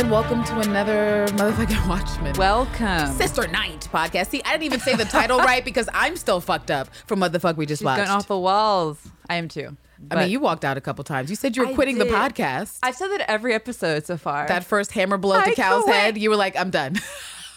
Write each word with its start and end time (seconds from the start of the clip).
And 0.00 0.10
welcome 0.10 0.42
to 0.44 0.60
another 0.60 1.26
motherfucking 1.32 1.86
Watchmen. 1.86 2.34
Welcome. 2.38 3.12
Sister 3.18 3.46
Night 3.48 3.86
podcast. 3.92 4.28
See, 4.28 4.40
I 4.46 4.52
didn't 4.52 4.62
even 4.62 4.80
say 4.80 4.96
the 4.96 5.04
title 5.04 5.36
right 5.40 5.62
because 5.62 5.90
I'm 5.92 6.16
still 6.16 6.40
fucked 6.40 6.70
up 6.70 6.88
from 7.06 7.20
what 7.20 7.32
the 7.32 7.38
fuck 7.38 7.58
we 7.58 7.66
just 7.66 7.80
She's 7.80 7.84
watched. 7.84 7.98
going 7.98 8.08
off 8.08 8.26
the 8.26 8.38
walls. 8.38 8.98
I 9.28 9.34
am 9.34 9.48
too. 9.48 9.76
I 10.10 10.14
mean, 10.14 10.30
you 10.30 10.40
walked 10.40 10.64
out 10.64 10.78
a 10.78 10.80
couple 10.80 11.04
times. 11.04 11.28
You 11.28 11.36
said 11.36 11.54
you 11.54 11.64
were 11.64 11.68
I 11.68 11.74
quitting 11.74 11.98
the 11.98 12.06
podcast. 12.06 12.78
I've 12.82 12.96
said 12.96 13.08
that 13.08 13.30
every 13.30 13.52
episode 13.52 14.06
so 14.06 14.16
far. 14.16 14.48
that 14.48 14.64
first 14.64 14.92
hammer 14.92 15.18
blow 15.18 15.38
to 15.42 15.52
Cal's 15.54 15.84
quit. 15.84 15.94
head, 15.94 16.16
you 16.16 16.30
were 16.30 16.36
like, 16.36 16.56
I'm 16.56 16.70
done. 16.70 16.96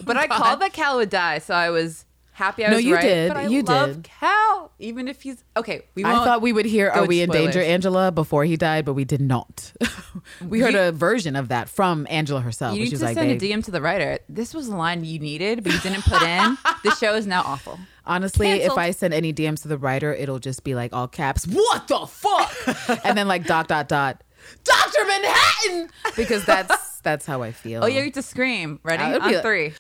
but 0.04 0.18
I 0.18 0.28
called 0.28 0.60
that 0.60 0.74
Cal 0.74 0.98
would 0.98 1.10
die, 1.10 1.40
so 1.40 1.54
I 1.54 1.70
was 1.70 2.04
happy 2.34 2.66
I 2.66 2.70
No, 2.70 2.76
was 2.76 2.86
you 2.86 2.96
right. 2.96 3.02
did. 3.02 3.28
But 3.30 3.38
I 3.38 3.48
You 3.48 3.62
love 3.64 3.94
did. 3.94 4.04
Cal, 4.04 4.72
even 4.80 5.08
if 5.08 5.22
he's 5.22 5.44
okay. 5.56 5.84
We 5.96 6.04
I 6.04 6.14
thought 6.24 6.42
we 6.42 6.52
would 6.54 6.66
hear 6.66 6.90
Are 6.90 7.06
We 7.06 7.22
in 7.22 7.30
Danger. 7.30 7.62
Angela, 7.62 8.12
before 8.12 8.44
he 8.46 8.58
died, 8.58 8.86
but 8.86 8.94
we 8.94 9.06
did 9.06 9.22
not. 9.22 9.72
we 10.48 10.60
heard 10.60 10.74
You- 10.74 10.80
a 10.82 10.92
version 10.92 11.36
of 11.36 11.48
that 11.50 11.70
from 11.70 12.06
Angela 12.10 12.42
herself. 12.42 12.76
You 12.76 12.84
need 12.86 12.90
to 12.92 13.04
like, 13.04 13.16
send 13.16 13.32
a 13.32 13.38
DM 13.38 13.64
to 13.66 13.72
the 13.72 13.82
writer. 13.82 14.20
This 14.30 14.54
was 14.54 14.68
the 14.70 14.76
line 14.76 15.04
you 15.04 15.20
needed, 15.20 15.64
but 15.64 15.74
you 15.74 15.80
didn't 15.80 16.04
put 16.04 16.22
in. 16.22 16.58
the 16.84 16.96
show 17.00 17.16
is 17.16 17.26
now 17.28 17.42
awful. 17.46 17.80
Honestly, 18.06 18.48
Canceled. 18.48 18.72
if 18.74 18.78
I 18.78 18.92
send 18.92 19.14
any 19.14 19.32
DMs 19.34 19.62
to 19.62 19.70
the 19.70 19.78
writer, 19.78 20.14
it'll 20.14 20.40
just 20.40 20.64
be 20.66 20.76
like 20.76 20.92
all 20.92 21.08
caps, 21.08 21.46
what 21.48 21.88
the 21.88 22.06
fuck? 22.06 23.00
and 23.06 23.18
then 23.18 23.28
like 23.30 23.46
dot 23.46 23.68
dot 23.70 23.88
dot, 23.88 24.22
Dr. 24.66 25.06
Manhattan! 25.08 25.90
Because 26.18 26.44
that's 26.46 27.00
that's 27.00 27.26
how 27.26 27.42
I 27.44 27.52
feel. 27.54 27.82
Oh, 27.84 27.88
yeah, 27.88 28.00
you 28.00 28.04
have 28.06 28.14
to 28.14 28.22
scream. 28.22 28.80
Ready? 28.84 29.04
Uh, 29.04 29.20
On 29.20 29.32
like- 29.34 29.42
three. 29.42 29.74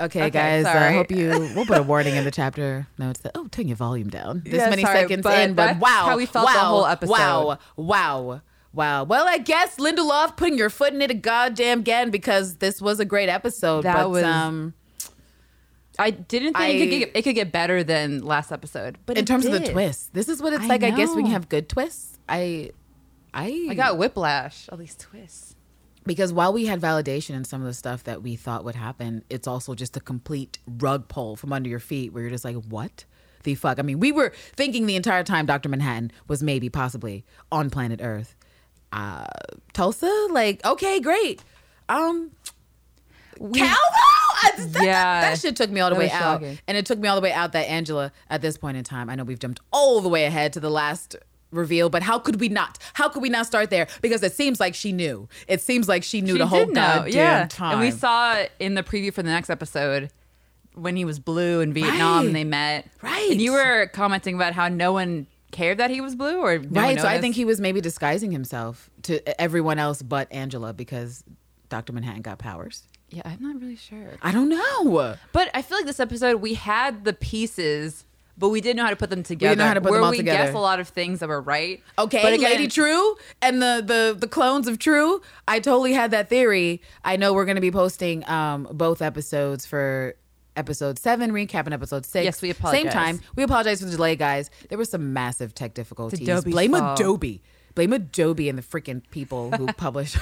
Okay, 0.00 0.20
Okay, 0.22 0.30
guys, 0.30 0.64
I 0.64 0.92
hope 0.92 1.10
you 1.10 1.28
we'll 1.54 1.66
put 1.66 1.76
a 1.78 1.82
warning 1.92 2.16
in 2.16 2.24
the 2.24 2.30
chapter 2.30 2.86
notes 2.98 3.20
that 3.20 3.32
oh, 3.34 3.48
turn 3.48 3.68
your 3.68 3.76
volume 3.76 4.08
down. 4.08 4.42
This 4.44 4.54
Yeah, 4.54 4.70
many 4.70 4.82
sorry, 4.82 5.00
seconds 5.00 5.22
but 5.22 5.38
in, 5.38 5.54
but 5.54 5.78
wow. 5.78 6.06
how 6.06 6.16
we 6.16 6.24
felt 6.26 6.48
the 6.48 6.54
wow, 6.56 6.64
whole 6.64 6.86
episode. 6.86 7.12
Wow, 7.12 7.58
wow. 7.76 8.40
Wow. 8.72 9.02
Well, 9.04 9.26
I 9.28 9.38
guess 9.38 9.76
Lindelof 9.76 10.36
putting 10.36 10.56
your 10.56 10.70
foot 10.70 10.94
in 10.94 11.02
it 11.02 11.10
a 11.10 11.14
goddamn 11.14 11.80
again 11.80 12.10
because 12.10 12.56
this 12.56 12.80
was 12.80 13.00
a 13.00 13.04
great 13.04 13.28
episode. 13.28 13.82
That 13.82 13.96
but 13.96 14.10
was- 14.10 14.22
um 14.24 14.74
I 15.98 16.10
didn't 16.10 16.56
think 16.56 16.74
it, 16.74 16.78
could 16.78 16.98
get, 16.98 17.10
it 17.16 17.22
could 17.22 17.34
get 17.34 17.52
better 17.52 17.84
than 17.84 18.24
last 18.24 18.52
episode, 18.52 18.96
but 19.04 19.18
in 19.18 19.26
terms 19.26 19.44
of 19.44 19.52
the 19.52 19.60
twist, 19.60 20.14
this 20.14 20.30
is 20.30 20.40
what 20.40 20.54
it's 20.54 20.64
I 20.64 20.68
like. 20.68 20.82
I 20.82 20.90
guess 20.92 21.14
when 21.14 21.26
you 21.26 21.32
have 21.32 21.50
good 21.50 21.68
twists. 21.68 22.18
I 22.26 22.70
I 23.34 23.66
I 23.70 23.74
got 23.74 23.98
whiplash. 23.98 24.66
All 24.70 24.78
these 24.78 24.96
twists. 24.96 25.49
Because 26.10 26.32
while 26.32 26.52
we 26.52 26.66
had 26.66 26.80
validation 26.80 27.36
in 27.36 27.44
some 27.44 27.60
of 27.60 27.68
the 27.68 27.72
stuff 27.72 28.02
that 28.02 28.20
we 28.20 28.34
thought 28.34 28.64
would 28.64 28.74
happen, 28.74 29.22
it's 29.30 29.46
also 29.46 29.76
just 29.76 29.96
a 29.96 30.00
complete 30.00 30.58
rug 30.66 31.06
pull 31.06 31.36
from 31.36 31.52
under 31.52 31.68
your 31.70 31.78
feet 31.78 32.12
where 32.12 32.22
you're 32.24 32.32
just 32.32 32.44
like, 32.44 32.56
what 32.64 33.04
the 33.44 33.54
fuck? 33.54 33.78
I 33.78 33.82
mean, 33.82 34.00
we 34.00 34.10
were 34.10 34.32
thinking 34.56 34.86
the 34.86 34.96
entire 34.96 35.22
time 35.22 35.46
Dr. 35.46 35.68
Manhattan 35.68 36.10
was 36.26 36.42
maybe 36.42 36.68
possibly 36.68 37.24
on 37.52 37.70
planet 37.70 38.00
Earth. 38.02 38.34
Uh, 38.92 39.24
Tulsa, 39.72 40.26
like, 40.32 40.64
okay, 40.66 40.98
great. 40.98 41.44
Um, 41.88 42.32
Cal, 43.38 43.48
though? 43.68 43.68
I- 44.42 44.52
that, 44.56 44.82
Yeah. 44.82 45.20
that, 45.20 45.30
that 45.30 45.38
shit 45.38 45.54
took 45.54 45.70
me 45.70 45.80
all 45.80 45.90
the 45.90 45.94
That 45.94 46.00
way 46.00 46.10
out. 46.10 46.40
shocking. 46.40 46.58
And 46.66 46.76
it 46.76 46.86
took 46.86 46.98
me 46.98 47.06
all 47.06 47.14
the 47.14 47.22
way 47.22 47.32
out 47.32 47.52
that 47.52 47.68
Angela, 47.68 48.10
at 48.28 48.42
this 48.42 48.58
point 48.58 48.76
in 48.76 48.82
time, 48.84 49.08
I 49.08 49.14
know 49.14 49.22
we've 49.22 49.38
jumped 49.38 49.60
all 49.72 50.00
the 50.00 50.08
way 50.08 50.24
ahead 50.24 50.52
to 50.54 50.60
the 50.60 50.70
last 50.70 51.14
reveal, 51.50 51.90
but 51.90 52.02
how 52.02 52.18
could 52.18 52.40
we 52.40 52.48
not? 52.48 52.78
How 52.94 53.08
could 53.08 53.22
we 53.22 53.28
not 53.28 53.46
start 53.46 53.70
there? 53.70 53.86
Because 54.02 54.22
it 54.22 54.32
seems 54.32 54.60
like 54.60 54.74
she 54.74 54.92
knew. 54.92 55.28
It 55.48 55.60
seems 55.60 55.88
like 55.88 56.02
she 56.04 56.20
knew 56.20 56.34
She 56.34 56.38
the 56.38 56.46
whole 56.46 56.66
know, 56.66 56.74
goddamn 56.74 57.12
yeah. 57.12 57.46
time. 57.48 57.72
And 57.72 57.80
we 57.80 57.90
saw 57.90 58.44
in 58.58 58.74
the 58.74 58.82
preview 58.82 59.12
for 59.12 59.22
the 59.22 59.30
next 59.30 59.50
episode 59.50 60.10
when 60.74 60.94
he 60.96 61.04
was 61.04 61.18
blue 61.18 61.60
in 61.60 61.72
Vietnam 61.72 62.18
Right. 62.18 62.26
and 62.26 62.36
they 62.36 62.44
met. 62.44 62.86
Right. 63.02 63.30
And 63.32 63.40
you 63.40 63.52
were 63.52 63.88
commenting 63.92 64.34
about 64.36 64.52
how 64.52 64.68
no 64.68 64.92
one 64.92 65.26
cared 65.50 65.78
that 65.78 65.90
he 65.90 66.00
was 66.00 66.14
blue 66.14 66.38
or 66.40 66.58
no 66.60 66.80
right. 66.80 67.00
So 67.00 67.08
I 67.08 67.20
think 67.20 67.34
he 67.34 67.44
was 67.44 67.60
maybe 67.60 67.80
disguising 67.80 68.30
himself 68.30 68.88
to 69.02 69.40
everyone 69.40 69.80
else 69.80 70.00
but 70.00 70.30
Angela 70.32 70.72
because 70.72 71.24
Dr. 71.68 71.92
Manhattan 71.92 72.22
got 72.22 72.38
powers. 72.38 72.84
Yeah, 73.08 73.22
I'm 73.24 73.42
not 73.42 73.60
really 73.60 73.74
sure. 73.74 74.12
I 74.22 74.30
don't 74.30 74.48
know. 74.48 75.16
But 75.32 75.50
I 75.52 75.62
feel 75.62 75.78
like 75.78 75.86
this 75.86 75.98
episode 75.98 76.36
we 76.40 76.54
had 76.54 77.02
the 77.04 77.12
pieces, 77.12 78.04
but 78.40 78.48
we 78.48 78.60
didn't 78.60 78.78
know 78.78 78.84
how 78.84 78.90
to 78.90 78.96
put 78.96 79.10
them 79.10 79.22
together. 79.22 79.52
We 79.52 79.56
know 79.58 79.66
how 79.68 79.74
to 79.74 79.80
put 79.80 79.90
where 79.90 80.00
them 80.00 80.06
all 80.06 80.10
we 80.10 80.16
together. 80.16 80.44
guessed 80.44 80.54
a 80.54 80.58
lot 80.58 80.80
of 80.80 80.88
things 80.88 81.20
that 81.20 81.28
were 81.28 81.40
right. 81.40 81.80
Okay, 81.98 82.22
but 82.22 82.32
again, 82.32 82.50
Lady 82.50 82.66
Trieu 82.66 83.16
and 83.40 83.62
the 83.62 83.82
the 83.86 84.16
the 84.18 84.26
clones 84.26 84.66
of 84.66 84.78
Trieu. 84.78 85.20
I 85.46 85.60
totally 85.60 85.92
had 85.92 86.10
that 86.10 86.28
theory. 86.28 86.80
I 87.04 87.16
know 87.16 87.32
we're 87.32 87.44
going 87.44 87.54
to 87.56 87.60
be 87.60 87.70
posting 87.70 88.28
um 88.28 88.66
both 88.72 89.02
episodes 89.02 89.66
for 89.66 90.16
episode 90.56 90.98
seven 90.98 91.30
recap 91.32 91.66
and 91.66 91.74
episode 91.74 92.04
six. 92.04 92.24
Yes, 92.24 92.42
we 92.42 92.50
apologize. 92.50 92.82
Same 92.82 92.90
time. 92.90 93.20
We 93.36 93.42
apologize 93.42 93.80
for 93.80 93.86
the 93.86 93.92
delay, 93.92 94.16
guys. 94.16 94.50
There 94.68 94.78
was 94.78 94.90
some 94.90 95.12
massive 95.12 95.54
tech 95.54 95.74
difficulties. 95.74 96.20
Blame 96.44 96.72
fault. 96.72 96.98
Adobe. 96.98 97.42
Blame 97.74 97.92
Adobe 97.92 98.48
and 98.48 98.58
the 98.58 98.62
freaking 98.62 99.02
people 99.10 99.50
who 99.52 99.66
publish 99.74 100.16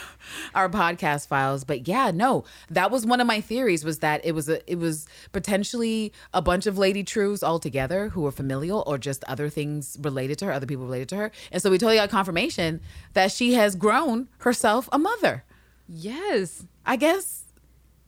our 0.54 0.68
podcast 0.68 1.28
files. 1.28 1.64
But 1.64 1.88
yeah, 1.88 2.10
no, 2.10 2.44
that 2.70 2.90
was 2.90 3.06
one 3.06 3.20
of 3.20 3.26
my 3.26 3.40
theories 3.40 3.84
was 3.84 4.00
that 4.00 4.24
it 4.24 4.32
was 4.32 4.48
a 4.48 4.70
it 4.70 4.78
was 4.78 5.06
potentially 5.32 6.12
a 6.34 6.42
bunch 6.42 6.66
of 6.66 6.78
Lady 6.78 7.02
Trieus 7.04 7.46
all 7.46 7.58
together 7.58 8.10
who 8.10 8.22
were 8.22 8.32
familial 8.32 8.84
or 8.86 8.98
just 8.98 9.24
other 9.24 9.48
things 9.48 9.96
related 10.00 10.38
to 10.38 10.46
her, 10.46 10.52
other 10.52 10.66
people 10.66 10.84
related 10.84 11.08
to 11.10 11.16
her. 11.16 11.30
And 11.50 11.62
so 11.62 11.70
we 11.70 11.78
totally 11.78 11.96
got 11.96 12.10
confirmation 12.10 12.80
that 13.14 13.32
she 13.32 13.54
has 13.54 13.74
grown 13.76 14.28
herself 14.38 14.88
a 14.92 14.98
mother. 14.98 15.44
Yes. 15.88 16.64
I 16.84 16.96
guess. 16.96 17.44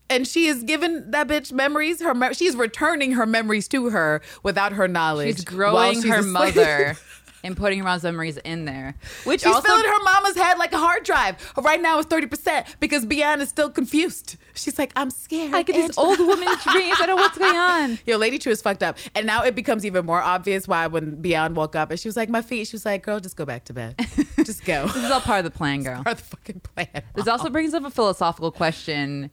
And 0.09 0.27
she 0.27 0.47
is 0.47 0.65
given 0.65 1.12
that 1.12 1.28
bitch 1.28 1.53
memories. 1.53 2.03
Her 2.03 2.15
me- 2.15 2.34
she's 2.34 2.57
returning 2.57 3.12
her 3.12 3.27
memories 3.27 3.69
to 3.69 3.91
her 3.91 4.21
without 4.43 4.72
her 4.72 4.89
knowledge. 4.89 5.37
She's 5.37 5.45
growing 5.45 6.03
she's 6.03 6.11
her 6.11 6.22
mother 6.25 6.97
and 7.43 7.56
putting 7.56 7.78
her 7.78 7.84
mom's 7.84 8.03
memories 8.03 8.37
in 8.39 8.65
there. 8.65 8.97
Which 9.25 9.41
She's 9.41 9.47
also 9.53 9.67
filling 9.67 9.84
her 9.84 10.03
mama's 10.03 10.37
head 10.37 10.59
like 10.59 10.73
a 10.73 10.78
hard 10.78 11.05
drive. 11.05 11.37
Right 11.56 11.81
now 11.81 11.99
it's 11.99 12.09
30% 12.09 12.67
because 12.81 13.06
Bian 13.06 13.41
is 13.41 13.49
still 13.49 13.71
confused. 13.71 14.37
She's 14.55 14.78
like, 14.78 14.93
I'm 14.97 15.11
scared. 15.11 15.55
I 15.55 15.62
get 15.62 15.77
these 15.77 15.97
old 15.97 16.19
woman 16.19 16.49
dreams. 16.73 16.97
I 17.01 17.06
don't 17.06 17.09
know 17.09 17.17
what's 17.17 17.39
going 17.39 17.56
on. 17.56 17.99
Yo, 18.06 18.17
Lady 18.17 18.39
Trieu 18.39 18.53
is 18.53 18.61
fucked 18.62 18.83
up. 18.83 18.99
And 19.15 19.27
now 19.27 19.43
it 19.43 19.55
becomes 19.55 19.87
even 19.87 20.05
more 20.06 20.21
obvious 20.21 20.69
why 20.69 20.87
when 20.87 21.17
Bian 21.23 21.55
woke 21.55 21.77
up 21.77 21.91
and 21.91 21.99
she 21.99 22.09
was 22.09 22.17
like, 22.17 22.28
my 22.28 22.43
feet, 22.43 22.67
she 22.67 22.75
was 22.75 22.84
like, 22.84 23.03
girl, 23.03 23.21
just 23.21 23.37
go 23.37 23.45
back 23.45 23.65
to 23.67 23.72
bed. 23.72 23.95
Just 24.45 24.65
go. 24.65 24.87
This 24.87 24.97
is 25.05 25.11
all 25.11 25.21
part 25.21 25.45
of 25.45 25.45
the 25.45 25.57
plan, 25.57 25.83
girl. 25.83 26.03
Part 26.03 26.19
of 26.19 26.31
the 26.31 26.37
fucking 26.37 26.61
plan. 26.61 27.03
This 27.15 27.28
also 27.28 27.51
brings 27.51 27.75
up 27.75 27.84
a 27.84 27.91
philosophical 27.91 28.51
question. 28.51 29.31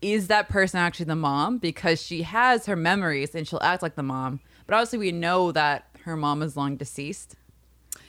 Is 0.00 0.28
that 0.28 0.48
person 0.48 0.80
actually 0.80 1.06
the 1.06 1.16
mom? 1.16 1.58
Because 1.58 2.00
she 2.00 2.22
has 2.22 2.66
her 2.66 2.76
memories 2.76 3.34
and 3.34 3.46
she'll 3.46 3.60
act 3.62 3.82
like 3.82 3.96
the 3.96 4.02
mom. 4.02 4.40
But 4.66 4.74
obviously, 4.74 4.98
we 4.98 5.12
know 5.12 5.52
that 5.52 5.87
her 6.08 6.16
mom 6.16 6.42
is 6.42 6.56
long 6.56 6.76
deceased. 6.76 7.36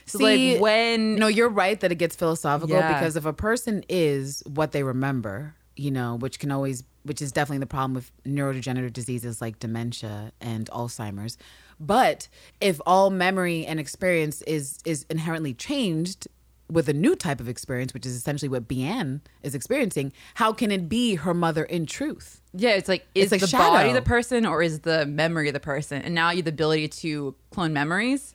So, 0.05 0.17
See, 0.17 0.53
like, 0.53 0.61
when. 0.61 1.15
No, 1.15 1.27
you're 1.27 1.49
right 1.49 1.79
that 1.79 1.91
it 1.91 1.95
gets 1.95 2.15
philosophical 2.15 2.75
Yeah. 2.75 2.93
because 2.93 3.15
if 3.15 3.25
a 3.25 3.33
person 3.33 3.83
is 3.87 4.41
what 4.47 4.71
they 4.71 4.81
remember, 4.83 5.55
you 5.75 5.91
know, 5.91 6.15
which 6.15 6.39
can 6.39 6.51
always, 6.51 6.83
which 7.03 7.21
is 7.21 7.31
definitely 7.31 7.59
the 7.59 7.67
problem 7.67 7.93
with 7.93 8.11
neurodegenerative 8.25 8.91
diseases 8.93 9.39
like 9.41 9.59
dementia 9.59 10.31
and 10.41 10.67
Alzheimer's. 10.71 11.37
But 11.79 12.27
if 12.59 12.81
all 12.85 13.09
memory 13.09 13.65
and 13.65 13.79
experience 13.79 14.41
is 14.41 14.79
is 14.83 15.05
inherently 15.09 15.53
changed 15.53 16.27
with 16.69 16.87
a 16.87 16.93
new 16.93 17.15
type 17.15 17.39
of 17.39 17.49
experience, 17.49 17.93
which 17.93 18.05
is 18.05 18.15
essentially 18.15 18.49
what 18.49 18.67
Bian 18.67 19.21
is 19.43 19.55
experiencing, 19.55 20.13
how 20.35 20.53
can 20.53 20.71
it 20.71 20.87
be 20.87 21.15
her 21.15 21.33
mother 21.33 21.63
in 21.63 21.85
truth? 21.85 22.41
Yeah, 22.53 22.71
it's 22.71 22.87
like, 22.87 23.07
is 23.15 23.31
It's 23.31 23.31
like 23.31 23.41
the 23.51 23.57
body 23.57 23.87
shadow. 23.89 23.93
the 23.93 24.01
person 24.05 24.45
or 24.45 24.61
is 24.61 24.81
the 24.81 25.05
memory 25.05 25.49
the 25.51 25.59
person? 25.59 26.01
And 26.01 26.13
now 26.13 26.29
you 26.31 26.37
have 26.37 26.45
the 26.45 26.51
ability 26.51 26.87
to 26.89 27.35
clone 27.51 27.73
memories. 27.73 28.33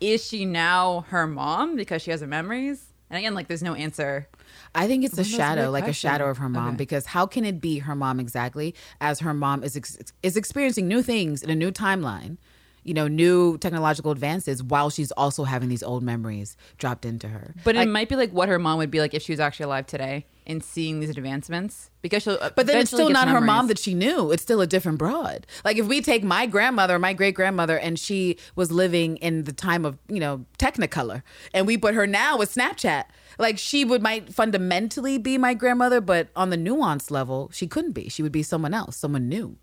Is 0.00 0.24
she 0.24 0.44
now 0.44 1.04
her 1.08 1.26
mom 1.26 1.76
because 1.76 2.02
she 2.02 2.10
has 2.10 2.20
her 2.20 2.26
memories? 2.26 2.86
And 3.10 3.18
again, 3.18 3.34
like, 3.34 3.48
there's 3.48 3.62
no 3.62 3.74
answer. 3.74 4.28
I 4.74 4.86
think 4.86 5.04
it's 5.04 5.14
a 5.14 5.18
One 5.18 5.20
of 5.26 5.30
those 5.30 5.36
shadow, 5.36 5.70
like 5.70 5.86
a 5.88 5.92
shadow 5.92 6.28
of 6.30 6.38
her 6.38 6.48
mom, 6.48 6.68
Okay. 6.68 6.76
because 6.76 7.06
how 7.06 7.26
can 7.26 7.44
it 7.44 7.60
be 7.60 7.78
her 7.80 7.94
mom 7.94 8.18
exactly 8.18 8.74
as 9.00 9.20
her 9.20 9.34
mom 9.34 9.62
is 9.62 9.76
ex- 9.76 9.98
is 10.22 10.36
experiencing 10.36 10.88
new 10.88 11.02
things 11.02 11.42
in 11.42 11.50
a 11.50 11.54
new 11.54 11.70
timeline, 11.70 12.38
you 12.84 12.94
know, 12.94 13.08
new 13.08 13.58
technological 13.58 14.12
advances 14.12 14.62
while 14.62 14.90
she's 14.90 15.10
also 15.12 15.44
having 15.44 15.68
these 15.68 15.82
old 15.82 16.02
memories 16.02 16.56
dropped 16.78 17.04
into 17.04 17.28
her. 17.28 17.54
But 17.64 17.76
Like, 17.76 17.88
it 17.88 17.90
might 17.90 18.08
be 18.08 18.16
like 18.16 18.30
what 18.30 18.48
her 18.48 18.58
mom 18.58 18.78
would 18.78 18.90
be 18.90 19.00
like 19.00 19.14
if 19.14 19.22
she 19.22 19.32
was 19.32 19.40
actually 19.40 19.64
alive 19.64 19.86
today 19.86 20.26
and 20.46 20.62
seeing 20.62 21.00
these 21.00 21.08
advancements 21.10 21.90
because 22.02 22.22
she'll. 22.22 22.38
But 22.54 22.66
then 22.66 22.78
it's 22.78 22.90
still 22.90 23.08
not 23.08 23.28
her 23.28 23.40
mom 23.40 23.68
that 23.68 23.78
she 23.78 23.94
knew. 23.94 24.30
It's 24.30 24.42
still 24.42 24.60
a 24.60 24.66
different 24.66 24.98
broad. 24.98 25.46
Like 25.64 25.78
if 25.78 25.86
we 25.86 26.02
take 26.02 26.22
my 26.22 26.46
grandmother, 26.46 26.98
my 26.98 27.14
great 27.14 27.34
grandmother, 27.34 27.78
and 27.78 27.98
she 27.98 28.36
was 28.54 28.70
living 28.70 29.16
in 29.18 29.44
the 29.44 29.52
time 29.52 29.84
of 29.84 29.98
you 30.08 30.20
know 30.20 30.44
Technicolor, 30.58 31.22
and 31.52 31.66
we 31.66 31.78
put 31.78 31.94
her 31.94 32.06
now 32.06 32.36
with 32.36 32.54
Snapchat. 32.54 33.04
Like 33.38 33.58
she 33.58 33.84
would 33.84 34.02
might 34.02 34.32
fundamentally 34.32 35.18
be 35.18 35.38
my 35.38 35.54
grandmother, 35.54 36.00
but 36.00 36.28
on 36.36 36.50
the 36.50 36.56
nuance 36.56 37.10
level, 37.10 37.50
she 37.52 37.66
couldn't 37.66 37.92
be. 37.92 38.08
She 38.08 38.22
would 38.22 38.32
be 38.32 38.42
someone 38.42 38.74
else, 38.74 38.96
someone 38.96 39.28
new. 39.28 39.56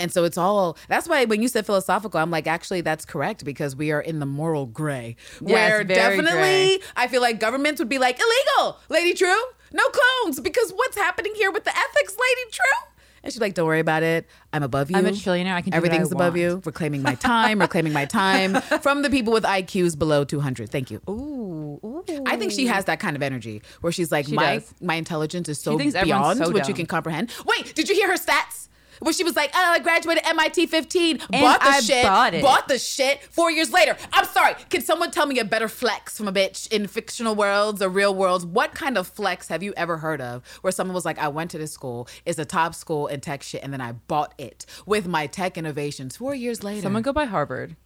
And 0.00 0.10
so 0.10 0.24
it's 0.24 0.38
all 0.38 0.78
that's 0.88 1.06
why 1.08 1.26
when 1.26 1.42
you 1.42 1.48
said 1.48 1.66
philosophical, 1.66 2.18
I'm 2.18 2.30
like, 2.30 2.46
actually, 2.46 2.80
that's 2.80 3.04
correct 3.04 3.44
because 3.44 3.76
we 3.76 3.92
are 3.92 4.00
in 4.00 4.18
the 4.18 4.26
moral 4.26 4.66
gray. 4.66 5.16
Where 5.40 5.68
very 5.68 5.84
definitely 5.84 6.32
gray. 6.32 6.78
I 6.96 7.06
feel 7.06 7.20
like 7.20 7.38
governments 7.38 7.78
would 7.80 7.88
be 7.90 7.98
like, 7.98 8.18
illegal, 8.18 8.78
Lady 8.88 9.12
Trieu, 9.14 9.36
no 9.72 9.84
clones, 9.88 10.40
because 10.40 10.70
what's 10.72 10.96
happening 10.96 11.34
here 11.36 11.50
with 11.50 11.64
the 11.64 11.70
ethics, 11.76 12.16
Lady 12.18 12.50
Trieu? 12.50 12.90
And 13.22 13.30
she's 13.30 13.40
like, 13.40 13.52
"Don't 13.52 13.66
worry 13.66 13.80
about 13.80 14.02
it. 14.02 14.26
I'm 14.50 14.62
above 14.62 14.90
you. 14.90 14.96
I'm 14.96 15.04
a 15.04 15.10
trillionaire. 15.10 15.52
I 15.52 15.60
can 15.60 15.72
do 15.72 15.76
what 15.76 15.84
I 15.84 15.86
Everything's 15.88 16.10
above 16.10 16.32
want." 16.32 16.40
you. 16.40 16.62
Reclaiming 16.64 17.02
my 17.02 17.14
time. 17.16 17.60
reclaiming 17.60 17.92
my 17.92 18.06
time 18.06 18.54
from 18.80 19.02
the 19.02 19.10
people 19.10 19.32
with 19.32 19.44
IQs 19.44 19.98
below 19.98 20.24
200. 20.24 20.70
Thank 20.70 20.90
you. 20.90 21.02
Ooh, 21.06 21.78
ooh. 21.84 22.04
I 22.26 22.36
think 22.36 22.52
she 22.52 22.66
has 22.66 22.86
that 22.86 22.98
kind 22.98 23.16
of 23.16 23.22
energy 23.22 23.60
where 23.82 23.92
she's 23.92 24.10
like, 24.10 24.26
She 24.26 24.32
my 24.32 24.56
does. 24.60 24.74
my 24.80 24.94
intelligence 24.94 25.50
is 25.50 25.60
so 25.60 25.76
beyond 25.76 26.38
so 26.38 26.50
what 26.50 26.66
you 26.66 26.72
can 26.72 26.86
comprehend. 26.86 27.30
Wait, 27.44 27.74
did 27.74 27.90
you 27.90 27.94
hear 27.94 28.08
her 28.08 28.16
stats? 28.16 28.68
Where 29.00 29.12
she 29.12 29.24
was 29.24 29.34
like, 29.34 29.50
oh, 29.54 29.58
I 29.72 29.78
graduated 29.80 30.24
MIT 30.26 30.66
15, 30.66 31.20
And 31.32 31.42
bought 31.42 31.60
the 31.60 31.66
I 31.66 31.80
shit, 31.80 32.04
bought 32.04 32.40
bought 32.40 32.68
the 32.68 32.78
shit 32.78 33.22
four 33.24 33.50
years 33.50 33.72
later. 33.72 33.96
I'm 34.12 34.26
sorry. 34.26 34.54
Can 34.68 34.82
someone 34.82 35.10
tell 35.10 35.26
me 35.26 35.38
a 35.38 35.44
better 35.44 35.68
flex 35.68 36.16
from 36.16 36.28
a 36.28 36.32
bitch 36.32 36.70
in 36.70 36.86
fictional 36.86 37.34
worlds 37.34 37.80
or 37.82 37.88
real 37.88 38.14
worlds? 38.14 38.44
What 38.46 38.74
kind 38.74 38.98
of 38.98 39.06
flex 39.08 39.48
have 39.48 39.62
you 39.62 39.72
ever 39.76 39.96
heard 39.98 40.20
of 40.20 40.42
where 40.60 40.70
someone 40.70 40.94
was 40.94 41.04
like, 41.04 41.18
I 41.18 41.28
went 41.28 41.50
to 41.52 41.58
this 41.58 41.72
school, 41.72 42.08
it's 42.26 42.38
a 42.38 42.44
top 42.44 42.74
school 42.74 43.06
in 43.06 43.20
tech 43.20 43.42
shit, 43.42 43.62
and 43.62 43.72
then 43.72 43.80
I 43.80 43.92
bought 43.92 44.34
it 44.38 44.66
with 44.86 45.06
my 45.08 45.26
tech 45.26 45.56
innovations 45.58 46.16
four 46.16 46.34
years 46.34 46.62
later? 46.62 46.82
Someone 46.82 47.02
go 47.02 47.12
by 47.12 47.24
Harvard. 47.24 47.76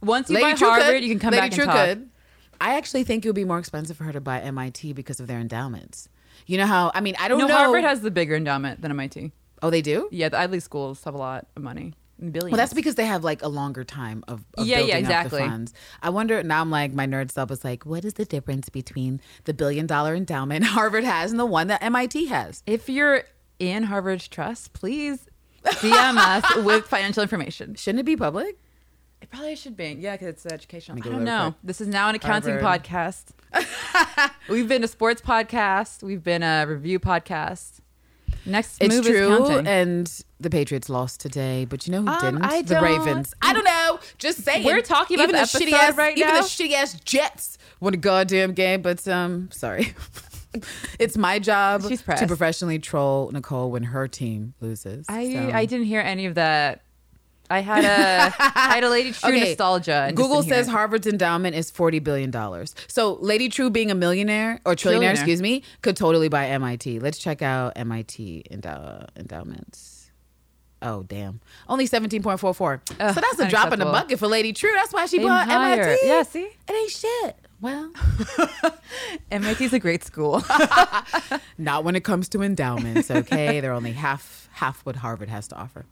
Once 0.00 0.28
you 0.30 0.34
Lady 0.36 0.52
buy 0.52 0.54
True 0.54 0.68
Harvard, 0.68 0.86
could. 0.94 1.04
you 1.04 1.10
can 1.10 1.18
come 1.18 1.30
Lady 1.32 1.40
back 1.48 1.52
True 1.52 1.64
and 1.64 1.72
talk. 1.72 1.86
could. 1.86 2.08
I 2.60 2.76
actually 2.76 3.02
think 3.04 3.24
it 3.24 3.28
would 3.28 3.34
be 3.34 3.44
more 3.44 3.58
expensive 3.58 3.96
for 3.96 4.04
her 4.04 4.12
to 4.12 4.20
buy 4.20 4.40
MIT 4.40 4.92
because 4.92 5.18
of 5.20 5.26
their 5.26 5.38
endowments. 5.40 6.08
You 6.46 6.58
know 6.58 6.66
how? 6.66 6.90
I 6.94 7.00
mean, 7.00 7.14
I 7.18 7.28
don't 7.28 7.38
No, 7.38 7.46
know. 7.48 7.56
Harvard 7.56 7.84
has 7.84 8.00
the 8.02 8.10
bigger 8.10 8.34
endowment 8.36 8.80
than 8.82 8.90
MIT. 8.92 9.32
Oh, 9.62 9.70
they 9.70 9.82
do. 9.82 10.08
Yeah, 10.10 10.28
the 10.28 10.38
Ivy 10.38 10.52
League 10.54 10.62
schools 10.62 11.02
have 11.04 11.14
a 11.14 11.18
lot 11.18 11.46
of 11.56 11.62
money, 11.62 11.94
billions. 12.18 12.50
Well, 12.52 12.56
that's 12.56 12.74
because 12.74 12.96
they 12.96 13.06
have 13.06 13.22
like 13.24 13.42
a 13.42 13.48
longer 13.48 13.84
time 13.84 14.24
of, 14.28 14.44
of 14.58 14.66
Yeah, 14.66 14.78
yeah, 14.78 14.78
building 14.78 14.94
up 14.94 15.00
exactly. 15.00 15.42
the 15.42 15.48
funds. 15.48 15.74
I 16.02 16.10
wonder 16.10 16.42
now. 16.42 16.60
I'm 16.60 16.70
like 16.70 16.92
my 16.92 17.06
nerd 17.06 17.30
self 17.30 17.50
is 17.50 17.62
like, 17.64 17.86
what 17.86 18.04
is 18.04 18.14
the 18.14 18.24
difference 18.24 18.68
between 18.68 19.20
the 19.44 19.54
billion 19.54 19.86
dollar 19.86 20.14
endowment 20.14 20.64
Harvard 20.76 21.04
has 21.04 21.30
and 21.30 21.38
the 21.40 21.46
one 21.46 21.68
that 21.68 21.82
MIT 21.82 22.26
has? 22.26 22.62
if 22.66 22.88
you're 22.88 23.22
in 23.58 23.84
Harvard's 23.84 24.26
trust, 24.26 24.72
please 24.72 25.26
DM 25.64 26.16
us 26.16 26.56
with 26.64 26.86
financial 26.86 27.22
information. 27.22 27.76
Shouldn't 27.76 28.00
it 28.00 28.04
be 28.04 28.16
public? 28.16 28.58
It 29.20 29.30
probably 29.30 29.54
should 29.54 29.76
be. 29.76 29.96
Yeah, 30.00 30.14
because 30.16 30.26
it's 30.28 30.46
educational. 30.46 30.98
I 30.98 31.00
don't 31.08 31.22
know. 31.22 31.50
quick. 31.52 31.54
This 31.62 31.80
is 31.80 31.86
now 31.86 32.08
an 32.08 32.16
accounting 32.16 32.58
Harvard. 32.58 32.82
podcast. 32.82 34.30
We've 34.48 34.66
been 34.66 34.82
a 34.82 34.88
sports 34.88 35.22
podcast. 35.22 36.02
We've 36.02 36.24
been 36.24 36.42
a 36.42 36.64
review 36.66 36.98
podcast. 36.98 37.78
Next 38.44 38.78
It's 38.82 38.94
move 38.94 39.04
true, 39.06 39.32
is 39.32 39.38
counting. 39.48 39.66
and 39.66 40.24
the 40.40 40.50
Patriots 40.50 40.88
lost 40.88 41.20
today. 41.20 41.64
But 41.64 41.86
you 41.86 41.92
know 41.92 42.02
who 42.02 42.08
Um, 42.08 42.18
didn't? 42.20 42.42
I 42.42 42.62
the 42.62 42.74
don't- 42.74 42.84
Ravens. 42.84 43.34
I 43.40 43.52
don't 43.52 43.64
know. 43.64 44.00
Just 44.18 44.42
saying. 44.42 44.64
We're 44.64 44.80
talking 44.82 45.16
about 45.16 45.28
even 45.28 45.40
the 45.40 45.46
shitty 45.46 45.72
ass, 45.72 45.96
right 45.96 46.16
even 46.16 46.28
now? 46.28 46.40
the 46.40 46.46
shitty 46.46 46.72
ass 46.72 46.94
Jets 47.04 47.58
won 47.80 47.94
a 47.94 47.96
goddamn 47.96 48.52
game. 48.54 48.82
But 48.82 49.06
um, 49.06 49.48
sorry. 49.52 49.94
it's 50.98 51.16
my 51.16 51.38
job 51.38 51.82
to 51.82 52.26
professionally 52.26 52.78
troll 52.78 53.30
Nicole 53.32 53.70
when 53.70 53.84
her 53.84 54.08
team 54.08 54.54
loses. 54.60 55.06
I 55.08 55.32
So- 55.32 55.50
I 55.52 55.64
didn't 55.66 55.86
hear 55.86 56.00
any 56.00 56.26
of 56.26 56.34
that. 56.34 56.82
I 57.52 57.60
had 57.60 57.84
a 57.84 58.34
I 58.38 58.74
had 58.74 58.84
a 58.84 58.88
Lady 58.88 59.12
True 59.12 59.30
Okay, 59.30 59.40
nostalgia. 59.50 60.10
Google 60.14 60.42
says. 60.42 60.66
Harvard's 60.66 61.06
endowment 61.06 61.54
is 61.54 61.70
forty 61.70 61.98
billion 61.98 62.30
dollars. 62.30 62.74
So 62.88 63.18
Lady 63.20 63.48
Trieu 63.48 63.68
being 63.70 63.90
a 63.90 63.94
millionaire 63.94 64.60
or 64.64 64.74
trillionaire, 64.74 65.00
Trillionaire. 65.00 65.10
excuse 65.12 65.42
me, 65.42 65.62
could 65.82 65.96
totally 65.96 66.28
buy 66.28 66.46
MIT. 66.48 67.00
Let's 67.00 67.18
check 67.18 67.42
out 67.42 67.74
MIT 67.76 68.44
endow- 68.50 69.06
endowments. 69.16 70.10
Oh 70.80 71.02
damn! 71.04 71.40
Only 71.68 71.86
seventeen 71.86 72.22
point 72.22 72.40
four 72.40 72.54
four. 72.54 72.82
So 72.88 72.94
that's 72.98 73.38
a 73.38 73.48
drop 73.48 73.72
in 73.72 73.78
the 73.78 73.84
bucket 73.84 74.18
for 74.18 74.26
Lady 74.28 74.52
Trieu. 74.52 74.72
That's 74.74 74.92
why 74.92 75.06
she 75.06 75.18
Aim 75.20 75.28
bought 75.28 75.46
higher. 75.48 75.82
MIT. 75.82 76.06
Yeah, 76.06 76.22
see? 76.24 76.48
it 76.68 76.72
ain't 76.72 76.90
shit. 76.90 77.36
Well, 77.60 77.92
MIT 79.30 79.64
is 79.64 79.72
a 79.72 79.78
great 79.78 80.02
school. 80.02 80.42
not 81.58 81.84
when 81.84 81.94
it 81.94 82.02
comes 82.02 82.28
to 82.30 82.42
endowments. 82.42 83.10
Okay, 83.10 83.60
they're 83.60 83.72
only 83.72 83.92
half 83.92 84.48
half 84.52 84.84
what 84.84 84.96
Harvard 84.96 85.28
has 85.28 85.46
to 85.48 85.56
offer. 85.56 85.84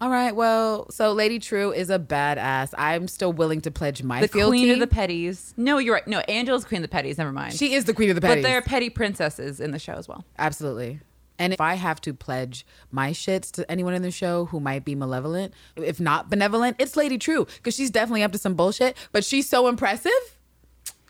All 0.00 0.08
right. 0.08 0.34
Well, 0.34 0.90
so 0.90 1.12
Lady 1.12 1.38
Trieu 1.38 1.72
is 1.72 1.90
a 1.90 1.98
badass. 1.98 2.72
I'm 2.78 3.06
still 3.06 3.32
willing 3.32 3.60
to 3.62 3.70
pledge 3.70 4.02
my 4.02 4.22
the 4.22 4.28
fealty. 4.28 4.58
queen 4.58 4.70
of 4.70 4.80
the 4.80 4.86
petties. 4.86 5.52
No, 5.58 5.76
you're 5.78 5.94
right. 5.94 6.06
No, 6.08 6.20
Angela's 6.20 6.64
queen 6.64 6.82
of 6.82 6.90
the 6.90 6.96
petties. 6.96 7.18
Never 7.18 7.32
mind. 7.32 7.52
She 7.54 7.74
is 7.74 7.84
the 7.84 7.92
queen 7.92 8.08
of 8.08 8.16
the 8.16 8.22
petties. 8.26 8.36
but 8.36 8.42
there 8.42 8.56
are 8.56 8.62
petty 8.62 8.88
princesses 8.88 9.60
in 9.60 9.72
the 9.72 9.78
show 9.78 9.92
as 9.94 10.08
well. 10.08 10.24
Absolutely. 10.38 11.00
And 11.38 11.52
if 11.54 11.60
I 11.60 11.74
have 11.74 12.00
to 12.02 12.12
pledge 12.12 12.66
my 12.90 13.12
shits 13.12 13.50
to 13.52 13.70
anyone 13.70 13.94
in 13.94 14.02
the 14.02 14.10
show 14.10 14.46
who 14.46 14.60
might 14.60 14.84
be 14.84 14.94
malevolent, 14.94 15.54
if 15.76 15.98
not 15.98 16.28
benevolent, 16.28 16.76
it's 16.78 16.96
Lady 16.96 17.16
True 17.16 17.46
because 17.56 17.74
she's 17.74 17.90
definitely 17.90 18.22
up 18.22 18.32
to 18.32 18.38
some 18.38 18.54
bullshit. 18.54 18.96
But 19.12 19.24
she's 19.24 19.48
so 19.48 19.66
impressive. 19.66 20.12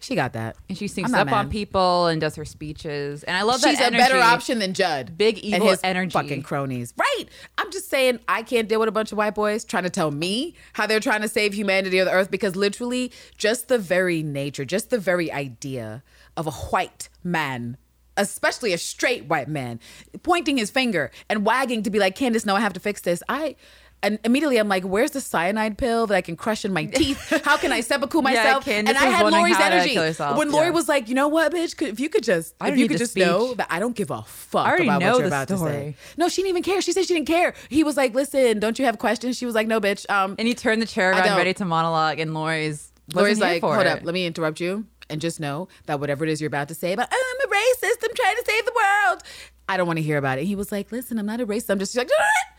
She 0.00 0.14
got 0.14 0.32
that. 0.32 0.56
And 0.68 0.78
she 0.78 0.88
not 1.02 1.28
up 1.28 1.32
on 1.32 1.50
people 1.50 2.06
and 2.06 2.20
does 2.20 2.34
her 2.36 2.46
speeches. 2.46 3.22
And 3.22 3.36
I 3.36 3.42
love 3.42 3.56
She's 3.56 3.78
that 3.78 3.92
She's 3.92 4.00
a 4.00 4.02
better 4.02 4.18
option 4.18 4.58
than 4.58 4.72
Judd. 4.72 5.16
Big 5.18 5.36
and 5.36 5.44
evil 5.44 5.68
his 5.68 5.80
energy. 5.84 6.12
Fucking 6.12 6.42
cronies. 6.42 6.94
Right. 6.96 7.26
I'm 7.58 7.70
just 7.70 7.90
saying 7.90 8.18
I 8.26 8.42
can't 8.42 8.66
deal 8.66 8.80
with 8.80 8.88
a 8.88 8.92
bunch 8.92 9.12
of 9.12 9.18
white 9.18 9.34
boys 9.34 9.62
trying 9.62 9.82
to 9.82 9.90
tell 9.90 10.10
me 10.10 10.54
how 10.72 10.86
they're 10.86 11.00
trying 11.00 11.20
to 11.20 11.28
save 11.28 11.52
humanity 11.52 12.00
or 12.00 12.06
the 12.06 12.12
earth 12.12 12.30
because 12.30 12.56
literally 12.56 13.12
just 13.36 13.68
the 13.68 13.78
very 13.78 14.22
nature, 14.22 14.64
just 14.64 14.88
the 14.88 14.98
very 14.98 15.30
idea 15.30 16.02
of 16.34 16.46
a 16.46 16.50
white 16.50 17.10
man. 17.22 17.76
Especially 18.16 18.72
a 18.72 18.78
straight 18.78 19.26
white 19.26 19.48
man 19.48 19.80
pointing 20.22 20.58
his 20.58 20.70
finger 20.70 21.10
and 21.28 21.46
wagging 21.46 21.82
to 21.84 21.90
be 21.90 21.98
like, 21.98 22.16
Candace, 22.16 22.44
no, 22.44 22.54
I 22.54 22.60
have 22.60 22.72
to 22.72 22.80
fix 22.80 23.00
this. 23.02 23.22
I 23.28 23.56
and 24.02 24.18
immediately 24.24 24.56
I'm 24.58 24.68
like, 24.68 24.84
where's 24.84 25.10
the 25.10 25.20
cyanide 25.20 25.76
pill 25.78 26.06
that 26.06 26.14
I 26.14 26.20
can 26.20 26.36
crush 26.36 26.64
in 26.64 26.72
my 26.72 26.84
teeth? 26.98 27.18
How 27.44 27.56
can 27.56 27.72
I 27.72 27.80
seppuku 27.80 28.22
myself? 28.22 28.64
Candace 28.64 28.96
and 28.96 28.98
I 28.98 29.10
had 29.10 29.30
Laurie's 29.30 29.58
energy. 29.58 29.96
When 30.36 30.50
Laurie 30.50 30.66
Yeah. 30.66 30.70
was 30.70 30.88
like, 30.88 31.08
you 31.08 31.14
know 31.14 31.28
what, 31.28 31.52
bitch? 31.52 31.76
Could, 31.76 31.88
if 31.88 32.00
you 32.00 32.08
could 32.08 32.24
just, 32.24 32.54
if 32.62 32.78
you 32.78 32.88
could 32.88 32.98
just 32.98 33.16
know 33.16 33.54
that 33.54 33.66
I 33.70 33.78
don't 33.78 33.94
give 33.96 34.10
a 34.10 34.22
fuck 34.22 34.66
I 34.66 34.70
already 34.70 34.84
about 34.84 35.00
know 35.00 35.12
what 35.12 35.18
you're 35.18 35.26
about 35.26 35.48
to 35.48 35.58
say. 35.58 35.96
No, 36.16 36.28
she 36.28 36.42
didn't 36.42 36.50
even 36.50 36.62
care. 36.62 36.80
She 36.80 36.92
said 36.92 37.04
she 37.06 37.14
didn't 37.14 37.26
care. 37.28 37.54
He 37.68 37.84
was 37.84 37.96
like, 37.96 38.14
listen, 38.14 38.58
don't 38.58 38.78
you 38.78 38.84
have 38.86 38.98
questions? 38.98 39.36
She 39.36 39.46
was 39.46 39.54
like, 39.54 39.66
no, 39.66 39.80
bitch. 39.80 40.08
Um, 40.10 40.34
And 40.38 40.48
he 40.48 40.54
turned 40.54 40.80
the 40.80 40.86
chair 40.86 41.12
around 41.12 41.36
ready 41.36 41.54
to 41.54 41.64
monologue, 41.64 42.18
and 42.20 42.32
Laurie's 42.34 42.92
Laurie's 43.14 43.40
like, 43.40 43.60
hold 43.62 43.78
it. 43.80 43.86
up, 43.86 44.00
let 44.04 44.14
me 44.14 44.24
interrupt 44.26 44.60
you 44.60 44.86
and 45.08 45.20
just 45.20 45.40
know 45.40 45.68
that 45.86 45.98
whatever 45.98 46.24
it 46.24 46.30
is 46.30 46.40
you're 46.40 46.46
about 46.48 46.68
to 46.68 46.74
say 46.74 46.92
about, 46.92 47.08
oh, 47.12 47.34
I'm 47.42 47.50
a 47.50 47.52
racist, 47.52 48.04
I'm 48.04 48.14
trying 48.14 48.36
to 48.36 48.44
save 48.46 48.64
the 48.64 48.72
world. 48.74 49.22
I 49.68 49.76
don't 49.76 49.86
want 49.86 49.96
to 49.98 50.02
hear 50.02 50.16
about 50.18 50.38
it. 50.38 50.44
He 50.44 50.54
was 50.54 50.70
like, 50.72 50.90
listen, 50.92 51.18
I'm 51.18 51.26
not 51.26 51.40
a 51.40 51.46
racist. 51.46 51.70
I'm 51.70 51.78
just 51.80 51.96
like, 51.96 52.08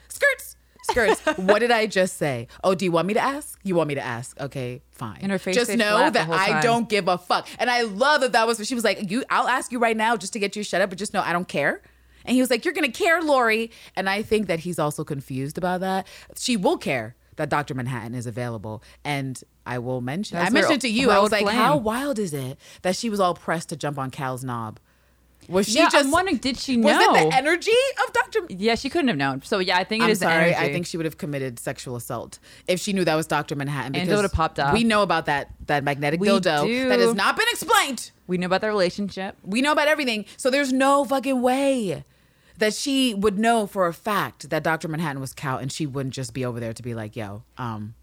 skirts, 0.09 0.55
skirts. 0.89 1.19
what 1.37 1.59
did 1.59 1.71
I 1.71 1.87
just 1.87 2.17
say? 2.17 2.47
Oh, 2.63 2.75
do 2.75 2.85
you 2.85 2.91
want 2.91 3.07
me 3.07 3.13
to 3.13 3.19
ask? 3.19 3.59
You 3.63 3.75
want 3.75 3.87
me 3.87 3.95
to 3.95 4.01
ask? 4.01 4.39
Okay, 4.39 4.81
fine. 4.91 5.19
And 5.21 5.31
her 5.31 5.39
face 5.39 5.55
just 5.55 5.75
know 5.75 6.09
that 6.09 6.29
I 6.29 6.61
don't 6.61 6.89
give 6.89 7.07
a 7.07 7.17
fuck. 7.17 7.47
And 7.59 7.69
I 7.69 7.83
love 7.83 8.21
that 8.21 8.33
that 8.33 8.47
was, 8.47 8.65
she 8.67 8.75
was 8.75 8.83
like, 8.83 9.09
you, 9.11 9.23
I'll 9.29 9.47
ask 9.47 9.71
you 9.71 9.79
right 9.79 9.97
now 9.97 10.17
just 10.17 10.33
to 10.33 10.39
get 10.39 10.55
you 10.55 10.63
shut 10.63 10.81
up, 10.81 10.89
but 10.89 10.99
just 10.99 11.13
know 11.13 11.21
I 11.21 11.33
don't 11.33 11.47
care. 11.47 11.81
And 12.25 12.35
he 12.35 12.41
was 12.41 12.49
like, 12.49 12.65
You're 12.65 12.73
going 12.73 12.89
to 12.91 12.97
care, 12.97 13.21
Laurie. 13.21 13.71
And 13.95 14.09
I 14.09 14.21
think 14.21 14.47
that 14.47 14.59
he's 14.59 14.79
also 14.79 15.03
confused 15.03 15.57
about 15.57 15.81
that. 15.81 16.07
She 16.37 16.57
will 16.57 16.77
care 16.77 17.15
that 17.37 17.49
Dr. 17.49 17.73
Manhattan 17.73 18.13
is 18.13 18.27
available. 18.27 18.83
And 19.03 19.41
I 19.65 19.79
will 19.79 20.01
mention, 20.01 20.37
That's 20.37 20.51
I 20.51 20.53
mentioned 20.53 20.81
to 20.81 20.89
you, 20.89 21.09
I 21.11 21.19
was 21.19 21.31
like, 21.31 21.43
flame. 21.43 21.55
How 21.55 21.77
wild 21.77 22.19
is 22.19 22.33
it 22.33 22.59
that 22.83 22.95
she 22.95 23.09
was 23.09 23.19
all 23.19 23.33
pressed 23.33 23.69
to 23.69 23.75
jump 23.75 23.97
on 23.97 24.11
Cal's 24.11 24.43
knob? 24.43 24.79
Was 25.49 25.67
she 25.67 25.79
yeah, 25.79 25.89
just, 25.89 26.05
I'm 26.05 26.11
wondering, 26.11 26.37
did 26.37 26.57
she 26.57 26.77
know? 26.77 26.87
was 26.87 27.19
it 27.19 27.29
the 27.29 27.35
energy 27.35 27.71
of 28.07 28.13
Dr. 28.13 28.39
yeah, 28.49 28.75
she 28.75 28.89
couldn't 28.89 29.09
have 29.09 29.17
known. 29.17 29.41
So 29.41 29.59
yeah, 29.59 29.77
I 29.77 29.83
think 29.83 30.01
it 30.01 30.05
I'm 30.05 30.11
is 30.11 30.19
the 30.19 30.25
sorry. 30.25 30.53
energy. 30.53 30.55
I 30.55 30.71
think 30.71 30.85
she 30.85 30.97
would 30.97 31.05
have 31.05 31.17
committed 31.17 31.59
sexual 31.59 31.95
assault 31.95 32.39
if 32.67 32.79
she 32.79 32.93
knew 32.93 33.03
that 33.05 33.15
was 33.15 33.27
Dr. 33.27 33.55
Manhattan. 33.55 33.95
Angela 33.95 34.13
it 34.13 34.17
would've 34.17 34.33
popped 34.33 34.59
up. 34.59 34.73
We 34.73 34.83
know 34.83 35.01
about 35.03 35.25
that 35.25 35.49
that 35.67 35.83
magnetic 35.83 36.19
We 36.19 36.27
dildo 36.27 36.65
do. 36.65 36.89
that 36.89 36.99
has 36.99 37.13
not 37.15 37.35
been 37.35 37.47
explained. 37.51 38.11
we 38.27 38.37
know 38.37 38.45
about 38.45 38.61
their 38.61 38.69
relationship. 38.71 39.35
We 39.43 39.61
know 39.61 39.71
about 39.71 39.87
everything. 39.87 40.25
So 40.37 40.49
there's 40.49 40.71
no 40.71 41.03
fucking 41.05 41.41
way 41.41 42.03
that 42.57 42.73
she 42.73 43.13
would 43.13 43.39
know 43.39 43.65
for 43.65 43.87
a 43.87 43.93
fact 43.93 44.49
that 44.51 44.63
Dr. 44.63 44.87
Manhattan 44.87 45.19
was 45.19 45.33
Cal 45.33 45.57
and 45.57 45.71
she 45.71 45.85
wouldn't 45.87 46.13
just 46.13 46.33
be 46.33 46.45
over 46.45 46.59
there 46.59 46.73
to 46.73 46.83
be 46.83 46.93
like, 46.93 47.15
yo, 47.15 47.43
um, 47.57 47.95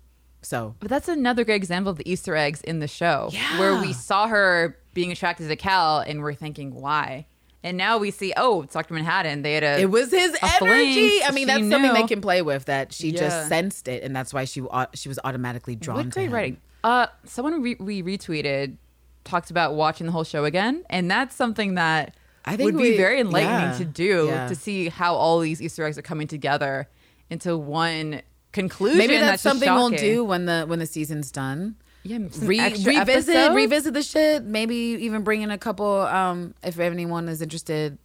so 0.42 0.74
But 0.80 0.88
that's 0.88 1.08
another 1.08 1.44
great 1.44 1.56
example 1.56 1.90
of 1.90 1.98
the 1.98 2.10
Easter 2.10 2.34
eggs 2.36 2.60
in 2.62 2.78
the 2.80 2.88
show, 2.88 3.30
where 3.58 3.80
we 3.80 3.92
saw 3.92 4.26
her 4.28 4.76
being 4.98 5.12
attracted 5.12 5.46
to 5.46 5.54
Cal, 5.54 6.00
and 6.00 6.20
we're 6.20 6.34
thinking 6.34 6.74
why. 6.74 7.24
And 7.62 7.76
now 7.76 7.98
we 7.98 8.10
see, 8.10 8.32
oh, 8.36 8.62
it's 8.62 8.74
Dr. 8.74 8.94
Manhattan. 8.94 9.42
They 9.42 9.54
had 9.54 9.62
a. 9.62 9.80
it 9.80 9.90
was 9.90 10.10
his 10.10 10.36
energy. 10.42 10.58
fling. 10.58 11.20
I 11.24 11.30
mean, 11.30 11.46
that's 11.46 11.68
something 11.70 11.92
they 11.92 12.02
can 12.02 12.20
play 12.20 12.42
with 12.42 12.64
that 12.64 12.92
she 12.92 13.10
Yeah. 13.10 13.20
just 13.20 13.48
sensed 13.48 13.86
it 13.86 14.02
and 14.02 14.14
that's 14.14 14.34
why 14.34 14.44
she 14.44 14.60
she 14.94 15.08
was 15.08 15.20
automatically 15.22 15.76
drawn 15.76 15.98
What 15.98 16.10
great 16.10 16.26
him. 16.26 16.32
writing. 16.34 16.56
Uh, 16.82 17.06
someone 17.24 17.62
re- 17.62 17.76
we 17.78 18.02
retweeted 18.02 18.76
talked 19.22 19.50
about 19.50 19.74
watching 19.74 20.06
the 20.06 20.12
whole 20.12 20.24
show 20.24 20.44
again, 20.44 20.84
and 20.90 21.08
that's 21.08 21.36
something 21.36 21.74
that 21.74 22.16
I 22.44 22.56
think 22.56 22.72
would 22.72 22.82
be 22.82 22.96
very 22.96 23.20
enlightening 23.20 23.70
yeah, 23.70 23.78
to 23.78 23.84
do 23.84 24.26
yeah. 24.26 24.48
to 24.48 24.54
see 24.56 24.88
how 24.88 25.14
all 25.14 25.38
these 25.38 25.62
Easter 25.62 25.84
eggs 25.84 25.96
are 25.98 26.02
coming 26.02 26.26
together 26.26 26.88
into 27.30 27.56
one 27.56 28.22
conclusion. 28.52 28.98
Maybe 28.98 29.16
that's, 29.18 29.32
just 29.34 29.42
something 29.42 29.72
we'll 29.72 29.90
do 29.90 30.24
when 30.24 30.46
the 30.46 30.64
when 30.66 30.78
the 30.80 30.86
season's 30.86 31.30
done. 31.30 31.76
Yeah, 32.04 32.18
Re- 32.40 32.58
revisit 32.60 32.96
episodes? 32.96 33.54
revisit 33.54 33.94
the 33.94 34.02
shit. 34.02 34.44
Maybe 34.44 34.74
even 34.76 35.22
bring 35.22 35.42
in 35.42 35.50
a 35.50 35.58
couple. 35.58 36.00
Um, 36.02 36.54
if 36.62 36.78
anyone 36.78 37.28
is 37.28 37.42
interested. 37.42 37.98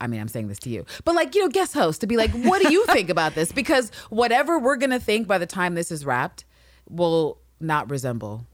I 0.00 0.06
mean, 0.06 0.20
I'm 0.20 0.28
saying 0.28 0.48
this 0.48 0.58
to 0.60 0.70
you, 0.70 0.84
but 1.04 1.14
like 1.14 1.34
you 1.34 1.42
know, 1.42 1.48
guest 1.48 1.72
host 1.72 2.00
to 2.02 2.06
be 2.06 2.16
like, 2.16 2.30
what 2.32 2.60
do 2.62 2.72
you 2.72 2.84
think 2.90 3.10
about 3.10 3.34
this? 3.34 3.52
Because 3.52 3.90
whatever 4.10 4.58
we're 4.58 4.76
gonna 4.76 5.00
think 5.00 5.26
by 5.28 5.38
the 5.38 5.46
time 5.46 5.74
this 5.74 5.90
is 5.92 6.04
wrapped 6.04 6.44
will 6.88 7.38
not 7.60 7.88
resemble 7.90 8.44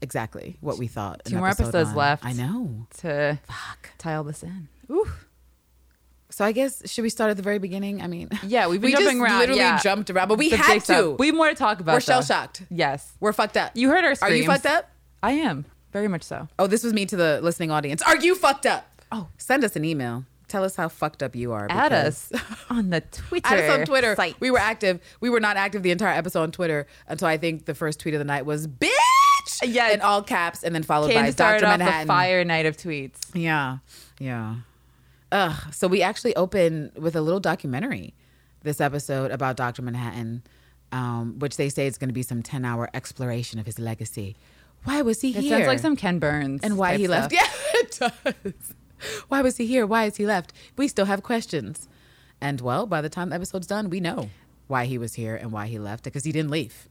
exactly 0.00 0.56
what 0.60 0.78
we 0.78 0.86
thought. 0.86 1.22
Two 1.24 1.36
more 1.36 1.48
episodes 1.48 1.90
on. 1.90 1.94
left. 1.96 2.24
I 2.24 2.32
know. 2.32 2.86
to 2.98 3.38
Fuck. 3.46 3.90
tie 3.98 4.14
all 4.14 4.24
this 4.24 4.42
in. 4.42 4.68
Ooh. 4.90 5.10
So 6.38 6.44
I 6.44 6.52
guess 6.52 6.88
should 6.88 7.02
we 7.02 7.08
start 7.10 7.32
at 7.32 7.36
the 7.36 7.42
very 7.42 7.58
beginning? 7.58 8.00
I 8.00 8.06
mean, 8.06 8.28
Yeah, 8.46 8.68
we've 8.68 8.80
been 8.80 8.90
we 8.90 8.92
just 8.92 9.02
jumping 9.02 9.20
around, 9.20 9.40
literally 9.40 9.60
yeah. 9.60 9.80
jumped 9.80 10.08
around, 10.08 10.28
but 10.28 10.38
we 10.38 10.50
The 10.50 10.56
had 10.56 10.74
to. 10.74 10.80
stuff. 10.82 11.18
We 11.18 11.26
have 11.26 11.34
more 11.34 11.48
to 11.48 11.54
talk 11.56 11.80
about. 11.80 11.94
We're 11.94 12.00
shell 12.00 12.22
shocked. 12.22 12.62
Yes. 12.70 13.12
We're 13.18 13.32
fucked 13.32 13.56
up. 13.56 13.72
You 13.74 13.88
heard 13.88 14.04
our 14.04 14.14
screams. 14.14 14.32
Are 14.34 14.36
you 14.36 14.46
fucked 14.46 14.66
up? 14.66 14.88
I 15.20 15.32
am. 15.32 15.64
Very 15.92 16.06
much 16.06 16.22
so. 16.22 16.46
Oh, 16.56 16.68
this 16.68 16.84
was 16.84 16.92
me 16.92 17.06
to 17.06 17.16
the 17.16 17.40
listening 17.42 17.72
audience. 17.72 18.02
Are 18.02 18.16
you 18.16 18.36
fucked 18.36 18.66
up? 18.66 18.86
Oh. 19.10 19.26
send 19.36 19.64
us 19.64 19.74
an 19.74 19.84
email. 19.84 20.26
Tell 20.46 20.62
us 20.62 20.76
how 20.76 20.88
fucked 20.88 21.24
up 21.24 21.34
you 21.34 21.50
are. 21.50 21.66
Because- 21.66 22.30
us 22.30 22.42
on 22.70 22.90
the 22.90 23.00
Twitter. 23.00 23.48
Add 23.48 23.58
us 23.58 23.78
on 23.80 23.84
Twitter. 23.84 24.14
site. 24.14 24.36
We 24.38 24.52
were 24.52 24.60
active. 24.60 25.00
We 25.20 25.30
were 25.30 25.40
not 25.40 25.56
active 25.56 25.82
the 25.82 25.90
entire 25.90 26.14
episode 26.16 26.42
on 26.44 26.52
Twitter 26.52 26.86
until 27.08 27.26
I 27.26 27.36
think 27.36 27.64
the 27.64 27.74
first 27.74 27.98
tweet 27.98 28.14
of 28.14 28.18
the 28.20 28.24
night 28.24 28.46
was 28.46 28.68
"bitch" 28.68 28.90
Yes. 29.64 29.92
in 29.94 30.02
all 30.02 30.22
caps, 30.22 30.62
and 30.62 30.72
then 30.72 30.84
followed 30.84 31.10
Came 31.10 31.22
by 31.22 31.26
to 31.26 31.32
start 31.32 31.60
Dr. 31.62 31.72
off 31.72 31.78
Manhattan. 31.80 32.06
the 32.06 32.12
fire 32.12 32.44
night 32.44 32.64
of 32.66 32.76
tweets. 32.76 33.18
Yeah, 33.34 33.78
yeah. 34.20 34.54
Ugh. 35.32 35.72
So 35.74 35.88
we 35.88 36.02
actually 36.02 36.34
open 36.36 36.90
with 36.96 37.14
a 37.16 37.20
little 37.20 37.40
documentary 37.40 38.14
this 38.62 38.80
episode 38.80 39.30
about 39.30 39.56
Dr. 39.56 39.82
Manhattan, 39.82 40.42
um, 40.92 41.38
which 41.38 41.56
they 41.56 41.68
say 41.68 41.86
is 41.86 41.98
going 41.98 42.08
to 42.08 42.14
be 42.14 42.22
some 42.22 42.42
ten-hour 42.42 42.88
exploration 42.94 43.58
of 43.58 43.66
his 43.66 43.78
legacy. 43.78 44.36
Why 44.84 45.02
was 45.02 45.20
he 45.20 45.30
It 45.30 45.42
here? 45.42 45.56
sounds 45.58 45.66
like 45.66 45.78
some 45.80 45.96
Ken 45.96 46.18
Burns. 46.18 46.62
and 46.62 46.78
why 46.78 46.96
he 46.96 47.04
stuff. 47.06 47.30
left. 47.30 47.32
Yeah, 47.34 47.48
it 47.80 47.98
does. 47.98 48.74
Why 49.28 49.42
was 49.42 49.56
he 49.58 49.66
here? 49.66 49.86
Why 49.86 50.04
is 50.06 50.16
he 50.16 50.26
left? 50.26 50.52
We 50.76 50.88
still 50.88 51.04
have 51.06 51.22
questions. 51.22 51.88
And 52.40 52.60
well, 52.60 52.86
by 52.86 53.00
the 53.00 53.08
time 53.08 53.30
the 53.30 53.36
episode's 53.36 53.66
done, 53.66 53.90
we 53.90 54.00
know 54.00 54.30
why 54.66 54.84
he 54.86 54.98
was 54.98 55.14
here 55.14 55.34
and 55.36 55.50
why 55.52 55.66
he 55.66 55.78
left 55.78 56.04
because 56.04 56.24
he 56.24 56.32
didn't 56.32 56.50
leave. 56.50 56.88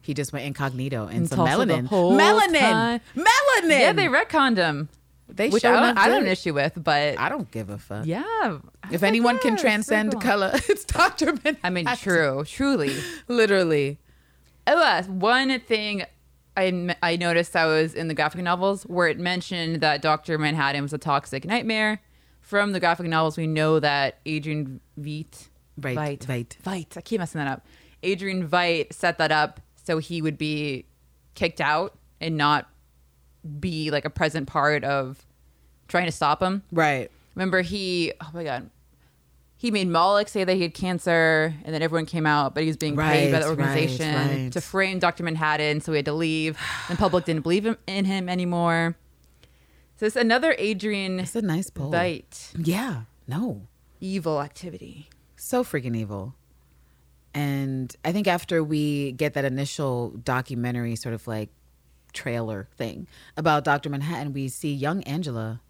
He 0.00 0.14
just 0.14 0.32
went 0.32 0.44
incognito 0.46 1.06
and, 1.06 1.16
And 1.18 1.28
some 1.28 1.40
melanin. 1.40 1.88
Melanin. 1.88 2.58
time. 2.58 3.00
Melanin. 3.16 3.80
Yeah, 3.80 3.92
they 3.92 4.06
retconned 4.06 4.56
him. 4.56 4.88
They 5.28 5.50
Which 5.50 5.62
showed 5.62 5.74
I 5.74 5.80
don't, 5.88 5.98
I 5.98 6.04
don't 6.06 6.14
have 6.16 6.22
an 6.24 6.28
issue 6.28 6.54
with, 6.54 6.72
but 6.82 7.18
I 7.18 7.28
don't 7.28 7.50
give 7.50 7.70
a 7.70 7.78
fuck. 7.78 8.06
yeah. 8.06 8.58
If 8.90 9.02
anyone 9.02 9.38
can 9.38 9.52
Yes, 9.52 9.60
transcend 9.60 10.12
cool. 10.12 10.20
color, 10.20 10.50
it's 10.68 10.84
Dr. 10.84 11.26
Manhattan. 11.26 11.58
I 11.62 11.70
mean, 11.70 11.86
true, 11.96 12.44
truly. 12.46 12.96
Literally. 13.28 13.98
Oh, 14.66 14.82
uh, 14.82 15.02
one 15.04 15.58
thing 15.60 16.04
I, 16.56 16.94
I 17.02 17.16
noticed 17.16 17.54
I 17.56 17.66
was 17.66 17.94
in 17.94 18.08
the 18.08 18.14
graphic 18.14 18.42
novels 18.42 18.82
where 18.84 19.08
it 19.08 19.18
mentioned 19.18 19.80
that 19.80 20.02
Dr. 20.02 20.38
Manhattan 20.38 20.82
was 20.82 20.92
a 20.92 20.98
toxic 20.98 21.44
nightmare. 21.44 22.00
From 22.40 22.72
the 22.72 22.80
graphic 22.80 23.06
novels, 23.06 23.36
we 23.36 23.46
know 23.46 23.78
that 23.80 24.18
Adrian 24.24 24.80
Veidt, 24.98 25.48
Right, 25.76 25.96
Veidt, 25.96 26.26
Veidt. 26.26 26.56
Veidt, 26.64 26.96
I 26.96 27.00
keep 27.02 27.20
messing 27.20 27.38
that 27.38 27.48
up. 27.48 27.66
Adrian 28.02 28.48
Veidt 28.48 28.92
set 28.92 29.18
that 29.18 29.30
up 29.30 29.60
so 29.84 29.98
he 29.98 30.20
would 30.22 30.38
be 30.38 30.86
kicked 31.34 31.60
out 31.60 31.96
and 32.20 32.36
not 32.36 32.68
be 33.60 33.90
like 33.90 34.04
a 34.04 34.10
present 34.10 34.46
part 34.46 34.84
of 34.84 35.24
trying 35.88 36.06
to 36.06 36.12
stop 36.12 36.42
him. 36.42 36.62
Right. 36.72 37.10
Remember, 37.34 37.62
he, 37.62 38.12
oh 38.20 38.30
my 38.34 38.44
God, 38.44 38.70
he 39.56 39.70
made 39.70 39.88
Moloch 39.88 40.28
say 40.28 40.44
that 40.44 40.54
he 40.54 40.62
had 40.62 40.74
cancer, 40.74 41.54
and 41.64 41.74
then 41.74 41.82
everyone 41.82 42.06
came 42.06 42.26
out, 42.26 42.54
but 42.54 42.62
he 42.62 42.68
was 42.68 42.76
being 42.76 42.96
paid 42.96 43.32
by 43.32 43.40
the 43.40 43.46
Right, 43.46 43.58
right, 43.58 43.66
organization 43.68 44.14
right. 44.44 44.52
to 44.52 44.60
frame 44.60 44.98
Dr. 45.00 45.22
Manhattan, 45.24 45.80
so 45.80 45.92
he 45.92 45.96
had 45.96 46.04
to 46.04 46.12
leave. 46.12 46.56
The 46.88 46.96
public 46.96 47.24
didn't 47.24 47.42
believe 47.42 47.66
him, 47.66 47.76
in 47.86 48.04
him 48.04 48.28
anymore. 48.28 48.96
So 49.96 50.06
it's 50.06 50.14
another 50.16 50.54
Adrian 50.58 51.18
It's 51.18 51.34
a 51.34 51.42
nice 51.42 51.70
poll. 51.70 51.90
Veidt 51.90 52.52
Yeah. 52.56 53.02
No. 53.26 53.66
evil 54.00 54.40
activity. 54.40 55.08
so 55.36 55.64
freaking 55.64 55.96
evil. 55.96 56.34
And 57.34 57.94
I 58.04 58.12
think 58.12 58.26
after 58.26 58.62
we 58.64 59.12
get 59.12 59.34
that 59.34 59.44
initial 59.44 60.10
documentary 60.24 60.96
sort 60.96 61.14
of 61.14 61.26
like 61.26 61.50
trailer 62.12 62.68
thing 62.76 63.06
about 63.36 63.64
Dr. 63.64 63.90
Manhattan, 63.90 64.32
we 64.32 64.48
see 64.48 64.72
young 64.74 65.02
Angela 65.04 65.60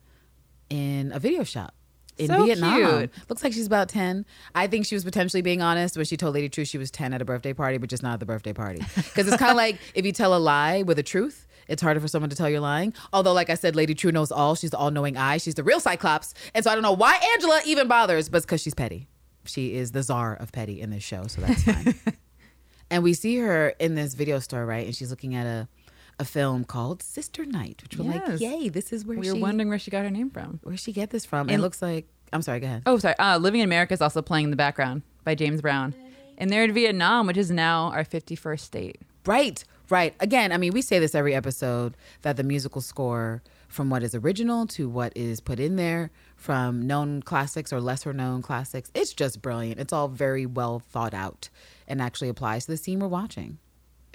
in 0.71 1.13
a 1.13 1.19
video 1.19 1.45
shop 1.45 1.75
in 2.19 2.27
So 2.29 2.45
Vietnam. 2.45 2.99
cute. 2.99 3.11
Looks 3.29 3.45
like 3.45 3.53
she's 3.53 3.67
about 3.67 3.89
10. 3.89 4.27
I 4.55 4.67
think 4.67 4.87
she 4.87 4.95
was 4.95 5.05
potentially 5.05 5.41
being 5.43 5.63
honest 5.63 5.97
when 5.97 6.05
she 6.05 6.17
told 6.17 6.35
Lady 6.35 6.49
Trieu 6.49 6.65
she 6.65 6.79
was 6.79 6.91
10 6.91 7.15
at 7.15 7.23
a 7.23 7.25
birthday 7.25 7.53
party, 7.53 7.79
but 7.79 7.89
just 7.89 8.03
not 8.03 8.15
at 8.15 8.21
the 8.21 8.27
birthday 8.27 8.53
party. 8.53 8.81
Because 8.97 9.29
it's 9.29 9.37
kind 9.37 9.51
of 9.51 9.57
like 9.57 9.79
if 9.95 10.05
you 10.05 10.13
tell 10.13 10.35
a 10.35 10.39
lie 10.39 10.83
with 10.83 10.99
a 10.99 11.03
truth, 11.03 11.47
it's 11.69 11.83
harder 11.83 12.01
for 12.01 12.09
someone 12.09 12.31
to 12.31 12.37
tell 12.37 12.49
you're 12.49 12.61
lying. 12.61 12.95
Although, 13.13 13.35
like 13.35 13.51
I 13.51 13.55
said, 13.55 13.77
Lady 13.77 13.95
Trieu 13.95 14.11
knows 14.11 14.33
all. 14.33 14.55
She's 14.55 14.71
the 14.71 14.79
all 14.79 14.91
knowing 14.91 15.17
eye. 15.17 15.37
She's 15.37 15.55
the 15.55 15.63
real 15.63 15.81
Cyclops. 15.81 16.35
And 16.55 16.65
so 16.65 16.71
I 16.71 16.75
don't 16.75 16.83
know 16.83 16.93
why 16.93 17.21
Angela 17.35 17.61
even 17.67 17.89
bothers, 17.89 18.29
but 18.29 18.39
it's 18.39 18.47
because 18.47 18.63
she's 18.63 18.75
petty. 18.75 19.09
She 19.45 19.75
is 19.75 19.93
the 19.93 20.03
czar 20.03 20.35
of 20.35 20.51
petty 20.53 20.81
in 20.81 20.91
this 20.91 21.03
show, 21.03 21.27
so 21.27 21.41
that's 21.41 21.63
fine. 21.63 21.95
and 22.91 23.03
we 23.03 23.15
see 23.15 23.37
her 23.39 23.69
in 23.79 23.95
this 23.95 24.15
video 24.15 24.39
store, 24.41 24.65
right? 24.67 24.85
And 24.87 24.95
she's 24.95 25.11
looking 25.11 25.35
at 25.35 25.47
a, 25.47 25.69
a 26.19 26.25
film 26.25 26.65
called 26.65 27.03
Sister 27.03 27.45
Night, 27.45 27.81
which 27.83 27.97
we're 27.97 28.11
like, 28.11 28.41
yay, 28.41 28.69
this 28.69 28.93
is 28.93 29.05
where 29.05 29.19
We 29.19 29.27
she 29.27 29.33
were 29.33 29.39
wondering 29.41 29.69
where 29.69 29.79
she 29.79 29.91
got 29.91 30.05
her 30.05 30.11
name 30.11 30.31
from. 30.31 30.59
where 30.63 30.73
did 30.73 30.81
she 30.81 30.93
get 30.93 31.11
this 31.11 31.25
from. 31.25 31.49
it 31.49 31.59
looks 31.59 31.81
like 31.83 32.07
I'm 32.33 32.43
sorry, 32.43 32.61
go 32.61 32.67
ahead. 32.67 32.83
Oh, 32.85 32.99
sorry. 32.99 33.15
Uh, 33.19 33.39
Living 33.39 33.61
in 33.61 33.65
America 33.65 33.95
is 33.95 34.03
also 34.03 34.21
playing 34.21 34.45
in 34.45 34.51
the 34.51 34.57
background 34.57 35.03
by 35.25 35.35
James 35.35 35.63
Brown. 35.63 35.95
And 36.37 36.51
they're 36.51 36.65
in 36.65 36.73
Vietnam, 36.75 37.27
which 37.27 37.37
is 37.39 37.51
now 37.51 37.91
our 37.93 38.05
51st 38.05 38.61
state. 38.61 39.01
Right, 39.25 39.65
right. 39.89 40.15
Again, 40.21 40.53
I 40.53 40.57
mean, 40.59 40.73
we 40.73 40.83
say 40.83 40.99
this 40.99 41.15
every 41.15 41.35
episode 41.35 41.97
that 42.23 42.37
the 42.37 42.43
musical 42.45 42.81
score, 42.83 43.43
from 43.69 43.89
what 43.91 44.03
is 44.03 44.15
original 44.15 44.67
to 44.69 44.89
what 44.89 45.13
is 45.17 45.41
put 45.41 45.59
in 45.59 45.77
there, 45.77 46.11
from 46.37 46.87
known 46.87 47.23
classics 47.23 47.73
or 47.73 47.81
lesser 47.81 48.13
known 48.13 48.43
classics, 48.43 48.91
it's 48.95 49.13
just 49.15 49.41
brilliant. 49.43 49.81
It's 49.81 49.93
all 49.93 50.09
very 50.09 50.45
well 50.47 50.79
thought 50.81 51.15
out 51.15 51.49
and 51.87 52.01
actually 52.03 52.29
applies 52.29 52.67
to 52.67 52.73
the 52.73 52.77
scene 52.77 53.01
we're 53.01 53.09
watching. 53.09 53.59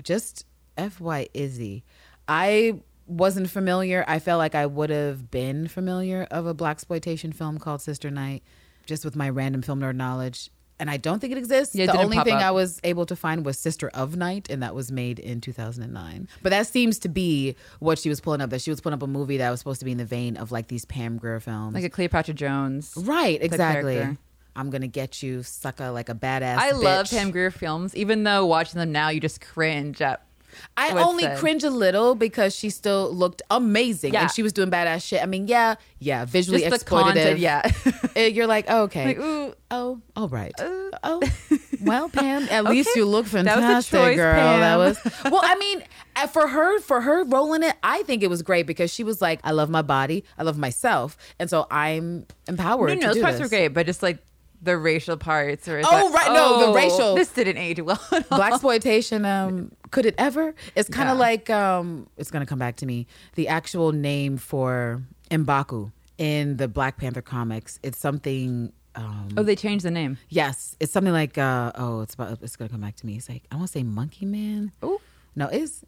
Just 0.04 0.46
FY 0.78 1.30
Izzy. 1.34 1.84
I 2.28 2.80
wasn't 3.08 3.50
familiar. 3.50 4.06
I 4.08 4.20
felt 4.20 4.40
like 4.40 4.56
I 4.56 4.66
would 4.66 4.90
have 4.90 5.30
been 5.30 5.68
familiar 5.68 6.28
of 6.32 6.46
a 6.46 6.56
blaxploitation 6.56 7.34
film 7.34 7.58
called 7.58 7.82
Sister 7.82 8.10
Night, 8.10 8.44
just 8.86 9.04
with 9.04 9.16
my 9.16 9.30
random 9.30 9.62
film 9.62 9.82
nerd 9.82 9.96
knowledge. 9.96 10.50
And 10.80 10.90
I 10.90 10.98
don't 10.98 11.20
think 11.20 11.32
it 11.32 11.38
exists. 11.38 11.76
Yeah, 11.76 11.86
it 11.86 11.94
the 11.94 12.00
only 12.00 12.18
thing 12.20 12.36
up. 12.36 12.42
I 12.42 12.52
was 12.52 12.82
able 12.84 13.06
to 13.06 13.16
find 13.16 13.46
was 13.46 13.60
Sister 13.60 13.90
of 13.94 14.18
Night, 14.18 14.50
and 14.50 14.64
that 14.64 14.74
was 14.74 14.92
made 14.92 15.20
in 15.20 15.40
2009. 15.40 16.28
But 16.42 16.50
that 16.50 16.68
seems 16.68 17.00
to 17.00 17.10
be 17.10 17.56
what 17.80 18.00
she 18.00 18.10
was 18.10 18.20
pulling 18.20 18.42
up. 18.42 18.50
That 18.50 18.62
she 18.62 18.72
was 18.72 18.82
pulling 18.82 18.96
up 18.96 19.04
a 19.04 19.08
movie 19.08 19.38
that 19.38 19.50
was 19.50 19.60
supposed 19.60 19.80
to 19.80 19.86
be 19.86 19.92
in 19.92 19.98
the 19.98 20.06
vein 20.06 20.36
of 20.36 20.52
like 20.52 20.68
these 20.68 20.84
Pam 20.84 21.18
Grier 21.18 21.40
films. 21.40 21.76
Like 21.76 21.84
a 21.84 21.90
Cleopatra 21.90 22.34
Jones. 22.34 22.94
right, 22.98 23.42
exactly. 23.42 23.96
character. 23.96 24.18
I'm 24.56 24.70
gonna 24.70 24.88
get 24.88 25.24
you, 25.24 25.44
sucker, 25.44 25.90
like 25.92 26.10
a 26.10 26.16
badass. 26.16 26.58
I 26.58 26.72
love 26.72 27.06
bitch. 27.06 27.12
Pam 27.12 27.32
Grier 27.32 27.52
films, 27.52 27.96
even 27.96 28.24
though 28.24 28.46
watching 28.46 28.80
them 28.80 28.92
now, 28.92 29.10
you 29.10 29.20
just 29.20 29.42
cringe 29.42 30.02
at. 30.02 30.26
I 30.78 30.92
only 30.92 31.28
cringe 31.38 31.64
a 31.64 31.70
little 31.70 32.16
because 32.16 32.56
she 32.56 32.70
still 32.70 33.14
looked 33.14 33.42
amazing 33.50 34.14
Yeah. 34.14 34.24
and 34.24 34.32
she 34.32 34.44
was 34.44 34.54
doing 34.54 34.70
badass 34.72 35.04
shit. 35.08 35.22
I 35.22 35.26
mean, 35.26 35.48
yeah, 35.48 35.76
yeah, 36.00 36.26
visually 36.26 36.62
Just 36.62 36.86
exploitative. 36.86 37.04
content, 37.04 37.40
yeah. 37.40 37.62
Eh, 38.16 38.28
You're 38.28 38.46
like, 38.48 38.66
oh, 38.70 38.84
okay. 38.84 39.06
Like, 39.08 39.20
ooh. 39.20 39.54
Oh, 39.72 40.00
all 40.16 40.30
right. 40.30 40.54
oh, 41.04 41.22
well, 41.82 42.08
Pam, 42.10 42.48
at 42.52 42.66
least 42.66 42.96
you 42.96 43.06
look 43.06 43.26
That 43.26 43.44
was 43.44 43.46
a 43.46 43.50
fantastic, 43.60 44.00
choice, 44.00 44.16
girl. 44.18 44.36
Pam. 44.36 44.60
That 44.60 44.76
was 44.78 45.00
well. 45.32 45.42
I 45.44 45.56
mean, 45.56 45.84
uh, 46.16 46.28
for 46.28 46.48
her, 46.48 46.80
for 46.80 47.02
her 47.02 47.24
role 47.24 47.54
in 47.56 47.64
it, 47.64 47.76
I 47.82 48.04
think 48.04 48.22
it 48.22 48.30
was 48.30 48.44
great 48.44 48.68
because 48.68 48.94
she 48.94 49.04
was 49.04 49.20
like, 49.20 49.40
I 49.44 49.50
love 49.52 49.72
my 49.72 49.82
body, 49.82 50.26
I 50.38 50.44
love 50.44 50.60
myself, 50.60 51.18
and 51.40 51.50
so 51.50 51.66
I'm 51.72 52.28
empowered. 52.48 52.90
No, 52.90 52.96
to 52.96 53.02
no, 53.02 53.14
those 53.16 53.24
parts 53.24 53.40
were 53.40 53.48
great, 53.50 53.70
but 53.70 53.88
just 53.88 54.04
like 54.04 54.20
the 54.64 54.78
racial 54.78 55.18
parts. 55.18 55.68
Or 55.68 55.82
Oh, 55.86 56.12
right, 56.12 56.32
no, 56.34 56.68
the 56.68 56.74
racial- 56.74 57.16
This 57.16 57.30
didn't 57.30 57.58
age 57.58 57.80
well. 57.82 57.98
Blaxploitation. 58.32 59.26
Um, 59.26 59.72
could 59.92 60.06
it 60.06 60.16
ever? 60.18 60.56
It's 60.76 60.90
kind 60.90 61.10
of 61.10 61.16
Yeah. 61.18 61.20
like 61.22 61.50
um, 61.50 62.08
it's 62.18 62.32
gonna 62.32 62.46
come 62.46 62.60
back 62.60 62.78
to 62.78 62.86
me. 62.86 63.08
The 63.36 63.48
actual 63.48 63.92
name 63.92 64.38
for 64.38 65.02
Mbaku 65.30 65.92
in 66.18 66.58
the 66.58 66.68
Black 66.68 66.98
Panther 66.98 67.22
comics. 67.22 67.80
It's 67.84 67.98
something. 68.00 68.72
Um, 68.96 69.30
Oh, 69.38 69.44
they 69.44 69.56
changed 69.56 69.84
the 69.86 69.92
name. 69.92 70.18
Yes, 70.30 70.76
it's 70.80 70.92
something 70.92 71.14
like 71.14 71.38
uh 71.38 71.72
oh, 71.76 72.02
it's 72.02 72.14
about 72.14 72.38
it's 72.42 72.56
gonna 72.56 72.70
come 72.70 72.82
back 72.82 72.96
to 72.98 73.06
me. 73.06 73.18
It's 73.18 73.28
like 73.28 73.44
I 73.52 73.56
want 73.56 73.68
to 73.68 73.72
say 73.72 73.84
monkey 73.84 74.26
man. 74.26 74.72
Oh. 74.84 75.02
no, 75.36 75.48
it's 75.48 75.84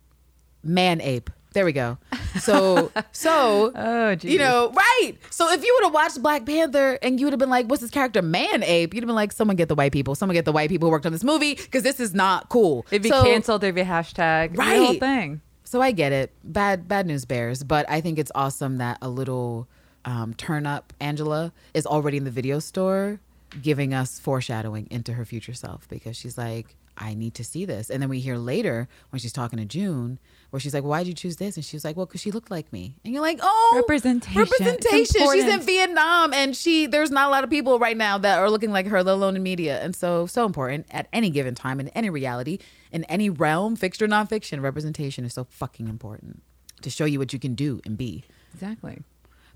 man 0.64 1.00
ape. 1.02 1.30
There 1.56 1.66
we 1.66 1.72
go. 1.72 1.98
So 2.42 2.92
so 3.12 3.72
Oh, 3.74 4.16
you 4.22 4.38
know 4.38 4.72
right. 4.76 5.14
So 5.32 5.52
if 5.52 5.64
you 5.66 5.74
would 5.78 5.86
have 5.86 5.94
watched 5.94 6.22
Black 6.22 6.46
Panther 6.46 7.00
and 7.02 7.20
you 7.20 7.26
would 7.26 7.34
have 7.34 7.40
been 7.40 7.50
like, 7.50 7.66
what's 7.68 7.82
this 7.82 7.90
character 7.90 8.22
man 8.22 8.62
ape? 8.62 8.94
You'd 8.94 9.02
have 9.04 9.08
been 9.08 9.16
like, 9.16 9.32
someone 9.32 9.56
get 9.56 9.70
the 9.70 9.76
white 9.76 9.92
people. 9.94 10.14
Someone 10.16 10.34
get 10.36 10.46
the 10.46 10.52
white 10.52 10.70
people 10.70 10.88
who 10.88 10.92
worked 10.92 11.06
on 11.08 11.12
this 11.14 11.24
movie 11.24 11.56
because 11.56 11.82
this 11.82 12.00
is 12.00 12.14
not 12.14 12.50
cool. 12.50 12.86
It'd 12.92 13.02
be 13.02 13.10
So- 13.10 13.24
canceled. 13.24 13.62
There'd 13.62 13.74
be 13.74 13.82
a 13.82 13.86
hashtag. 13.86 14.58
Right. 14.58 14.78
The 14.80 14.86
whole 14.86 14.94
thing. 14.96 15.42
so 15.64 15.82
I 15.82 15.92
get 15.92 16.12
it. 16.12 16.32
Bad 16.44 16.88
bad 16.88 17.08
news 17.08 17.26
bears, 17.26 17.64
but 17.64 17.90
I 17.90 18.02
think 18.02 18.20
it's 18.20 18.32
awesome 18.36 18.78
that 18.78 18.98
a 19.02 19.10
little 19.10 19.68
um, 20.04 20.34
turn 20.36 20.68
up 20.68 20.94
Angela 21.00 21.52
is 21.74 21.86
already 21.88 22.18
in 22.18 22.26
the 22.26 22.32
video 22.32 22.60
store 22.60 23.20
giving 23.62 23.94
us 23.94 24.20
foreshadowing 24.20 24.88
into 24.92 25.14
her 25.14 25.24
future 25.24 25.54
self 25.54 25.88
because 25.88 26.18
she's 26.18 26.38
like, 26.38 26.76
I 26.98 27.14
need 27.14 27.34
to 27.36 27.44
see 27.46 27.64
this. 27.66 27.90
And 27.90 28.02
then 28.02 28.10
we 28.10 28.20
hear 28.20 28.36
later 28.38 28.88
when 29.12 29.20
she's 29.22 29.32
talking 29.34 29.58
to 29.60 29.66
June 29.66 30.20
where 30.56 30.62
she's 30.62 30.74
like, 30.74 30.86
Why'd 30.86 31.06
you 31.06 31.14
choose 31.14 31.36
this? 31.36 31.58
And 31.58 31.66
she's 31.66 31.84
like, 31.84 31.98
Well, 31.98 32.06
because 32.06 32.22
she 32.22 32.32
looked 32.32 32.50
like 32.50 32.72
me. 32.72 32.96
And 33.04 33.14
you're 33.14 33.22
like, 33.22 33.40
Oh 33.42 33.74
Representation. 33.76 34.40
Representation. 34.40 35.30
She's 35.34 35.44
in. 35.44 35.60
Vietnam 35.60 36.34
and 36.34 36.56
she 36.56 36.86
there's 36.86 37.12
not 37.12 37.28
a 37.28 37.32
lot 37.32 37.44
of 37.44 37.50
people 37.50 37.78
right 37.78 37.98
now 37.98 38.18
that 38.20 38.40
are 38.40 38.50
looking 38.50 38.72
like 38.72 38.88
her, 38.88 39.04
let 39.04 39.14
alone 39.14 39.36
in 39.36 39.44
media. 39.44 39.82
And 39.82 39.94
so 39.94 40.28
so 40.28 40.46
important 40.46 40.86
at 40.92 41.08
any 41.12 41.30
given 41.30 41.56
time 41.56 41.82
in 41.82 41.90
any 41.90 42.10
reality, 42.10 42.60
in 42.92 43.04
any 43.06 43.30
realm, 43.30 43.76
fiction 43.76 44.06
or 44.06 44.16
nonfiction, 44.16 44.62
representation 44.62 45.26
is 45.26 45.34
so 45.34 45.44
fucking 45.44 45.90
important 45.90 46.42
to 46.84 46.90
show 46.90 47.04
you 47.04 47.20
what 47.20 47.34
you 47.34 47.40
can 47.40 47.54
do 47.54 47.82
and 47.86 47.98
be. 47.98 48.24
Exactly. 48.54 49.02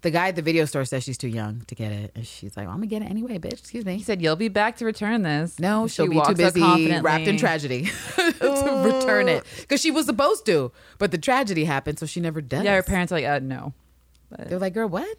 The 0.02 0.12
guy 0.12 0.30
at 0.30 0.36
the 0.36 0.42
video 0.42 0.66
store 0.66 0.86
says 0.86 1.04
she's 1.04 1.18
too 1.18 1.28
young 1.28 1.62
to 1.68 1.76
get 1.76 1.92
it. 1.92 2.12
And 2.16 2.26
she's 2.26 2.56
like, 2.56 2.66
well, 2.68 2.76
I'm 2.76 2.82
to 2.82 2.88
get 2.88 3.02
it 3.02 3.10
anyway, 3.10 3.38
bitch. 3.38 3.60
Excuse 3.60 3.86
me. 3.86 3.98
He 3.98 4.04
said, 4.04 4.22
"You'll 4.22 4.36
be 4.36 4.48
back 4.48 4.78
to 4.78 4.86
return 4.86 5.24
this." 5.24 5.60
No, 5.60 5.88
She 5.88 5.96
she'll 5.96 6.10
be 6.10 6.22
too 6.22 6.36
busy 6.36 7.00
wrapped 7.02 7.28
in 7.28 7.38
tragedy 7.38 7.90
to 8.16 8.82
return 8.84 9.28
it. 9.28 9.44
Because 9.60 9.82
she 9.82 9.92
was 9.92 10.06
supposed 10.06 10.46
to, 10.46 10.72
but 10.98 11.12
the 11.12 11.18
tragedy 11.18 11.66
happened, 11.66 12.00
so 12.00 12.06
she 12.06 12.20
never 12.20 12.40
does. 12.42 12.64
Yeah, 12.64 12.76
her 12.76 12.84
parents 12.84 13.12
are 13.12 13.16
like, 13.16 13.26
"Uh, 13.26 13.40
no." 13.40 13.74
They're 14.38 14.60
like, 14.60 14.74
girl, 14.74 14.88
what? 14.88 15.18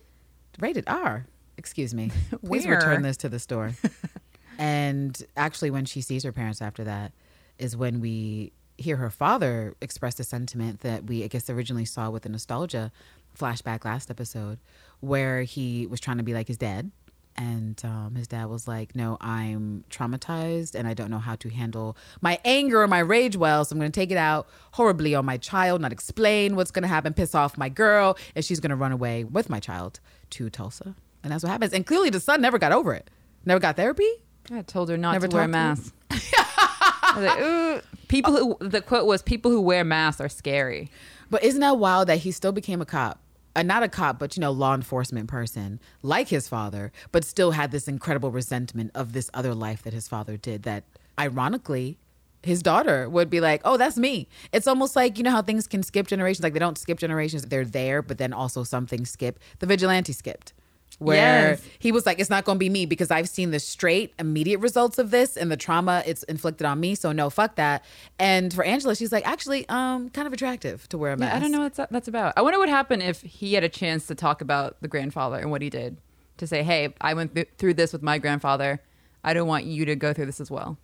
Rated 0.58 0.84
R. 0.86 1.26
Excuse 1.56 1.94
me. 1.94 2.10
Please 2.44 2.66
Where? 2.66 2.76
return 2.76 3.02
this 3.02 3.16
to 3.18 3.28
the 3.28 3.38
store. 3.38 3.72
and 4.58 5.20
actually, 5.36 5.70
when 5.70 5.84
she 5.84 6.00
sees 6.00 6.22
her 6.24 6.32
parents 6.32 6.62
after 6.62 6.84
that, 6.84 7.12
is 7.58 7.76
when 7.76 8.00
we 8.00 8.52
hear 8.78 8.96
her 8.96 9.10
father 9.10 9.74
express 9.82 10.14
the 10.14 10.24
sentiment 10.24 10.80
that 10.80 11.04
we, 11.04 11.22
I 11.22 11.26
guess, 11.26 11.50
originally 11.50 11.84
saw 11.84 12.08
with 12.08 12.22
the 12.22 12.30
nostalgia 12.30 12.90
flashback 13.38 13.84
last 13.84 14.10
episode, 14.10 14.58
where 15.00 15.42
he 15.42 15.86
was 15.86 16.00
trying 16.00 16.18
to 16.18 16.22
be 16.22 16.34
like 16.34 16.48
his 16.48 16.56
dad. 16.56 16.90
And 17.36 17.80
um, 17.84 18.16
his 18.16 18.26
dad 18.26 18.46
was 18.46 18.68
like, 18.68 18.94
No, 18.94 19.16
I'm 19.20 19.84
traumatized 19.88 20.74
and 20.74 20.86
I 20.86 20.94
don't 20.94 21.10
know 21.10 21.18
how 21.20 21.36
to 21.36 21.48
handle 21.48 21.96
my 22.20 22.38
anger 22.44 22.82
or 22.82 22.88
my 22.88 22.98
rage 22.98 23.36
well. 23.36 23.64
So 23.64 23.72
I'm 23.72 23.78
going 23.78 23.90
to 23.90 23.98
take 23.98 24.10
it 24.10 24.18
out 24.18 24.48
horribly 24.72 25.14
on 25.14 25.24
my 25.24 25.36
child, 25.38 25.80
not 25.80 25.92
explain 25.92 26.54
what's 26.56 26.70
going 26.70 26.82
to 26.82 26.88
happen, 26.88 27.14
piss 27.14 27.34
off 27.34 27.56
my 27.56 27.68
girl, 27.68 28.18
and 28.34 28.44
she's 28.44 28.60
going 28.60 28.70
to 28.70 28.76
run 28.76 28.92
away 28.92 29.24
with 29.24 29.48
my 29.48 29.60
child 29.60 30.00
to 30.30 30.50
Tulsa. 30.50 30.94
And 31.22 31.32
that's 31.32 31.42
what 31.42 31.50
happens. 31.50 31.72
And 31.72 31.86
clearly 31.86 32.10
the 32.10 32.20
son 32.20 32.42
never 32.42 32.58
got 32.58 32.72
over 32.72 32.92
it. 32.92 33.08
Never 33.46 33.60
got 33.60 33.76
therapy. 33.76 34.08
I 34.52 34.62
told 34.62 34.90
her 34.90 34.96
not 34.98 35.12
Never 35.12 35.28
to 35.28 35.36
wear 35.36 35.44
a 35.44 35.48
mask. 35.48 35.94
I 36.10 37.12
was 37.16 37.24
like, 37.24 37.40
Ooh. 37.40 37.80
People 38.08 38.36
who 38.36 38.68
the 38.68 38.80
quote 38.82 39.06
was, 39.06 39.22
"People 39.22 39.52
who 39.52 39.60
wear 39.60 39.84
masks 39.84 40.20
are 40.20 40.28
scary." 40.28 40.90
But 41.30 41.44
isn't 41.44 41.60
that 41.60 41.78
wild 41.78 42.08
that 42.08 42.18
he 42.18 42.32
still 42.32 42.52
became 42.52 42.82
a 42.82 42.86
cop? 42.86 43.20
Uh, 43.54 43.62
not 43.62 43.82
a 43.82 43.88
cop, 43.88 44.18
but 44.18 44.36
you 44.36 44.40
know, 44.40 44.50
law 44.50 44.74
enforcement 44.74 45.28
person, 45.28 45.80
like 46.02 46.28
his 46.28 46.48
father, 46.48 46.92
but 47.10 47.24
still 47.24 47.52
had 47.52 47.70
this 47.72 47.88
incredible 47.88 48.30
resentment 48.30 48.90
of 48.94 49.12
this 49.12 49.30
other 49.34 49.54
life 49.54 49.82
that 49.82 49.92
his 49.92 50.06
father 50.06 50.36
did. 50.36 50.62
That 50.62 50.84
ironically, 51.18 51.98
his 52.42 52.62
daughter 52.62 53.08
would 53.08 53.28
be 53.28 53.40
like, 53.40 53.60
"Oh, 53.64 53.76
that's 53.76 53.96
me." 53.96 54.28
It's 54.52 54.68
almost 54.68 54.94
like 54.94 55.18
you 55.18 55.24
know 55.24 55.32
how 55.32 55.42
things 55.42 55.66
can 55.66 55.82
skip 55.82 56.06
generations. 56.06 56.44
Like 56.44 56.52
they 56.52 56.60
don't 56.60 56.78
skip 56.78 56.98
generations; 56.98 57.42
they're 57.44 57.64
there, 57.64 58.02
but 58.02 58.18
then 58.18 58.32
also 58.32 58.62
some 58.62 58.86
things 58.86 59.10
skip. 59.10 59.38
The 59.58 59.66
vigilante 59.66 60.12
skipped. 60.12 60.52
Where 60.98 61.50
Yes. 61.52 61.62
he 61.78 61.92
was 61.92 62.04
like, 62.04 62.18
it's 62.18 62.28
not 62.28 62.44
going 62.44 62.56
to 62.56 62.60
be 62.60 62.68
me 62.68 62.84
because 62.84 63.10
I've 63.10 63.28
seen 63.28 63.52
the 63.52 63.58
straight, 63.60 64.12
immediate 64.18 64.58
results 64.58 64.98
of 64.98 65.10
this 65.10 65.36
and 65.36 65.50
the 65.50 65.56
trauma 65.56 66.02
it's 66.06 66.22
inflicted 66.24 66.66
on 66.66 66.78
me. 66.80 66.94
So 66.94 67.12
no, 67.12 67.30
fuck 67.30 67.56
that. 67.56 67.84
And 68.18 68.52
for 68.52 68.64
Angela, 68.64 68.94
she's 68.94 69.10
like, 69.12 69.26
actually, 69.26 69.66
um, 69.70 70.10
kind 70.10 70.26
of 70.26 70.32
attractive 70.34 70.88
to 70.90 70.98
wear 70.98 71.12
a 71.12 71.16
mask. 71.16 71.32
Yeah, 71.32 71.36
I 71.36 71.40
don't 71.40 71.52
know 71.52 71.60
what 71.60 71.74
that's 71.90 72.08
about. 72.08 72.34
I 72.36 72.42
wonder 72.42 72.58
what 72.58 72.68
happened 72.68 73.02
if 73.02 73.22
he 73.22 73.54
had 73.54 73.64
a 73.64 73.68
chance 73.68 74.06
to 74.08 74.14
talk 74.14 74.40
about 74.42 74.76
the 74.82 74.88
grandfather 74.88 75.38
and 75.38 75.50
what 75.50 75.62
he 75.62 75.70
did 75.70 75.96
to 76.36 76.46
say, 76.46 76.62
"Hey, 76.62 76.92
I 77.00 77.14
went 77.14 77.34
th- 77.34 77.48
through 77.56 77.74
this 77.74 77.92
with 77.92 78.02
my 78.02 78.18
grandfather. 78.18 78.80
I 79.24 79.32
don't 79.32 79.48
want 79.48 79.64
you 79.64 79.84
to 79.86 79.96
go 79.96 80.12
through 80.12 80.26
this 80.26 80.40
as 80.40 80.50
well." 80.50 80.76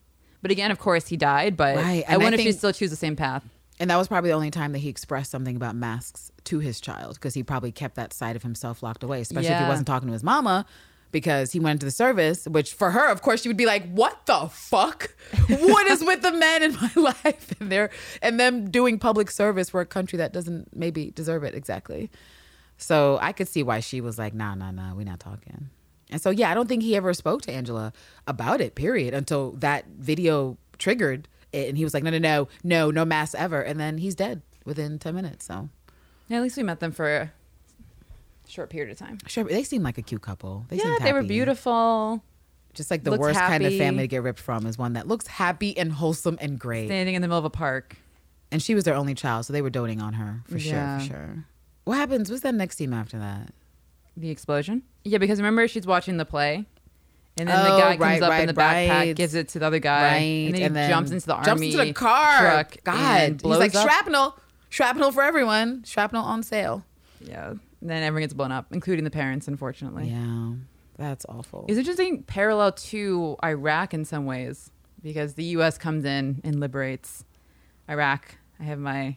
But 0.43 0.51
again, 0.51 0.71
of 0.71 0.79
course, 0.79 1.09
he 1.09 1.17
died. 1.17 1.57
But 1.57 1.77
Right, 1.77 2.05
I 2.09 2.13
and 2.13 2.15
I 2.15 2.17
wonder 2.25 2.39
if 2.39 2.43
she 2.43 2.53
still 2.53 2.73
choose 2.73 2.91
the 2.91 2.97
same 2.97 3.17
path. 3.17 3.43
And 3.79 3.91
that 3.91 3.97
was 3.97 4.09
probably 4.09 4.31
the 4.31 4.37
only 4.37 4.51
time 4.51 4.73
that 4.73 4.79
he 4.79 4.89
expressed 4.89 5.31
something 5.31 5.55
about 5.57 5.77
masks 5.77 6.33
to 6.45 6.61
his 6.61 6.81
child 6.81 7.15
because 7.15 7.35
he 7.35 7.43
probably 7.43 7.73
kept 7.73 7.97
that 7.97 8.13
side 8.13 8.37
of 8.37 8.43
himself 8.43 8.83
locked 8.83 9.03
away, 9.03 9.21
especially 9.21 9.51
if 9.51 9.61
he 9.61 9.69
wasn't 9.69 9.87
talking 9.87 10.09
to 10.09 10.13
his 10.13 10.25
mama 10.25 10.65
because 11.13 11.53
he 11.53 11.61
went 11.61 11.77
into 11.77 11.87
the 11.87 11.93
service, 11.93 12.47
which 12.47 12.75
for 12.75 12.91
her, 12.91 13.09
of 13.09 13.23
course, 13.23 13.43
she 13.43 13.49
would 13.49 13.57
be 13.57 13.67
like, 13.67 13.91
What 13.91 14.27
the 14.27 14.49
fuck? 14.51 15.15
what 15.49 15.87
is 15.87 16.03
with 16.03 16.23
the 16.23 16.33
men 16.33 16.63
in 16.63 16.75
my 16.75 16.91
life? 16.97 17.55
And 17.61 17.71
they're 17.71 17.91
and 18.23 18.41
them 18.41 18.71
doing 18.71 18.99
public 18.99 19.31
service 19.31 19.71
for 19.71 19.81
a 19.81 19.87
country 19.87 20.17
that 20.19 20.33
doesn't 20.33 20.77
maybe 20.77 21.11
deserve 21.11 21.45
it 21.45 21.55
exactly. 21.55 22.11
So 22.79 23.19
I 23.23 23.33
could 23.33 23.49
see 23.49 23.63
why 23.63 23.81
she 23.81 24.01
was 24.01 24.19
like, 24.19 24.35
nah, 24.35 24.55
nah, 24.55 24.71
nah, 24.71 24.95
we're 24.95 25.05
not 25.05 25.21
talking. 25.21 25.71
And 26.11 26.21
so 26.21 26.31
yeah, 26.31 26.51
I 26.51 26.55
don't 26.55 26.69
think 26.69 26.83
he 26.83 26.97
ever 26.97 27.15
spoke 27.15 27.43
to 27.43 27.53
Angela 27.53 27.93
about 28.27 28.61
it, 28.61 28.75
period, 28.75 29.15
until 29.15 29.53
that 29.53 29.87
video 29.99 30.59
triggered 30.79 31.29
it 31.57 31.69
and 31.69 31.77
he 31.79 31.85
was 31.85 31.95
like, 31.95 32.03
No, 32.05 32.11
no, 32.11 32.19
no, 32.19 32.49
no, 32.63 32.91
no 32.91 33.05
mass 33.05 33.35
ever. 33.35 33.61
And 33.63 33.79
then 33.81 33.99
he's 33.99 34.15
dead 34.15 34.43
within 34.65 34.99
ten 34.99 35.15
minutes. 35.15 35.47
So 35.47 35.69
Yeah, 36.29 36.37
at 36.39 36.43
least 36.43 36.57
we 36.57 36.63
met 36.63 36.81
them 36.81 36.93
for 36.93 37.09
a 37.17 37.33
short 38.49 38.71
period 38.71 38.91
of 38.93 38.99
time. 38.99 39.19
sure, 39.27 39.45
they 39.45 39.65
seem 39.65 39.83
like 39.83 39.99
a 39.99 40.03
cute 40.03 40.23
couple. 40.23 40.67
They 40.69 40.77
yeah, 40.77 40.97
they 41.01 41.13
were 41.13 41.23
beautiful, 41.23 42.23
Just 42.75 42.91
like 42.91 43.03
the 43.05 43.11
Looks 43.11 43.21
worst 43.21 43.41
kind 43.41 43.65
of 43.65 43.75
family 43.77 44.05
to 44.05 44.09
get 44.09 44.23
ripped 44.23 44.41
from 44.41 44.67
is 44.67 44.79
one 44.79 44.93
that 44.95 45.09
looks 45.09 45.27
happy 45.27 45.77
and 45.77 45.91
wholesome 45.93 46.39
and 46.41 46.59
great. 46.59 46.87
standing 46.89 47.15
in 47.15 47.23
the 47.23 47.29
middle 47.29 47.39
of 47.39 47.45
a 47.45 47.51
park. 47.51 47.97
And 48.53 48.63
she 48.63 48.75
was 48.77 48.85
their 48.85 48.95
only 48.95 49.15
child, 49.15 49.45
so 49.47 49.53
they 49.53 49.63
were 49.63 49.71
doting 49.71 50.01
on 50.01 50.13
her 50.15 50.43
for 50.47 50.59
Yeah. 50.59 50.99
sure, 50.99 51.09
for 51.09 51.13
sure. 51.15 51.45
What 51.85 51.97
happens? 51.97 52.31
What's 52.31 52.43
that 52.43 52.55
next 52.55 52.77
scene 52.77 52.93
after 52.93 53.19
that? 53.19 53.51
The 54.17 54.31
explosion. 54.31 54.83
Yeah, 55.05 55.19
because 55.19 55.39
remember 55.39 55.67
she's 55.69 55.87
watching 55.87 56.17
the 56.17 56.25
play, 56.25 56.65
and 57.39 57.49
then 57.49 57.57
Oh, 57.59 57.63
the 57.77 57.81
guy 57.83 57.91
comes 57.97 58.01
right, 58.01 58.23
up 58.23 58.31
right, 58.31 58.41
in 58.41 58.47
the 58.47 58.55
backpack, 58.55 58.89
right. 58.91 59.17
gives 59.17 59.35
it 59.35 59.49
to 59.51 59.59
the 59.59 59.67
other 59.67 59.79
guy, 59.79 60.03
right. 60.03 60.55
and 60.63 60.75
then 60.77 60.89
he 60.89 60.95
jumps 60.95 61.11
into 61.11 61.27
the 61.27 61.35
army 61.35 61.45
jumps 61.47 61.63
into 61.63 61.77
the 61.79 61.93
car. 61.93 62.39
truck. 62.41 62.77
God, 62.85 63.21
and 63.21 63.41
he's 63.43 63.57
like 63.59 63.75
up. 63.75 63.83
shrapnel, 63.87 64.39
shrapnel 64.71 65.13
for 65.13 65.23
everyone, 65.23 65.83
shrapnel 65.85 66.25
on 66.25 66.43
sale. 66.43 66.85
Yeah, 67.21 67.51
and 67.51 67.61
then 67.81 68.03
everyone 68.03 68.23
gets 68.23 68.35
blown 68.35 68.53
up, 68.53 68.67
including 68.73 69.05
the 69.05 69.11
parents. 69.11 69.49
Unfortunately, 69.49 70.09
Yeah, 70.09 70.53
that's 70.97 71.27
awful. 71.29 71.67
it's 71.69 71.79
interesting 71.79 72.23
parallel 72.23 72.73
to 72.73 73.37
Iraq 73.45 73.93
in 73.95 74.05
some 74.05 74.25
ways 74.27 74.71
because 75.03 75.35
the 75.35 75.45
U.S. 75.45 75.77
comes 75.79 76.05
in 76.05 76.41
and 76.45 76.59
liberates 76.61 77.25
Iraq. 77.89 78.37
I 78.59 78.65
have 78.65 78.79
my 78.79 79.17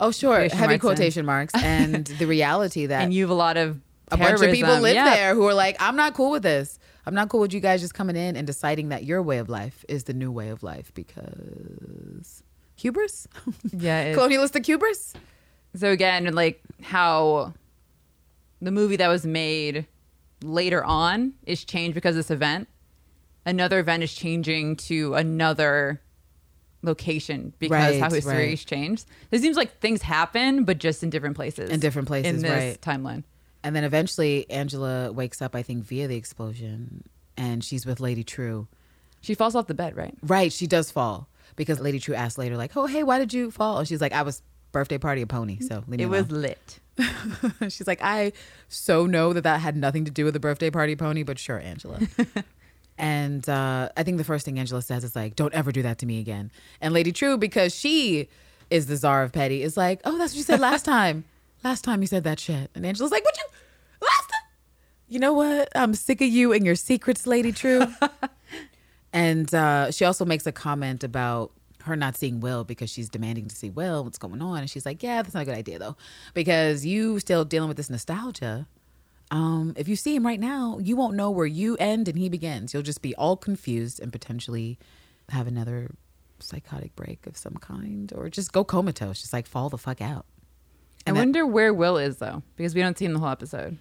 oh, 0.00 0.10
sure, 0.12 0.38
heavy 0.40 0.56
marks 0.58 0.72
in. 0.74 0.78
quotation 0.80 1.26
marks, 1.26 1.54
and 1.62 2.06
the 2.06 2.26
reality 2.26 2.86
that 2.86 3.02
and 3.02 3.12
you 3.14 3.24
have 3.24 3.30
a 3.30 3.34
lot 3.34 3.56
of 3.56 3.80
a 4.10 4.16
bunch 4.16 4.40
of 4.40 4.50
people 4.52 4.78
live 4.80 4.94
Yeah. 4.94 5.14
there 5.14 5.34
who 5.34 5.46
are 5.46 5.54
like, 5.54 5.76
I'm 5.80 5.96
not 5.96 6.14
cool 6.14 6.30
with 6.30 6.42
this. 6.42 6.78
I'm 7.08 7.14
not 7.14 7.30
cool 7.30 7.40
with 7.40 7.54
you 7.54 7.60
guys 7.60 7.80
just 7.80 7.94
coming 7.94 8.16
in 8.16 8.36
and 8.36 8.46
deciding 8.46 8.90
that 8.90 9.04
your 9.04 9.22
way 9.22 9.38
of 9.38 9.48
life 9.48 9.82
is 9.88 10.04
the 10.04 10.12
new 10.12 10.30
way 10.30 10.50
of 10.50 10.62
life 10.62 10.92
because 10.92 12.42
hubris, 12.76 13.26
Yeah, 13.72 14.12
colonialistic 14.12 14.66
hubris. 14.66 15.14
So 15.74 15.90
again, 15.90 16.32
like 16.34 16.60
how 16.82 17.54
the 18.60 18.70
movie 18.70 18.96
that 18.96 19.08
was 19.08 19.24
made 19.24 19.86
later 20.42 20.84
on 20.84 21.32
is 21.46 21.64
changed 21.64 21.94
because 21.94 22.14
of 22.14 22.18
this 22.18 22.30
event. 22.30 22.68
Another 23.46 23.78
event 23.78 24.02
is 24.02 24.12
changing 24.12 24.76
to 24.76 25.14
another 25.14 26.02
location 26.82 27.54
because 27.58 27.72
Right, 27.72 28.00
how 28.02 28.10
history 28.10 28.48
right. 28.48 28.58
changed. 28.66 29.06
It 29.30 29.40
seems 29.40 29.56
like 29.56 29.80
things 29.80 30.02
happen, 30.02 30.64
but 30.64 30.76
just 30.76 31.02
in 31.02 31.08
different 31.08 31.36
places. 31.36 31.70
In 31.70 31.80
different 31.80 32.06
places, 32.06 32.36
in 32.36 32.42
this 32.42 32.50
right. 32.50 32.80
timeline. 32.82 33.24
And 33.62 33.74
then 33.74 33.84
eventually 33.84 34.48
Angela 34.50 35.10
wakes 35.12 35.42
up, 35.42 35.54
I 35.54 35.62
think, 35.62 35.84
via 35.84 36.06
the 36.06 36.16
explosion, 36.16 37.04
and 37.36 37.62
she's 37.64 37.84
with 37.84 38.00
Lady 38.00 38.24
Trieu. 38.24 38.66
She 39.20 39.34
falls 39.34 39.54
off 39.54 39.66
the 39.66 39.74
bed, 39.74 39.96
right? 39.96 40.14
Right, 40.22 40.52
she 40.52 40.66
does 40.66 40.90
fall 40.90 41.28
because 41.56 41.80
Lady 41.80 41.98
Trieu 41.98 42.14
asks 42.14 42.38
later, 42.38 42.56
like, 42.56 42.76
"Oh, 42.76 42.86
hey, 42.86 43.02
why 43.02 43.18
did 43.18 43.32
you 43.32 43.50
fall?" 43.50 43.78
And 43.78 43.88
she's 43.88 44.00
like, 44.00 44.12
"I 44.12 44.22
was 44.22 44.42
birthday 44.70 44.98
party 44.98 45.22
a 45.22 45.26
pony, 45.26 45.58
so 45.60 45.82
leave 45.88 45.98
me 45.98 46.04
It 46.04 46.08
was 46.08 46.30
lit. 46.30 46.80
she's 47.62 47.86
like, 47.86 48.00
"I 48.02 48.32
so 48.68 49.06
know 49.06 49.32
that 49.32 49.42
that 49.42 49.60
had 49.60 49.76
nothing 49.76 50.04
to 50.04 50.10
do 50.10 50.24
with 50.24 50.34
the 50.34 50.40
birthday 50.40 50.70
party 50.70 50.94
pony, 50.96 51.24
but 51.24 51.38
sure, 51.38 51.58
Angela." 51.58 51.98
and 52.98 53.48
uh, 53.48 53.88
I 53.96 54.02
think 54.02 54.18
the 54.18 54.24
first 54.24 54.44
thing 54.44 54.58
Angela 54.58 54.82
says 54.82 55.04
is 55.04 55.16
like, 55.16 55.36
"Don't 55.36 55.54
ever 55.54 55.72
do 55.72 55.82
that 55.82 55.98
to 55.98 56.06
me 56.06 56.20
again." 56.20 56.50
And 56.80 56.94
Lady 56.94 57.12
Trieu, 57.12 57.36
because 57.36 57.74
she 57.74 58.28
is 58.70 58.86
the 58.86 58.96
czar 58.96 59.22
of 59.22 59.32
petty, 59.32 59.62
is 59.62 59.76
like, 59.76 60.00
"Oh, 60.04 60.16
that's 60.18 60.32
what 60.32 60.38
you 60.38 60.44
said 60.44 60.60
last 60.60 60.84
time. 60.84 61.24
Last 61.64 61.82
time 61.84 62.00
you 62.00 62.06
said 62.06 62.24
that 62.24 62.40
shit." 62.40 62.70
And 62.74 62.84
Angela's 62.86 63.12
like, 63.12 63.24
"What 63.24 63.36
you 63.36 63.44
last 64.02 64.28
time?" 64.30 64.50
You 65.08 65.18
know 65.18 65.32
what? 65.32 65.68
I'm 65.74 65.94
sick 65.94 66.20
of 66.20 66.28
you 66.28 66.52
and 66.52 66.64
your 66.64 66.74
secrets, 66.74 67.26
Lady 67.26 67.52
Trieu. 67.52 67.86
and 69.12 69.52
uh, 69.54 69.90
she 69.90 70.04
also 70.04 70.24
makes 70.24 70.46
a 70.46 70.52
comment 70.52 71.02
about 71.02 71.52
her 71.84 71.96
not 71.96 72.16
seeing 72.16 72.40
Will 72.40 72.64
because 72.64 72.90
she's 72.90 73.08
demanding 73.08 73.48
to 73.48 73.56
see 73.56 73.70
Will. 73.70 74.04
What's 74.04 74.18
going 74.18 74.42
on? 74.42 74.58
And 74.58 74.70
she's 74.70 74.86
like, 74.86 75.02
"Yeah, 75.02 75.22
that's 75.22 75.34
not 75.34 75.42
a 75.42 75.46
good 75.46 75.56
idea 75.56 75.78
though, 75.78 75.96
because 76.34 76.84
you 76.84 77.18
still 77.20 77.44
dealing 77.44 77.68
with 77.68 77.76
this 77.76 77.90
nostalgia. 77.90 78.66
Um, 79.30 79.74
if 79.76 79.88
you 79.88 79.96
see 79.96 80.14
him 80.14 80.24
right 80.24 80.40
now, 80.40 80.78
you 80.80 80.96
won't 80.96 81.14
know 81.14 81.30
where 81.30 81.46
you 81.46 81.76
end 81.76 82.08
and 82.08 82.18
he 82.18 82.28
begins. 82.28 82.72
You'll 82.72 82.82
just 82.82 83.02
be 83.02 83.14
all 83.16 83.36
confused 83.36 84.00
and 84.00 84.10
potentially 84.10 84.78
have 85.28 85.46
another 85.46 85.90
psychotic 86.38 86.96
break 86.96 87.26
of 87.26 87.36
some 87.36 87.54
kind, 87.54 88.12
or 88.14 88.30
just 88.30 88.52
go 88.52 88.64
comatose. 88.64 89.20
Just 89.20 89.32
like 89.32 89.46
fall 89.46 89.68
the 89.68 89.78
fuck 89.78 90.00
out. 90.00 90.24
I 91.08 91.10
And 91.10 91.16
that- 91.16 91.20
wonder 91.20 91.46
where 91.46 91.72
Will 91.74 91.96
is 91.98 92.18
though, 92.18 92.42
because 92.56 92.74
we 92.74 92.80
don't 92.82 92.96
see 92.98 93.04
him 93.06 93.14
the 93.14 93.18
whole 93.20 93.28
episode. 93.30 93.78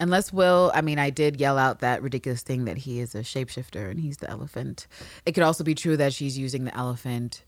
Unless 0.00 0.32
Will, 0.32 0.72
I 0.74 0.80
mean, 0.80 0.98
I 0.98 1.10
did 1.10 1.38
yell 1.40 1.56
out 1.56 1.78
that 1.80 2.02
ridiculous 2.02 2.42
thing 2.42 2.64
that 2.64 2.78
he 2.78 2.98
is 3.00 3.14
a 3.14 3.18
shapeshifter 3.20 3.90
and 3.90 4.00
he's 4.00 4.16
the 4.16 4.28
elephant. 4.28 4.86
It 5.24 5.32
could 5.32 5.44
also 5.44 5.62
be 5.62 5.74
true 5.74 5.96
that 5.96 6.12
she's 6.12 6.36
using 6.36 6.64
the 6.64 6.76
elephant, 6.76 7.44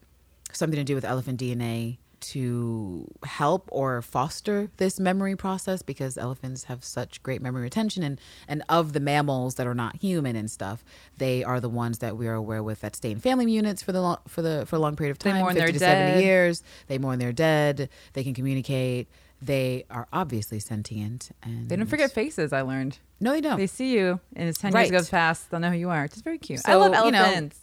something 0.52 0.78
to 0.78 0.84
do 0.84 0.94
with 0.94 1.04
elephant 1.04 1.40
DNA, 1.40 1.98
to 2.20 3.06
help 3.24 3.68
or 3.72 4.02
foster 4.02 4.68
this 4.76 4.98
memory 4.98 5.36
process 5.36 5.82
because 5.82 6.16
elephants 6.18 6.64
have 6.64 6.82
such 6.84 7.22
great 7.22 7.40
memory 7.42 7.62
retention 7.62 8.02
and 8.02 8.20
and 8.48 8.62
of 8.68 8.92
the 8.92 9.00
mammals 9.00 9.56
that 9.56 9.66
are 9.66 9.74
not 9.74 9.96
human 9.96 10.36
and 10.36 10.50
stuff 10.50 10.84
they 11.18 11.44
are 11.44 11.60
the 11.60 11.68
ones 11.68 11.98
that 11.98 12.16
we 12.16 12.26
are 12.26 12.34
aware 12.34 12.62
with 12.62 12.80
that 12.80 12.96
stay 12.96 13.10
in 13.10 13.18
family 13.20 13.50
units 13.52 13.82
for 13.82 13.92
the 13.92 14.00
long, 14.00 14.18
for 14.26 14.42
the 14.42 14.64
for 14.66 14.76
a 14.76 14.78
long 14.78 14.96
period 14.96 15.10
of 15.12 15.18
time 15.18 15.34
They 15.34 15.40
mourn 15.40 15.54
50 15.54 15.60
their 15.60 15.72
to 15.72 15.78
70 15.78 16.12
dead. 16.12 16.22
years 16.22 16.62
they 16.88 16.98
mourn 16.98 17.18
their 17.18 17.32
dead 17.32 17.88
they 18.14 18.24
can 18.24 18.34
communicate 18.34 19.08
they 19.42 19.84
are 19.90 20.08
obviously 20.12 20.58
sentient 20.58 21.30
and 21.42 21.68
They 21.68 21.76
don't 21.76 21.84
forget 21.86 22.10
faces. 22.10 22.54
I 22.54 22.62
learned. 22.62 22.98
No, 23.20 23.32
they 23.32 23.42
don't. 23.42 23.58
They 23.58 23.66
see 23.66 23.92
you, 23.94 24.18
and 24.34 24.48
as 24.48 24.56
ten 24.56 24.72
Right. 24.72 24.90
years 24.90 24.90
goes 25.02 25.10
past, 25.10 25.50
they'll 25.50 25.60
know 25.60 25.70
who 25.70 25.76
you 25.76 25.90
are. 25.90 26.04
It's 26.06 26.22
very 26.22 26.38
cute. 26.38 26.60
I 26.64 26.72
So, 26.72 26.78
love 26.80 27.04
you 27.04 27.10
know, 27.12 27.18
elephants. 27.18 27.58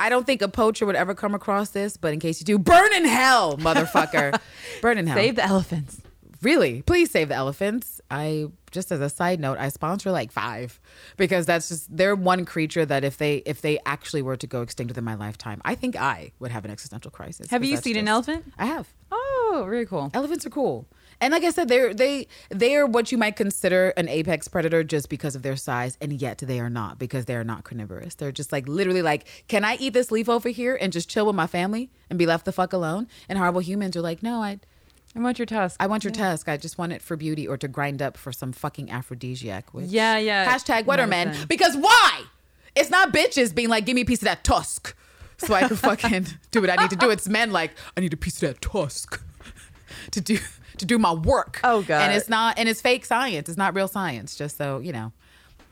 I 0.00 0.08
don't 0.08 0.24
think 0.26 0.40
a 0.40 0.48
poacher 0.48 0.86
would 0.86 0.96
ever 0.96 1.14
come 1.14 1.34
across 1.34 1.70
this, 1.70 1.96
but 1.96 2.14
in 2.14 2.20
case 2.20 2.40
you 2.40 2.46
do, 2.46 2.58
burn 2.58 2.92
in 2.94 3.04
hell, 3.04 3.58
motherfucker. 3.58 4.40
burn 4.80 4.96
in 4.96 5.06
hell. 5.06 5.16
Save 5.16 5.36
the 5.36 5.44
elephants. 5.44 6.00
Really, 6.42 6.80
please 6.80 7.10
save 7.10 7.28
the 7.28 7.34
elephants. 7.34 8.00
I 8.10 8.46
just 8.70 8.90
as 8.90 9.00
a 9.00 9.10
side 9.10 9.40
note, 9.40 9.58
I 9.58 9.68
sponsor 9.68 10.10
like 10.10 10.32
five 10.32 10.80
because 11.18 11.44
that's 11.44 11.68
just 11.68 11.94
they're 11.94 12.14
one 12.14 12.46
creature 12.46 12.86
that 12.86 13.04
if 13.04 13.18
they 13.18 13.36
if 13.44 13.60
they 13.60 13.78
actually 13.84 14.22
were 14.22 14.38
to 14.38 14.46
go 14.46 14.62
extinct 14.62 14.90
within 14.90 15.04
my 15.04 15.16
lifetime, 15.16 15.60
I 15.66 15.74
think 15.74 15.96
I 15.96 16.32
would 16.38 16.50
have 16.50 16.64
an 16.64 16.70
existential 16.70 17.10
crisis. 17.10 17.50
Have 17.50 17.62
you 17.62 17.76
seen 17.76 17.96
an 17.96 18.08
elephant? 18.08 18.50
I 18.58 18.66
have. 18.66 18.88
Oh, 19.12 19.64
really 19.66 19.84
cool. 19.84 20.10
Elephants 20.14 20.46
are 20.46 20.50
cool. 20.50 20.86
And 21.20 21.32
like 21.32 21.44
I 21.44 21.50
said, 21.50 21.68
they're 21.68 21.92
they 21.92 22.26
they 22.48 22.76
are 22.76 22.86
what 22.86 23.12
you 23.12 23.18
might 23.18 23.36
consider 23.36 23.90
an 23.90 24.08
apex 24.08 24.48
predator 24.48 24.82
just 24.82 25.08
because 25.08 25.36
of 25.36 25.42
their 25.42 25.56
size, 25.56 25.98
and 26.00 26.20
yet 26.20 26.38
they 26.38 26.60
are 26.60 26.70
not 26.70 26.98
because 26.98 27.26
they 27.26 27.34
are 27.34 27.44
not 27.44 27.64
carnivorous. 27.64 28.14
They're 28.14 28.32
just 28.32 28.52
like 28.52 28.66
literally 28.66 29.02
like, 29.02 29.26
can 29.48 29.64
I 29.64 29.76
eat 29.76 29.92
this 29.92 30.10
leaf 30.10 30.28
over 30.28 30.48
here 30.48 30.78
and 30.80 30.92
just 30.92 31.10
chill 31.10 31.26
with 31.26 31.36
my 31.36 31.46
family 31.46 31.90
and 32.08 32.18
be 32.18 32.26
left 32.26 32.46
the 32.46 32.52
fuck 32.52 32.72
alone? 32.72 33.06
And 33.28 33.38
horrible 33.38 33.60
humans 33.60 33.96
are 33.96 34.02
like, 34.02 34.22
no, 34.22 34.42
I 34.42 34.60
I 35.14 35.20
want 35.20 35.38
your 35.38 35.46
tusk. 35.46 35.76
I 35.80 35.86
want 35.88 36.04
your 36.04 36.12
tusk. 36.12 36.48
I 36.48 36.56
just 36.56 36.78
want 36.78 36.92
it 36.92 37.02
for 37.02 37.16
beauty 37.16 37.46
or 37.46 37.56
to 37.58 37.68
grind 37.68 38.00
up 38.00 38.16
for 38.16 38.32
some 38.32 38.52
fucking 38.52 38.90
aphrodisiac. 38.90 39.74
Which, 39.74 39.86
Yeah, 39.86 40.18
yeah. 40.18 40.50
Hashtag 40.50 40.86
what 40.86 41.00
are 41.00 41.06
men? 41.06 41.36
Because 41.48 41.76
why? 41.76 42.22
It's 42.76 42.90
not 42.90 43.12
bitches 43.12 43.52
being 43.54 43.68
like, 43.68 43.86
give 43.86 43.96
me 43.96 44.02
a 44.02 44.04
piece 44.04 44.20
of 44.20 44.26
that 44.26 44.44
tusk 44.44 44.94
so 45.38 45.52
I 45.52 45.66
can 45.66 45.76
fucking 45.76 46.26
do 46.52 46.60
what 46.60 46.70
I 46.70 46.76
need 46.76 46.90
to 46.90 46.96
do. 46.96 47.10
It's 47.10 47.28
men 47.28 47.50
like, 47.50 47.72
I 47.96 48.00
need 48.00 48.12
a 48.12 48.16
piece 48.16 48.40
of 48.40 48.48
that 48.48 48.60
tusk 48.60 49.20
to 50.12 50.20
do 50.20 50.38
to 50.80 50.86
do 50.86 50.98
my 50.98 51.12
work. 51.12 51.60
Oh, 51.62 51.82
God. 51.82 52.02
And 52.02 52.12
it's 52.12 52.28
not 52.28 52.58
and 52.58 52.68
it's 52.68 52.80
fake 52.80 53.04
science. 53.04 53.48
It's 53.48 53.58
not 53.58 53.74
real 53.74 53.88
science. 53.88 54.36
Just 54.36 54.56
so 54.56 54.78
you 54.80 54.92
know. 54.92 55.12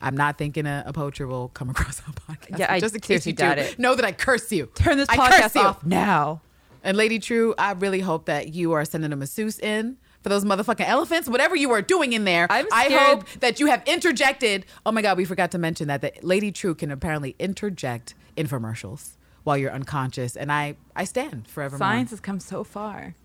I'm 0.01 0.15
not 0.15 0.37
thinking 0.37 0.65
a, 0.65 0.83
a 0.85 0.93
poacher 0.93 1.27
will 1.27 1.49
come 1.49 1.69
across 1.69 2.01
our 2.07 2.13
podcast. 2.13 2.57
Yeah, 2.57 2.71
I 2.71 2.79
just 2.79 2.95
in 2.95 3.01
case 3.01 3.27
you 3.27 3.33
do, 3.33 3.43
doubt 3.43 3.59
it. 3.59 3.77
know 3.77 3.95
that 3.95 4.05
I 4.05 4.13
curse 4.13 4.49
you. 4.49 4.67
Turn 4.75 4.97
this 4.97 5.09
podcast 5.09 5.57
off 5.57 5.85
now. 5.85 6.41
And 6.83 6.95
Lady 6.95 7.19
Trieu, 7.19 7.53
I 7.57 7.73
really 7.73 7.99
hope 7.99 8.25
that 8.25 8.53
you 8.53 8.71
are 8.71 8.85
sending 8.85 9.11
a 9.11 9.17
masseuse 9.17 9.59
in 9.59 9.97
for 10.23 10.29
those 10.29 10.45
motherfucking 10.45 10.87
elephants. 10.87 11.27
Whatever 11.27 11.55
you 11.55 11.71
are 11.71 11.81
doing 11.81 12.13
in 12.13 12.23
there, 12.23 12.47
I'm 12.49 12.67
I 12.71 12.85
hope 12.85 13.25
that 13.41 13.59
you 13.59 13.67
have 13.67 13.83
interjected. 13.85 14.65
Oh 14.85 14.93
my 14.93 15.01
God, 15.01 15.17
we 15.17 15.25
forgot 15.25 15.51
to 15.51 15.57
mention 15.57 15.89
that 15.89 16.01
that 16.01 16.23
Lady 16.23 16.51
Trieu 16.51 16.75
can 16.75 16.91
apparently 16.91 17.35
interject 17.37 18.15
infomercials 18.37 19.17
while 19.49 19.57
you're 19.57 19.71
unconscious, 19.73 20.35
and 20.37 20.51
I 20.51 20.75
I 20.95 21.05
stand 21.05 21.47
forevermore. 21.47 21.79
Science 21.79 22.11
has 22.11 22.19
come 22.19 22.39
so 22.39 22.63
far. 22.63 23.15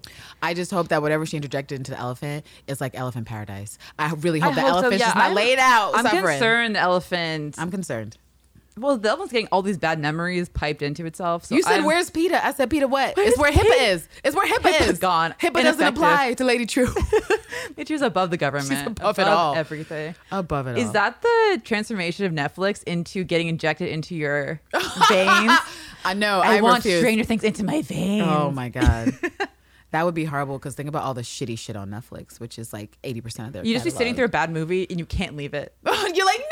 I 0.43 0.55
just 0.55 0.71
hope 0.71 0.89
that 0.89 1.03
whatever 1.03 1.27
she 1.27 1.37
interjected 1.37 1.77
into 1.79 1.91
the 1.91 1.99
elephant 1.99 2.47
is 2.67 2.81
like 2.81 2.95
elephant 2.95 3.27
paradise. 3.27 3.77
I 3.99 4.11
really 4.15 4.41
hope 4.41 4.53
I 4.53 4.55
the 4.55 4.61
hope 4.63 4.85
so. 4.85 4.91
Yeah, 4.91 4.99
just 4.99 5.15
not 5.17 5.25
I'm- 5.27 5.35
laid 5.35 5.59
out 5.59 5.93
I'm 5.95 6.05
suffering. 6.05 6.23
concerned 6.25 6.77
elephant. 6.79 7.57
I'm 7.59 7.71
concerned. 7.71 8.17
Well, 8.77 8.97
the 8.99 9.09
elephant's 9.09 9.33
getting 9.33 9.47
all 9.53 9.63
these 9.63 9.79
bad 9.79 10.01
memories 10.01 10.49
piped 10.49 10.83
into 10.83 11.07
itself. 11.07 11.45
So 11.45 11.55
You 11.55 11.63
said, 11.63 11.75
I'm- 11.75 11.85
"Where's 11.85 12.11
PETA?" 12.11 12.45
I 12.45 12.53
said, 12.53 12.69
"PETA, 12.71 12.89
what? 12.89 13.17
Where's 13.17 13.29
it's 13.31 13.39
where 13.39 13.53
HIPAA 13.53 13.93
is. 13.93 14.09
It's 14.25 14.35
where 14.35 14.47
HIPAA 14.47 14.71
HIPAA's 14.73 14.89
is. 14.91 14.99
gone. 14.99 15.33
HIPAA 15.41 15.63
doesn't 15.63 15.87
apply 15.87 16.35
to 16.35 16.45
Lady 16.45 16.67
Trieu. 16.67 16.89
Nature's 17.77 18.03
above 18.03 18.31
the 18.31 18.37
government. 18.37 18.69
She's 18.69 18.87
above 18.87 19.19
it 19.19 19.29
all. 19.29 19.55
Everything. 19.55 20.15
Above 20.33 20.67
it 20.67 20.77
Is 20.79 20.85
all. 20.85 20.87
Is 20.89 20.93
that 20.93 21.23
the 21.23 21.61
transformation 21.65 22.27
of 22.27 22.33
Netflix 22.33 22.83
into 22.83 23.23
getting 23.25 23.47
injected 23.49 23.89
into 23.91 24.15
your 24.17 24.61
veins? 24.73 25.53
I 26.05 26.15
know. 26.17 26.41
I, 26.41 26.57
I, 26.57 26.61
want 26.61 26.85
refuse. 26.85 27.01
Stranger 27.01 27.25
Things 27.25 27.45
into 27.45 27.63
my 27.65 27.81
veins. 27.83 28.27
Oh 28.29 28.51
my 28.51 28.69
god, 28.71 29.13
that 29.93 30.05
would 30.05 30.15
be 30.15 30.25
horrible. 30.25 30.59
Because 30.59 30.75
think 30.75 30.89
about 30.89 31.05
all 31.05 31.15
the 31.15 31.23
shitty 31.23 31.59
shit 31.59 31.77
on 31.77 31.91
Netflix, 31.91 32.41
which 32.41 32.59
is 32.59 32.73
like 32.73 32.99
eighty 33.05 33.21
percent 33.21 33.47
of 33.47 33.53
their. 33.55 33.65
You 33.65 33.73
just 33.73 33.85
be 33.85 33.91
sitting 33.91 34.15
through 34.15 34.27
a 34.27 34.29
bad 34.29 34.51
movie 34.51 34.87
and 34.91 34.99
you 34.99 35.07
can't 35.07 35.37
leave 35.37 35.55
it. 35.55 35.73
You're 35.87 36.27
like 36.27 36.43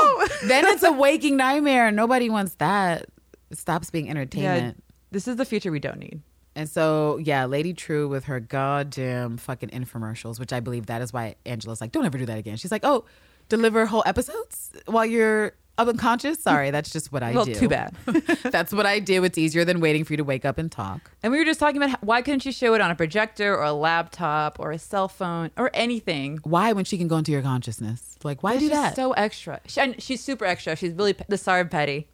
no. 0.00 0.26
then 0.48 0.64
it's 0.66 0.82
a 0.82 0.92
waking 1.04 1.36
nightmare. 1.36 1.90
Nobody 1.90 2.30
wants 2.30 2.54
that. 2.56 3.06
It 3.50 3.58
stops 3.58 3.90
being 3.90 4.06
Yeah, 4.06 4.10
entertainment. 4.12 4.82
this 5.10 5.28
is 5.28 5.36
the 5.36 5.44
future 5.44 5.70
we 5.70 5.78
don't 5.80 5.98
need. 5.98 6.20
And 6.54 6.68
so, 6.68 7.18
yeah, 7.18 7.44
Lady 7.44 7.74
Trieu 7.74 8.08
with 8.08 8.24
her 8.24 8.40
goddamn 8.40 9.36
fucking 9.36 9.68
infomercials, 9.68 10.40
which 10.40 10.52
I 10.52 10.60
believe 10.60 10.86
that 10.86 11.02
is 11.02 11.12
why 11.12 11.34
Angela's 11.44 11.80
like, 11.82 11.92
don't 11.92 12.06
ever 12.06 12.16
do 12.16 12.24
that 12.26 12.38
again. 12.38 12.56
She's 12.56 12.72
like, 12.72 12.80
oh, 12.84 13.04
deliver 13.50 13.84
whole 13.86 14.02
episodes 14.06 14.72
while 14.86 15.04
you're 15.04 15.52
unconscious? 15.78 16.42
Sorry, 16.42 16.70
that's 16.70 16.90
just 16.90 17.12
what 17.12 17.22
I 17.22 17.32
well, 17.32 17.44
do. 17.44 17.54
too 17.54 17.68
bad. 17.68 17.94
that's 18.44 18.72
what 18.72 18.86
I 18.86 18.98
do. 18.98 19.22
It's 19.24 19.38
easier 19.38 19.64
than 19.64 19.80
waiting 19.80 20.04
for 20.04 20.12
you 20.12 20.16
to 20.18 20.24
wake 20.24 20.44
up 20.44 20.58
and 20.58 20.70
talk. 20.72 21.10
and 21.22 21.32
we 21.32 21.38
were 21.38 21.44
just 21.44 21.60
talking 21.60 21.76
about 21.76 21.90
how- 21.90 21.98
why 22.00 22.22
couldn't 22.22 22.44
you 22.46 22.52
show 22.52 22.74
it 22.74 22.80
on 22.80 22.90
a 22.90 22.94
projector 22.94 23.54
or 23.56 23.64
a 23.64 23.72
laptop 23.72 24.58
or 24.58 24.72
a 24.72 24.78
cell 24.78 25.08
phone 25.08 25.50
or 25.56 25.70
anything? 25.74 26.38
Why, 26.44 26.72
when 26.72 26.84
she 26.84 26.96
can 26.98 27.08
go 27.08 27.16
into 27.18 27.32
your 27.32 27.42
consciousness? 27.42 28.16
Like, 28.24 28.42
why 28.42 28.54
do 28.54 28.60
She's 28.60 28.70
that? 28.70 28.96
so 28.96 29.12
extra. 29.12 29.60
She, 29.66 29.94
she's 29.98 30.22
super 30.24 30.44
extra. 30.44 30.76
She's 30.76 30.92
really 30.92 31.14
the 31.28 31.38
star 31.38 31.60
of 31.60 31.70
petty. 31.70 32.08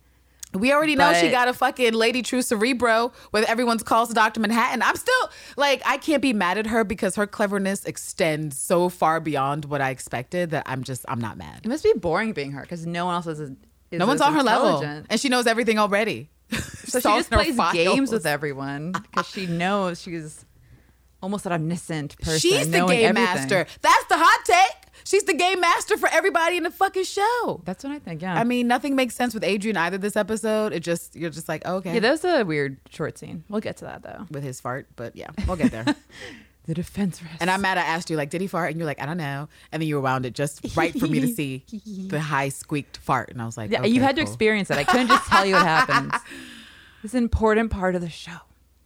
We 0.55 0.73
already 0.73 0.97
know 0.97 1.13
she 1.15 1.31
got 1.31 1.49
a 1.49 1.53
fucking 1.55 1.95
Lady 1.95 2.23
Trieu 2.23 2.43
Cerebro 2.43 3.13
with 3.33 3.49
everyone's 3.49 3.83
calls 3.83 4.09
to 4.09 4.15
Dr. 4.15 4.41
Manhattan. 4.41 4.83
I'm 4.83 4.97
still 4.97 5.31
like, 5.57 5.83
I 5.87 5.97
can't 5.97 6.21
be 6.21 6.33
mad 6.33 6.59
at 6.59 6.67
her 6.67 6.85
because 6.85 7.17
her 7.17 7.27
cleverness 7.27 7.85
extends 7.85 8.59
so 8.59 8.89
far 8.89 9.21
beyond 9.21 9.65
what 9.67 9.81
I 9.81 9.91
expected 9.91 10.51
that 10.51 10.65
I'm 10.67 10.85
just, 10.85 11.05
I'm 11.09 11.21
not 11.21 11.39
mad. 11.39 11.61
It 11.65 11.69
must 11.69 11.85
be 11.85 11.93
boring 11.95 12.33
being 12.33 12.53
her 12.53 12.63
because 12.63 12.87
no 12.87 13.07
one 13.07 13.15
else 13.15 13.27
is. 13.27 13.41
is 13.41 13.51
No 13.93 14.07
one's 14.07 14.21
on 14.21 14.35
her 14.35 14.43
level. 14.43 14.83
And 14.83 15.19
she 15.21 15.29
knows 15.29 15.47
everything 15.47 15.79
already. 15.79 16.31
So 16.51 17.01
she 17.01 17.09
just 17.09 17.31
plays 17.31 17.59
games 17.73 18.13
with 18.13 18.27
everyone 18.27 18.93
because 18.93 19.29
she 19.29 19.47
knows 19.47 20.03
she's 20.03 20.45
almost 21.23 21.47
an 21.47 21.53
omniscient 21.53 22.19
person. 22.19 22.39
She's 22.39 22.67
the 22.71 22.79
game 22.87 22.91
everything. 22.91 23.15
master. 23.15 23.67
That's 23.81 24.05
the 24.07 24.17
hot 24.19 24.45
take. 24.45 24.82
She's 25.05 25.25
the 25.25 25.35
game 25.35 25.61
master 25.61 25.97
for 25.97 26.09
everybody 26.11 26.57
in 26.57 26.63
the 26.63 26.71
fucking 26.71 27.05
show. 27.05 27.61
That's 27.65 27.85
what 27.85 27.93
I 27.93 27.99
think. 27.99 28.23
Yeah. 28.23 28.35
I 28.35 28.45
mean, 28.45 28.67
nothing 28.69 28.97
makes 28.97 29.15
sense 29.15 29.35
with 29.35 29.45
Adrian 29.45 29.77
either 29.77 29.99
this 29.99 30.17
episode. 30.17 30.73
It 30.73 30.81
just, 30.81 31.17
you're 31.17 31.31
just 31.31 31.49
like, 31.49 31.65
okay. 31.67 31.95
yeah, 31.95 32.01
that 32.01 32.11
was 32.11 32.25
a 32.25 32.45
weird 32.45 32.79
short 32.91 33.19
scene. 33.19 33.45
We'll 33.49 33.61
get 33.61 33.79
to 33.79 33.85
that 33.87 34.03
though. 34.03 34.27
with 34.31 34.43
his 34.43 34.61
fart, 34.61 34.87
but 34.97 35.17
yeah, 35.17 35.31
we'll 35.47 35.57
get 35.57 35.71
there. 35.71 35.85
The 36.65 36.75
defense. 36.75 37.21
And 37.41 37.51
I'm 37.51 37.61
mad 37.61 37.77
I 37.77 37.81
asked 37.81 38.09
you, 38.09 38.17
like, 38.17 38.31
did 38.31 38.41
he 38.41 38.47
fart? 38.47 38.71
And 38.71 38.79
you're 38.79 38.87
like, 38.87 39.03
I 39.03 39.07
don't 39.07 39.17
know. 39.17 39.49
And 39.73 39.83
then 39.83 39.89
you 39.89 39.97
were 39.97 40.01
wound 40.01 40.25
it 40.27 40.33
just 40.33 40.77
right 40.77 40.97
for 40.97 41.09
me 41.09 41.19
to 41.19 41.27
see 41.27 41.65
the 42.07 42.21
high 42.21 42.51
squeaked 42.51 42.99
fart. 42.99 43.31
And 43.31 43.43
I 43.43 43.47
was 43.47 43.57
like, 43.57 43.73
Yeah, 43.73 43.81
okay, 43.81 43.89
you 43.89 44.01
had 44.01 44.15
to 44.15 44.23
experience 44.23 44.71
it. 44.71 44.79
I 44.79 44.85
couldn't 44.85 45.09
just 45.09 45.29
tell 45.29 45.45
you 45.45 45.55
what 45.55 45.67
happens. 45.67 46.13
It's 47.05 47.15
an 47.15 47.25
important 47.25 47.73
part 47.73 47.97
of 47.97 48.01
the 48.01 48.09
show. 48.09 48.37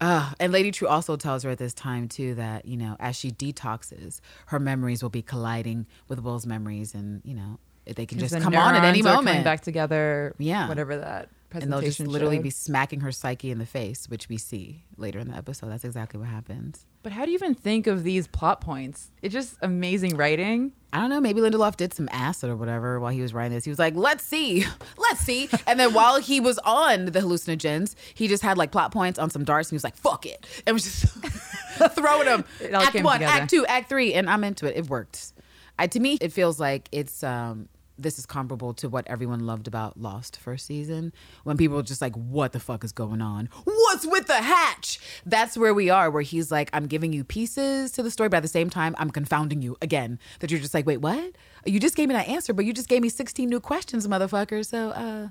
Uh, 0.00 0.32
and 0.38 0.52
Lady 0.52 0.70
Trieu 0.70 0.88
also 0.88 1.16
tells 1.16 1.42
her 1.42 1.50
at 1.50 1.58
this 1.58 1.74
time, 1.74 2.08
too, 2.08 2.34
that, 2.34 2.66
you 2.66 2.76
know, 2.76 2.96
as 3.00 3.16
she 3.16 3.30
detoxes, 3.30 4.20
her 4.46 4.58
memories 4.58 5.02
will 5.02 5.10
be 5.10 5.22
colliding 5.22 5.86
with 6.08 6.20
Will's 6.20 6.46
memories. 6.46 6.94
And, 6.94 7.22
you 7.24 7.34
know, 7.34 7.58
they 7.86 8.06
can 8.06 8.18
just 8.18 8.38
come 8.40 8.54
on 8.54 8.74
at 8.74 8.84
any 8.84 9.02
moment. 9.02 9.44
back 9.44 9.62
together. 9.62 10.34
Yeah. 10.38 10.68
whatever 10.68 10.96
that 10.98 11.30
and 11.62 11.72
they'll 11.72 11.80
just 11.80 12.00
literally 12.00 12.36
showed. 12.36 12.42
be 12.42 12.50
smacking 12.50 13.00
her 13.00 13.12
psyche 13.12 13.50
in 13.50 13.58
the 13.58 13.66
face, 13.66 14.08
which 14.08 14.28
we 14.28 14.36
see 14.36 14.84
later 14.96 15.18
in 15.18 15.28
the 15.28 15.36
episode. 15.36 15.70
That's 15.70 15.84
exactly 15.84 16.18
what 16.18 16.28
happens. 16.28 16.84
But 17.06 17.12
how 17.12 17.24
do 17.24 17.30
you 17.30 17.36
even 17.36 17.54
think 17.54 17.86
of 17.86 18.02
these 18.02 18.26
plot 18.26 18.60
points? 18.60 19.12
It's 19.22 19.32
just 19.32 19.58
amazing 19.62 20.16
writing. 20.16 20.72
I 20.92 20.98
don't 20.98 21.08
know. 21.08 21.20
Maybe 21.20 21.40
Lindelof 21.40 21.76
did 21.76 21.94
some 21.94 22.08
acid 22.10 22.50
or 22.50 22.56
whatever 22.56 22.98
while 22.98 23.12
he 23.12 23.22
was 23.22 23.32
writing 23.32 23.52
this. 23.52 23.62
He 23.62 23.70
was 23.70 23.78
like, 23.78 23.94
"Let's 23.94 24.24
see, 24.24 24.64
let's 24.98 25.20
see." 25.20 25.48
And 25.68 25.78
then 25.78 25.94
while 25.94 26.20
he 26.20 26.40
was 26.40 26.58
on 26.64 27.04
the 27.04 27.20
hallucinogens, 27.20 27.94
he 28.12 28.26
just 28.26 28.42
had 28.42 28.58
like 28.58 28.72
plot 28.72 28.90
points 28.90 29.20
on 29.20 29.30
some 29.30 29.44
darts, 29.44 29.68
and 29.68 29.74
he 29.74 29.76
was 29.76 29.84
like, 29.84 29.94
"Fuck 29.94 30.26
it," 30.26 30.44
and 30.66 30.74
was 30.74 30.82
just 30.82 31.06
throwing 31.94 32.24
them. 32.24 32.44
Act 32.72 33.00
one, 33.00 33.20
together. 33.20 33.40
act 33.42 33.50
two, 33.50 33.64
act 33.66 33.88
three, 33.88 34.12
and 34.12 34.28
I'm 34.28 34.42
into 34.42 34.66
it. 34.66 34.76
It 34.76 34.88
worked. 34.88 35.32
I, 35.78 35.86
to 35.86 36.00
me, 36.00 36.18
it 36.20 36.32
feels 36.32 36.58
like 36.58 36.88
it's 36.90 37.22
um, 37.22 37.68
this 37.98 38.18
is 38.18 38.26
comparable 38.26 38.74
to 38.74 38.88
what 38.88 39.06
everyone 39.06 39.40
loved 39.40 39.66
about 39.66 39.98
Lost 40.00 40.36
first 40.36 40.66
season, 40.66 41.12
when 41.44 41.56
people 41.56 41.76
were 41.76 41.82
just 41.82 42.00
like, 42.00 42.14
"What 42.14 42.52
the 42.52 42.60
fuck 42.60 42.84
is 42.84 42.92
going 42.92 43.22
on? 43.22 43.48
What's 43.64 44.06
with 44.06 44.26
the 44.26 44.34
hatch?" 44.34 44.98
That's 45.24 45.56
where 45.56 45.74
we 45.74 45.90
are, 45.90 46.10
where 46.10 46.22
he's 46.22 46.50
like, 46.50 46.70
"I'm 46.72 46.86
giving 46.86 47.12
you 47.12 47.24
pieces 47.24 47.90
to 47.92 48.02
the 48.02 48.10
story, 48.10 48.28
but 48.28 48.38
at 48.38 48.42
the 48.42 48.48
same 48.48 48.70
time, 48.70 48.94
I'm 48.98 49.10
confounding 49.10 49.62
you 49.62 49.76
again." 49.80 50.18
That 50.40 50.50
you're 50.50 50.60
just 50.60 50.74
like, 50.74 50.86
"Wait, 50.86 50.98
what? 50.98 51.32
You 51.64 51.80
just 51.80 51.96
gave 51.96 52.08
me 52.08 52.14
that 52.14 52.28
answer, 52.28 52.52
but 52.52 52.64
you 52.64 52.72
just 52.72 52.88
gave 52.88 53.02
me 53.02 53.08
16 53.08 53.48
new 53.48 53.60
questions, 53.60 54.06
motherfucker." 54.06 54.64
So, 54.64 54.90
uh, 54.90 55.28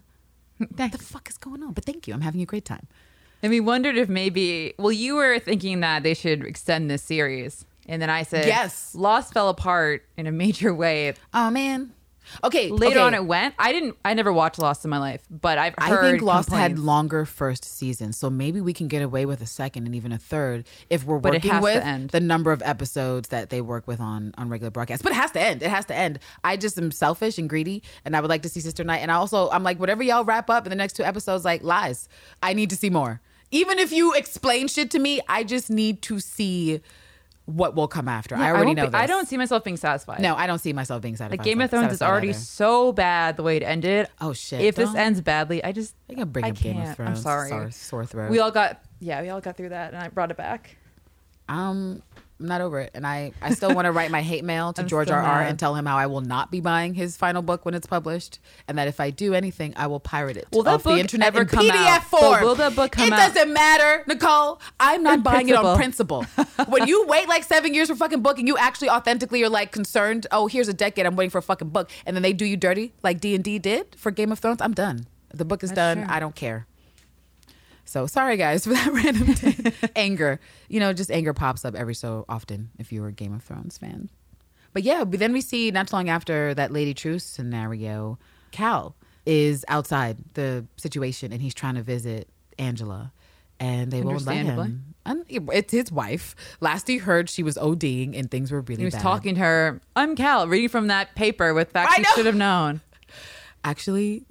what 0.58 0.92
the 0.92 0.98
fuck 0.98 1.30
is 1.30 1.38
going 1.38 1.64
on? 1.64 1.74
But 1.74 1.86
thank 1.86 2.08
you. 2.08 2.14
I'm 2.14 2.22
having 2.22 2.42
a 2.42 2.46
great 2.46 2.66
time. 2.66 2.88
And 3.44 3.52
we 3.52 3.60
wondered 3.60 3.98
if 3.98 4.10
maybe, 4.10 4.74
well, 4.80 4.92
you 4.92 5.16
were 5.16 5.38
thinking 5.40 5.82
that 5.82 6.04
they 6.04 6.14
should 6.14 6.44
extend 6.46 6.90
this 6.90 7.04
series. 7.04 7.66
And 7.88 8.02
then 8.02 8.10
I 8.10 8.24
said, 8.24 8.48
Yes. 8.48 8.96
Lost 8.96 9.34
fell 9.34 9.50
apart 9.50 10.04
in 10.18 10.26
a 10.28 10.32
major 10.32 10.74
way. 10.74 11.14
Oh 11.34 11.52
man. 11.52 11.94
Okay. 12.44 12.70
Later 12.70 12.96
okay. 12.96 13.00
on, 13.00 13.14
it 13.14 13.26
went. 13.26 13.56
I 13.58 13.72
didn't, 13.72 13.98
I 14.04 14.14
never 14.14 14.32
watched 14.32 14.60
Lost 14.60 14.84
in 14.84 14.90
my 14.90 14.98
life, 14.98 15.26
but 15.30 15.58
I've 15.58 15.76
I 15.78 15.96
think 16.02 16.22
Lost 16.22 16.50
had 16.50 16.80
longer 16.80 17.26
first 17.26 17.66
seasons, 17.66 18.18
so 18.18 18.30
maybe 18.30 18.62
we 18.62 18.74
can 18.74 18.88
get 18.88 19.02
away 19.02 19.26
with 19.26 19.42
a 19.42 19.46
second 19.46 19.86
and 19.86 19.96
even 19.96 20.12
a 20.12 20.18
third 20.18 20.66
if 20.90 21.04
we're 21.04 21.20
But 21.20 21.34
working 21.34 21.62
with 21.62 22.12
the 22.12 22.20
number 22.20 22.52
of 22.52 22.62
episodes 22.64 23.30
that 23.30 23.50
they 23.50 23.62
work 23.62 23.88
with 23.88 24.00
on 24.00 24.34
on 24.38 24.50
regular 24.50 24.72
broadcasts. 24.72 25.04
But 25.04 25.12
it 25.12 25.16
has 25.16 25.32
to 25.32 25.42
end. 25.42 25.64
It 25.64 25.70
has 25.70 25.86
to 25.86 25.96
end. 25.96 26.20
I 26.44 26.58
just 26.58 26.78
am 26.78 26.92
selfish 26.92 27.38
and 27.38 27.50
greedy, 27.50 27.84
and 28.04 28.16
I 28.16 28.22
would 28.22 28.30
like 28.30 28.44
to 28.44 28.50
see 28.50 28.60
Sister 28.60 28.84
Night. 28.84 29.00
And 29.00 29.12
I 29.12 29.16
also 29.16 29.50
I'm 29.50 29.64
like 29.64 29.80
whatever 29.80 30.04
y'all 30.04 30.24
wrap 30.24 30.50
up 30.50 30.66
in 30.66 30.70
the 30.70 30.76
next 30.76 30.94
two 30.94 31.04
episodes, 31.04 31.46
like 31.46 31.64
lies. 31.64 32.08
I 32.42 32.54
need 32.54 32.70
to 32.70 32.76
see 32.76 32.90
more. 32.90 33.22
Even 33.52 33.80
if 33.80 33.92
you 33.92 34.14
explain 34.14 34.68
shit 34.68 34.92
to 34.92 35.00
me, 35.00 35.22
I 35.30 35.44
just 35.44 35.70
need 35.70 36.02
to 36.04 36.20
see 36.20 36.82
what 37.46 37.76
will 37.76 37.88
come 37.88 38.08
after. 38.08 38.36
I 38.36 38.48
I 38.48 38.50
already 38.50 38.66
won't 38.68 38.78
know 38.78 38.86
be- 38.86 38.90
this. 38.92 39.00
I 39.02 39.06
don't 39.06 39.28
see 39.28 39.38
myself 39.38 39.64
being 39.64 39.78
satisfied. 39.78 40.20
No, 40.20 40.36
I 40.36 40.48
don't 40.48 40.58
see 40.60 40.74
myself 40.74 41.02
being 41.02 41.16
satisfied. 41.16 41.40
Like 41.40 41.46
Game 41.46 41.62
of 41.62 41.70
Thrones 41.70 41.94
is 41.94 42.02
already 42.02 42.30
either. 42.30 42.40
so 42.40 42.92
bad 42.92 43.38
the 43.38 43.44
way 43.44 43.58
it 43.58 43.64
ended. 43.64 44.08
Oh, 44.20 44.34
shit, 44.34 44.62
If 44.62 44.76
this 44.76 44.90
don't- 44.90 44.98
ends 44.98 45.22
badly, 45.22 45.64
I 45.64 45.72
just 45.72 45.94
I 46.10 46.16
can 46.16 46.30
bring 46.30 46.44
I 46.46 46.50
up 46.50 46.56
Game 46.58 46.78
of 46.78 46.84
can't. 46.84 46.96
Thrones. 46.98 47.10
I'm 47.20 47.24
sorry. 47.24 47.50
Sore, 47.50 47.72
sore 47.72 48.06
throat. 48.06 48.32
We 48.32 48.40
all 48.40 48.52
got 48.52 48.82
yeah, 49.00 49.22
we 49.22 49.30
all 49.30 49.42
got 49.42 49.58
through 49.58 49.70
that, 49.70 49.94
and 49.94 50.02
I 50.02 50.08
brought 50.08 50.32
it 50.32 50.38
back. 50.38 50.76
um, 51.48 52.02
I'm 52.40 52.48
not 52.48 52.60
over 52.60 52.82
it, 52.82 52.92
and 52.94 53.08
I 53.08 53.32
I 53.42 53.54
still 53.54 53.74
want 53.74 53.86
to 53.86 53.94
write 53.94 54.12
my 54.12 54.22
hate 54.22 54.44
mail 54.44 54.74
to 54.74 54.82
I'm 54.82 54.88
George 54.90 55.10
R. 55.10 55.22
R. 55.22 55.42
and 55.42 55.58
tell 55.58 55.74
him 55.74 55.86
how 55.86 55.96
I 55.98 56.08
will 56.08 56.20
not 56.20 56.52
be 56.52 56.60
buying 56.60 56.94
his 56.94 57.16
final 57.16 57.42
book 57.42 57.64
when 57.66 57.74
it's 57.74 57.88
published, 57.88 58.40
and 58.68 58.78
that 58.78 58.90
if 58.90 59.00
I 59.00 59.10
do 59.10 59.34
anything, 59.34 59.74
I 59.78 59.88
will 59.88 60.02
pirate 60.02 60.36
it 60.36 60.48
Will 60.52 60.64
that 60.64 60.84
book 60.84 60.96
the 60.96 61.00
internet 61.00 61.28
ever 61.28 61.46
come 61.46 61.66
PDF 61.66 61.74
out? 61.74 62.02
But 62.12 62.20
form. 62.20 62.44
will 62.44 62.56
that 62.56 62.76
book 62.76 62.92
come 62.92 63.08
it 63.08 63.14
out? 63.14 63.32
It 63.32 63.34
doesn't 63.36 63.54
matter, 63.54 64.04
Nicole. 64.08 64.60
I'm 64.82 65.02
not 65.02 65.16
In 65.16 65.22
buying 65.24 65.48
it 65.48 65.56
on 65.56 65.78
principle. 65.78 66.26
principle. 66.36 66.66
when 66.68 66.88
you 66.88 67.06
wait 67.08 67.30
like 67.30 67.44
seven 67.46 67.74
years 67.74 67.88
for 67.88 67.94
a 67.94 67.98
fucking 67.98 68.22
book, 68.22 68.38
and 68.38 68.48
you 68.50 68.58
actually 68.58 68.90
authentically 68.90 69.42
are 69.44 69.50
like 69.50 69.72
concerned, 69.72 70.28
oh, 70.32 70.48
here's 70.48 70.68
a 70.68 70.74
decade, 70.74 71.06
I'm 71.06 71.16
waiting 71.16 71.30
for 71.32 71.38
a 71.38 71.42
fucking 71.42 71.70
book, 71.70 71.90
and 72.06 72.18
then 72.18 72.22
they 72.22 72.34
do 72.34 72.44
you 72.44 72.58
dirty 72.58 72.94
like 73.02 73.22
D 73.22 73.34
and 73.36 73.44
D 73.46 73.60
did 73.60 73.96
for 73.96 74.12
Game 74.12 74.32
of 74.34 74.40
Thrones. 74.40 74.62
I'm 74.62 74.74
done. 74.74 75.08
The 75.34 75.46
book 75.46 75.64
is 75.64 75.70
That's 75.70 75.96
done. 75.96 76.06
true. 76.06 76.16
I 76.16 76.20
don't 76.20 76.36
care. 76.36 76.68
So 77.86 78.08
sorry 78.08 78.36
guys 78.38 78.64
for 78.66 78.72
that 78.74 78.88
random 78.92 79.34
t- 79.36 79.72
anger. 79.96 80.40
You 80.68 80.80
know, 80.80 80.92
just 80.94 81.12
anger 81.12 81.34
pops 81.34 81.64
up 81.66 81.76
every 81.76 81.96
so 81.96 82.26
often 82.28 82.70
if 82.80 82.92
you're 82.92 83.08
a 83.08 83.12
Game 83.14 83.34
of 83.34 83.44
Thrones 83.44 83.78
fan. 83.78 84.10
But 84.74 84.84
yeah, 84.84 85.04
but 85.06 85.20
then 85.20 85.32
we 85.34 85.42
see 85.42 85.72
not 85.72 85.88
too 85.88 85.96
long 85.96 86.10
after 86.10 86.54
that 86.56 86.72
Lady 86.72 86.94
Truth 86.94 87.22
scenario, 87.22 88.20
Cal 88.52 88.96
is 89.26 89.64
outside 89.70 90.18
the 90.34 90.66
situation 90.78 91.32
and 91.32 91.42
he's 91.42 91.54
trying 91.54 91.76
to 91.76 91.82
visit 91.84 92.28
Angela. 92.60 93.12
And 93.58 93.90
they 93.90 94.02
won't 94.02 94.26
let 94.26 94.46
him. 94.46 94.84
And 95.06 95.24
it's 95.30 95.72
his 95.72 95.90
wife. 95.92 96.36
Last 96.60 96.88
he 96.90 96.98
heard, 96.98 97.30
she 97.30 97.42
was 97.42 97.56
ODing 97.56 98.20
and 98.20 98.30
things 98.30 98.52
were 98.52 98.60
really 98.62 98.82
He 98.82 98.86
was 98.86 98.96
bad. 98.96 99.02
talking 99.02 99.36
to 99.36 99.40
her. 99.42 99.82
I'm 99.96 100.18
Cal, 100.18 100.46
reading 100.48 100.68
from 100.68 100.88
that 100.88 101.16
paper 101.16 101.54
with 101.54 101.72
facts 101.72 101.94
I 101.94 101.98
you 101.98 102.04
know. 102.04 102.10
should 102.16 102.26
have 102.26 102.36
known. 102.36 102.82
Actually, 103.64 104.26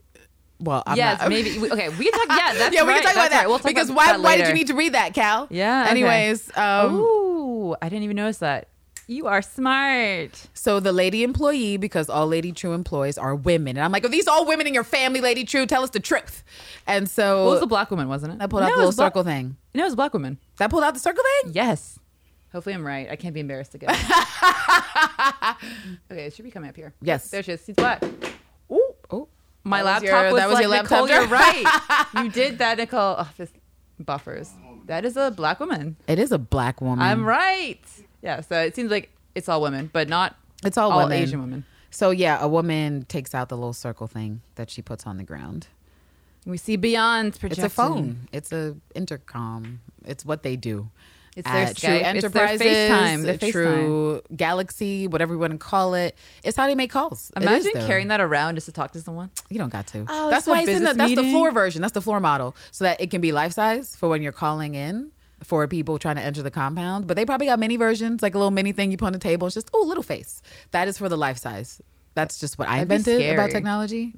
well, 0.64 0.82
I'm 0.86 0.96
yes, 0.96 1.20
not, 1.20 1.28
maybe. 1.28 1.50
Okay, 1.58 1.88
we 1.90 2.10
can 2.10 2.26
talk. 2.28 2.38
Yeah, 2.38 2.54
that's 2.54 2.74
yeah, 2.74 2.82
we 2.82 2.88
right, 2.88 3.02
can 3.02 3.04
talk 3.04 3.14
about 3.14 3.30
that. 3.30 3.38
right. 3.40 3.48
We'll 3.48 3.58
talk 3.58 3.66
because 3.68 3.88
about 3.90 3.96
why? 3.96 4.12
that 4.12 4.20
Why 4.20 4.36
did 4.36 4.48
you 4.48 4.54
need 4.54 4.66
to 4.68 4.74
read 4.74 4.94
that, 4.94 5.14
Cal? 5.14 5.46
Yeah. 5.50 5.82
okay. 5.82 5.90
Anyways, 5.90 6.56
um, 6.56 6.96
Ooh, 6.96 7.76
I 7.80 7.88
didn't 7.88 8.02
even 8.04 8.16
notice 8.16 8.38
that. 8.38 8.68
You 9.06 9.26
are 9.26 9.42
smart. 9.42 10.46
So 10.54 10.80
the 10.80 10.90
lady 10.92 11.22
employee, 11.24 11.76
because 11.76 12.08
all 12.08 12.26
Lady 12.26 12.52
Trieu 12.52 12.72
employees 12.72 13.18
are 13.18 13.34
women, 13.34 13.76
and 13.76 13.84
I'm 13.84 13.92
like, 13.92 14.02
are 14.04 14.08
these 14.08 14.26
all 14.26 14.46
women 14.46 14.66
in 14.66 14.72
your 14.72 14.82
family, 14.84 15.20
Lady 15.20 15.44
Trieu? 15.44 15.66
Tell 15.66 15.82
us 15.84 15.90
the 15.90 16.00
truth. 16.00 16.42
And 16.86 17.06
so 17.08 17.42
Well, 17.44 17.48
it 17.52 17.54
was 17.56 17.62
a 17.64 17.66
black 17.66 17.90
woman, 17.90 18.08
wasn't 18.08 18.32
it? 18.32 18.42
I 18.42 18.46
pulled 18.46 18.62
No, 18.62 18.68
out 18.68 18.70
the 18.72 18.76
little 18.78 18.92
black- 18.92 19.08
circle 19.12 19.22
thing. 19.22 19.56
No, 19.74 19.82
it 19.82 19.84
was 19.84 19.92
a 19.92 19.96
black 19.96 20.14
woman. 20.14 20.38
That 20.56 20.70
pulled 20.70 20.84
out 20.84 20.94
the 20.94 21.00
circle 21.00 21.22
thing. 21.42 21.52
Yes. 21.54 21.98
Hopefully, 22.52 22.74
I'm 22.74 22.86
right. 22.86 23.10
I 23.10 23.16
can't 23.16 23.34
be 23.34 23.40
embarrassed 23.40 23.74
again. 23.74 23.90
okay, 26.10 26.26
it 26.26 26.34
should 26.34 26.44
be 26.44 26.50
coming 26.50 26.70
up 26.70 26.76
here. 26.76 26.94
Yes. 27.02 27.28
There 27.30 27.42
she 27.42 27.52
is. 27.52 27.64
She's 27.64 27.74
black. 27.74 28.02
Ooh, 28.70 28.94
oh, 29.10 29.28
My 29.64 29.82
That 29.82 29.84
was 29.84 30.02
laptop 30.02 30.04
your- 30.24 30.32
was 30.32 30.40
that 30.40 30.48
was 30.48 30.54
like, 30.54 30.62
your 30.62 30.70
laptop 30.70 30.90
Nicole, 30.90 31.08
you're 31.08 31.26
right. 31.28 32.04
you 32.24 32.30
did 32.30 32.58
that, 32.58 32.78
Nicole. 32.78 33.16
Oh, 33.18 33.30
this 33.36 33.50
buffers. 33.98 34.50
That 34.86 35.04
is 35.06 35.16
a 35.16 35.30
black 35.30 35.60
woman. 35.60 35.96
it 36.06 36.18
is 36.18 36.30
a 36.32 36.38
black 36.38 36.80
woman. 36.82 37.00
I'm 37.04 37.24
right. 37.24 37.80
Yeah, 38.22 38.40
so 38.42 38.60
it 38.60 38.76
seems 38.76 38.90
like 38.90 39.10
it's 39.34 39.48
all 39.48 39.62
women, 39.62 39.88
but 39.92 40.08
not 40.08 40.36
It's 40.64 40.76
all, 40.76 40.90
all 40.92 40.98
women. 41.04 41.18
Asian 41.22 41.40
women. 41.40 41.64
So 41.90 42.10
yeah, 42.10 42.38
a 42.42 42.48
woman 42.48 43.04
takes 43.08 43.34
out 43.34 43.48
the 43.48 43.56
little 43.56 43.72
circle 43.72 44.06
thing 44.06 44.42
that 44.56 44.68
she 44.68 44.82
puts 44.82 45.06
on 45.06 45.16
the 45.16 45.24
ground. 45.24 45.68
We 46.44 46.58
see 46.58 46.76
Bian 46.76 47.30
projection. 47.38 47.64
It's 47.64 47.72
a 47.72 47.74
phone. 47.74 48.28
It's 48.32 48.52
a 48.52 48.76
intercom. 48.94 49.80
It's 50.04 50.26
what 50.26 50.42
they 50.42 50.56
do. 50.56 50.90
It's 51.36 51.50
their 51.50 51.56
At 51.56 51.76
Trieu 51.76 51.90
Skype. 51.90 52.14
It's 52.14 52.32
their 52.32 52.42
Enterprises, 52.42 52.66
FaceTime. 52.66 53.22
Their 53.22 53.52
Trieu 53.52 54.22
Galaxy, 54.36 55.08
whatever 55.08 55.34
you 55.34 55.38
want 55.38 55.52
to 55.52 55.58
call 55.58 55.94
it. 55.94 56.16
It's 56.42 56.56
how 56.56 56.66
they 56.66 56.74
make 56.74 56.90
calls. 56.90 57.32
Imagine 57.36 57.72
carrying 57.72 58.08
that 58.08 58.20
around 58.20 58.54
just 58.54 58.66
to 58.66 58.72
talk 58.72 58.92
to 58.92 59.00
someone. 59.00 59.30
You 59.50 59.58
don't 59.58 59.72
got 59.72 59.86
to. 59.88 60.06
Oh, 60.08 60.30
that's 60.30 60.46
why 60.46 60.60
it's 60.60 60.70
in 60.70 60.84
the, 60.84 60.94
that's 60.94 61.14
the 61.14 61.30
floor 61.30 61.50
version. 61.50 61.82
That's 61.82 61.94
the 61.94 62.02
floor 62.02 62.20
model, 62.20 62.54
so 62.70 62.84
that 62.84 63.00
it 63.00 63.10
can 63.10 63.20
be 63.20 63.32
life 63.32 63.52
size 63.52 63.96
for 63.96 64.08
when 64.08 64.22
you're 64.22 64.32
calling 64.32 64.74
in 64.74 65.10
for 65.42 65.66
people 65.68 65.98
trying 65.98 66.16
to 66.16 66.22
enter 66.22 66.42
the 66.42 66.50
compound. 66.50 67.06
But 67.06 67.16
they 67.16 67.26
probably 67.26 67.46
got 67.46 67.58
mini 67.58 67.76
versions, 67.76 68.22
like 68.22 68.34
a 68.34 68.38
little 68.38 68.50
mini 68.50 68.72
thing 68.72 68.90
you 68.90 68.96
put 68.96 69.06
on 69.06 69.12
the 69.12 69.18
table. 69.18 69.46
It's 69.46 69.54
just 69.54 69.70
oh, 69.74 69.84
little 69.84 70.02
face. 70.02 70.42
That 70.70 70.88
is 70.88 70.98
for 70.98 71.08
the 71.08 71.16
life 71.16 71.38
size. 71.38 71.82
That's 72.14 72.38
just 72.38 72.58
what 72.58 72.68
I 72.68 72.84
That'd 72.84 73.06
invented 73.06 73.14
about 73.14 73.22
scary. 73.24 73.36
Mm-hmm. 73.36 73.52
technology. 73.56 74.12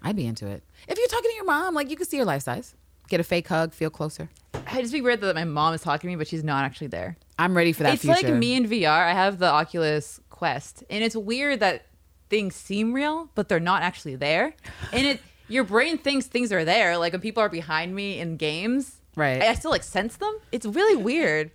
I'd 0.00 0.16
be 0.16 0.26
into 0.26 0.46
it. 0.46 0.62
If 0.88 0.98
you're 0.98 1.08
talking 1.08 1.30
to 1.30 1.36
your 1.36 1.44
mom, 1.44 1.74
like 1.74 1.90
you 1.90 1.96
can 1.96 2.06
see 2.06 2.18
her 2.18 2.24
life 2.24 2.42
size. 2.42 2.74
Get 3.08 3.20
a 3.20 3.24
fake 3.24 3.48
hug, 3.48 3.72
feel 3.74 3.90
closer. 3.90 4.30
It'd 4.54 4.80
just 4.82 4.92
be 4.92 5.00
weird 5.00 5.20
that 5.20 5.34
my 5.34 5.44
mom 5.44 5.74
is 5.74 5.82
talking 5.82 6.08
to 6.08 6.12
me, 6.12 6.16
but 6.16 6.26
she's 6.28 6.44
not 6.44 6.64
actually 6.64 6.86
there. 6.86 7.16
I'm 7.38 7.56
ready 7.56 7.72
for 7.72 7.82
that 7.82 7.94
it's 7.94 8.02
future. 8.02 8.28
like 8.28 8.36
me 8.36 8.54
in 8.54 8.68
VR. 8.68 8.88
I 9.06 9.12
have 9.12 9.38
the 9.38 9.50
Oculus 9.50 10.20
Quest, 10.30 10.84
and 10.88 11.02
it's 11.04 11.16
weird 11.16 11.60
that 11.60 11.86
things 12.30 12.54
seem 12.56 12.92
real, 12.92 13.28
but 13.34 13.48
they're 13.48 13.60
not 13.60 13.82
actually 13.82 14.16
there. 14.16 14.54
And 14.92 15.06
it, 15.06 15.20
your 15.48 15.64
brain 15.64 15.98
thinks 15.98 16.26
things 16.26 16.52
are 16.52 16.64
there. 16.64 16.96
Like 16.96 17.12
when 17.12 17.20
people 17.20 17.42
are 17.42 17.48
behind 17.48 17.94
me 17.94 18.18
in 18.18 18.36
games, 18.36 18.98
Right. 19.16 19.42
I 19.42 19.48
I 19.48 19.54
still 19.54 19.70
like 19.70 19.82
sense 19.82 20.16
them. 20.16 20.34
It's 20.52 20.66
really 20.66 20.96
weird. 20.96 21.50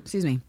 Excuse 0.00 0.24
me. 0.24 0.40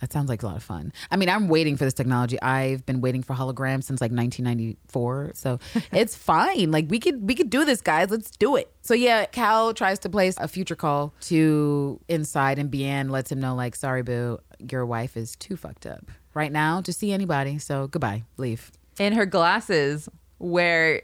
That 0.00 0.12
sounds 0.12 0.28
like 0.28 0.42
a 0.42 0.46
lot 0.46 0.56
of 0.56 0.62
fun. 0.62 0.92
I 1.10 1.16
mean, 1.16 1.28
I'm 1.28 1.48
waiting 1.48 1.76
for 1.76 1.84
this 1.84 1.94
technology. 1.94 2.40
I've 2.40 2.84
been 2.86 3.00
waiting 3.00 3.22
for 3.22 3.34
holograms 3.34 3.84
since 3.84 4.00
like 4.00 4.12
1994. 4.12 5.32
So 5.34 5.58
it's 5.92 6.16
fine. 6.16 6.70
Like 6.70 6.86
we 6.88 6.98
could 6.98 7.26
we 7.26 7.34
could 7.34 7.50
do 7.50 7.64
this, 7.64 7.80
guys. 7.80 8.10
Let's 8.10 8.30
do 8.30 8.56
it. 8.56 8.72
So 8.82 8.94
yeah, 8.94 9.26
Cal 9.26 9.74
tries 9.74 9.98
to 10.00 10.08
place 10.08 10.34
a 10.38 10.48
future 10.48 10.76
call 10.76 11.14
to 11.22 12.00
Inside, 12.08 12.58
and 12.58 12.70
Bian 12.70 13.10
lets 13.10 13.30
him 13.30 13.40
know 13.40 13.54
like, 13.54 13.76
sorry, 13.76 14.02
boo, 14.02 14.38
your 14.70 14.86
wife 14.86 15.16
is 15.16 15.36
too 15.36 15.56
fucked 15.56 15.86
up 15.86 16.10
right 16.34 16.52
now 16.52 16.80
to 16.80 16.92
see 16.92 17.12
anybody. 17.12 17.58
So 17.58 17.86
goodbye, 17.88 18.24
leave. 18.36 18.70
And 18.98 19.14
her 19.14 19.26
glasses, 19.26 20.08
where 20.38 21.02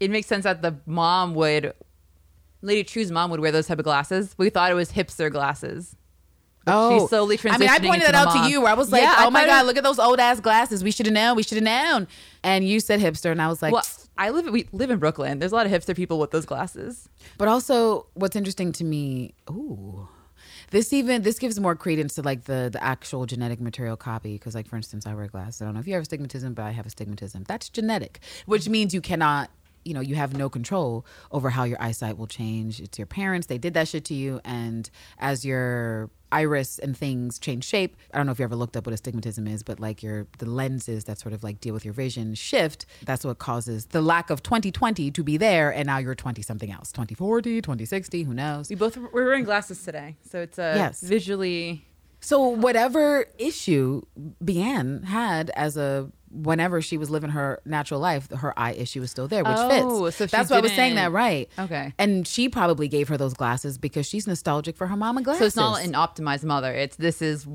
it 0.00 0.10
makes 0.10 0.26
sense 0.26 0.44
that 0.44 0.62
the 0.62 0.76
mom 0.86 1.34
would, 1.34 1.74
Lady 2.62 2.84
Trieu's 2.84 3.10
mom 3.10 3.30
would 3.30 3.40
wear 3.40 3.52
those 3.52 3.66
type 3.66 3.78
of 3.78 3.84
glasses. 3.84 4.34
We 4.38 4.50
thought 4.50 4.70
it 4.70 4.74
was 4.74 4.92
hipster 4.92 5.30
glasses. 5.30 5.96
Oh, 6.66 6.98
she's 6.98 7.08
slowly 7.08 7.38
I 7.44 7.58
mean, 7.58 7.68
I 7.68 7.78
pointed 7.78 8.06
that 8.08 8.14
out 8.14 8.32
to 8.32 8.50
you. 8.50 8.62
Where 8.62 8.70
I 8.70 8.74
was 8.74 8.90
like, 8.90 9.02
Yeah, 9.02 9.16
"Oh 9.18 9.30
my 9.30 9.40
thought 9.40 9.44
it 9.44 9.50
god, 9.50 9.66
look 9.66 9.76
at 9.76 9.84
those 9.84 9.98
old 9.98 10.18
ass 10.18 10.40
glasses. 10.40 10.82
We 10.82 10.90
should 10.90 11.06
have 11.06 11.12
known. 11.12 11.36
We 11.36 11.42
should 11.42 11.56
have 11.56 11.64
known." 11.64 12.08
And 12.42 12.66
you 12.66 12.80
said 12.80 13.00
hipster, 13.00 13.30
and 13.30 13.40
I 13.40 13.48
was 13.48 13.60
like, 13.62 13.72
Well, 13.72 13.82
I 14.16 14.30
live. 14.30 14.46
We 14.52 14.68
live 14.72 14.90
in 14.90 14.98
Brooklyn. 14.98 15.38
There's 15.38 15.52
a 15.52 15.54
lot 15.54 15.66
of 15.66 15.72
hipster 15.72 15.94
people 15.94 16.18
with 16.18 16.30
those 16.30 16.46
glasses. 16.46 17.08
But 17.36 17.48
also, 17.48 18.06
what's 18.14 18.36
interesting 18.36 18.72
to 18.72 18.84
me, 18.84 19.34
ooh, 19.50 20.08
this 20.70 20.92
even 20.92 21.22
this 21.22 21.38
gives 21.38 21.58
more 21.60 21.74
credence 21.74 22.14
to 22.14 22.22
like 22.22 22.44
the 22.44 22.70
the 22.72 22.82
actual 22.82 23.26
genetic 23.26 23.60
material 23.60 23.96
copy. 23.96 24.34
Because, 24.34 24.54
like 24.54 24.66
for 24.66 24.76
instance, 24.76 25.06
I 25.06 25.14
wear 25.14 25.26
glasses. 25.26 25.62
I 25.62 25.64
don't 25.64 25.74
know 25.74 25.80
if 25.80 25.86
you 25.86 25.94
have 25.94 26.02
astigmatism, 26.02 26.54
but 26.54 26.62
I 26.64 26.70
have 26.70 26.86
astigmatism. 26.86 27.44
That's 27.46 27.68
genetic, 27.68 28.20
which 28.46 28.68
means 28.68 28.94
you 28.94 29.00
cannot. 29.00 29.50
You 29.84 29.94
know, 29.94 30.00
you 30.00 30.14
have 30.14 30.34
no 30.36 30.48
control 30.48 31.04
over 31.30 31.50
how 31.50 31.64
your 31.64 31.80
eyesight 31.82 32.16
will 32.18 32.26
change. 32.26 32.80
It's 32.80 32.98
your 32.98 33.06
parents; 33.06 33.46
they 33.48 33.58
did 33.58 33.74
that 33.74 33.88
shit 33.88 34.04
to 34.06 34.14
you, 34.14 34.40
and 34.44 34.88
as 35.18 35.44
your 35.44 36.10
iris 36.32 36.80
and 36.80 36.96
things 36.96 37.38
change 37.38 37.64
shape. 37.64 37.96
I 38.12 38.16
don't 38.16 38.26
know 38.26 38.32
if 38.32 38.40
you 38.40 38.44
ever 38.44 38.56
looked 38.56 38.76
up 38.76 38.86
what 38.86 38.92
astigmatism 38.92 39.46
is, 39.46 39.62
but 39.62 39.78
like 39.78 40.02
your 40.02 40.26
the 40.38 40.46
lenses 40.46 41.04
that 41.04 41.18
sort 41.20 41.32
of 41.32 41.44
like 41.44 41.60
deal 41.60 41.72
with 41.74 41.84
your 41.84 41.94
vision 41.94 42.34
shift. 42.34 42.86
That's 43.04 43.24
what 43.24 43.38
causes 43.38 43.86
the 43.86 44.02
lack 44.02 44.30
of 44.30 44.42
2020 44.42 45.10
to 45.12 45.22
be 45.22 45.36
there, 45.36 45.72
and 45.72 45.86
now 45.86 45.98
you're 45.98 46.14
20 46.16 46.42
something 46.42 46.72
else, 46.72 46.90
2040, 46.92 47.62
2060, 47.62 48.22
who 48.24 48.34
knows? 48.34 48.68
We 48.68 48.74
both 48.76 48.96
we're 48.96 49.24
wearing 49.24 49.44
glasses 49.44 49.82
today, 49.82 50.16
so 50.28 50.40
it's 50.40 50.58
a 50.58 50.72
Yes. 50.76 51.00
visually. 51.02 51.86
So 52.24 52.48
whatever 52.48 53.26
issue 53.38 54.02
Bian 54.42 55.04
had 55.04 55.50
as 55.50 55.76
a 55.76 56.10
whenever 56.30 56.82
she 56.82 56.96
was 56.98 57.10
living 57.10 57.30
her 57.30 57.60
natural 57.64 58.00
life, 58.00 58.28
her 58.30 58.58
eye 58.58 58.72
issue 58.72 59.00
was 59.00 59.10
still 59.10 59.28
there, 59.28 59.44
which 59.44 59.52
Oh, 59.56 60.04
fits. 60.06 60.16
so 60.16 60.26
That's 60.26 60.50
why 60.50 60.56
I 60.56 60.60
was 60.60 60.72
saying 60.72 60.96
that 60.96 61.12
right. 61.12 61.48
Okay. 61.58 61.92
And 61.98 62.26
she 62.26 62.48
probably 62.48 62.88
gave 62.88 63.06
her 63.08 63.16
those 63.16 63.34
glasses 63.34 63.78
because 63.78 64.04
she's 64.06 64.26
nostalgic 64.26 64.76
for 64.76 64.88
her 64.88 64.96
mama 64.96 65.22
glasses. 65.22 65.54
So 65.54 65.74
it's 65.76 65.84
not 65.84 65.84
an 65.84 65.92
optimized 65.92 66.42
mother. 66.44 66.72
It's 66.72 66.96
this 66.96 67.22
is 67.22 67.46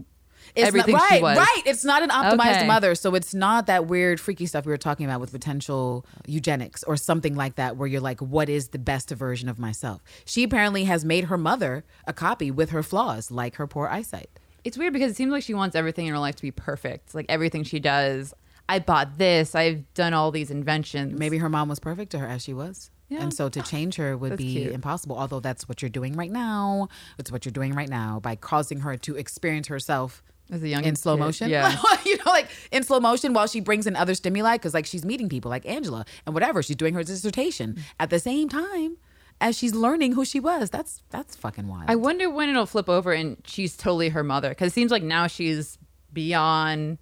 It's 0.55 0.65
everything 0.65 0.93
not, 0.93 1.09
she 1.09 1.15
right, 1.15 1.21
was. 1.21 1.37
Right. 1.37 1.61
It's 1.65 1.83
not 1.83 2.03
an 2.03 2.09
optimized 2.09 2.57
Okay. 2.59 2.67
mother. 2.67 2.95
So 2.95 3.15
it's 3.15 3.33
not 3.33 3.65
that 3.67 3.87
weird, 3.87 4.21
freaky 4.21 4.45
stuff 4.45 4.65
we 4.65 4.71
were 4.71 4.77
talking 4.77 5.05
about 5.05 5.19
with 5.19 5.31
potential 5.31 6.05
eugenics 6.25 6.81
or 6.83 6.95
something 6.95 7.35
like 7.35 7.55
that, 7.55 7.75
where 7.75 7.87
you're 7.87 7.99
like, 8.01 8.21
what 8.21 8.47
is 8.47 8.69
the 8.69 8.79
best 8.79 9.09
version 9.09 9.49
of 9.49 9.59
myself? 9.59 10.01
She 10.23 10.43
apparently 10.43 10.85
has 10.85 11.03
made 11.03 11.25
her 11.25 11.37
mother 11.37 11.83
a 12.07 12.13
copy 12.13 12.49
with 12.49 12.69
her 12.69 12.81
flaws, 12.83 13.29
like 13.29 13.55
her 13.55 13.67
poor 13.67 13.87
eyesight. 13.87 14.29
It's 14.63 14.77
weird 14.77 14.93
because 14.93 15.11
it 15.11 15.15
seems 15.15 15.31
like 15.31 15.43
she 15.43 15.53
wants 15.53 15.75
everything 15.75 16.07
in 16.07 16.13
her 16.13 16.19
life 16.19 16.35
to 16.35 16.41
be 16.41 16.51
perfect. 16.51 17.15
Like 17.15 17.25
everything 17.29 17.63
she 17.63 17.79
does. 17.79 18.33
I 18.67 18.79
bought 18.79 19.17
this. 19.17 19.55
I've 19.55 19.91
done 19.93 20.13
all 20.13 20.31
these 20.31 20.51
inventions. 20.51 21.17
Maybe 21.17 21.37
her 21.39 21.49
mom 21.49 21.69
was 21.69 21.79
perfect 21.79 22.11
to 22.11 22.19
her 22.19 22.27
as 22.27 22.43
she 22.43 22.53
was. 22.53 22.91
Yeah. 23.09 23.23
And 23.23 23.33
so 23.33 23.49
to 23.49 23.61
change 23.63 23.95
her 23.95 24.15
would 24.15 24.33
That's 24.33 24.41
be 24.43 24.53
cute. 24.53 24.71
impossible. 24.73 25.17
Although 25.17 25.39
that's 25.39 25.67
what 25.67 25.81
you're 25.81 25.89
doing 25.89 26.13
right 26.13 26.31
now. 26.31 26.89
It's 27.17 27.31
what 27.31 27.43
you're 27.45 27.51
doing 27.51 27.73
right 27.73 27.89
now 27.89 28.19
by 28.19 28.35
causing 28.35 28.81
her 28.81 28.95
to 28.97 29.15
experience 29.15 29.67
herself 29.67 30.21
As 30.51 30.61
a 30.61 30.67
young 30.67 30.83
in 30.83 30.95
slow 30.95 31.15
kid, 31.15 31.19
motion. 31.19 31.49
yeah. 31.49 31.75
you 32.05 32.17
know, 32.17 32.23
like 32.31 32.49
in 32.71 32.83
slow 32.83 32.99
motion 32.99 33.33
while 33.33 33.47
she 33.47 33.61
brings 33.61 33.87
in 33.87 33.95
other 33.95 34.13
stimuli 34.13 34.55
because 34.55 34.75
like 34.75 34.85
she's 34.85 35.03
meeting 35.03 35.27
people 35.27 35.49
like 35.49 35.65
Angela 35.65 36.05
and 36.27 36.35
whatever. 36.35 36.61
She's 36.61 36.75
doing 36.75 36.93
her 36.93 37.03
dissertation 37.03 37.73
mm. 37.73 37.81
at 37.99 38.11
the 38.11 38.19
same 38.19 38.47
time. 38.49 38.97
As 39.41 39.57
she's 39.57 39.73
learning 39.73 40.13
who 40.13 40.25
she 40.25 40.39
was. 40.39 40.69
That's 40.69 41.01
that's 41.09 41.35
fucking 41.35 41.67
wild. 41.67 41.85
I 41.87 41.95
wonder 41.95 42.29
when 42.29 42.49
it'll 42.49 42.65
flip 42.65 42.89
over 42.89 43.13
and 43.13 43.37
she's 43.45 43.77
totally 43.77 44.09
her 44.09 44.23
mother 44.23 44.49
because 44.49 44.71
it 44.71 44.73
seems 44.73 44.91
like 44.91 45.03
now 45.03 45.27
she's 45.27 45.77
Bian 46.13 46.97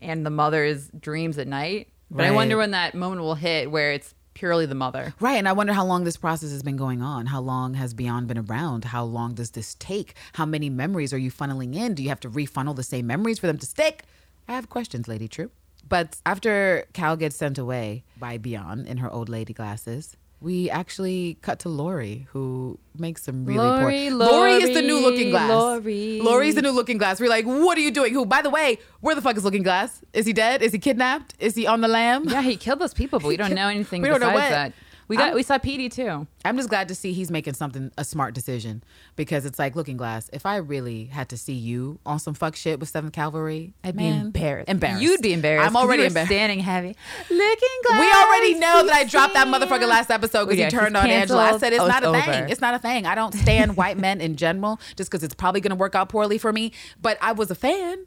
and 0.00 0.26
the 0.26 0.30
mother's 0.30 0.88
dreams 0.88 1.38
at 1.38 1.46
night. 1.46 1.88
But 2.10 2.26
I 2.26 2.30
wonder 2.30 2.56
when 2.56 2.70
that 2.72 2.94
moment 2.94 3.20
will 3.20 3.34
hit 3.34 3.70
where 3.70 3.92
it's 3.92 4.14
purely 4.34 4.66
the 4.66 4.74
mother. 4.74 5.12
Right. 5.18 5.36
And 5.36 5.48
I 5.48 5.52
wonder 5.52 5.72
how 5.72 5.84
long 5.84 6.04
this 6.04 6.16
process 6.16 6.52
has 6.52 6.62
been 6.62 6.76
going 6.76 7.02
on. 7.02 7.26
How 7.26 7.40
long 7.40 7.74
has 7.74 7.92
Bian 7.92 8.26
been 8.26 8.38
around? 8.38 8.84
How 8.84 9.04
long 9.04 9.34
does 9.34 9.50
this 9.50 9.74
take? 9.74 10.14
How 10.34 10.46
many 10.46 10.70
memories 10.70 11.12
are 11.12 11.18
you 11.18 11.30
funneling 11.30 11.74
in? 11.74 11.94
Do 11.94 12.02
you 12.02 12.08
have 12.08 12.20
to 12.20 12.28
refunnel 12.28 12.72
the 12.74 12.84
same 12.84 13.06
memories 13.06 13.38
for 13.38 13.46
them 13.48 13.58
to 13.58 13.66
stick? 13.66 14.04
I 14.46 14.52
have 14.54 14.68
questions, 14.68 15.08
Lady 15.08 15.26
Trieu. 15.26 15.50
But 15.88 16.20
after 16.24 16.86
Cal 16.92 17.16
gets 17.16 17.36
sent 17.36 17.58
away 17.58 18.04
by 18.16 18.38
Bian 18.38 18.86
in 18.86 18.98
her 18.98 19.10
old 19.10 19.28
lady 19.28 19.52
glasses, 19.52 20.16
we 20.40 20.70
actually 20.70 21.36
cut 21.42 21.58
to 21.60 21.68
Laurie, 21.68 22.28
who 22.30 22.78
makes 22.96 23.24
some 23.24 23.44
really 23.44 23.58
Laurie, 23.58 24.08
poor. 24.08 24.18
Laurie 24.18 24.52
is 24.54 24.74
the 24.74 24.82
new 24.82 25.00
Looking 25.00 25.30
Glass. 25.30 25.50
Laurie. 25.50 26.20
Laurie's 26.22 26.54
the 26.54 26.62
new 26.62 26.70
Looking 26.70 26.96
Glass. 26.98 27.20
We're 27.20 27.28
like, 27.28 27.44
what 27.44 27.76
are 27.76 27.80
you 27.80 27.90
doing? 27.90 28.12
Who, 28.12 28.24
by 28.24 28.42
the 28.42 28.50
way, 28.50 28.78
where 29.00 29.14
the 29.16 29.22
fuck 29.22 29.36
is 29.36 29.44
Looking 29.44 29.62
Glass? 29.64 30.00
Is 30.12 30.26
he 30.26 30.32
dead? 30.32 30.62
Is 30.62 30.72
he 30.72 30.78
kidnapped? 30.78 31.34
Is 31.40 31.54
he 31.56 31.66
on 31.66 31.80
the 31.80 31.88
lam? 31.88 32.28
Yeah, 32.28 32.42
he 32.42 32.56
killed 32.56 32.78
those 32.78 32.94
people, 32.94 33.18
but 33.18 33.26
we 33.28 33.36
don't 33.36 33.54
know 33.54 33.68
anything 33.68 34.00
We 34.02 34.08
don't 34.08 34.20
know 34.20 34.30
besides 34.30 34.42
what. 34.42 34.50
that. 34.50 34.72
We 35.08 35.16
got 35.16 35.26
I'm- 35.28 35.34
we 35.34 35.42
saw 35.42 35.58
Petey 35.58 35.88
too. 35.88 36.26
I'm 36.44 36.56
just 36.56 36.68
glad 36.68 36.88
to 36.88 36.94
see 36.94 37.12
he's 37.12 37.30
making 37.30 37.54
something 37.54 37.90
a 37.98 38.04
smart 38.04 38.34
decision 38.34 38.82
because 39.16 39.44
it's 39.46 39.58
like 39.58 39.74
Looking 39.74 39.96
Glass. 39.96 40.28
If 40.32 40.44
I 40.46 40.56
really 40.56 41.06
had 41.06 41.28
to 41.30 41.36
see 41.36 41.54
you 41.54 41.98
on 42.06 42.18
some 42.18 42.34
fuck 42.34 42.54
shit 42.56 42.78
with 42.78 42.88
Seventh 42.90 43.12
Cavalry, 43.14 43.72
I'd 43.82 43.96
man, 43.96 44.12
be 44.12 44.20
embarrassed. 44.26 44.68
Embarrassed. 44.68 45.02
You'd 45.02 45.22
be 45.22 45.32
embarrassed. 45.32 45.66
I'm 45.66 45.76
already 45.76 46.04
embarrassed. 46.04 46.30
standing 46.30 46.60
heavy. 46.60 46.94
Looking 47.30 47.68
glass. 47.86 48.00
We 48.00 48.06
already 48.12 48.54
know 48.60 48.84
that 48.86 48.94
I 48.94 49.04
dropped 49.04 49.34
that 49.34 49.46
motherfucker 49.48 49.88
last 49.88 50.10
episode 50.10 50.44
because 50.46 50.58
Yeah, 50.58 50.66
he 50.66 50.70
turned 50.70 50.96
on 50.96 51.06
Angela. 51.08 51.54
I 51.54 51.58
said 51.58 51.72
it's 51.72 51.82
Oh, 51.82 51.88
not 51.88 52.04
a 52.04 52.12
it's 52.14 52.24
thing. 52.26 52.48
It's 52.50 52.60
not 52.60 52.74
a 52.74 52.78
thing. 52.78 53.06
I 53.06 53.14
don't 53.14 53.32
stand 53.34 53.76
white 53.78 53.98
men 53.98 54.20
in 54.20 54.36
general 54.36 54.78
just 54.96 55.10
because 55.10 55.22
it's 55.24 55.34
probably 55.34 55.60
going 55.60 55.70
to 55.70 55.76
work 55.76 55.94
out 55.94 56.08
poorly 56.10 56.36
for 56.38 56.52
me. 56.52 56.72
But 57.00 57.16
I 57.22 57.32
was 57.32 57.50
a 57.50 57.54
fan. 57.54 58.06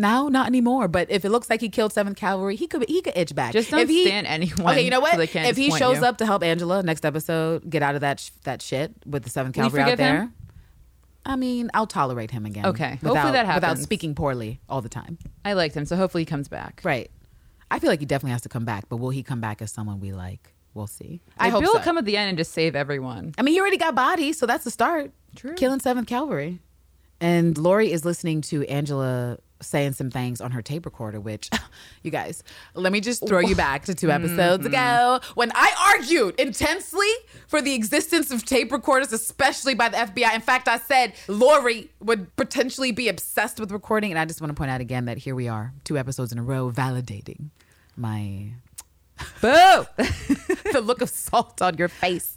Now, 0.00 0.28
not 0.28 0.46
anymore. 0.46 0.88
But 0.88 1.10
if 1.10 1.26
it 1.26 1.30
looks 1.30 1.50
like 1.50 1.60
he 1.60 1.68
killed 1.68 1.92
Seventh 1.92 2.16
Cavalry, 2.16 2.56
he 2.56 2.66
could 2.66 2.88
he 2.88 3.02
could 3.02 3.16
itch 3.16 3.34
back. 3.34 3.52
Just 3.52 3.70
don't 3.70 3.80
if 3.80 3.88
he, 3.90 4.06
stand 4.06 4.26
anyone 4.26 4.72
Okay, 4.72 4.82
you 4.82 4.90
know 4.90 5.00
what? 5.00 5.18
If 5.20 5.56
he 5.56 5.70
shows 5.70 5.98
you. 5.98 6.04
up 6.06 6.16
to 6.18 6.26
help 6.26 6.42
Angela 6.42 6.82
next 6.82 7.04
episode 7.04 7.68
get 7.68 7.82
out 7.82 7.94
of 7.94 8.00
that 8.00 8.18
sh- 8.18 8.30
that 8.44 8.62
shit 8.62 8.94
with 9.04 9.24
the 9.24 9.30
Seventh 9.30 9.54
Cavalry 9.54 9.82
out 9.82 9.90
forgive 9.90 9.98
him? 9.98 10.16
there, 10.16 10.30
I 11.26 11.36
mean, 11.36 11.70
I'll 11.74 11.86
tolerate 11.86 12.30
him 12.30 12.46
again. 12.46 12.64
Okay. 12.64 12.92
Hopefully 12.92 13.10
without, 13.10 13.32
that 13.32 13.54
without 13.56 13.78
speaking 13.78 14.14
poorly 14.14 14.60
all 14.70 14.80
the 14.80 14.88
time. 14.88 15.18
I 15.44 15.52
liked 15.52 15.76
him, 15.76 15.84
so 15.84 15.96
hopefully 15.96 16.22
he 16.22 16.26
comes 16.26 16.48
back. 16.48 16.80
Right. 16.82 17.10
I 17.70 17.78
feel 17.78 17.90
like 17.90 18.00
he 18.00 18.06
definitely 18.06 18.32
has 18.32 18.42
to 18.42 18.48
come 18.48 18.64
back, 18.64 18.88
but 18.88 18.96
will 18.96 19.10
he 19.10 19.22
come 19.22 19.40
back 19.40 19.60
as 19.60 19.70
someone 19.70 20.00
we 20.00 20.12
like? 20.12 20.54
We'll 20.72 20.86
see. 20.86 21.20
I 21.36 21.44
Maybe 21.44 21.52
hope 21.52 21.62
he'll 21.64 21.72
so. 21.74 21.80
come 21.80 21.98
at 21.98 22.06
the 22.06 22.16
end 22.16 22.30
and 22.30 22.38
just 22.38 22.52
save 22.52 22.74
everyone. 22.74 23.34
I 23.36 23.42
mean, 23.42 23.52
he 23.54 23.60
already 23.60 23.76
got 23.76 23.94
bodies, 23.94 24.38
so 24.38 24.46
that's 24.46 24.64
the 24.64 24.70
start. 24.70 25.12
True. 25.36 25.54
Killing 25.54 25.80
Seventh 25.80 26.08
Cavalry. 26.08 26.60
And 27.20 27.58
Lori 27.58 27.92
is 27.92 28.04
listening 28.06 28.40
to 28.42 28.64
Angela 28.66 29.38
saying 29.60 29.92
some 29.92 30.10
things 30.10 30.40
on 30.40 30.52
her 30.52 30.62
tape 30.62 30.84
recorder, 30.84 31.20
which, 31.20 31.50
you 32.02 32.10
guys, 32.10 32.42
let 32.74 32.92
me 32.92 33.00
just 33.00 33.26
throw 33.26 33.40
you 33.40 33.54
back 33.54 33.84
to 33.84 33.94
two 33.94 34.10
episodes 34.10 34.64
mm-hmm. 34.64 34.74
ago 34.74 35.20
when 35.34 35.52
I 35.54 35.94
argued 35.96 36.38
intensely 36.38 37.10
for 37.46 37.60
the 37.60 37.74
existence 37.74 38.30
of 38.30 38.44
tape 38.44 38.72
recorders, 38.72 39.12
especially 39.12 39.74
by 39.74 39.88
the 39.88 39.96
FBI. 39.96 40.34
In 40.34 40.40
fact, 40.40 40.68
I 40.68 40.78
said 40.78 41.14
Laurie 41.28 41.90
would 42.00 42.34
potentially 42.36 42.92
be 42.92 43.08
obsessed 43.08 43.60
with 43.60 43.70
recording. 43.70 44.10
And 44.10 44.18
I 44.18 44.24
just 44.24 44.40
want 44.40 44.50
to 44.50 44.54
point 44.54 44.70
out 44.70 44.80
again 44.80 45.04
that 45.06 45.18
here 45.18 45.34
we 45.34 45.48
are, 45.48 45.72
two 45.84 45.98
episodes 45.98 46.32
in 46.32 46.38
a 46.38 46.42
row, 46.42 46.70
validating 46.70 47.50
my 47.96 48.52
Boo! 49.40 49.86
the 50.72 50.80
look 50.82 51.02
of 51.02 51.10
salt 51.10 51.60
on 51.60 51.76
your 51.76 51.88
face. 51.88 52.36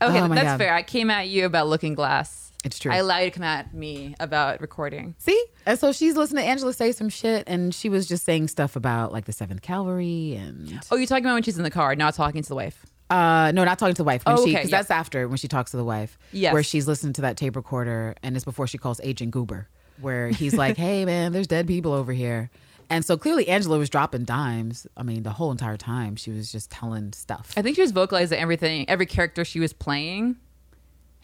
Okay, 0.00 0.20
Oh 0.20 0.28
that's 0.28 0.44
God. 0.44 0.58
fair. 0.58 0.74
I 0.74 0.82
came 0.82 1.10
at 1.10 1.28
you 1.28 1.46
about 1.46 1.68
Looking 1.68 1.94
Glass. 1.94 2.43
It's 2.64 2.78
true. 2.78 2.90
I 2.92 2.96
allow 2.96 3.18
you 3.18 3.26
to 3.26 3.30
come 3.30 3.42
at 3.44 3.74
me 3.74 4.14
about 4.18 4.60
recording. 4.60 5.14
See? 5.18 5.44
And 5.66 5.78
so 5.78 5.92
she's 5.92 6.16
listening 6.16 6.42
to 6.44 6.48
Angela 6.48 6.72
say 6.72 6.92
some 6.92 7.08
shit, 7.10 7.44
and 7.46 7.74
she 7.74 7.88
was 7.88 8.06
just 8.08 8.24
saying 8.24 8.48
stuff 8.48 8.74
about 8.76 9.12
like 9.12 9.26
the 9.26 9.32
Seventh 9.32 9.60
Cavalry 9.62 10.34
and 10.34 10.80
Oh, 10.90 10.96
you're 10.96 11.06
talking 11.06 11.24
about 11.24 11.34
when 11.34 11.42
she's 11.42 11.58
in 11.58 11.62
the 11.64 11.70
car, 11.70 11.94
not 11.94 12.14
talking 12.14 12.42
to 12.42 12.48
the 12.48 12.54
wife. 12.54 12.84
uh 13.10 13.52
no, 13.54 13.64
not 13.64 13.78
talking 13.78 13.94
to 13.94 14.00
the 14.02 14.06
wife. 14.06 14.24
When 14.24 14.38
Oh, 14.38 14.44
she 14.46 14.54
because 14.54 14.70
yeah. 14.70 14.78
that's 14.78 14.90
after 14.90 15.28
when 15.28 15.36
she 15.36 15.46
talks 15.48 15.72
to 15.72 15.76
the 15.76 15.84
wife. 15.84 16.18
Yes. 16.32 16.52
Where 16.54 16.62
she's 16.62 16.88
listening 16.88 17.12
to 17.14 17.22
that 17.22 17.36
tape 17.36 17.54
recorder, 17.56 18.14
and 18.22 18.34
it's 18.34 18.44
before 18.44 18.66
she 18.66 18.78
calls 18.78 19.00
Agent 19.02 19.30
Goober, 19.30 19.68
where 20.00 20.28
he's 20.28 20.54
like, 20.54 20.76
"Hey 20.86 21.04
man, 21.04 21.32
there's 21.32 21.46
dead 21.46 21.66
people 21.66 21.92
over 21.92 22.12
here." 22.12 22.50
And 22.90 23.02
so 23.04 23.16
clearly 23.16 23.48
Angela 23.48 23.78
was 23.78 23.88
dropping 23.88 24.24
dimes. 24.24 24.86
I 24.96 25.02
mean, 25.02 25.22
the 25.22 25.30
whole 25.30 25.50
entire 25.50 25.76
time 25.78 26.16
she 26.16 26.30
was 26.30 26.52
just 26.52 26.70
telling 26.70 27.12
stuff. 27.14 27.52
I 27.56 27.62
think 27.62 27.76
she 27.76 27.82
was 27.82 27.92
vocalizing 27.92 28.38
everything, 28.38 28.88
every 28.88 29.06
character 29.06 29.44
she 29.44 29.60
was 29.60 29.72
playing. 29.72 30.36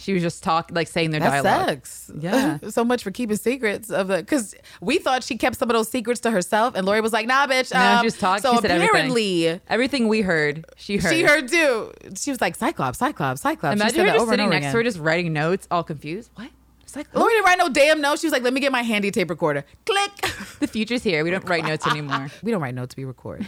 She 0.01 0.15
was 0.15 0.23
just 0.23 0.43
talking, 0.43 0.75
like 0.75 0.89
saying 0.89 1.11
their 1.11 1.21
That 1.21 1.43
dialogue. 1.43 1.87
sucks. 1.87 2.11
Yeah. 2.19 2.57
so 2.71 2.85
much 2.85 3.03
for 3.05 3.11
keeping 3.11 3.37
secrets 3.37 3.91
of 3.91 4.09
the 4.09 4.17
because 4.17 4.55
we 4.81 4.99
thought 4.99 5.23
she 5.23 5.37
kept 5.37 5.57
some 5.57 5.69
of 5.69 5.75
those 5.75 5.89
secrets 5.91 6.21
to 6.21 6.31
herself, 6.31 6.75
and 6.75 6.87
Laurie 6.87 7.03
was 7.03 7.13
like, 7.13 7.27
"Nah, 7.27 7.47
bitch." 7.47 7.73
No, 7.75 7.81
um, 7.81 7.99
she 8.01 8.07
just 8.07 8.19
talked. 8.19 8.41
So 8.43 8.57
apparently, 8.57 9.47
everything. 9.47 9.61
Everything 9.69 10.09
we 10.09 10.23
heard, 10.23 10.65
she 10.77 10.97
heard. 10.97 11.13
she 11.13 11.23
heard 11.23 11.49
too. 11.49 11.93
She 12.17 12.31
was 12.31 12.41
like, 12.41 12.57
"Cyclops, 12.57 12.99
Cyclops, 12.99 13.43
Cyclops." 13.43 13.77
she 13.77 13.81
Imagine 13.81 13.95
said 13.95 14.01
her 14.01 14.07
that 14.07 14.13
just 14.15 14.23
over 14.23 14.33
and 14.33 14.39
sitting 14.41 14.51
next 14.51 14.63
again. 14.65 14.73
to 14.73 14.77
her, 14.79 14.83
just 14.85 14.99
writing 14.99 15.33
notes, 15.35 15.69
all 15.71 15.83
confused. 15.85 16.31
What? 16.35 16.51
It's 16.83 16.97
like 16.97 17.15
Laurie 17.15 17.33
didn't 17.35 17.45
write 17.45 17.59
no 17.59 17.69
damn 17.69 18.01
notes. 18.01 18.23
She 18.23 18.27
was 18.27 18.33
like, 18.33 18.43
"Let 18.43 18.53
me 18.55 18.61
get 18.61 18.73
my 18.73 18.83
handy 18.83 19.11
tape 19.11 19.29
recorder." 19.31 19.65
Click. 19.85 20.11
the 20.61 20.67
future's 20.67 21.03
here. 21.03 21.23
We 21.25 21.31
don't 21.31 21.47
write 21.49 21.65
notes 21.65 21.87
anymore. 21.91 22.29
we 22.43 22.51
don't 22.51 22.63
write 22.63 22.75
notes. 22.75 22.97
We 22.97 23.05
record. 23.05 23.47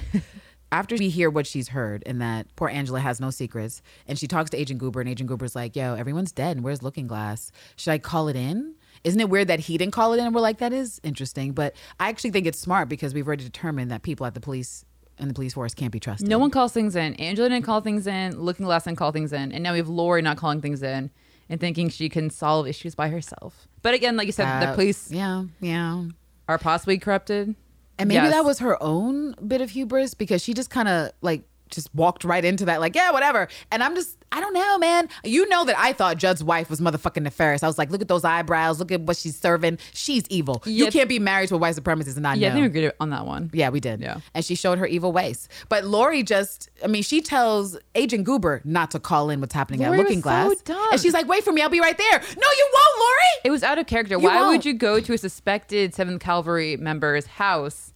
After 0.72 0.96
we 0.96 1.11
hear 1.11 1.28
what 1.28 1.46
she's 1.46 1.68
heard 1.68 2.02
and 2.06 2.20
that 2.22 2.46
poor 2.56 2.68
Angela 2.70 2.98
has 3.00 3.20
no 3.20 3.28
secrets, 3.30 3.82
and 4.08 4.18
she 4.18 4.26
talks 4.26 4.48
to 4.50 4.56
Agent 4.56 4.80
Goober, 4.80 5.00
and 5.00 5.08
Agent 5.08 5.28
Goober's 5.28 5.54
like, 5.54 5.76
"Yo, 5.76 5.94
everyone's 5.94 6.32
dead, 6.32 6.56
and 6.56 6.64
where's 6.64 6.82
Looking 6.82 7.06
Glass? 7.06 7.52
Should 7.76 7.90
I 7.92 7.98
call 7.98 8.28
it 8.28 8.37
in?" 8.37 8.74
Isn't 9.04 9.20
it 9.20 9.28
weird 9.28 9.48
that 9.48 9.61
he 9.61 9.76
didn't 9.76 9.92
call 9.92 10.12
it 10.14 10.18
in? 10.18 10.26
And 10.26 10.35
we're 10.35 10.40
like, 10.40 10.58
that 10.58 10.72
is 10.72 11.00
interesting. 11.02 11.52
But 11.52 11.74
I 11.98 12.08
actually 12.08 12.30
think 12.30 12.46
it's 12.46 12.58
smart 12.58 12.88
because 12.88 13.12
we've 13.14 13.26
already 13.26 13.42
determined 13.42 13.90
that 13.90 14.02
people 14.02 14.24
at 14.26 14.35
the 14.35 14.40
police 14.40 14.85
and 15.18 15.28
the 15.28 15.35
police 15.35 15.54
force 15.54 15.74
can't 15.74 15.90
be 15.92 15.98
trusted. 15.98 16.28
No 16.28 16.38
one 16.38 16.50
calls 16.50 16.72
things 16.72 16.94
in. 16.94 17.14
Angela 17.14 17.48
didn't 17.48 17.64
call 17.64 17.80
things 17.80 18.06
in. 18.06 18.40
Looking 18.40 18.64
Glass 18.64 18.85
didn't 18.85 18.98
call 18.98 19.11
things 19.11 19.32
in. 19.32 19.50
And 19.50 19.62
now 19.64 19.72
we 19.72 19.78
have 19.78 19.88
Laurie 19.88 20.22
not 20.22 20.37
calling 20.37 20.61
things 20.61 20.82
in 20.85 21.11
and 21.48 21.61
thinking 21.61 21.88
she 21.88 22.08
can 22.08 22.30
solve 22.30 22.68
issues 22.68 22.94
by 22.94 23.08
herself. 23.08 23.66
But 23.82 23.94
again, 23.94 24.16
like 24.16 24.26
you 24.26 24.32
said, 24.32 24.46
the 24.62 24.68
Uh, 24.68 24.74
police 24.74 25.11
Yeah, 25.11 25.44
yeah. 25.61 26.04
are 26.48 26.58
possibly 26.58 26.96
corrupted. 26.98 27.56
And 28.03 28.09
maybe 28.09 28.25
Yes. 28.25 28.33
that 28.33 28.45
was 28.45 28.59
her 28.59 28.83
own 28.83 29.35
bit 29.47 29.61
of 29.61 29.71
hubris 29.71 30.15
because 30.15 30.43
she 30.43 30.55
just 30.55 30.71
kind 30.71 30.88
of 30.88 31.12
like 31.23 31.43
just 31.71 31.88
walked 31.95 32.23
right 32.23 32.45
into 32.45 32.67
that, 32.67 32.81
like, 32.81 32.95
yeah, 32.95 33.11
whatever. 33.12 33.49
And 33.71 33.83
I'm 33.83 33.95
just, 33.95 34.19
I 34.31 34.41
don't 34.41 34.53
know, 34.53 34.77
man. 34.77 35.09
You 35.25 35.49
know 35.49 35.65
that 35.65 35.75
I 35.79 35.95
thought 35.95 36.19
Judd's 36.19 36.45
wife 36.45 36.69
was 36.69 36.83
motherfucking 36.83 37.23
nefarious. 37.23 37.62
I 37.62 37.67
was 37.67 37.79
like, 37.79 37.91
look 37.91 38.03
at 38.03 38.09
those 38.09 38.25
eyebrows, 38.25 38.79
look 38.79 38.93
at 38.93 39.01
what 39.01 39.17
she's 39.17 39.38
serving. 39.41 39.79
She's 39.95 40.25
evil. 40.29 40.62
you 40.67 40.88
can't 40.88 41.09
be 41.09 41.19
married 41.19 41.49
to 41.49 41.55
a 41.55 41.59
white 41.59 41.75
supremacist 41.75 42.12
and 42.17 42.25
not 42.25 42.37
Yeah, 42.37 42.49
I 42.49 42.51
know. 42.51 42.55
think 42.61 42.75
we 42.75 42.81
agreed 42.81 42.93
on 43.01 43.09
that 43.09 43.25
one. 43.25 43.49
Yeah, 43.55 43.71
we 43.71 43.81
did. 43.81 44.03
Yeah. 44.03 44.19
And 44.35 44.45
she 44.45 44.55
showed 44.55 44.77
her 44.81 44.87
evil 44.87 45.12
ways. 45.12 45.49
But 45.71 45.87
Laurie 45.87 46.23
just, 46.23 46.69
I 46.85 46.88
mean, 46.88 47.03
she 47.03 47.23
tells 47.23 47.79
Agent 47.95 48.25
Goober 48.25 48.61
not 48.65 48.91
to 48.91 49.01
call 49.01 49.31
in 49.31 49.41
what's 49.41 49.55
happening 49.55 49.81
Laurie 49.81 49.99
at 50.01 50.03
Looking 50.03 50.21
Glass. 50.21 50.53
so. 50.67 50.88
And 50.93 51.01
she's 51.01 51.15
like, 51.15 51.27
wait 51.27 51.43
for 51.43 51.53
me, 51.53 51.62
I'll 51.62 51.71
be 51.71 51.81
right 51.81 51.97
there. 51.97 52.19
No, 52.19 52.49
you 52.59 52.71
won't, 52.75 52.99
Laurie. 52.99 53.41
It 53.45 53.51
was 53.51 53.62
out 53.62 53.79
of 53.79 53.87
character. 53.87 54.17
You 54.17 54.21
Why 54.21 54.37
won't. 54.43 54.49
would 54.59 54.65
you 54.67 54.75
go 54.75 55.01
to 55.01 55.12
a 55.15 55.17
suspected 55.19 55.95
7th 55.95 56.21
Cavalry 56.21 56.77
member's 56.77 57.25
house 57.25 57.91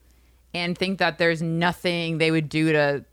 and 0.56 0.76
think 0.76 0.98
that 0.98 1.18
there's 1.18 1.42
nothing 1.42 2.18
they 2.18 2.30
would 2.30 2.48
do 2.48 2.72
to 2.72 3.04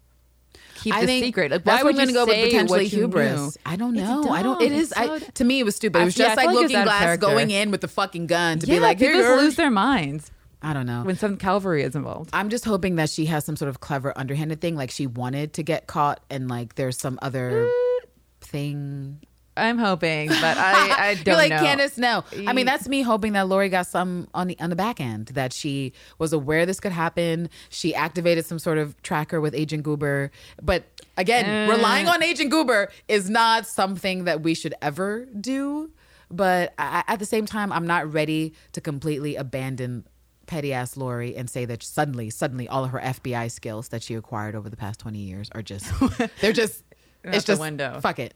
keep 0.75 0.93
I 0.93 1.05
the 1.05 1.19
secret? 1.19 1.51
Like, 1.51 1.65
why 1.65 1.83
would 1.83 1.97
you 1.97 2.13
go 2.13 2.25
say 2.25 2.43
with 2.43 2.51
potentially 2.51 2.87
hubris. 2.87 3.57
I 3.65 3.75
don't 3.75 3.93
know. 3.93 4.29
I 4.29 4.43
don't. 4.43 4.61
It 4.61 4.71
is. 4.71 4.91
It's 4.91 4.99
I, 4.99 5.19
to 5.19 5.43
me, 5.43 5.59
it 5.59 5.63
was 5.63 5.75
stupid. 5.75 6.01
It 6.01 6.05
was 6.05 6.19
I- 6.19 6.23
just 6.23 6.31
I 6.31 6.35
like 6.35 6.47
like 6.47 6.55
Looking 6.55 6.83
Glass 6.83 7.17
going 7.17 7.51
in 7.51 7.71
with 7.71 7.81
the 7.81 7.87
fucking 7.87 8.27
gun 8.27 8.59
to 8.59 8.67
Yeah, 8.67 8.75
be 8.75 8.79
like, 8.79 8.99
people 8.99 9.19
just 9.21 9.41
lose 9.41 9.55
their 9.55 9.71
minds 9.71 10.31
I 10.61 10.73
don't 10.73 10.85
know. 10.85 11.03
when 11.03 11.15
7th 11.15 11.39
Cavalry 11.39 11.83
is 11.83 11.95
involved. 11.95 12.29
I'm 12.33 12.49
just 12.49 12.65
hoping 12.65 12.95
that 12.95 13.09
she 13.09 13.25
has 13.25 13.45
some 13.45 13.55
sort 13.55 13.69
of 13.69 13.79
clever 13.79 14.17
underhanded 14.17 14.61
thing, 14.61 14.75
like 14.75 14.91
she 14.91 15.07
wanted 15.07 15.53
to 15.53 15.63
get 15.63 15.87
caught, 15.87 16.21
and 16.29 16.47
like 16.47 16.75
there's 16.75 16.97
some 16.97 17.19
other 17.21 17.67
mm. 17.67 17.99
thing. 18.41 19.19
I'm 19.55 19.77
hoping, 19.77 20.29
but 20.29 20.57
I, 20.57 20.95
I 21.09 21.13
don't 21.15 21.27
You're 21.27 21.35
like 21.35 21.49
know. 21.51 21.59
Candace, 21.59 21.97
no. 21.97 22.23
I 22.47 22.53
mean, 22.53 22.65
that's 22.65 22.87
me 22.87 23.01
hoping 23.03 23.33
that 23.33 23.47
Laurie 23.47 23.69
got 23.69 23.87
some 23.87 24.27
on 24.33 24.47
the 24.47 24.59
on 24.59 24.69
the 24.69 24.75
back 24.75 24.99
end 24.99 25.27
that 25.27 25.53
she 25.53 25.93
was 26.17 26.33
aware 26.33 26.65
this 26.65 26.79
could 26.79 26.91
happen. 26.91 27.49
She 27.69 27.93
activated 27.93 28.45
some 28.45 28.59
sort 28.59 28.77
of 28.77 28.99
tracker 29.03 29.39
with 29.39 29.53
Agent 29.53 29.83
Goober, 29.83 30.31
but 30.61 30.83
again, 31.17 31.45
Eh. 31.45 31.71
relying 31.71 32.07
on 32.07 32.23
Agent 32.23 32.49
Goober 32.49 32.91
is 33.07 33.29
not 33.29 33.67
something 33.67 34.23
that 34.23 34.41
we 34.41 34.53
should 34.53 34.73
ever 34.81 35.25
do. 35.39 35.91
But 36.31 36.73
I, 36.79 37.03
at 37.07 37.19
the 37.19 37.25
same 37.27 37.45
time, 37.45 37.71
I'm 37.71 37.85
not 37.85 38.11
ready 38.11 38.53
to 38.71 38.81
completely 38.81 39.35
abandon 39.35 40.05
petty 40.47 40.73
ass 40.73 40.97
Laurie 40.97 41.35
and 41.35 41.47
say 41.47 41.65
that 41.65 41.83
suddenly, 41.83 42.29
suddenly, 42.31 42.67
all 42.67 42.83
of 42.83 42.89
her 42.89 42.99
FBI 42.99 43.51
skills 43.51 43.89
that 43.89 44.01
she 44.01 44.15
acquired 44.15 44.55
over 44.55 44.67
the 44.69 44.75
past 44.77 44.99
20 44.99 45.19
years 45.19 45.49
are 45.53 45.61
just 45.61 45.85
they're 46.41 46.51
just 46.53 46.83
it's 47.23 47.45
just 47.45 47.61
window. 47.61 47.99
Fuck 48.01 48.17
it. 48.19 48.33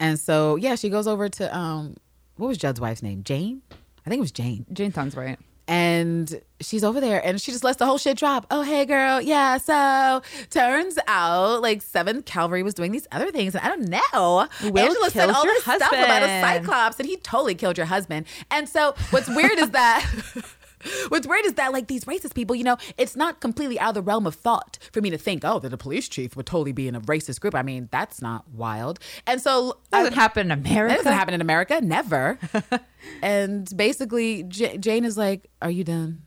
And 0.00 0.18
so 0.18 0.56
yeah, 0.56 0.74
she 0.74 0.88
goes 0.88 1.06
over 1.06 1.28
to 1.28 1.56
um 1.56 1.96
what 2.36 2.48
was 2.48 2.58
Judd's 2.58 2.80
wife's 2.80 3.02
name? 3.02 3.22
Jane? 3.24 3.62
I 4.06 4.10
think 4.10 4.18
it 4.18 4.22
was 4.22 4.32
Jane. 4.32 4.64
Jane 4.72 4.92
sounds 4.92 5.16
right. 5.16 5.38
And 5.66 6.40
she's 6.60 6.82
over 6.82 6.98
there 6.98 7.22
and 7.22 7.38
she 7.38 7.52
just 7.52 7.62
lets 7.62 7.76
the 7.76 7.84
whole 7.84 7.98
shit 7.98 8.16
drop. 8.16 8.46
Oh, 8.50 8.62
hey, 8.62 8.86
girl. 8.86 9.20
Yeah. 9.20 9.58
So 9.58 10.22
turns 10.48 10.98
out 11.06 11.60
like 11.60 11.82
Seventh 11.82 12.24
Calvary 12.24 12.62
was 12.62 12.72
doing 12.72 12.90
these 12.90 13.06
other 13.12 13.30
things. 13.30 13.54
And 13.54 13.62
I 13.62 13.68
don't 13.68 13.86
know. 13.86 14.48
Will 14.62 14.78
Angela 14.78 15.10
said 15.10 15.28
all 15.28 15.44
this 15.44 15.60
stuff 15.62 15.92
about 15.92 16.22
a 16.22 16.40
cyclops 16.40 16.98
and 16.98 17.06
he 17.06 17.18
totally 17.18 17.54
killed 17.54 17.76
your 17.76 17.86
husband. 17.86 18.24
And 18.50 18.66
so 18.66 18.94
what's 19.10 19.28
weird 19.28 19.58
is 19.58 19.70
that. 19.70 20.10
What's 21.08 21.26
weird 21.26 21.44
is 21.44 21.54
that, 21.54 21.72
like, 21.72 21.86
these 21.88 22.04
racist 22.04 22.34
people, 22.34 22.54
you 22.56 22.64
know, 22.64 22.76
it's 22.96 23.16
not 23.16 23.40
completely 23.40 23.78
out 23.78 23.90
of 23.90 23.94
the 23.96 24.02
realm 24.02 24.26
of 24.26 24.34
thought 24.34 24.78
for 24.92 25.00
me 25.00 25.10
to 25.10 25.18
think, 25.18 25.44
oh, 25.44 25.58
that 25.60 25.72
a 25.72 25.76
police 25.76 26.08
chief 26.08 26.36
would 26.36 26.46
totally 26.46 26.72
be 26.72 26.88
in 26.88 26.94
a 26.94 27.00
racist 27.00 27.40
group. 27.40 27.54
I 27.54 27.62
mean, 27.62 27.88
that's 27.90 28.22
not 28.22 28.48
wild. 28.50 28.98
And 29.26 29.40
so 29.40 29.78
Doesn't 29.90 30.14
happen 30.14 30.46
in 30.46 30.50
America. 30.50 30.88
that 30.94 30.96
doesn't 30.98 31.12
happen 31.12 31.34
in 31.34 31.40
America. 31.40 31.80
Never. 31.80 32.38
and 33.22 33.70
basically, 33.76 34.42
J- 34.44 34.78
Jane 34.78 35.04
is 35.04 35.16
like, 35.18 35.48
"Are 35.62 35.70
you 35.70 35.84
done?" 35.84 36.22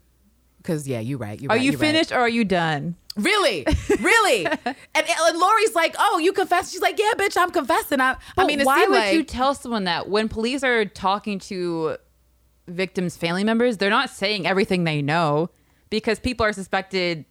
Because 0.57 0.87
yeah, 0.87 0.99
you're 0.99 1.17
right. 1.17 1.39
You're 1.41 1.51
Are 1.51 1.55
right, 1.55 1.61
you 1.63 1.71
you're 1.71 1.79
right. 1.79 1.87
finished 1.87 2.11
or 2.11 2.19
are 2.19 2.29
you 2.29 2.43
done? 2.45 2.95
Really, 3.17 3.65
really. 3.99 4.45
and, 4.65 4.75
and 4.95 5.37
Laurie's 5.37 5.75
like, 5.75 5.95
"Oh, 5.97 6.19
you 6.19 6.31
confess?" 6.33 6.71
She's 6.71 6.81
like, 6.81 6.97
"Yeah, 6.99 7.11
bitch, 7.17 7.35
I'm 7.35 7.51
confessing." 7.51 7.99
I, 7.99 8.15
I 8.37 8.45
mean, 8.45 8.61
why 8.63 8.85
would 8.85 8.91
like, 8.91 9.13
you 9.13 9.23
tell 9.23 9.53
someone 9.55 9.83
that 9.85 10.07
when 10.07 10.29
police 10.29 10.63
are 10.63 10.85
talking 10.85 11.39
to 11.39 11.97
victims' 12.67 13.17
family 13.17 13.43
members, 13.43 13.77
they're 13.77 13.89
not 13.89 14.09
saying 14.09 14.45
everything 14.47 14.83
they 14.83 15.01
know 15.01 15.49
because 15.89 16.19
people 16.19 16.45
are 16.45 16.53
suspected. 16.53 17.25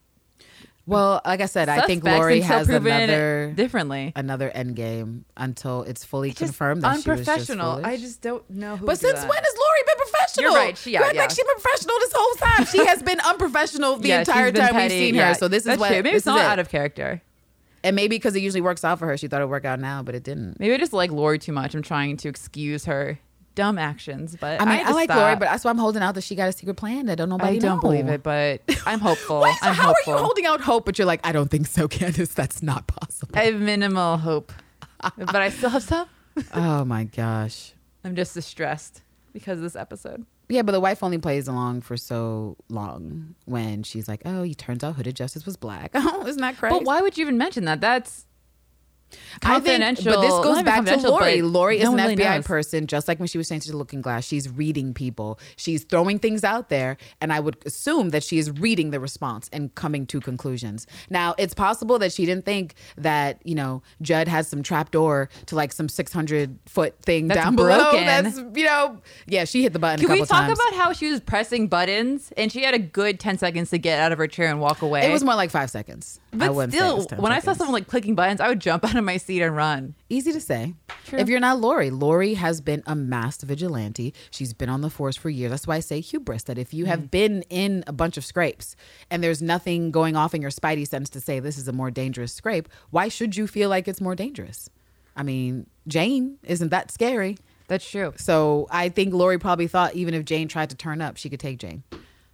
well, 0.86 1.20
like 1.24 1.40
I 1.40 1.46
said, 1.46 1.68
I 1.68 1.86
think 1.86 2.02
Laurie 2.04 2.40
has 2.40 2.68
another 2.68 3.52
differently. 3.54 4.12
another 4.16 4.50
end 4.50 4.74
game 4.76 5.24
until 5.36 5.82
it's 5.82 6.04
fully 6.04 6.32
confirmed 6.32 6.82
that 6.82 7.00
she 7.00 7.10
was 7.10 7.20
just 7.20 7.28
unprofessional. 7.30 7.80
I 7.84 7.96
just 7.96 8.20
don't 8.22 8.48
know 8.50 8.76
who. 8.76 8.86
But 8.86 8.98
since 8.98 9.20
that. 9.20 9.28
when 9.28 9.38
has 9.38 9.54
Laurie 9.54 9.82
been 9.86 9.96
professional? 9.98 10.42
You're 10.52 10.54
right. 10.66 10.76
She- 10.78 10.92
yeah, 10.92 11.10
yeah. 11.12 11.20
like 11.20 11.30
she's 11.30 11.38
been 11.38 11.54
professional 11.60 11.94
this 12.00 12.12
whole 12.14 12.34
time. 12.34 12.66
She 12.66 12.84
has 12.86 13.02
been 13.02 13.20
unprofessional 13.20 13.96
the 13.96 14.08
Yeah, 14.10 14.18
entire 14.20 14.50
time 14.52 14.62
we've 14.66 14.72
petty. 14.72 14.98
seen 14.98 15.14
Yeah, 15.14 15.28
her. 15.28 15.34
So 15.34 15.48
this 15.48 15.60
is 15.60 15.66
that's 15.66 15.80
what 15.80 15.88
true. 15.88 15.96
Maybe 15.98 16.10
this 16.10 16.18
it's 16.18 16.26
not 16.26 16.38
is 16.38 16.42
it. 16.42 16.46
out 16.48 16.58
of 16.58 16.68
character. 16.68 17.22
And 17.82 17.96
maybe 17.96 18.16
because 18.16 18.34
it 18.36 18.40
usually 18.42 18.60
works 18.60 18.84
out 18.84 18.98
for 18.98 19.06
her, 19.06 19.16
she 19.16 19.26
thought 19.26 19.40
it 19.40 19.44
would 19.44 19.50
work 19.50 19.64
out 19.64 19.80
now, 19.80 20.02
but 20.02 20.14
it 20.14 20.22
didn't. 20.22 20.60
Maybe 20.60 20.74
I 20.74 20.76
just 20.76 20.92
like 20.92 21.10
Laurie 21.10 21.38
too 21.38 21.52
much. 21.52 21.74
I'm 21.74 21.80
trying 21.80 22.18
to 22.18 22.28
excuse 22.28 22.84
her 22.84 23.18
dumb 23.54 23.78
actions, 23.78 24.36
but 24.40 24.60
I 24.60 24.64
mean, 24.64 24.74
I, 24.74 24.80
just 24.82 24.94
like 24.94 25.10
stop. 25.10 25.18
Laurie, 25.18 25.36
but 25.36 25.46
that's 25.46 25.64
why 25.64 25.70
I'm 25.70 25.78
holding 25.78 26.02
out 26.02 26.14
that 26.14 26.22
she 26.22 26.34
got 26.34 26.48
a 26.48 26.52
secret 26.52 26.74
plan 26.76 27.06
that 27.06 27.16
don't 27.16 27.28
nobody 27.28 27.58
know 27.58 27.58
about. 27.58 27.64
I 27.64 27.68
don't 27.68 27.76
know. 27.76 27.80
believe 27.80 28.08
it. 28.08 28.22
But 28.22 28.62
I'm 28.86 29.00
hopeful. 29.00 29.40
Wait, 29.40 29.54
so 29.56 29.68
I'm 29.68 29.74
how 29.74 29.88
hopeful. 29.88 30.14
are 30.14 30.16
you 30.16 30.22
holding 30.22 30.46
out 30.46 30.60
hope, 30.60 30.84
but 30.86 30.98
you're 30.98 31.06
like, 31.06 31.20
I 31.24 31.32
don't 31.32 31.50
think 31.50 31.66
so, 31.66 31.88
Candace. 31.88 32.34
That's 32.34 32.62
not 32.62 32.86
possible. 32.86 33.36
I 33.36 33.44
have 33.44 33.60
minimal 33.60 34.16
hope, 34.18 34.52
but 35.16 35.36
I 35.36 35.48
still 35.50 35.70
have 35.70 35.82
some. 35.82 36.08
oh 36.54 36.84
my 36.84 37.04
gosh. 37.04 37.72
I'm 38.04 38.16
just 38.16 38.34
distressed 38.34 39.02
because 39.32 39.58
of 39.58 39.62
this 39.62 39.76
episode. 39.76 40.24
Yeah, 40.48 40.62
but 40.62 40.72
the 40.72 40.80
wife 40.80 41.04
only 41.04 41.18
plays 41.18 41.46
along 41.46 41.82
for 41.82 41.96
so 41.96 42.56
long 42.68 43.36
when 43.44 43.84
she's 43.84 44.08
like, 44.08 44.22
oh, 44.24 44.42
he 44.42 44.54
turns 44.54 44.82
out 44.82 44.96
Hooded 44.96 45.14
Justice 45.14 45.46
was 45.46 45.56
black. 45.56 45.92
Oh, 45.94 46.26
isn't 46.26 46.40
that 46.40 46.56
crazy? 46.56 46.74
But 46.74 46.84
why 46.84 47.00
would 47.00 47.16
you 47.16 47.22
even 47.22 47.38
mention 47.38 47.66
that? 47.66 47.80
That's 47.80 48.26
I 49.42 49.60
think, 49.60 49.82
confidential. 49.82 50.14
but 50.14 50.20
this 50.20 50.30
goes 50.30 50.62
back 50.62 50.84
to 50.84 50.96
Laurie. 51.08 51.42
Laurie 51.42 51.78
is 51.78 51.84
no 51.84 51.92
an 51.92 51.96
really 51.96 52.16
FBI 52.16 52.36
knows. 52.36 52.46
person, 52.46 52.86
just 52.86 53.08
like 53.08 53.18
when 53.18 53.28
she 53.28 53.38
was 53.38 53.48
saying 53.48 53.62
to 53.62 53.70
the 53.70 53.76
Looking 53.76 54.00
Glass. 54.00 54.24
She's 54.24 54.48
reading 54.48 54.94
people. 54.94 55.38
She's 55.56 55.84
throwing 55.84 56.18
things 56.18 56.44
out 56.44 56.68
there, 56.68 56.96
and 57.20 57.32
I 57.32 57.40
would 57.40 57.56
assume 57.66 58.10
that 58.10 58.22
she 58.22 58.38
is 58.38 58.50
reading 58.50 58.90
the 58.90 59.00
response 59.00 59.48
and 59.52 59.74
coming 59.74 60.06
to 60.06 60.20
conclusions. 60.20 60.86
Now, 61.08 61.34
it's 61.38 61.54
possible 61.54 61.98
that 61.98 62.12
she 62.12 62.26
didn't 62.26 62.44
think 62.44 62.74
that 62.96 63.40
you 63.44 63.54
know 63.54 63.82
Judd 64.02 64.28
has 64.28 64.48
some 64.48 64.62
trapdoor 64.62 65.28
to 65.46 65.54
like 65.56 65.72
some 65.72 65.88
six 65.88 66.12
hundred 66.12 66.58
foot 66.66 67.00
thing 67.02 67.28
That's 67.28 67.40
down 67.40 67.56
below. 67.56 67.90
broken. 67.90 68.06
That's 68.06 68.36
you 68.38 68.64
know, 68.64 69.00
yeah, 69.26 69.44
she 69.44 69.62
hit 69.62 69.72
the 69.72 69.78
button. 69.78 69.98
Can 69.98 70.06
a 70.06 70.08
couple 70.08 70.22
we 70.22 70.26
talk 70.26 70.46
times. 70.46 70.58
about 70.58 70.78
how 70.78 70.92
she 70.92 71.10
was 71.10 71.20
pressing 71.20 71.68
buttons 71.68 72.32
and 72.36 72.50
she 72.52 72.62
had 72.62 72.74
a 72.74 72.78
good 72.78 73.20
10 73.20 73.38
seconds 73.38 73.70
to 73.70 73.78
get 73.78 73.98
out 74.00 74.12
of 74.12 74.18
her 74.18 74.26
chair 74.26 74.48
and 74.48 74.60
walk 74.60 74.82
away? 74.82 75.08
It 75.08 75.12
was 75.12 75.24
more 75.24 75.34
like 75.34 75.50
five 75.50 75.70
seconds. 75.70 76.20
But 76.32 76.50
it 76.50 76.72
still, 76.72 76.96
was 76.96 77.06
10 77.06 77.20
when 77.20 77.32
I 77.32 77.40
saw 77.40 77.52
someone 77.52 77.74
like 77.74 77.88
clicking 77.88 78.14
buttons, 78.14 78.40
I 78.40 78.48
would 78.48 78.60
jump 78.60 78.84
out 78.84 78.96
of 78.96 78.99
my 79.04 79.16
seat 79.16 79.42
and 79.42 79.54
run. 79.56 79.94
Easy 80.08 80.32
to 80.32 80.40
say. 80.40 80.74
True. 81.06 81.18
If 81.18 81.28
you're 81.28 81.40
not 81.40 81.60
Laurie, 81.60 81.90
Laurie 81.90 82.34
has 82.34 82.60
been 82.60 82.82
a 82.86 82.94
masked 82.94 83.42
vigilante. 83.42 84.12
She's 84.30 84.52
been 84.52 84.68
on 84.68 84.80
the 84.80 84.90
force 84.90 85.16
for 85.16 85.30
years. 85.30 85.50
That's 85.50 85.66
why 85.66 85.76
I 85.76 85.80
say 85.80 86.00
hubris. 86.00 86.44
That 86.44 86.58
if 86.58 86.72
you 86.74 86.84
have 86.86 87.00
Mm. 87.00 87.10
been 87.10 87.42
in 87.50 87.84
a 87.86 87.92
bunch 87.92 88.16
of 88.16 88.24
scrapes 88.24 88.76
and 89.10 89.22
there's 89.22 89.40
nothing 89.42 89.90
going 89.90 90.16
off 90.16 90.34
in 90.34 90.42
your 90.42 90.50
spidey 90.50 90.86
sense 90.86 91.08
to 91.10 91.20
say 91.20 91.40
this 91.40 91.58
is 91.58 91.66
a 91.68 91.72
more 91.72 91.90
dangerous 91.90 92.32
scrape, 92.32 92.68
why 92.90 93.08
should 93.08 93.36
you 93.36 93.46
feel 93.46 93.68
like 93.68 93.88
it's 93.88 94.00
more 94.00 94.14
dangerous? 94.14 94.68
I 95.16 95.22
mean, 95.22 95.66
Jane 95.88 96.38
isn't 96.44 96.68
that 96.70 96.90
scary. 96.90 97.36
That's 97.68 97.88
true. 97.88 98.14
So 98.16 98.66
I 98.70 98.88
think 98.88 99.14
Laurie 99.14 99.38
probably 99.38 99.66
thought 99.68 99.94
even 99.94 100.14
if 100.14 100.24
Jane 100.24 100.48
tried 100.48 100.70
to 100.70 100.76
turn 100.76 101.00
up, 101.00 101.16
she 101.16 101.28
could 101.30 101.40
take 101.40 101.58
Jane. 101.58 101.82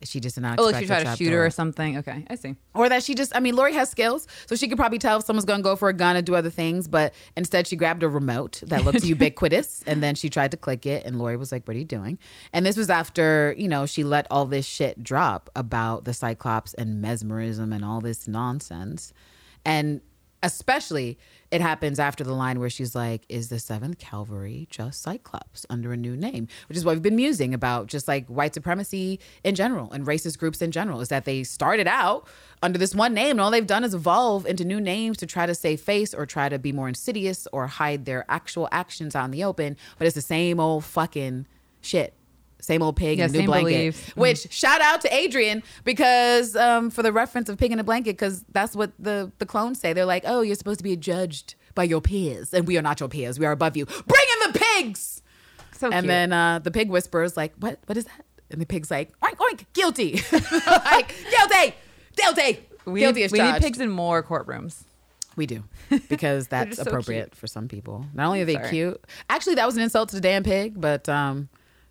She 0.02 0.20
just 0.20 0.34
did 0.34 0.42
not. 0.42 0.60
Oh, 0.60 0.64
like 0.64 0.76
she 0.76 0.86
tried 0.86 1.04
to 1.04 1.16
shoot 1.16 1.32
her 1.32 1.44
or 1.44 1.50
something. 1.50 1.98
Okay, 1.98 2.26
I 2.28 2.34
see. 2.34 2.54
Or 2.74 2.88
that 2.88 3.02
she 3.02 3.14
just, 3.14 3.34
I 3.34 3.40
mean, 3.40 3.56
Laurie 3.56 3.72
has 3.72 3.88
skills, 3.88 4.26
so 4.46 4.54
she 4.54 4.68
could 4.68 4.76
probably 4.76 4.98
tell 4.98 5.18
if 5.18 5.24
someone's 5.24 5.46
gonna 5.46 5.62
go 5.62 5.74
for 5.74 5.88
a 5.88 5.94
gun 5.94 6.16
and 6.16 6.26
do 6.26 6.34
other 6.34 6.50
things, 6.50 6.86
but 6.86 7.14
instead 7.36 7.66
she 7.66 7.76
grabbed 7.76 8.02
a 8.02 8.08
remote 8.08 8.62
that 8.66 8.84
looked 8.84 9.04
ubiquitous 9.04 9.82
and 9.86 10.02
then 10.02 10.14
she 10.14 10.28
tried 10.28 10.50
to 10.50 10.56
click 10.56 10.84
it, 10.84 11.04
and 11.06 11.18
Laurie 11.18 11.36
was 11.36 11.50
like, 11.50 11.66
What 11.66 11.76
are 11.76 11.78
you 11.78 11.84
doing? 11.84 12.18
And 12.52 12.66
this 12.66 12.76
was 12.76 12.90
after, 12.90 13.54
you 13.56 13.68
know, 13.68 13.86
she 13.86 14.04
let 14.04 14.26
all 14.30 14.44
this 14.44 14.66
shit 14.66 15.02
drop 15.02 15.50
about 15.56 16.04
the 16.04 16.12
Cyclops 16.12 16.74
and 16.74 17.00
mesmerism 17.00 17.72
and 17.72 17.84
all 17.84 18.00
this 18.00 18.28
nonsense. 18.28 19.12
And 19.64 20.00
especially 20.46 21.18
it 21.50 21.60
happens 21.60 21.98
after 21.98 22.24
the 22.24 22.32
line 22.32 22.58
where 22.58 22.70
she's 22.70 22.94
like, 22.94 23.24
Is 23.28 23.48
the 23.48 23.58
Seventh 23.58 23.98
Cavalry 23.98 24.66
just 24.70 25.02
Cyclops 25.02 25.66
under 25.68 25.92
a 25.92 25.96
new 25.96 26.16
name? 26.16 26.48
Which 26.68 26.78
is 26.78 26.84
what 26.84 26.94
we've 26.94 27.02
been 27.02 27.16
musing 27.16 27.52
about, 27.52 27.88
just 27.88 28.08
like 28.08 28.26
white 28.28 28.54
supremacy 28.54 29.20
in 29.44 29.54
general 29.54 29.92
and 29.92 30.06
racist 30.06 30.38
groups 30.38 30.62
in 30.62 30.70
general, 30.70 31.00
is 31.00 31.08
that 31.08 31.24
they 31.24 31.42
started 31.44 31.86
out 31.86 32.26
under 32.62 32.78
this 32.78 32.94
one 32.94 33.12
name 33.12 33.32
and 33.32 33.40
all 33.40 33.50
they've 33.50 33.66
done 33.66 33.84
is 33.84 33.94
evolve 33.94 34.46
into 34.46 34.64
new 34.64 34.80
names 34.80 35.18
to 35.18 35.26
try 35.26 35.46
to 35.46 35.54
save 35.54 35.80
face 35.80 36.14
or 36.14 36.26
try 36.26 36.48
to 36.48 36.58
be 36.58 36.72
more 36.72 36.88
insidious 36.88 37.46
or 37.52 37.66
hide 37.66 38.04
their 38.04 38.24
actual 38.28 38.68
actions 38.72 39.14
in 39.14 39.30
the 39.32 39.44
open. 39.44 39.76
But 39.98 40.06
it's 40.06 40.14
the 40.14 40.22
same 40.22 40.60
old 40.60 40.84
fucking 40.84 41.46
shit. 41.80 42.14
Same 42.60 42.82
old 42.82 42.96
pig 42.96 43.18
Yeah, 43.18 43.26
in 43.26 43.34
a 43.34 43.38
new 43.38 43.46
blanket. 43.46 43.68
beliefs. 43.70 44.10
Mm. 44.10 44.16
Which 44.16 44.52
shout 44.52 44.80
out 44.80 45.00
to 45.02 45.14
Adrian 45.14 45.62
because 45.84 46.56
um, 46.56 46.90
for 46.90 47.02
the 47.02 47.12
reference 47.12 47.48
of 47.48 47.58
pig 47.58 47.70
in 47.72 47.78
a 47.78 47.84
blanket 47.84 48.12
because 48.12 48.44
that's 48.52 48.74
what 48.74 48.92
the 48.98 49.30
the 49.38 49.46
clones 49.46 49.78
say. 49.78 49.92
They're 49.92 50.04
like, 50.06 50.24
oh, 50.26 50.40
you're 50.40 50.56
supposed 50.56 50.78
to 50.78 50.84
be 50.84 50.96
judged 50.96 51.54
by 51.74 51.84
your 51.84 52.00
peers, 52.00 52.54
and 52.54 52.66
we 52.66 52.78
are 52.78 52.82
not 52.82 52.98
your 53.00 53.08
peers. 53.08 53.38
We 53.38 53.46
are 53.46 53.52
above 53.52 53.76
you. 53.76 53.84
Bring 53.84 54.26
in 54.44 54.52
the 54.52 54.58
pigs. 54.58 55.22
So 55.72 55.86
and 55.88 56.04
cute. 56.04 56.06
then 56.06 56.32
uh, 56.32 56.58
the 56.58 56.70
pig 56.70 56.88
whispers 56.90 57.36
like, 57.36 57.52
what? 57.58 57.78
What 57.86 57.98
is 57.98 58.04
that? 58.06 58.24
And 58.50 58.60
the 58.60 58.66
pig's 58.66 58.90
like, 58.90 59.12
oink 59.20 59.36
oink, 59.36 59.64
guilty, 59.74 60.20
like 60.66 61.14
guilty, 61.30 61.74
guilty, 62.16 62.66
we 62.86 63.00
guilty 63.00 63.22
need, 63.22 63.32
we 63.32 63.42
need 63.42 63.60
pigs 63.60 63.80
in 63.80 63.90
more 63.90 64.22
courtrooms. 64.22 64.84
We 65.36 65.46
do 65.46 65.64
because 66.08 66.46
that's 66.48 66.76
so 66.76 66.82
appropriate 66.84 67.34
for 67.34 67.46
some 67.46 67.68
people. 67.68 68.06
Not 68.14 68.26
only 68.28 68.40
are 68.40 68.44
they 68.46 68.54
Sorry. 68.54 68.70
cute, 68.70 69.04
actually, 69.28 69.56
that 69.56 69.66
was 69.66 69.76
an 69.76 69.82
insult 69.82 70.08
to 70.10 70.14
the 70.14 70.20
damn 70.22 70.42
pig. 70.44 70.80
But 70.80 71.08
um, 71.10 71.48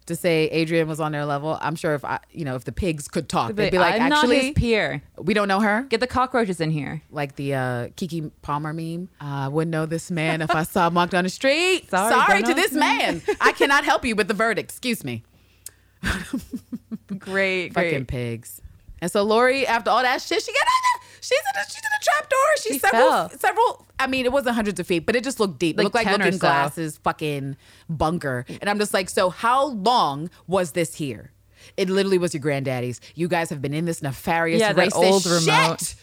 to 0.08 0.16
say 0.16 0.46
Adrian 0.48 0.88
was 0.88 1.00
on 1.00 1.12
their 1.12 1.26
level, 1.26 1.58
I'm 1.62 1.76
sure 1.76 1.96
if 1.96 2.04
I, 2.04 2.20
you 2.32 2.46
know, 2.46 2.56
if 2.56 2.66
the 2.66 2.72
pigs 2.72 3.08
could 3.08 3.30
talk, 3.30 3.54
they'd 3.56 3.72
be 3.72 3.80
like, 3.80 4.00
I'm 4.00 4.10
not 4.10 4.26
actually, 4.26 4.48
his 4.48 4.54
peer. 4.54 5.02
we 5.18 5.34
don't 5.34 5.48
know 5.48 5.60
her. 5.62 5.84
Get 5.84 6.00
the 6.00 6.08
cockroaches 6.08 6.60
in 6.62 6.72
here. 6.72 7.02
Like 7.10 7.36
the 7.36 7.54
uh, 7.54 7.88
Keke 7.96 8.32
Palmer 8.42 8.74
meme. 8.74 9.10
Uh, 9.22 9.26
I 9.26 9.48
wouldn't 9.48 9.72
know 9.72 9.86
this 9.86 10.12
man 10.12 10.42
if 10.42 10.52
I 10.52 10.64
saw 10.64 10.88
him 10.88 10.94
walk 10.94 11.10
down 11.10 11.24
the 11.24 11.30
street. 11.30 11.90
Sorry, 11.90 12.14
Sorry 12.14 12.44
to 12.44 12.54
this 12.54 12.66
this 12.72 12.80
man. 12.80 13.22
I 13.42 13.52
cannot 13.52 13.84
help 13.86 14.06
you 14.06 14.16
with 14.16 14.28
the 14.28 14.34
verdict. 14.34 14.72
Excuse 14.72 15.04
me. 15.04 15.24
Great, 16.02 17.20
great. 17.20 17.74
Fucking 17.74 18.06
pigs. 18.06 18.62
And 19.02 19.12
so 19.12 19.24
Laurie, 19.24 19.68
after 19.68 19.90
all 19.90 20.02
that 20.02 20.22
shit, 20.22 20.42
she 20.42 20.52
got 20.52 20.68
she's 21.26 21.40
in 21.40 21.62
a 21.62 21.64
she's 21.66 21.78
in 21.82 21.92
a 22.00 22.04
trap 22.04 22.30
door. 22.30 22.40
She's 22.62 22.74
She 22.74 22.80
several 22.80 23.10
fell. 23.10 23.30
several. 23.40 23.86
I 24.00 24.08
mean, 24.08 24.26
it 24.26 24.32
wasn't 24.32 24.56
hundreds 24.56 24.80
of 24.80 24.88
feet, 24.88 25.06
but 25.06 25.16
it 25.16 25.24
just 25.24 25.40
looked 25.40 25.58
deep. 25.60 25.78
Like 25.78 25.84
it 25.84 25.86
looked 25.86 25.96
like 25.96 26.08
looking 26.18 26.34
so. 26.34 26.40
glasses, 26.40 26.98
fucking 26.98 27.56
bunker. 27.90 28.46
And 28.62 28.70
I'm 28.70 28.78
just 28.80 28.94
like, 28.94 29.10
so 29.10 29.30
how 29.30 29.68
long 29.68 30.30
was 30.48 30.72
this 30.74 30.96
here? 30.96 31.32
It 31.78 31.90
literally 31.90 32.18
was 32.18 32.34
your 32.34 32.42
granddaddy's. 32.42 33.02
You 33.16 33.28
guys 33.28 33.50
have 33.50 33.62
been 33.62 33.74
in 33.74 33.86
this 33.86 34.02
nefarious 34.04 34.60
Yeah, 34.60 34.74
racist 34.74 34.94
old 34.96 35.24
shit 35.24 35.32
remote. 35.48 35.96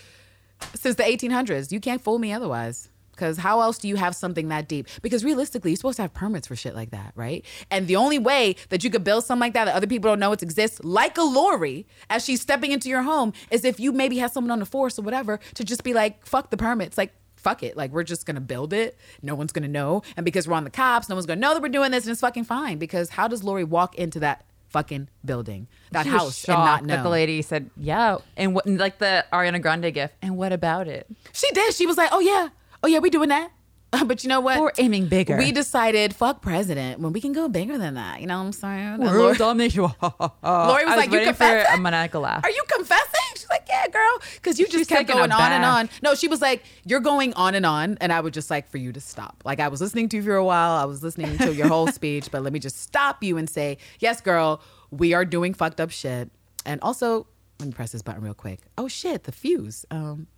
since 0.74 0.96
the 0.96 1.02
1800s. 1.04 1.70
You 1.70 1.80
can't 1.80 2.02
fool 2.02 2.18
me 2.18 2.32
otherwise. 2.32 2.88
Because 3.22 3.38
how 3.38 3.60
else 3.60 3.78
do 3.78 3.86
you 3.86 3.94
have 3.94 4.16
something 4.16 4.48
that 4.48 4.66
deep? 4.66 4.88
Because 5.00 5.24
realistically, 5.24 5.70
you're 5.70 5.76
supposed 5.76 5.94
to 5.94 6.02
have 6.02 6.12
permits 6.12 6.48
for 6.48 6.56
shit 6.56 6.74
like 6.74 6.90
that, 6.90 7.12
right? 7.14 7.44
And 7.70 7.86
the 7.86 7.94
only 7.94 8.18
way 8.18 8.56
that 8.70 8.82
you 8.82 8.90
could 8.90 9.04
build 9.04 9.24
something 9.24 9.42
like 9.42 9.54
that 9.54 9.66
that 9.66 9.76
other 9.76 9.86
people 9.86 10.10
don't 10.10 10.18
know 10.18 10.32
it 10.32 10.42
exists, 10.42 10.80
like 10.82 11.16
a 11.16 11.22
Laurie, 11.22 11.86
as 12.10 12.24
she's 12.24 12.40
stepping 12.40 12.72
into 12.72 12.88
your 12.88 13.02
home, 13.02 13.32
is 13.52 13.64
if 13.64 13.78
you 13.78 13.92
maybe 13.92 14.18
have 14.18 14.32
someone 14.32 14.50
on 14.50 14.58
the 14.58 14.66
force 14.66 14.98
or 14.98 15.02
whatever 15.02 15.38
to 15.54 15.62
just 15.62 15.84
be 15.84 15.94
like, 15.94 16.26
fuck 16.26 16.50
the 16.50 16.56
permits. 16.56 16.98
Like, 16.98 17.12
fuck 17.36 17.62
it. 17.62 17.76
Like, 17.76 17.92
we're 17.92 18.02
just 18.02 18.26
gonna 18.26 18.40
build 18.40 18.72
it. 18.72 18.98
No 19.22 19.36
one's 19.36 19.52
gonna 19.52 19.68
know. 19.68 20.02
And 20.16 20.24
because 20.24 20.48
we're 20.48 20.56
on 20.56 20.64
the 20.64 20.70
cops, 20.70 21.08
no 21.08 21.14
one's 21.14 21.26
gonna 21.26 21.40
know 21.40 21.54
that 21.54 21.62
we're 21.62 21.68
doing 21.68 21.92
this, 21.92 22.02
and 22.02 22.10
it's 22.10 22.22
fucking 22.22 22.42
fine. 22.42 22.78
Because 22.78 23.10
how 23.10 23.28
does 23.28 23.44
Laurie 23.44 23.62
walk 23.62 23.94
into 23.94 24.18
that 24.18 24.44
fucking 24.68 25.06
building, 25.24 25.68
that 25.92 26.06
She 26.06 26.10
house, 26.10 26.44
and 26.48 26.58
not 26.58 26.84
know? 26.84 26.96
that 26.96 27.02
the 27.04 27.08
lady 27.08 27.40
said, 27.42 27.70
"Yeah," 27.76 28.18
and 28.36 28.54
what, 28.54 28.66
like 28.66 28.98
the 28.98 29.24
Ariana 29.32 29.62
Grande 29.62 29.94
gift. 29.94 30.14
And 30.22 30.36
what 30.36 30.52
about 30.52 30.88
it? 30.88 31.06
She 31.32 31.48
did. 31.52 31.74
She 31.74 31.86
was 31.86 31.96
like, 31.96 32.08
"Oh 32.10 32.20
yeah, 32.20 32.48
oh 32.82 32.88
yeah, 32.88 32.98
we 32.98 33.10
doing 33.10 33.28
that." 33.30 33.50
but 34.06 34.22
you 34.22 34.28
know 34.28 34.40
what? 34.40 34.58
Or 34.58 34.72
aiming 34.78 35.06
bigger. 35.08 35.36
We 35.36 35.52
decided, 35.52 36.14
fuck 36.14 36.40
president, 36.40 37.00
when 37.00 37.12
we 37.12 37.20
can 37.20 37.32
go 37.32 37.46
bigger 37.48 37.76
than 37.76 37.94
that. 37.94 38.22
You 38.22 38.26
know 38.26 38.38
what 38.38 38.46
I'm 38.46 38.52
saying? 38.52 39.00
Laurie, 39.00 39.36
domination. 39.36 39.82
Laurie 39.82 39.92
was 39.92 40.32
I 40.42 40.96
like, 40.96 41.10
"You 41.10 41.18
waiting 41.18 41.34
for 41.34 41.44
confess 41.44 41.74
a 41.74 41.78
maniacal 41.78 42.22
laugh. 42.22 42.42
Are 42.42 42.50
you 42.50 42.64
confessing? 42.68 43.20
She's 43.34 43.50
like, 43.50 43.66
yeah, 43.68 43.88
girl. 43.88 44.18
Because 44.36 44.58
you 44.58 44.64
just 44.66 44.78
She's 44.78 44.86
kept 44.86 45.08
going 45.08 45.30
on 45.30 45.52
and 45.52 45.64
on. 45.64 45.90
No, 46.02 46.14
she 46.14 46.26
was 46.26 46.40
like, 46.40 46.62
you're 46.86 47.00
going 47.00 47.34
on 47.34 47.54
and 47.54 47.66
on. 47.66 47.98
And 48.00 48.12
I 48.12 48.20
was 48.20 48.32
just 48.32 48.50
like 48.50 48.70
for 48.70 48.78
you 48.78 48.92
to 48.92 49.00
stop. 49.00 49.42
Like 49.44 49.60
I 49.60 49.68
was 49.68 49.82
listening 49.82 50.08
to 50.10 50.16
you 50.16 50.22
for 50.22 50.36
a 50.36 50.44
while. 50.44 50.72
I 50.72 50.84
was 50.86 51.02
listening 51.02 51.36
to 51.38 51.52
your 51.54 51.68
whole 51.68 51.86
speech, 51.92 52.30
but 52.30 52.42
let 52.42 52.52
me 52.54 52.60
just 52.60 52.80
stop 52.80 53.22
you 53.22 53.36
and 53.36 53.48
say, 53.48 53.76
yes, 53.98 54.22
girl, 54.22 54.62
we 54.90 55.12
are 55.12 55.26
doing 55.26 55.52
fucked 55.52 55.80
up 55.80 55.90
shit. 55.90 56.30
And 56.64 56.80
also, 56.80 57.26
let 57.60 57.66
me 57.66 57.72
press 57.72 57.92
this 57.92 58.00
button 58.00 58.22
real 58.22 58.34
quick. 58.34 58.60
Oh 58.78 58.88
shit, 58.88 59.24
the 59.24 59.32
fuse. 59.32 59.84
Um, 59.90 60.28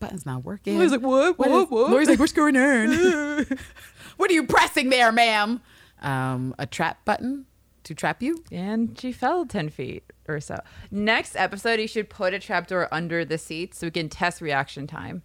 button's 0.00 0.26
not 0.26 0.44
working. 0.44 0.74
Laurie's 0.76 0.92
like, 0.92 1.00
what? 1.02 1.38
What? 1.38 1.48
is- 1.50 1.70
What? 1.70 1.90
Laurie's 1.90 2.08
like, 2.08 2.18
what's 2.18 2.32
going 2.32 2.56
on? 2.56 3.46
what 4.16 4.30
are 4.30 4.34
you 4.34 4.44
pressing 4.46 4.90
there, 4.90 5.12
ma'am? 5.12 5.60
Um, 6.02 6.54
a 6.58 6.66
trap 6.66 7.04
button 7.04 7.46
to 7.84 7.94
trap 7.94 8.22
you. 8.22 8.42
and 8.52 8.98
she 8.98 9.12
fell 9.12 9.46
10 9.46 9.68
feet 9.70 10.04
or 10.28 10.40
so. 10.40 10.60
Next 10.90 11.36
episode, 11.36 11.78
you 11.80 11.86
should 11.88 12.10
put 12.10 12.34
a 12.34 12.38
trapdoor 12.38 12.88
under 12.92 13.24
the 13.24 13.38
seat 13.38 13.74
so 13.74 13.86
we 13.86 13.90
can 13.92 14.08
test 14.08 14.40
reaction 14.40 14.86
time 14.86 15.22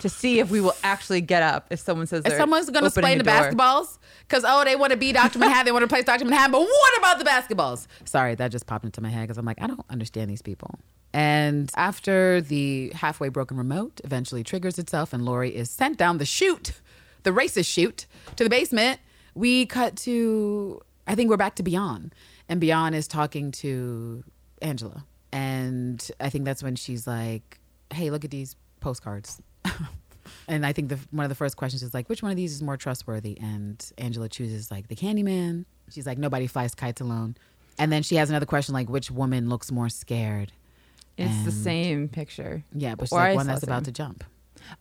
to 0.00 0.08
see 0.08 0.40
if 0.40 0.50
we 0.50 0.60
will 0.60 0.74
actually 0.82 1.20
get 1.20 1.42
up 1.42 1.68
if 1.70 1.78
someone 1.80 2.06
says 2.06 2.24
If 2.26 2.34
someone's 2.34 2.68
going 2.70 2.82
to 2.84 2.88
opening 2.90 3.12
explain 3.12 3.18
the 3.18 3.24
door. 3.24 3.32
basketballs, 3.52 3.98
because 4.28 4.44
oh, 4.46 4.64
they 4.64 4.76
want 4.76 4.90
to 4.92 4.96
be 4.98 5.12
Dr. 5.12 5.38
Manhattan, 5.40 5.64
they 5.66 5.72
want 5.72 5.82
to 5.82 5.88
play 5.88 6.02
Dr. 6.02 6.24
Manhattan, 6.24 6.52
but 6.52 6.60
what 6.60 6.98
about 6.98 7.18
the 7.18 7.24
basketballs? 7.24 7.86
Sorry, 8.04 8.34
that 8.34 8.50
just 8.50 8.66
popped 8.66 8.84
into 8.84 9.00
my 9.00 9.08
head 9.08 9.22
because 9.22 9.38
I'm 9.38 9.46
like, 9.46 9.62
I 9.62 9.66
don't 9.66 9.80
understand 9.88 10.30
these 10.30 10.42
people. 10.42 10.78
And 11.12 11.70
after 11.76 12.40
the 12.40 12.92
halfway 12.94 13.28
broken 13.28 13.56
remote 13.56 14.00
eventually 14.04 14.44
triggers 14.44 14.78
itself 14.78 15.12
and 15.12 15.24
Laurie 15.24 15.54
is 15.54 15.70
sent 15.70 15.96
down 15.96 16.18
the 16.18 16.24
chute, 16.24 16.72
the 17.24 17.30
racist 17.30 17.66
chute, 17.66 18.06
to 18.36 18.44
the 18.44 18.50
basement, 18.50 19.00
we 19.34 19.66
cut 19.66 19.96
to, 19.96 20.80
I 21.06 21.14
think 21.14 21.30
we're 21.30 21.36
back 21.36 21.56
to 21.56 21.62
Bian. 21.62 22.12
And 22.48 22.60
Bian 22.62 22.94
is 22.94 23.08
talking 23.08 23.50
to 23.52 24.24
Angela. 24.62 25.04
And 25.32 26.08
I 26.20 26.30
think 26.30 26.44
that's 26.44 26.62
when 26.62 26.76
she's 26.76 27.06
like, 27.06 27.58
hey, 27.92 28.10
look 28.10 28.24
at 28.24 28.30
these 28.30 28.56
postcards. 28.80 29.40
And 30.48 30.66
I 30.66 30.72
think 30.72 30.88
the 30.88 30.98
one 31.10 31.24
of 31.24 31.28
the 31.28 31.34
first 31.34 31.56
questions 31.56 31.82
is 31.82 31.94
like, 31.94 32.08
which 32.08 32.22
one 32.22 32.30
of 32.30 32.36
these 32.36 32.52
is 32.52 32.62
more 32.62 32.76
trustworthy? 32.76 33.38
And 33.40 33.84
Angela 33.98 34.28
chooses 34.28 34.70
like 34.70 34.88
the 34.88 34.96
Candyman. 34.96 35.64
She's 35.90 36.06
like, 36.06 36.18
nobody 36.18 36.46
flies 36.46 36.74
kites 36.74 37.00
alone. 37.00 37.36
And 37.78 37.92
then 37.92 38.02
she 38.02 38.16
has 38.16 38.30
another 38.30 38.46
question 38.46 38.74
like, 38.74 38.88
which 38.88 39.10
woman 39.10 39.48
looks 39.48 39.72
more 39.72 39.88
scared? 39.88 40.52
It's 41.20 41.44
the 41.44 41.52
same 41.52 42.08
picture. 42.08 42.64
Yeah, 42.74 42.94
but 42.94 43.06
she's 43.08 43.12
Or 43.12 43.18
like 43.20 43.30
I 43.30 43.34
one 43.34 43.46
saw 43.46 43.52
that's 43.52 43.62
about 43.64 43.84
to 43.84 43.92
jump. 43.92 44.24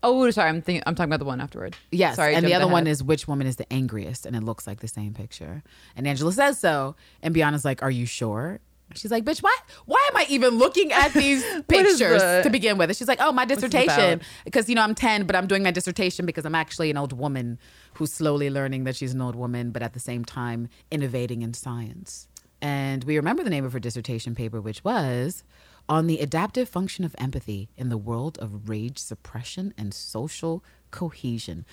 Oh, 0.03 0.29
sorry. 0.31 0.49
I'm 0.49 0.61
thinking. 0.61 0.83
I'm 0.85 0.93
talking 0.95 1.09
about 1.09 1.19
the 1.19 1.25
one 1.25 1.39
afterward. 1.41 1.75
Yes, 1.91 2.17
Sorry. 2.17 2.33
I 2.33 2.37
and 2.37 2.45
the 2.45 2.49
jumped 2.49 2.63
other 2.63 2.71
one 2.71 2.83
ahead. 2.83 2.91
is 2.91 3.03
which 3.03 3.27
woman 3.27 3.47
is 3.47 3.55
the 3.55 3.71
angriest, 3.73 4.25
and 4.25 4.35
it 4.35 4.43
looks 4.43 4.67
like 4.67 4.81
the 4.81 4.87
same 4.87 5.13
picture. 5.13 5.63
And 5.95 6.05
Angela 6.07 6.31
says 6.33 6.59
so, 6.59 6.95
and 7.23 7.33
Bianca's 7.33 7.65
like, 7.65 7.81
"Are 7.81 7.89
you 7.91 8.05
sure?" 8.05 8.59
She's 8.95 9.09
like, 9.11 9.23
"Bitch, 9.23 9.41
why? 9.41 9.55
Why 9.85 10.05
am 10.11 10.17
I 10.17 10.25
even 10.29 10.57
looking 10.57 10.91
at 10.91 11.13
these 11.13 11.43
is 11.45 11.61
pictures 11.67 12.21
the- 12.21 12.41
to 12.43 12.49
begin 12.49 12.77
with?" 12.77 12.89
And 12.89 12.97
she's 12.97 13.07
like, 13.07 13.19
"Oh, 13.21 13.31
my 13.31 13.45
dissertation, 13.45 14.13
about? 14.13 14.25
because 14.45 14.67
you 14.69 14.75
know 14.75 14.81
I'm 14.81 14.95
ten, 14.95 15.25
but 15.25 15.35
I'm 15.35 15.47
doing 15.47 15.63
my 15.63 15.71
dissertation 15.71 16.25
because 16.25 16.45
I'm 16.45 16.55
actually 16.55 16.89
an 16.91 16.97
old 16.97 17.13
woman 17.13 17.57
who's 17.93 18.11
slowly 18.13 18.49
learning 18.49 18.83
that 18.83 18.95
she's 18.95 19.13
an 19.13 19.21
old 19.21 19.35
woman, 19.35 19.71
but 19.71 19.81
at 19.81 19.93
the 19.93 19.99
same 19.99 20.23
time 20.25 20.67
innovating 20.91 21.41
in 21.41 21.53
science." 21.53 22.27
And 22.61 23.05
we 23.05 23.15
remember 23.15 23.43
the 23.43 23.49
name 23.49 23.63
of 23.63 23.71
her 23.73 23.79
dissertation 23.79 24.35
paper, 24.35 24.59
which 24.59 24.83
was 24.83 25.43
on 25.89 26.07
the 26.07 26.19
adaptive 26.19 26.69
function 26.69 27.03
of 27.03 27.15
empathy 27.17 27.69
in 27.75 27.89
the 27.89 27.97
world 27.97 28.37
of 28.37 28.69
rage 28.69 28.99
suppression 28.99 29.73
and 29.77 29.93
social 29.93 30.63
cohesion. 30.91 31.65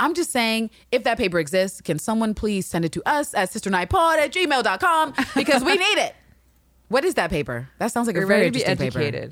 I'm 0.00 0.12
just 0.12 0.30
saying, 0.30 0.70
if 0.90 1.04
that 1.04 1.16
paper 1.16 1.38
exists, 1.38 1.80
can 1.80 1.98
someone 1.98 2.34
please 2.34 2.66
send 2.66 2.84
it 2.84 2.92
to 2.92 3.02
us 3.08 3.32
at 3.32 3.50
sisternightpod 3.50 4.18
at 4.18 4.32
gmail.com 4.32 5.14
because 5.36 5.62
we 5.62 5.76
need 5.76 5.98
it. 5.98 6.14
What 6.88 7.04
is 7.04 7.14
that 7.14 7.30
paper? 7.30 7.68
That 7.78 7.92
sounds 7.92 8.08
like 8.08 8.16
a 8.16 8.20
We're 8.20 8.26
very 8.26 8.46
to 8.46 8.50
be 8.50 8.64
interesting 8.64 8.90
paper. 9.04 9.30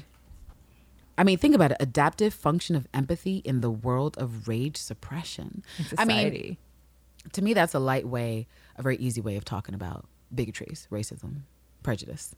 I 1.16 1.24
mean, 1.24 1.36
think 1.36 1.56
about 1.56 1.72
it. 1.72 1.78
Adaptive 1.80 2.32
function 2.32 2.76
of 2.76 2.86
empathy 2.94 3.38
in 3.38 3.60
the 3.60 3.70
world 3.70 4.16
of 4.18 4.46
rage 4.46 4.76
suppression. 4.76 5.64
I 5.98 6.04
mean, 6.04 6.56
to 7.32 7.42
me, 7.42 7.54
that's 7.54 7.74
a 7.74 7.80
light 7.80 8.06
way, 8.06 8.46
a 8.76 8.82
very 8.82 8.96
easy 8.98 9.20
way 9.20 9.36
of 9.36 9.44
talking 9.44 9.74
about 9.74 10.06
bigotries, 10.32 10.86
racism, 10.92 11.40
prejudice. 11.82 12.36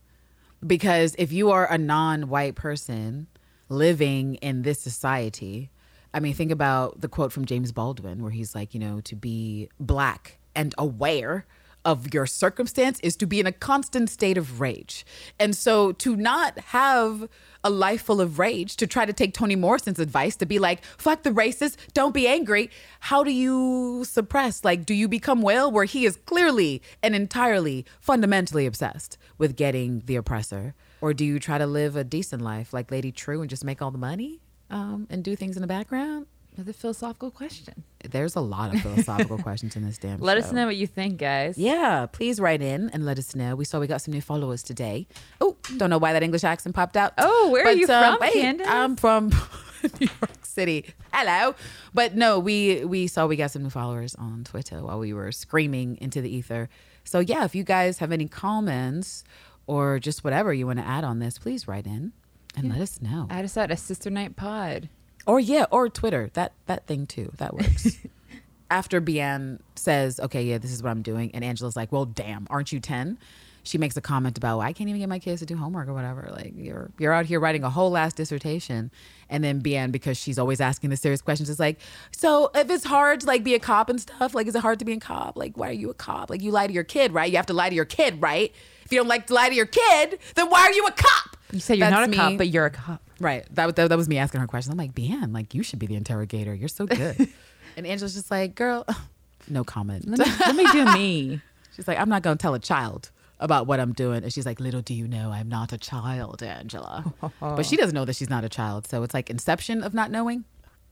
Because 0.67 1.15
if 1.19 1.33
you 1.33 1.51
are 1.51 1.71
a 1.71 1.79
non 1.79 2.29
white 2.29 2.55
person 2.55 3.27
living 3.69 4.35
in 4.37 4.63
this 4.63 4.81
society, 4.81 5.71
I 6.13 6.21
mean, 6.21 6.35
think 6.35 6.51
about 6.51 7.01
the 7.01 7.09
quote 7.09 7.33
from 7.33 7.45
James 7.45 7.73
Baldwin 7.73 8.23
where 8.23 8.33
he's 8.33 8.55
like, 8.55 8.75
you 8.75 8.81
know, 8.81 9.01
to 9.03 9.17
be 9.17 9.69
black 9.79 10.39
and 10.55 10.75
aware 10.77 11.47
of 11.85 12.13
your 12.13 12.27
circumstance 12.27 13.01
is 13.01 13.17
to 13.17 13.27
be 13.27 13.41
in 13.41 13.47
a 13.47 13.53
constant 13.53 14.11
state 14.11 14.37
of 14.37 14.61
rage. 14.61 15.05
And 15.39 15.57
so 15.57 15.93
to 15.93 16.17
not 16.17 16.59
have 16.59 17.29
a 17.63 17.71
life 17.71 18.03
full 18.03 18.21
of 18.21 18.39
rage, 18.39 18.77
to 18.77 18.87
try 18.87 19.05
to 19.05 19.13
take 19.13 19.35
Toni 19.35 19.57
Morrison's 19.57 19.99
advice 19.99 20.37
to 20.37 20.47
be 20.47 20.59
like, 20.59 20.85
fuck 20.85 21.23
the 21.23 21.31
racist, 21.31 21.77
don't 21.93 22.15
be 22.15 22.27
angry, 22.27 22.71
how 23.01 23.23
do 23.23 23.31
you 23.31 24.05
suppress? 24.05 24.65
Like, 24.65 24.87
do 24.87 24.95
you 24.95 25.09
become 25.09 25.43
Will 25.43 25.71
where 25.71 25.85
he 25.85 26.07
is 26.07 26.17
clearly 26.17 26.83
and 27.03 27.15
entirely 27.15 27.85
fundamentally 28.01 28.67
obsessed 28.67 29.19
with 29.37 29.57
getting 29.57 30.03
the 30.07 30.17
oppressor? 30.17 30.75
Or 31.01 31.15
do 31.15 31.25
you 31.25 31.39
try 31.39 31.59
to 31.59 31.67
live 31.67 31.97
a 31.97 32.05
decent 32.05 32.43
life 32.43 32.73
like 32.73 32.91
Lady 32.91 33.13
Trieu 33.13 33.41
and 33.41 33.51
just 33.51 33.65
make 33.65 33.81
all 33.81 33.91
the 33.91 33.99
money 33.99 34.41
um, 34.71 35.07
and 35.11 35.25
do 35.25 35.37
things 35.37 35.57
in 35.57 35.63
the 35.63 35.67
background? 35.67 36.27
Another 36.57 36.73
philosophical 36.73 37.31
question. 37.31 37.85
There's 38.09 38.35
a 38.35 38.41
lot 38.41 38.75
of 38.75 38.81
philosophical 38.81 39.39
questions 39.43 39.77
in 39.77 39.85
this 39.85 39.99
damn 39.99 40.21
Let 40.21 40.37
show. 40.39 40.47
us 40.47 40.53
know 40.53 40.67
what 40.67 40.77
you 40.77 40.87
think, 40.87 41.19
guys. 41.19 41.57
Yeah, 41.57 42.07
please 42.11 42.41
write 42.41 42.61
in 42.61 42.91
and 42.91 43.07
let 43.07 43.19
us 43.19 43.35
know. 43.35 43.55
We 43.55 43.65
saw 43.65 43.79
we 43.79 43.87
got 43.87 44.03
some 44.03 44.13
new 44.13 44.21
followers 44.21 44.63
today. 44.63 45.07
Oh, 45.41 45.57
don't 45.77 45.91
know 45.91 45.99
why 45.99 46.13
that 46.13 46.23
English 46.23 46.45
accent 46.45 46.75
popped 46.75 46.97
out. 46.97 47.13
Oh, 47.19 47.51
where 47.51 47.67
are 47.67 47.73
you 47.73 47.87
um, 47.89 48.19
from, 48.19 48.29
hey, 48.29 48.41
Candace? 48.41 48.67
I'm 48.69 48.97
from 48.97 49.29
New 50.01 50.09
York 50.21 50.45
City. 50.45 50.87
Hello, 51.13 51.55
but 51.95 52.15
no, 52.17 52.39
we 52.39 52.85
we 52.85 53.07
saw 53.07 53.27
we 53.27 53.37
got 53.37 53.53
some 53.53 53.63
new 53.63 53.71
followers 53.71 54.15
on 54.17 54.45
Twitter 54.45 54.83
while 54.83 54.99
we 54.99 55.13
were 55.13 55.31
screaming 55.33 55.99
into 56.01 56.21
the 56.21 56.35
ether. 56.35 56.69
So 57.05 57.21
yeah, 57.21 57.45
if 57.45 57.55
you 57.55 57.65
guys 57.65 57.99
have 57.99 58.13
any 58.13 58.27
comments 58.29 59.25
or 59.67 59.99
just 59.99 60.25
whatever 60.25 60.53
you 60.53 60.67
want 60.67 60.79
to 60.81 60.87
add 60.87 61.05
on 61.05 61.21
this, 61.21 61.39
please 61.39 61.69
write 61.69 61.87
in 61.87 62.13
and 62.57 62.69
let 62.69 62.81
us 62.81 63.01
know. 63.01 63.29
Add 63.31 63.45
us 63.45 63.57
at 63.57 63.71
a 63.71 63.77
Sister 63.77 64.11
Night 64.11 64.37
Pod. 64.37 64.89
Or 65.27 65.41
yeah, 65.41 65.67
or 65.71 65.89
Twitter. 65.89 66.31
That 66.35 66.53
that 66.67 66.87
thing 66.87 67.07
too. 67.07 67.33
That 67.39 67.55
works. 67.55 67.99
After 68.71 69.01
Bian 69.01 69.59
says, 69.75 70.21
"Okay, 70.21 70.45
yeah, 70.45 70.59
this 70.59 70.73
is 70.73 70.83
what 70.83 70.91
I'm 70.91 71.03
doing," 71.03 71.31
and 71.35 71.45
Angela's 71.45 71.77
like, 71.77 71.91
"Well, 71.93 72.05
damn, 72.05 72.47
aren't 72.51 72.73
you 72.73 72.81
10?" 72.81 73.19
She 73.63 73.77
makes 73.77 73.95
a 73.97 74.01
comment 74.01 74.39
about, 74.39 74.59
well, 74.59 74.67
"I 74.67 74.73
can't 74.73 74.89
even 74.89 75.01
get 75.01 75.09
my 75.09 75.19
kids 75.19 75.41
to 75.41 75.47
do 75.47 75.57
homework 75.57 75.89
or 75.89 75.93
whatever. 75.93 76.29
Like 76.31 76.55
you're 76.57 76.91
you're 76.99 77.13
out 77.13 77.27
here 77.27 77.41
writing 77.41 77.65
a 77.65 77.71
whole 77.71 77.91
last 77.91 78.17
dissertation." 78.17 78.91
And 79.29 79.45
then 79.45 79.61
Bian, 79.61 79.93
because 79.93 80.17
she's 80.17 80.39
always 80.39 80.61
asking 80.61 80.91
the 80.91 80.97
serious 80.97 81.21
questions, 81.21 81.51
is 81.51 81.59
like, 81.59 81.79
"So 82.13 82.51
if 82.55 82.71
it's 82.71 82.85
hard 82.85 83.21
to 83.21 83.27
like 83.27 83.45
be 83.45 83.55
a 83.55 83.59
cop 83.59 83.91
and 83.91 84.01
stuff, 84.01 84.35
like 84.35 84.47
is 84.47 84.55
it 84.55 84.61
hard 84.61 84.79
to 84.79 84.85
be 84.85 84.93
a 84.93 85.01
cop? 85.01 85.37
Like 85.37 85.57
why 85.59 85.69
are 85.69 85.73
you 85.73 85.91
a 85.91 85.95
cop? 85.95 86.31
Like 86.31 86.41
you 86.41 86.53
lie 86.53 86.69
to 86.69 86.73
your 86.73 86.85
kid, 86.85 87.13
right? 87.13 87.31
You 87.31 87.37
have 87.37 87.47
to 87.47 87.53
lie 87.53 87.69
to 87.69 87.75
your 87.75 87.85
kid, 87.85 88.23
right? 88.23 88.55
If 88.85 88.93
you 88.93 88.99
don't 88.99 89.09
like 89.09 89.27
to 89.27 89.35
lie 89.35 89.49
to 89.49 89.55
your 89.55 89.67
kid, 89.67 90.19
then 90.37 90.49
why 90.49 90.61
are 90.61 90.73
you 90.73 90.87
a 90.87 90.93
cop?" 90.93 91.37
You 91.53 91.61
said 91.61 91.77
you're 91.79 91.91
That's 91.91 92.09
not 92.09 92.15
a 92.15 92.17
cop, 92.17 92.39
but 92.39 92.49
you're 92.49 92.67
a 92.67 92.71
cop. 92.71 93.03
Right. 93.21 93.45
That, 93.55 93.67
was- 93.67 93.75
that, 93.77 93.89
that 93.91 93.97
was 93.99 94.09
me 94.09 94.19
asking 94.19 94.41
her 94.41 94.47
questions. 94.47 94.73
I'm 94.73 94.79
like, 94.79 94.95
Bian, 94.95 95.33
like, 95.33 95.55
you 95.55 95.63
should 95.63 95.79
be 95.79 95.87
the 95.87 95.95
interrogator. 95.95 96.55
You're 96.55 96.69
so 96.69 96.87
good. 96.87 97.29
and 97.77 97.87
Angela's 97.87 98.15
just 98.15 98.31
like, 98.31 98.55
girl, 98.55 98.85
no 99.49 99.63
comment. 99.63 100.09
Let 100.09 100.19
me, 100.19 100.33
let 100.41 100.57
me 100.57 100.67
do 100.73 100.85
me. 100.99 101.41
she's 101.77 101.87
like, 101.87 101.99
I'm 102.01 102.09
not 102.09 102.23
going 102.23 102.37
to 102.37 102.43
tell 102.43 102.55
a 102.55 102.59
child 102.59 103.11
about 103.39 103.67
what 103.67 103.79
I'm 103.79 103.93
doing. 103.93 104.23
And 104.25 104.33
she's 104.33 104.47
like, 104.47 104.59
little 104.59 104.81
do 104.83 104.95
you 104.95 105.07
know, 105.07 105.31
I'm 105.31 105.49
not 105.49 105.73
a 105.73 105.79
child, 105.79 106.43
Angela. 106.43 107.13
but 107.41 107.65
she 107.65 107.77
doesn't 107.77 107.95
know 107.95 108.05
that 108.05 108.17
she's 108.17 108.31
not 108.31 108.43
a 108.45 108.49
child. 108.49 108.87
So 108.87 109.03
it's 109.03 109.15
like 109.15 109.31
inception 109.31 109.83
of 109.83 109.95
not 109.95 110.11
knowing. 110.11 110.45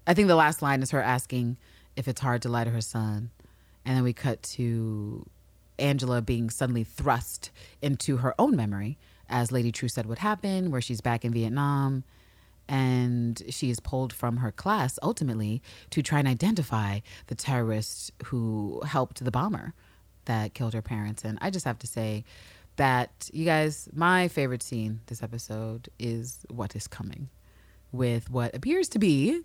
I 0.06 0.14
think 0.14 0.28
the 0.28 0.36
last 0.36 0.62
line 0.62 0.82
is 0.82 0.90
her 0.92 1.02
asking 1.02 1.56
if 1.96 2.08
it's 2.08 2.20
hard 2.20 2.42
to 2.42 2.48
lie 2.48 2.64
to 2.64 2.70
her 2.70 2.80
son. 2.80 3.30
And 3.84 3.96
then 3.96 4.02
we 4.04 4.12
cut 4.12 4.42
to 4.54 5.26
Angela 5.78 6.20
being 6.22 6.48
suddenly 6.50 6.84
thrust 6.84 7.50
into 7.82 8.18
her 8.18 8.34
own 8.38 8.56
memory, 8.56 8.98
as 9.28 9.52
Lady 9.52 9.70
Trieu 9.72 9.88
said 9.88 10.06
would 10.06 10.18
happen, 10.18 10.70
where 10.70 10.80
she's 10.80 11.00
back 11.02 11.24
in 11.24 11.32
Vietnam 11.32 12.04
and 12.68 13.42
she 13.48 13.70
is 13.70 13.80
pulled 13.80 14.12
from 14.12 14.38
her 14.38 14.52
class 14.52 14.98
ultimately 15.02 15.62
to 15.90 16.02
try 16.02 16.18
and 16.18 16.28
identify 16.28 17.00
the 17.28 17.34
terrorists 17.34 18.10
who 18.26 18.82
helped 18.86 19.24
the 19.24 19.30
bomber 19.30 19.74
that 20.26 20.54
killed 20.54 20.74
her 20.74 20.82
parents. 20.82 21.24
And 21.24 21.38
I 21.40 21.50
just 21.50 21.64
have 21.64 21.78
to 21.80 21.86
say 21.86 22.24
that, 22.76 23.30
you 23.32 23.44
guys, 23.44 23.88
my 23.92 24.28
favorite 24.28 24.62
scene 24.62 25.00
this 25.06 25.22
episode 25.22 25.88
is 25.98 26.44
what 26.50 26.76
is 26.76 26.86
coming 26.86 27.28
with 27.90 28.30
what 28.30 28.54
appears 28.54 28.88
to 28.90 28.98
be 28.98 29.42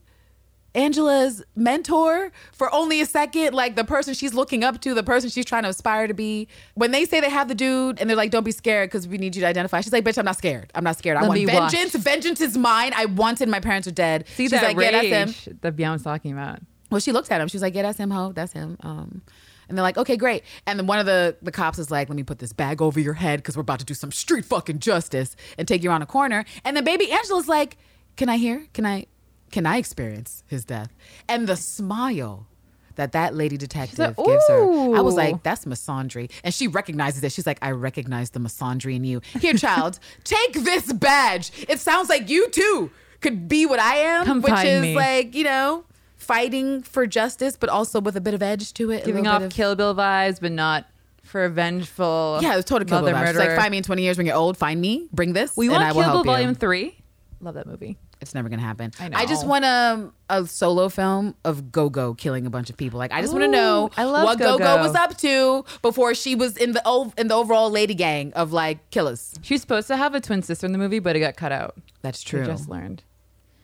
Angela's 0.76 1.44
mentor 1.56 2.32
for 2.52 2.74
only 2.74 3.00
a 3.02 3.06
second, 3.06 3.54
like 3.54 3.76
the 3.76 3.84
person 3.84 4.14
she's 4.14 4.34
looking 4.34 4.64
up 4.64 4.82
to, 4.82 4.94
the 4.94 5.04
person 5.04 5.30
she's 5.30 5.46
trying 5.46 5.64
to 5.64 5.70
aspire 5.70 6.08
to 6.08 6.14
be. 6.14 6.48
When 6.74 6.92
they 6.92 7.06
say 7.06 7.20
they 7.20 7.30
have 7.30 7.48
the 7.48 7.56
dude 7.56 8.00
and 8.00 8.10
they're 8.10 8.18
like, 8.18 8.32
don't 8.32 8.44
be 8.44 8.52
scared 8.52 8.90
because 8.90 9.08
we 9.08 9.18
need 9.18 9.36
you 9.36 9.42
to 9.42 9.48
identify, 9.48 9.82
she's 9.82 9.94
like, 9.94 10.04
bitch, 10.04 10.18
I'm 10.18 10.26
not 10.26 10.38
scared. 10.38 10.72
I'm 10.74 10.84
not 10.84 10.98
scared. 10.98 11.18
I 11.18 11.22
Let 11.22 11.28
want 11.30 11.40
me 11.40 11.46
watch. 11.46 11.72
vengeance. 11.72 11.96
Vengeance 11.96 12.42
is 12.42 12.58
mine. 12.58 12.94
I 12.96 13.06
wanted 13.06 13.50
my 13.50 13.60
parents 13.60 13.88
are 13.88 13.92
dead. 13.92 14.26
See 14.30 14.46
she's 14.46 14.52
that 14.52 14.64
like, 14.64 14.78
rage 14.78 14.92
yeah, 14.94 15.26
that's 15.26 15.46
him. 15.46 15.60
that 15.62 15.76
Bian 15.76 16.04
talking 16.04 16.32
about. 16.32 16.60
Well, 16.90 17.00
she 17.00 17.12
looked 17.12 17.32
at 17.32 17.42
him. 17.42 17.48
She 17.48 17.58
was 17.58 17.64
like, 17.64 17.74
"Yeah, 17.74 17.82
that's 17.82 17.98
him, 17.98 18.12
ho. 18.12 18.34
That's 18.34 18.54
him." 18.54 18.78
Um, 18.82 19.24
and 19.68 19.76
they're 19.76 19.84
like, 19.84 19.98
"Okay, 19.98 20.16
great." 20.16 20.44
And 20.68 20.78
then 20.78 20.86
one 20.86 21.00
of 21.00 21.08
the 21.08 21.36
the 21.42 21.52
cops 21.52 21.80
is 21.80 21.90
like, 21.90 22.08
"Let 22.08 22.16
me 22.16 22.22
put 22.22 22.38
this 22.38 22.54
bag 22.54 22.84
over 22.84 23.00
your 23.00 23.16
head 23.16 23.40
because 23.40 23.58
we're 23.58 23.62
about 23.62 23.80
to 23.80 23.86
do 23.86 23.96
some 23.96 24.12
street 24.12 24.46
fucking 24.46 24.78
justice 24.78 25.36
and 25.58 25.68
take 25.68 25.82
you 25.82 25.90
around 25.90 26.04
a 26.04 26.06
corner." 26.06 26.46
And 26.64 26.78
then 26.78 26.84
baby 26.84 27.12
Angela's 27.12 27.48
like, 27.48 27.78
"Can 28.16 28.30
I 28.30 28.38
hear? 28.38 28.68
Can 28.74 28.86
I? 28.86 29.08
Can 29.54 29.66
I 29.66 29.78
experience 29.78 30.44
his 30.48 30.66
death?" 30.66 30.90
And 31.30 31.48
the 31.48 31.56
smile 31.56 32.48
that 32.96 33.12
that 33.14 33.34
lady 33.36 33.58
detective 33.58 34.00
like, 34.00 34.18
gives 34.18 34.48
her, 34.48 34.96
I 34.96 35.02
was 35.02 35.16
like, 35.16 35.44
"That's 35.44 35.66
misandry," 35.66 36.30
and 36.44 36.54
she 36.54 36.68
recognizes 36.68 37.24
it. 37.24 37.32
She's 37.32 37.48
like, 37.48 37.60
"I 37.62 37.72
recognize 37.72 38.32
the 38.32 38.40
misandry 38.40 38.96
in 38.96 39.04
you." 39.04 39.22
Here, 39.40 39.54
child, 39.54 40.00
take 40.24 40.54
this 40.54 40.92
badge. 40.92 41.52
It 41.70 41.80
sounds 41.80 42.10
like 42.10 42.30
you 42.30 42.50
too 42.50 42.92
could 43.22 43.48
be 43.48 43.66
what 43.66 43.80
I 43.80 43.96
am, 43.98 44.26
Come 44.26 44.42
which 44.42 44.64
is 44.64 44.82
me. 44.82 44.96
like 44.96 45.36
you 45.36 45.44
know 45.44 45.86
fighting 46.18 46.82
for 46.82 47.06
justice, 47.06 47.56
but 47.56 47.70
also 47.70 48.02
with 48.02 48.16
a 48.16 48.22
bit 48.22 48.34
of 48.34 48.42
edge 48.42 48.74
to 48.74 48.92
it. 48.92 49.06
Giving 49.06 49.28
off 49.28 49.44
of- 49.44 49.52
Kill 49.52 49.76
Bill 49.76 49.94
vibes, 49.94 50.40
but 50.42 50.52
not 50.52 50.88
for 51.22 51.46
a 51.46 51.50
vengeful. 51.50 52.40
Yeah, 52.42 52.54
it 52.54 52.58
was 52.58 52.66
total 52.66 52.88
Kill 52.88 53.02
Bill 53.02 53.14
vibes. 53.14 53.36
Like, 53.36 53.56
find 53.56 53.72
me 53.72 53.78
in 53.78 53.84
20 53.84 54.02
years 54.02 54.18
when 54.18 54.26
you're 54.26 54.36
old. 54.36 54.58
Find 54.58 54.80
me. 54.80 55.08
Bring 55.12 55.34
this. 55.34 55.56
We 55.56 55.68
and 55.68 55.74
want 55.74 55.84
I 55.84 55.92
will 55.92 55.94
Kill 55.94 56.04
Bill 56.04 56.14
help 56.14 56.26
you. 56.26 56.32
Volume 56.32 56.56
Three. 56.56 56.98
Love 57.42 57.56
that 57.56 57.68
movie. 57.68 57.98
It's 58.24 58.34
never 58.34 58.50
gonna 58.50 58.62
happen. 58.64 58.92
I 59.00 59.10
I 59.14 59.26
just 59.26 59.46
want 59.46 59.64
a, 59.66 60.12
a 60.30 60.48
solo 60.48 60.90
film 60.90 61.36
of 61.46 61.72
Gogo 61.72 62.14
killing 62.16 62.46
a 62.48 62.50
bunch 62.50 62.70
of 62.72 62.78
people. 62.78 62.98
Like 62.98 63.12
I 63.12 63.22
just 63.22 63.32
want 63.34 63.44
to 63.46 63.52
know 63.52 63.92
I 63.96 64.06
love 64.06 64.24
what 64.26 64.40
Gogo 64.40 64.78
was 64.78 64.96
up 64.96 65.16
to 65.18 65.64
before 65.84 66.16
she 66.16 66.34
was 66.36 66.58
in 66.58 66.72
the 66.72 66.82
ov- 66.86 67.14
in 67.18 67.28
the 67.28 67.36
overall 67.36 67.70
lady 67.70 67.94
gang 67.94 68.34
of 68.34 68.52
like 68.52 68.90
killers. 68.90 69.36
She's 69.44 69.62
supposed 69.62 69.88
to 69.90 69.96
have 69.98 70.16
a 70.16 70.20
twin 70.20 70.42
sister 70.42 70.66
in 70.66 70.72
the 70.72 70.80
movie, 70.80 71.00
but 71.00 71.16
it 71.16 71.20
got 71.20 71.36
cut 71.36 71.52
out. 71.52 71.76
That's 72.02 72.24
We 72.26 72.30
true. 72.40 72.46
just 72.46 72.68
learned. 72.68 73.04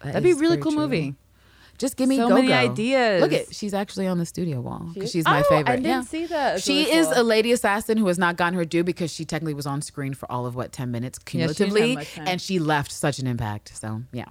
That 0.03 0.14
That'd 0.14 0.24
be 0.24 0.32
a 0.32 0.36
really 0.36 0.57
cool 0.57 0.72
true. 0.74 0.82
movie. 0.82 1.16
Just 1.78 1.95
give 1.95 2.10
me 2.10 2.18
So 2.18 2.28
Go 2.28 2.36
many 2.36 2.51
ideas. 2.51 3.22
Look 3.22 3.32
at 3.32 3.55
she's 3.55 3.74
actually 3.74 4.05
on 4.05 4.18
the 4.18 4.26
studio 4.26 4.60
wall 4.60 4.91
because 4.93 5.12
she's 5.12 5.24
my 5.24 5.41
Oh, 5.49 5.55
I 5.55 5.64
didn't 5.78 5.86
yeah. 5.86 6.01
see 6.01 6.26
that. 6.26 6.62
She 6.62 6.80
really 6.84 6.91
is 6.91 7.07
cool. 7.07 7.22
a 7.22 7.24
lady 7.24 7.53
assassin 7.53 7.97
who 7.97 8.05
has 8.07 8.18
not 8.20 8.36
gotten 8.36 8.53
her 8.55 8.66
due 8.66 8.84
because 8.84 9.14
she 9.14 9.24
technically 9.24 9.53
was 9.53 9.66
on 9.66 9.82
screen 9.82 10.14
for 10.14 10.30
all 10.30 10.45
of 10.45 10.55
what 10.57 10.74
ten 10.74 10.91
minutes 10.91 11.20
Yeah, 11.32 11.47
she 11.47 11.53
cumulatively, 11.55 11.97
and 12.18 12.41
she 12.41 12.60
left 12.60 12.91
such 12.91 13.20
an 13.20 13.28
impact. 13.28 13.78
So 13.78 14.01
yeah, 14.12 14.26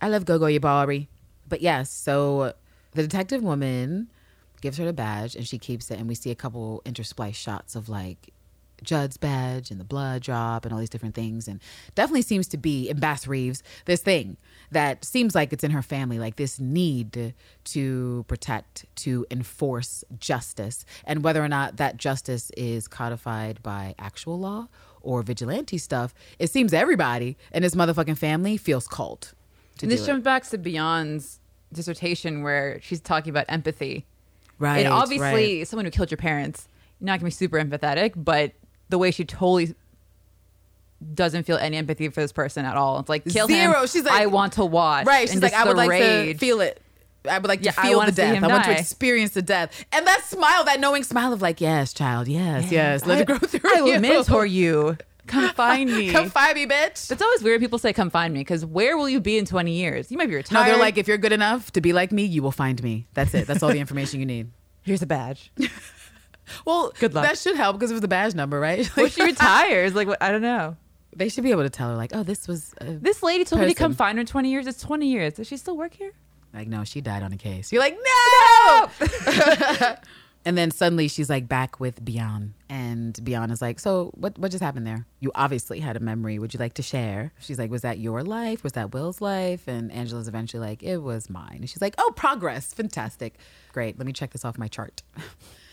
I 0.00 0.08
love 0.08 0.24
Gogo 0.24 0.46
Yubari. 0.46 1.08
But 1.48 1.60
yes, 1.60 1.90
so 1.90 2.54
the 2.92 3.02
detective 3.02 3.42
woman 3.42 4.08
gives 4.60 4.78
her 4.78 4.84
the 4.84 4.92
badge 4.92 5.34
and 5.34 5.46
she 5.46 5.58
keeps 5.58 5.90
it, 5.90 5.98
and 5.98 6.08
we 6.08 6.14
see 6.14 6.30
a 6.30 6.34
couple 6.34 6.82
intersplice 6.84 7.34
shots 7.34 7.74
of 7.74 7.88
like 7.88 8.32
Judd's 8.82 9.16
badge 9.16 9.70
and 9.70 9.78
the 9.78 9.84
blood 9.84 10.22
drop 10.22 10.64
and 10.64 10.72
all 10.72 10.80
these 10.80 10.88
different 10.88 11.14
things, 11.14 11.48
and 11.48 11.60
definitely 11.94 12.22
seems 12.22 12.46
to 12.48 12.56
be 12.56 12.88
in 12.88 12.98
Bass 12.98 13.26
Reeves 13.26 13.62
this 13.84 14.00
thing 14.02 14.36
that 14.70 15.04
seems 15.04 15.34
like 15.34 15.52
it's 15.52 15.64
in 15.64 15.70
her 15.72 15.82
family, 15.82 16.18
like 16.18 16.36
this 16.36 16.58
need 16.58 17.34
to 17.64 18.24
protect, 18.28 18.86
to 18.96 19.26
enforce 19.30 20.04
justice, 20.18 20.84
and 21.04 21.22
whether 21.22 21.44
or 21.44 21.48
not 21.48 21.76
that 21.76 21.96
justice 21.96 22.50
is 22.56 22.88
codified 22.88 23.62
by 23.62 23.94
actual 23.98 24.38
law 24.38 24.68
or 25.02 25.22
vigilante 25.22 25.78
stuff, 25.78 26.14
it 26.38 26.50
seems 26.50 26.72
everybody 26.72 27.36
in 27.52 27.62
this 27.62 27.74
motherfucking 27.74 28.16
family 28.18 28.56
feels 28.56 28.86
called. 28.86 29.34
To 29.80 29.86
And 29.86 29.92
this 29.92 30.06
jumps 30.06 30.24
back 30.24 30.44
to 30.50 30.58
Bian's 30.58 31.40
dissertation 31.72 32.42
where 32.42 32.80
she's 32.82 33.00
talking 33.00 33.30
about 33.30 33.46
empathy. 33.48 34.06
right? 34.58 34.84
and 34.84 34.88
obviously, 34.92 35.58
right. 35.58 35.68
someone 35.68 35.84
who 35.84 35.90
killed 35.90 36.10
your 36.10 36.18
parents, 36.18 36.68
you're 37.00 37.06
not 37.06 37.18
gonna 37.18 37.26
be 37.26 37.30
super 37.30 37.58
empathetic, 37.58 38.12
but 38.16 38.52
the 38.88 38.98
way 38.98 39.10
she 39.10 39.24
totally 39.24 39.74
doesn't 41.14 41.44
feel 41.44 41.56
any 41.56 41.76
empathy 41.76 42.08
for 42.08 42.20
this 42.20 42.32
person 42.32 42.64
at 42.64 42.76
all. 42.76 42.98
It's 43.00 43.08
like 43.08 43.24
kill 43.24 43.46
Zero. 43.46 43.80
him. 43.80 43.86
She's 43.86 44.04
like- 44.04 44.12
I 44.20 44.26
want 44.26 44.54
to 44.54 44.64
watch. 44.64 45.06
Right. 45.06 45.28
She's 45.28 45.40
like, 45.42 45.54
I 45.54 45.64
would 45.64 45.76
like 45.76 45.90
to 45.90 46.34
feel 46.34 46.60
it. 46.60 46.80
I 47.28 47.38
would 47.38 47.48
like 47.48 47.60
to 47.60 47.66
Yeah, 47.66 47.72
feel 47.72 48.00
the 48.00 48.12
death. 48.12 48.42
I 48.42 48.46
want 48.46 48.64
to 48.64 48.72
experience 48.78 49.32
the 49.32 49.42
death. 49.42 49.84
And 49.92 50.06
that 50.06 50.24
smile, 50.24 50.64
that 50.64 50.80
knowing 50.80 51.02
smile 51.04 51.32
of 51.32 51.42
like, 51.42 51.60
yes, 51.60 51.92
child, 51.92 52.28
yes, 52.28 52.70
yes. 52.72 53.04
Let 53.06 53.18
I, 53.18 53.20
it 53.22 53.26
grow 53.26 53.38
through 53.46 53.76
I 53.76 53.82
will 53.82 54.00
mentor 54.00 54.46
you. 54.46 54.96
Come 55.34 55.54
find 55.54 55.90
me. 55.92 56.10
Come 56.10 56.28
find 56.30 56.54
me, 56.54 56.66
bitch. 56.66 57.10
It's 57.10 57.22
always 57.22 57.42
weird 57.42 57.60
people 57.60 57.78
say 57.78 57.92
come 57.92 58.10
find 58.10 58.34
me 58.34 58.40
because 58.40 58.64
where 58.66 58.96
will 58.96 59.08
you 59.08 59.20
be 59.20 59.38
in 59.38 59.44
20 59.44 59.72
years? 59.72 60.10
You 60.10 60.18
might 60.18 60.28
be 60.28 60.34
retired. 60.34 60.64
No, 60.64 60.70
they're 60.70 60.80
like, 60.80 60.98
if 60.98 61.06
you're 61.08 61.18
good 61.18 61.32
enough 61.32 61.70
to 61.72 61.80
be 61.80 61.92
like 61.92 62.10
me, 62.12 62.24
you 62.24 62.42
will 62.42 62.52
find 62.52 62.82
me. 62.82 63.06
That's 63.14 63.32
it. 63.34 63.46
That's 63.46 63.62
all 63.62 63.70
the 63.70 63.78
information 63.86 64.20
you 64.20 64.26
need. 64.26 64.50
here's 64.82 65.02
a 65.02 65.06
badge. 65.06 65.52
Well, 66.66 66.92
Good 66.98 67.14
luck. 67.14 67.24
That 67.24 67.38
should 67.38 67.54
help 67.54 67.76
because 67.76 67.92
it 67.92 67.94
was 67.94 68.00
the 68.00 68.08
badge 68.08 68.34
number, 68.34 68.58
right? 68.58 68.84
When 68.96 69.08
she 69.08 69.22
retires, 69.22 69.94
like 69.94 70.08
what, 70.08 70.20
I 70.20 70.32
don't 70.32 70.42
know. 70.42 70.76
they 71.14 71.28
should 71.28 71.44
be 71.44 71.52
able 71.52 71.62
to 71.62 71.70
tell 71.70 71.90
her, 71.90 71.94
like, 71.94 72.10
oh, 72.12 72.24
this 72.24 72.48
was 72.48 72.74
This 72.80 73.22
lady 73.22 73.44
told 73.44 73.62
me 73.62 73.68
to 73.68 73.74
come 73.74 73.94
find 73.94 74.18
her 74.18 74.20
in 74.22 74.26
20 74.26 74.50
years. 74.50 74.66
It's 74.66 74.82
20 74.82 75.06
years. 75.06 75.34
Does 75.34 75.46
she 75.46 75.56
still 75.56 75.76
work 75.76 75.94
here? 75.94 76.12
like, 76.52 76.66
no, 76.66 76.82
she 76.82 77.00
died 77.00 77.22
on 77.22 77.32
a 77.32 77.36
case. 77.36 77.70
You're 77.70 77.80
like, 77.80 77.96
no. 77.96 78.90
And 80.44 80.56
then 80.56 80.70
suddenly 80.70 81.06
she's 81.08 81.28
like 81.28 81.48
back 81.48 81.80
with 81.80 82.02
Bian, 82.02 82.52
and 82.70 83.14
Bian 83.14 83.50
is 83.50 83.60
like, 83.60 83.78
so 83.78 84.10
what? 84.14 84.38
What 84.38 84.50
just 84.50 84.62
happened 84.62 84.86
there? 84.86 85.06
You 85.20 85.32
obviously 85.34 85.80
had 85.80 85.96
a 85.96 86.00
memory. 86.00 86.38
Would 86.38 86.54
you 86.54 86.60
like 86.60 86.74
to 86.74 86.82
share? 86.82 87.32
She's 87.40 87.58
like, 87.58 87.70
was 87.70 87.82
that 87.82 87.98
your 87.98 88.22
life? 88.22 88.64
Was 88.64 88.72
that 88.72 88.94
Will's 88.94 89.20
life? 89.20 89.68
And 89.68 89.92
Angela's 89.92 90.28
eventually 90.28 90.66
like, 90.66 90.82
it 90.82 90.98
was 90.98 91.28
mine. 91.28 91.58
And 91.60 91.68
she's 91.68 91.82
like, 91.82 91.94
oh, 91.98 92.12
progress, 92.16 92.72
fantastic, 92.72 93.34
great. 93.72 93.98
Let 93.98 94.06
me 94.06 94.12
check 94.14 94.30
this 94.30 94.44
off 94.44 94.56
my 94.56 94.68
chart. 94.68 95.02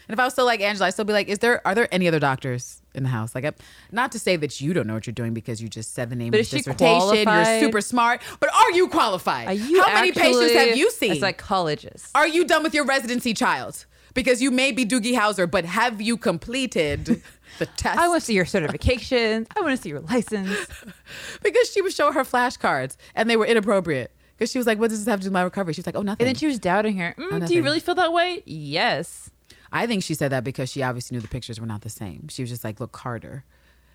And 0.07 0.13
if 0.13 0.19
I 0.21 0.23
was 0.23 0.33
still 0.33 0.45
like 0.45 0.61
Angela, 0.61 0.87
I'd 0.87 0.91
still 0.91 1.03
be 1.03 1.11
like, 1.11 1.27
is 1.27 1.39
there 1.39 1.65
are 1.67 1.75
there 1.75 1.93
any 1.93 2.07
other 2.07 2.19
doctors 2.19 2.81
in 2.95 3.03
the 3.03 3.09
house? 3.09 3.35
Like, 3.35 3.43
I, 3.43 3.51
not 3.91 4.13
to 4.13 4.19
say 4.19 4.37
that 4.37 4.61
you 4.61 4.73
don't 4.73 4.87
know 4.87 4.93
what 4.93 5.05
you're 5.05 5.13
doing 5.13 5.33
because 5.33 5.61
you 5.61 5.67
just 5.67 5.93
said 5.93 6.09
the 6.09 6.15
name 6.15 6.31
But 6.31 6.39
of 6.39 6.45
is 6.45 6.51
the 6.51 6.57
dissertation. 6.59 7.27
You're 7.27 7.59
super 7.59 7.81
smart, 7.81 8.21
but 8.39 8.49
are 8.53 8.71
you 8.71 8.87
qualified? 8.87 9.47
Are 9.49 9.53
you 9.53 9.83
How 9.83 9.95
many 9.95 10.13
patients 10.13 10.53
have 10.53 10.77
you 10.77 10.89
seen? 10.91 11.11
A 11.11 11.19
psychologist. 11.19 12.11
Are 12.15 12.27
you 12.27 12.45
done 12.45 12.63
with 12.63 12.73
your 12.73 12.85
residency, 12.85 13.33
child? 13.33 13.85
Because 14.17 14.41
you 14.41 14.49
may 14.49 14.71
be 14.71 14.83
Doogie 14.83 15.13
Howser, 15.13 15.49
but 15.49 15.63
have 15.63 16.01
you 16.01 16.17
completed 16.17 17.21
the 17.59 17.65
test? 17.77 17.99
I 17.99 18.07
want 18.07 18.19
to 18.19 18.25
see 18.25 18.33
your 18.33 18.45
certifications. 18.45 19.45
I 19.55 19.61
want 19.61 19.77
to 19.77 19.81
see 19.81 19.89
your 19.89 19.99
license. 19.99 20.57
because 21.43 21.69
she 21.71 21.83
would 21.83 21.93
show 21.93 22.11
her 22.11 22.23
flashcards 22.23 22.97
and 23.13 23.29
they 23.29 23.37
were 23.37 23.45
inappropriate. 23.45 24.11
Because 24.35 24.49
she 24.49 24.57
was 24.57 24.65
like, 24.65 24.79
"What 24.79 24.89
does 24.89 25.05
this 25.05 25.11
have 25.11 25.19
to 25.19 25.25
do 25.25 25.27
with 25.27 25.33
my 25.33 25.43
recovery?" 25.43 25.73
She 25.73 25.81
was 25.81 25.85
like, 25.85 25.95
"Oh, 25.95 26.01
nothing." 26.01 26.25
And 26.25 26.29
then 26.29 26.39
she 26.39 26.47
was 26.47 26.57
doubting 26.57 26.97
her. 26.97 27.13
Mm, 27.15 27.47
do 27.47 27.53
you 27.53 27.61
really 27.61 27.79
feel 27.79 27.93
that 27.93 28.11
way? 28.11 28.41
Yes. 28.47 29.29
I 29.71 29.85
think 29.85 30.03
she 30.03 30.15
said 30.15 30.31
that 30.31 30.43
because 30.43 30.71
she 30.71 30.81
obviously 30.81 31.15
knew 31.15 31.21
the 31.21 31.27
pictures 31.27 31.59
were 31.59 31.67
not 31.67 31.81
the 31.81 31.89
same. 31.89 32.27
She 32.29 32.41
was 32.41 32.49
just 32.49 32.63
like, 32.63 32.79
"Look 32.79 32.97
harder," 32.97 33.45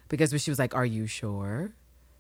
because 0.09 0.31
when 0.31 0.39
she 0.39 0.53
was 0.53 0.59
like, 0.61 0.73
"Are 0.73 0.87
you 0.87 1.09
sure?" 1.09 1.73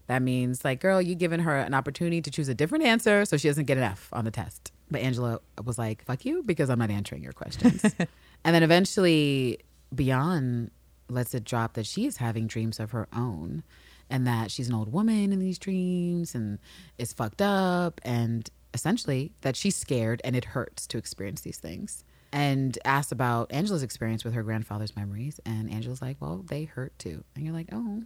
That 0.09 0.22
means 0.22 0.64
like, 0.64 0.80
girl, 0.80 1.00
you 1.00 1.14
giving 1.14 1.40
her 1.40 1.57
an 1.57 1.72
opportunity 1.72 2.20
to 2.20 2.30
choose 2.30 2.48
a 2.48 2.55
different 2.55 2.84
answer 2.84 3.24
so 3.24 3.36
she 3.36 3.46
doesn't 3.48 3.66
get 3.66 3.78
an 3.78 3.84
F 3.84 4.09
on 4.12 4.24
the 4.24 4.32
test. 4.32 4.72
But 4.93 5.01
Angela 5.03 5.40
was 5.64 5.78
like, 5.78 6.05
"Fuck 6.05 6.24
you," 6.24 6.43
because 6.45 6.70
I'm 6.70 6.78
not 6.78 6.90
answering 6.90 7.22
your 7.22 7.32
questions. 7.32 7.82
and 8.45 8.55
then 8.55 8.62
eventually, 8.62 9.59
Bian 9.95 10.70
lets 11.09 11.34
it 11.34 11.45
drop 11.45 11.74
that 11.74 11.86
she 11.86 12.07
is 12.07 12.18
having 12.18 12.47
dreams 12.47 12.78
of 12.78 12.93
her 12.93 13.09
own, 13.14 13.62
and 14.09 14.26
that 14.26 14.51
she's 14.51 14.68
an 14.68 14.74
old 14.74 14.93
woman 14.93 15.32
in 15.32 15.38
these 15.38 15.59
dreams 15.59 16.34
and 16.34 16.59
is 16.99 17.12
fucked 17.12 17.43
up, 17.43 18.01
and 18.05 18.49
essentially 18.74 19.32
that 19.43 19.57
she's 19.57 19.76
scared 19.76 20.20
and 20.24 20.34
it 20.34 20.47
hurts 20.47 20.86
to 20.86 20.97
experience 20.97 21.43
these 21.43 21.59
things 21.59 22.05
and 22.32 22.78
asks 22.86 23.12
about 23.12 23.53
Angela's 23.53 23.82
experience 23.82 24.24
with 24.24 24.32
her 24.32 24.43
grandfather's 24.43 24.97
memories. 24.97 25.38
And 25.45 25.70
Angela's 25.70 26.01
like, 26.01 26.16
well, 26.20 26.43
they 26.49 26.64
hurt 26.64 26.99
too. 26.99 27.24
And 27.34 27.45
you're 27.45 27.53
like, 27.53 27.68
oh, 27.72 28.05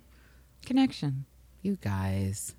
Connection. 0.64 1.26
you 1.62 1.76
guys. 1.80 2.55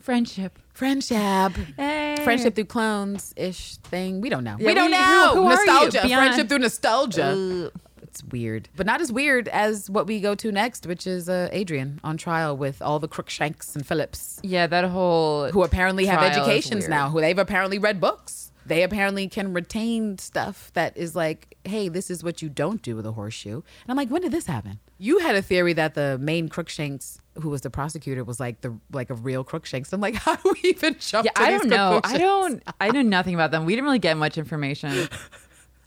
Friendship. 0.00 0.58
Friendship. 0.72 1.52
Hey. 1.76 2.16
Friendship 2.24 2.54
through 2.54 2.64
clones 2.64 3.32
ish 3.36 3.76
thing. 3.76 4.20
We 4.20 4.28
don't 4.30 4.44
know. 4.44 4.56
Yeah, 4.58 4.66
we 4.66 4.74
don't 4.74 4.86
we- 4.86 4.92
know. 4.92 5.30
who- 5.34 5.42
who 5.42 5.48
nostalgia. 5.50 6.00
Friendship 6.00 6.48
through 6.48 6.58
nostalgia. 6.58 7.26
Ugh. 7.66 7.72
It's 8.02 8.24
weird, 8.24 8.68
but 8.74 8.86
not 8.86 9.00
as 9.00 9.12
weird 9.12 9.46
as 9.48 9.88
what 9.88 10.08
we 10.08 10.18
go 10.20 10.34
to 10.34 10.50
next, 10.50 10.84
which 10.84 11.06
is 11.06 11.28
uh, 11.28 11.48
Adrian 11.52 12.00
on 12.02 12.16
trial 12.16 12.56
with 12.56 12.82
all 12.82 12.98
the 12.98 13.06
Crookshanks 13.06 13.76
and 13.76 13.86
Phillips, 13.86 14.40
Yeah, 14.42 14.66
that 14.66 14.84
whole 14.86 15.48
who 15.52 15.62
apparently 15.62 16.06
have 16.06 16.20
educations 16.20 16.88
now, 16.88 17.08
who 17.10 17.20
they've 17.20 17.38
apparently 17.38 17.78
read 17.78 18.00
books. 18.00 18.49
They 18.70 18.84
apparently 18.84 19.26
can 19.26 19.52
retain 19.52 20.16
stuff 20.18 20.70
that 20.74 20.96
is 20.96 21.16
like, 21.16 21.58
hey, 21.64 21.88
this 21.88 22.08
is 22.08 22.22
what 22.22 22.40
you 22.40 22.48
don't 22.48 22.80
do 22.80 22.94
with 22.94 23.04
a 23.04 23.10
horseshoe. 23.10 23.56
And 23.56 23.88
I'm 23.88 23.96
like, 23.96 24.10
when 24.10 24.22
did 24.22 24.30
this 24.30 24.46
happen? 24.46 24.78
You 24.96 25.18
had 25.18 25.34
a 25.34 25.42
theory 25.42 25.72
that 25.72 25.94
the 25.94 26.18
main 26.18 26.48
Crookshanks, 26.48 27.20
who 27.42 27.48
was 27.48 27.62
the 27.62 27.70
prosecutor, 27.70 28.22
was 28.22 28.38
like 28.38 28.60
the 28.60 28.78
like 28.92 29.10
a 29.10 29.14
real 29.14 29.42
Crookshanks. 29.42 29.92
I'm 29.92 30.00
like, 30.00 30.14
how 30.26 30.36
do 30.36 30.54
we 30.62 30.70
even 30.70 30.94
jump? 31.00 31.24
Yeah, 31.24 31.32
I 31.34 31.50
don't 31.50 31.66
know. 31.68 32.00
I 32.04 32.16
don't. 32.16 32.62
I 32.80 32.92
know 32.92 33.02
nothing 33.02 33.34
about 33.34 33.50
them. 33.50 33.64
We 33.64 33.72
didn't 33.72 33.86
really 33.86 33.98
get 33.98 34.16
much 34.16 34.38
information. 34.38 35.08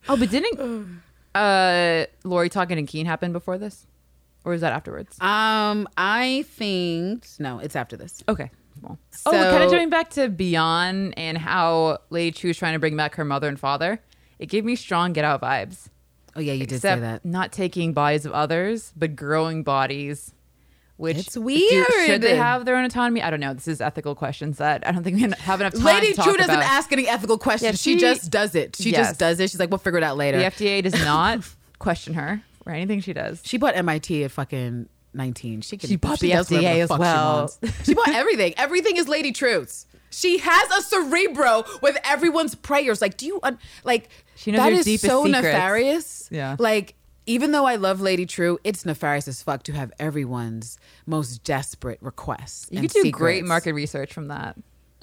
Oh, 0.10 0.18
but 0.18 0.30
didn't 0.30 1.02
uh 1.34 2.06
Laurie 2.26 2.50
talking 2.50 2.78
and 2.78 2.86
Keene 2.86 3.06
happen 3.06 3.32
before 3.32 3.58
this, 3.58 3.88
or 4.44 4.52
was 4.52 4.60
that 4.60 4.74
afterwards? 4.74 5.18
Um, 5.22 5.88
I 5.96 6.44
think 6.50 7.26
no, 7.40 7.60
it's 7.60 7.78
after 7.78 7.96
this. 7.96 8.22
Okay. 8.28 8.52
Well. 8.84 9.00
oh, 9.26 9.32
kind 9.32 9.46
of 9.64 9.70
So- 9.70 9.70
jumping 9.72 9.90
back 9.90 10.10
to 10.12 10.30
Bian 10.30 11.14
and 11.18 11.38
how 11.38 12.00
Lady 12.10 12.32
Trieu 12.32 12.52
is 12.52 12.58
trying 12.58 12.74
to 12.74 12.80
bring 12.80 12.96
back 12.98 13.16
her 13.16 13.26
mother 13.26 13.48
and 13.48 13.60
father. 13.60 14.02
It 14.40 14.48
gave 14.48 14.66
me 14.66 14.76
strong 14.76 15.14
Get 15.14 15.24
Out 15.26 15.42
vibes. 15.42 15.88
Oh 16.36 16.40
yeah, 16.40 16.54
you 16.54 16.66
did 16.66 16.82
say 16.82 17.00
that. 17.00 17.24
not 17.24 17.52
taking 17.52 17.94
bodies 17.94 18.26
of 18.26 18.32
others, 18.34 18.92
but 18.96 19.16
growing 19.16 19.62
bodies 19.64 20.34
Which 20.98 21.18
It's 21.18 21.34
do- 21.34 21.42
weird. 21.42 21.88
should 22.06 22.22
they 22.22 22.36
have 22.38 22.66
their 22.66 22.76
own 22.76 22.86
autonomy? 22.86 23.22
I 23.22 23.30
don't 23.32 23.40
know. 23.40 23.54
This 23.54 23.68
is 23.68 23.82
ethical 23.82 24.14
questions 24.16 24.58
that 24.60 24.86
I 24.88 24.92
don't 24.92 25.04
think 25.04 25.16
we 25.18 25.22
have 25.24 25.60
enough 25.60 25.74
time 25.74 25.84
Lady 25.84 26.14
to 26.14 26.22
Trieu 26.22 26.38
doesn't 26.38 26.54
about. 26.54 26.64
ask 26.64 26.92
any 26.92 27.08
ethical 27.08 27.38
questions. 27.40 27.64
Yeah, 27.86 27.94
she, 27.94 27.94
she- 27.96 28.00
just 28.00 28.30
does 28.32 28.54
it. 28.56 28.76
She 28.76 28.92
Yes. 28.92 29.08
just 29.10 29.20
does 29.20 29.40
it. 29.40 29.50
She's 29.50 29.60
like, 29.60 29.70
we'll 29.72 29.80
figure 29.80 29.98
it 29.98 30.04
out 30.04 30.18
later. 30.18 30.38
the 30.38 30.46
FDA 30.46 30.82
does 30.84 30.94
not 31.04 31.40
question 31.80 32.14
her 32.14 32.42
for 32.64 32.72
anything 32.72 33.00
she 33.02 33.12
does. 33.12 33.42
She 33.44 33.58
bought 33.58 33.76
MIT 33.76 34.24
at 34.24 34.32
fucking 34.32 34.88
19. 35.14 35.62
She 35.62 35.78
can 35.78 35.90
She 35.90 35.96
bought 35.96 36.20
the 36.20 36.30
does 36.32 36.50
FDA 36.50 36.60
the 36.62 36.68
as 36.82 36.90
fuck 36.90 36.98
she 36.98 37.02
well. 37.02 37.54
She, 37.84 37.94
bought 37.94 38.10
everything. 38.10 38.54
Everything 38.58 38.98
is 38.98 39.08
Lady 39.08 39.32
Trieu's. 39.32 39.86
She 40.10 40.38
has 40.38 40.72
a 40.72 40.82
cerebro 40.84 41.64
with 41.82 41.98
everyone's 42.04 42.54
prayers. 42.56 43.02
Like, 43.02 43.18
do 43.18 43.26
you 43.26 43.40
un- 43.42 43.58
like 43.84 44.10
She 44.36 44.52
knows 44.52 44.60
that 44.60 44.70
your 44.70 44.80
is 44.80 44.86
deepest 44.86 45.06
so 45.06 45.26
secrets. 45.26 45.44
nefarious. 45.44 46.28
Yeah. 46.32 46.56
Like, 46.60 46.96
even 47.26 47.52
though 47.52 47.66
I 47.66 47.78
love 47.78 48.02
Lady 48.02 48.26
Trieu, 48.26 48.60
it's 48.64 48.86
nefarious 48.86 49.28
as 49.28 49.42
fuck 49.42 49.64
to 49.64 49.72
have 49.72 49.92
everyone's 49.98 50.78
most 51.06 51.44
desperate 51.44 52.00
requests. 52.02 52.68
You 52.70 52.80
and 52.80 52.92
could 52.92 53.04
do 53.04 53.12
great 53.12 53.46
market 53.46 53.74
research 53.74 54.14
from 54.14 54.28
that. 54.28 54.56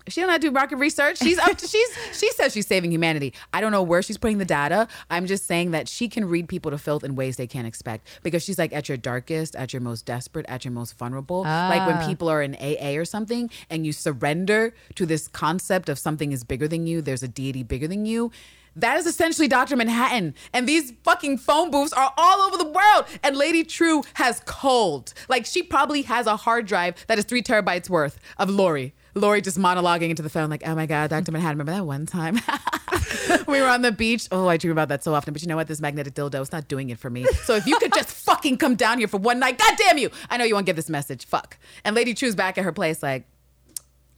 She 0.09 0.21
don't 0.21 0.31
have 0.31 0.41
to 0.41 0.49
do 0.49 0.51
market 0.53 0.77
research. 0.77 1.19
She's 1.19 1.39
up 1.39 1.57
to 1.59 1.67
she's 1.67 1.89
she 2.13 2.31
says 2.33 2.53
she's 2.53 2.67
saving 2.67 2.91
humanity. 2.93 3.33
I 3.53 3.61
don't 3.61 3.73
know 3.73 3.83
where 3.83 4.03
she's 4.03 4.19
putting 4.19 4.39
the 4.39 4.45
data. 4.45 4.89
I'm 5.11 5.27
just 5.27 5.47
saying 5.47 5.71
that 5.73 5.89
she 5.89 6.09
can 6.09 6.25
read 6.25 6.49
people 6.49 6.71
to 6.71 6.79
filth 6.79 7.05
in 7.05 7.15
ways 7.17 7.37
they 7.37 7.47
can't 7.47 7.67
expect 7.67 8.07
because 8.23 8.43
she's 8.43 8.59
like 8.59 8.73
at 8.73 8.89
your 8.89 8.97
darkest, 8.99 9.55
at 9.57 9.73
your 9.73 9.83
most 9.83 10.07
desperate, 10.07 10.47
at 10.49 10.65
your 10.65 10.73
most 10.73 10.97
vulnerable. 10.99 11.43
Like 11.43 11.87
when 11.87 11.97
Ah. 11.99 12.07
people 12.07 12.29
are 12.29 12.43
in 12.43 12.55
AA 12.57 12.97
or 12.97 13.05
something 13.05 13.51
and 13.69 13.85
you 13.87 13.93
surrender 13.93 14.75
to 14.95 15.07
this 15.07 15.29
concept 15.29 15.89
of 15.89 15.99
something 15.99 16.33
is 16.33 16.45
bigger 16.45 16.67
than 16.69 16.87
you, 16.87 17.03
there's 17.03 17.23
a 17.23 17.29
deity 17.29 17.63
bigger 17.63 17.87
than 17.89 18.07
you. 18.07 18.31
That 18.77 18.99
is 18.99 19.07
essentially 19.07 19.49
Dr. 19.49 19.77
Manhattan. 19.77 20.33
And 20.53 20.69
these 20.69 20.93
fucking 21.03 21.39
phone 21.39 21.71
booths 21.73 21.93
are 21.93 22.13
all 22.17 22.41
over 22.43 22.57
the 22.57 22.69
world. 22.71 23.05
And 23.23 23.37
Lady 23.37 23.65
Trieu 23.65 24.05
has 24.15 24.41
cold. 24.47 25.13
Like 25.29 25.45
she 25.45 25.63
probably 25.63 26.03
has 26.03 26.27
a 26.27 26.37
hard 26.37 26.67
drive 26.67 26.95
that 27.09 27.19
is 27.19 27.25
three 27.25 27.43
terabytes 27.43 27.91
worth 27.91 28.19
of 28.39 28.49
Laurie. 28.49 28.95
Laurie 29.15 29.41
just 29.41 29.59
monologuing 29.59 30.11
into 30.11 30.23
the 30.23 30.31
phone, 30.31 30.51
like, 30.51 30.63
oh 30.67 30.75
my 30.75 30.87
God, 30.87 31.11
Dr. 31.11 31.33
Manhattan, 31.33 31.59
remember 31.59 31.73
that 31.73 31.87
one 31.87 32.07
time? 32.07 32.41
we 33.47 33.61
were 33.61 33.67
on 33.67 33.83
the 33.83 33.93
beach. 33.93 34.29
Oh, 34.31 34.49
I 34.49 34.57
dream 34.57 34.73
about 34.73 34.89
that 34.89 35.05
so 35.05 35.15
often. 35.15 35.33
But 35.33 35.43
you 35.43 35.49
know 35.49 35.57
what? 35.57 35.69
This 35.69 35.81
magnetic 35.81 36.15
dildo 36.15 36.41
is 36.41 36.53
not 36.53 36.69
doing 36.69 36.91
it 36.91 36.99
for 36.99 37.11
me. 37.11 37.25
So 37.45 37.57
if 37.57 37.67
you 37.67 37.79
could 37.79 37.93
just 37.93 38.11
fucking 38.25 38.59
come 38.59 38.77
down 38.77 38.99
here 38.99 39.09
for 39.09 39.19
one 39.19 39.39
night, 39.39 39.59
God 39.59 39.75
damn 39.77 39.99
you. 39.99 40.11
I 40.29 40.37
know 40.37 40.45
you 40.45 40.55
won't 40.55 40.67
get 40.67 40.77
this 40.77 40.89
message. 40.89 41.27
Fuck. 41.27 41.59
And 41.85 41.97
Lady 41.97 42.15
Trieu's 42.15 42.35
back 42.35 42.59
at 42.59 42.65
her 42.65 42.73
place, 42.73 43.03
like, 43.03 43.27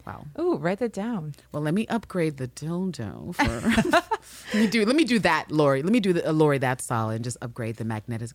wow. 0.07 0.24
Ooh, 0.38 0.57
write 0.57 0.78
that 0.80 0.93
down. 0.93 1.34
Well, 1.53 1.62
let 1.62 1.74
me 1.74 1.86
upgrade 1.88 2.36
the 2.36 2.49
dildo 2.49 3.34
for. 3.34 3.90
let 4.55 4.55
me 4.55 4.66
do. 4.66 4.84
Let 4.84 4.97
me 4.97 5.05
do 5.05 5.18
that, 5.20 5.51
Laurie. 5.51 5.82
Let 5.82 5.93
me 5.93 6.01
do 6.01 6.12
the 6.12 6.28
uh, 6.28 6.32
Laurie 6.32 6.59
that 6.59 6.80
solid 6.80 7.16
and 7.16 7.24
just 7.24 7.36
upgrade 7.40 7.76
the 7.76 7.84
magnetic 7.84 8.30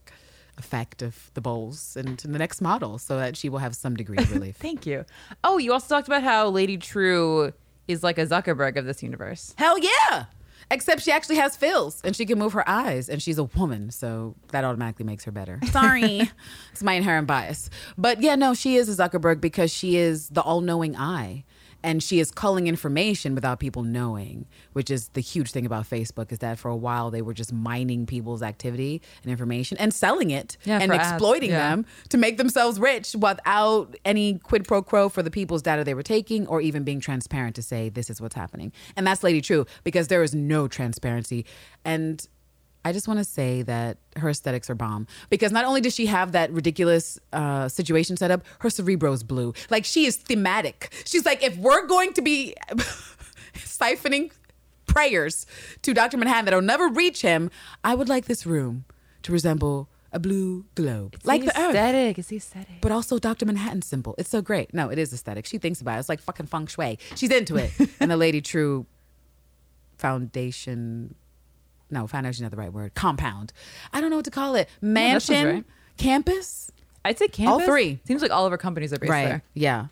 effect 0.58 1.02
of 1.02 1.32
the 1.34 1.42
bowls 1.42 1.96
and 1.96 2.18
the 2.20 2.40
next 2.40 2.62
model, 2.62 2.98
so 2.98 3.18
that 3.18 3.38
she 3.38 3.50
will 3.50 3.60
have 3.60 3.76
some 3.76 3.96
degree 3.96 4.18
of 4.18 4.32
relief. 4.34 4.56
Thank 4.58 4.86
you. 4.86 5.06
Oh, 5.44 5.58
you 5.58 5.74
also 5.74 5.88
talked 5.94 6.08
about 6.08 6.24
how 6.24 6.50
Lady 6.50 6.78
Trieu 6.78 7.54
is 7.88 8.04
like 8.04 8.18
a 8.18 8.26
Zuckerberg 8.26 8.78
of 8.78 8.86
this 8.86 9.02
universe. 9.04 9.54
Hell 9.58 9.78
yeah! 9.80 10.26
Except 10.70 11.02
she 11.02 11.12
actually 11.12 11.38
has 11.38 11.56
fills 11.56 12.02
and 12.04 12.14
she 12.14 12.26
can 12.26 12.38
move 12.38 12.52
her 12.54 12.68
eyes, 12.68 13.08
and 13.08 13.22
she's 13.22 13.38
a 13.38 13.46
woman, 13.46 13.90
so 13.92 14.36
that 14.50 14.66
automatically 14.66 15.06
makes 15.06 15.24
her 15.24 15.32
better. 15.32 15.60
Sorry, 15.72 16.30
it's 16.72 16.84
my 16.84 16.94
inherent 16.94 17.28
bias. 17.28 17.70
But 17.98 18.22
yeah, 18.22 18.36
no, 18.36 18.54
she 18.54 18.76
is 18.76 18.90
a 18.90 19.10
Zuckerberg 19.10 19.40
because 19.40 19.72
she 19.72 19.96
is 19.96 20.30
the 20.30 20.42
all-knowing 20.42 20.98
eye. 20.98 21.46
And 21.88 22.04
she 22.04 22.20
is 22.20 22.32
culling 22.32 22.68
information 22.68 23.34
without 23.34 23.60
people 23.60 23.84
knowing, 23.84 24.46
which 24.74 24.90
is 24.92 25.08
the 25.10 25.22
huge 25.22 25.52
thing 25.52 25.66
about 25.66 25.90
Facebook. 25.90 26.34
Is 26.34 26.40
that 26.40 26.60
for 26.60 26.70
a 26.70 26.76
while 26.76 27.10
they 27.12 27.22
were 27.22 27.34
just 27.34 27.54
mining 27.54 28.06
people's 28.06 28.44
activity 28.44 29.02
and 29.24 29.32
information 29.32 29.78
and 29.78 29.94
selling 29.94 30.30
it 30.30 30.58
Yeah, 30.66 30.80
and 30.82 30.92
exploiting 30.92 31.52
yeah. 31.52 31.70
them 31.70 31.86
to 32.10 32.18
make 32.18 32.38
themselves 32.38 32.78
rich 32.78 33.16
without 33.18 33.96
any 34.04 34.38
quid 34.40 34.68
pro 34.68 34.82
quo 34.82 35.08
for 35.08 35.24
the 35.24 35.32
people's 35.32 35.62
data 35.62 35.86
they 35.86 35.94
were 35.94 36.04
taking 36.04 36.46
or 36.48 36.60
even 36.60 36.84
being 36.84 37.00
transparent 37.00 37.56
to 37.56 37.62
say 37.62 37.88
this 37.88 38.10
is 38.10 38.20
what's 38.20 38.36
happening. 38.36 38.74
And 38.98 39.08
that's 39.08 39.24
Lady 39.24 39.40
Trieu 39.40 39.66
because 39.86 40.10
there 40.10 40.24
is 40.24 40.36
no 40.36 40.68
transparency. 40.68 41.46
And 41.86 42.28
I 42.88 42.94
just 42.94 43.06
want 43.06 43.20
to 43.20 43.26
say 43.26 43.64
that 43.64 43.98
her 44.16 44.30
aesthetics 44.30 44.70
are 44.70 44.76
bomb 44.76 45.08
because 45.30 45.52
not 45.52 45.66
only 45.66 45.82
does 45.82 45.94
she 45.94 46.06
have 46.06 46.32
that 46.32 46.52
ridiculous 46.54 47.20
uh, 47.34 47.68
situation 47.68 48.16
set 48.16 48.32
up, 48.32 48.44
her 48.60 48.70
cerebro's 48.70 49.24
blue. 49.24 49.54
Like 49.70 49.84
she 49.84 50.06
is 50.06 50.16
thematic. 50.16 50.94
She's 51.06 51.26
like, 51.26 51.44
if 51.44 51.58
we're 51.58 51.86
going 51.86 52.14
to 52.14 52.22
be 52.22 52.56
siphoning 53.56 54.32
prayers 54.86 55.46
to 55.82 55.94
Dr. 55.94 56.16
Manhattan 56.18 56.46
that'll 56.46 56.62
never 56.62 56.88
reach 56.88 57.22
him, 57.22 57.52
I 57.84 57.94
would 57.94 58.08
like 58.08 58.26
this 58.26 58.46
room 58.46 58.86
to 59.24 59.34
resemble 59.34 59.90
a 60.14 60.20
blue 60.20 60.64
globe, 60.76 61.18
like 61.26 61.42
the 61.44 61.50
earth 61.60 61.76
aesthetic. 61.76 62.18
It's 62.18 62.30
the 62.30 62.38
aesthetic. 62.38 62.80
but 62.80 62.94
also 62.94 63.20
Dr. 63.20 63.46
Manhattan 63.46 63.82
symbol. 63.82 64.16
It's 64.18 64.30
so 64.30 64.42
great. 64.42 64.74
No, 64.74 64.88
it 64.88 64.98
is 64.98 65.12
aesthetic. 65.12 65.46
She 65.46 65.58
thinks 65.58 65.82
about 65.82 65.98
it. 65.98 66.00
It's 66.00 66.08
like 66.08 66.22
fucking 66.22 66.46
feng 66.46 66.68
shui. 66.68 66.98
She's 67.16 67.32
into 67.32 67.58
it. 67.58 67.72
and 68.00 68.10
the 68.10 68.16
Lady 68.16 68.40
Trieu 68.40 68.86
Foundation, 69.98 71.16
no, 71.90 72.08
foundation's 72.08 72.42
not 72.44 72.52
the 72.52 72.58
right 72.58 72.72
word. 72.72 72.94
Compound. 72.96 73.54
I 73.94 74.02
don't 74.02 74.10
know 74.10 74.16
what 74.18 74.26
to 74.26 74.32
call 74.32 74.56
it. 74.56 74.70
Mansion, 74.82 75.46
right. 75.48 75.64
campus. 75.98 76.72
I'd 77.06 77.18
say 77.18 77.28
campus. 77.28 77.52
All 77.54 77.60
three. 77.62 78.00
Seems 78.06 78.22
like 78.22 78.32
all 78.32 78.46
of 78.46 78.52
our 78.52 78.58
companies 78.58 78.92
are 78.94 79.00
based 79.00 79.10
Right. 79.12 79.26
there. 79.26 79.44
Yeah. 79.54 79.88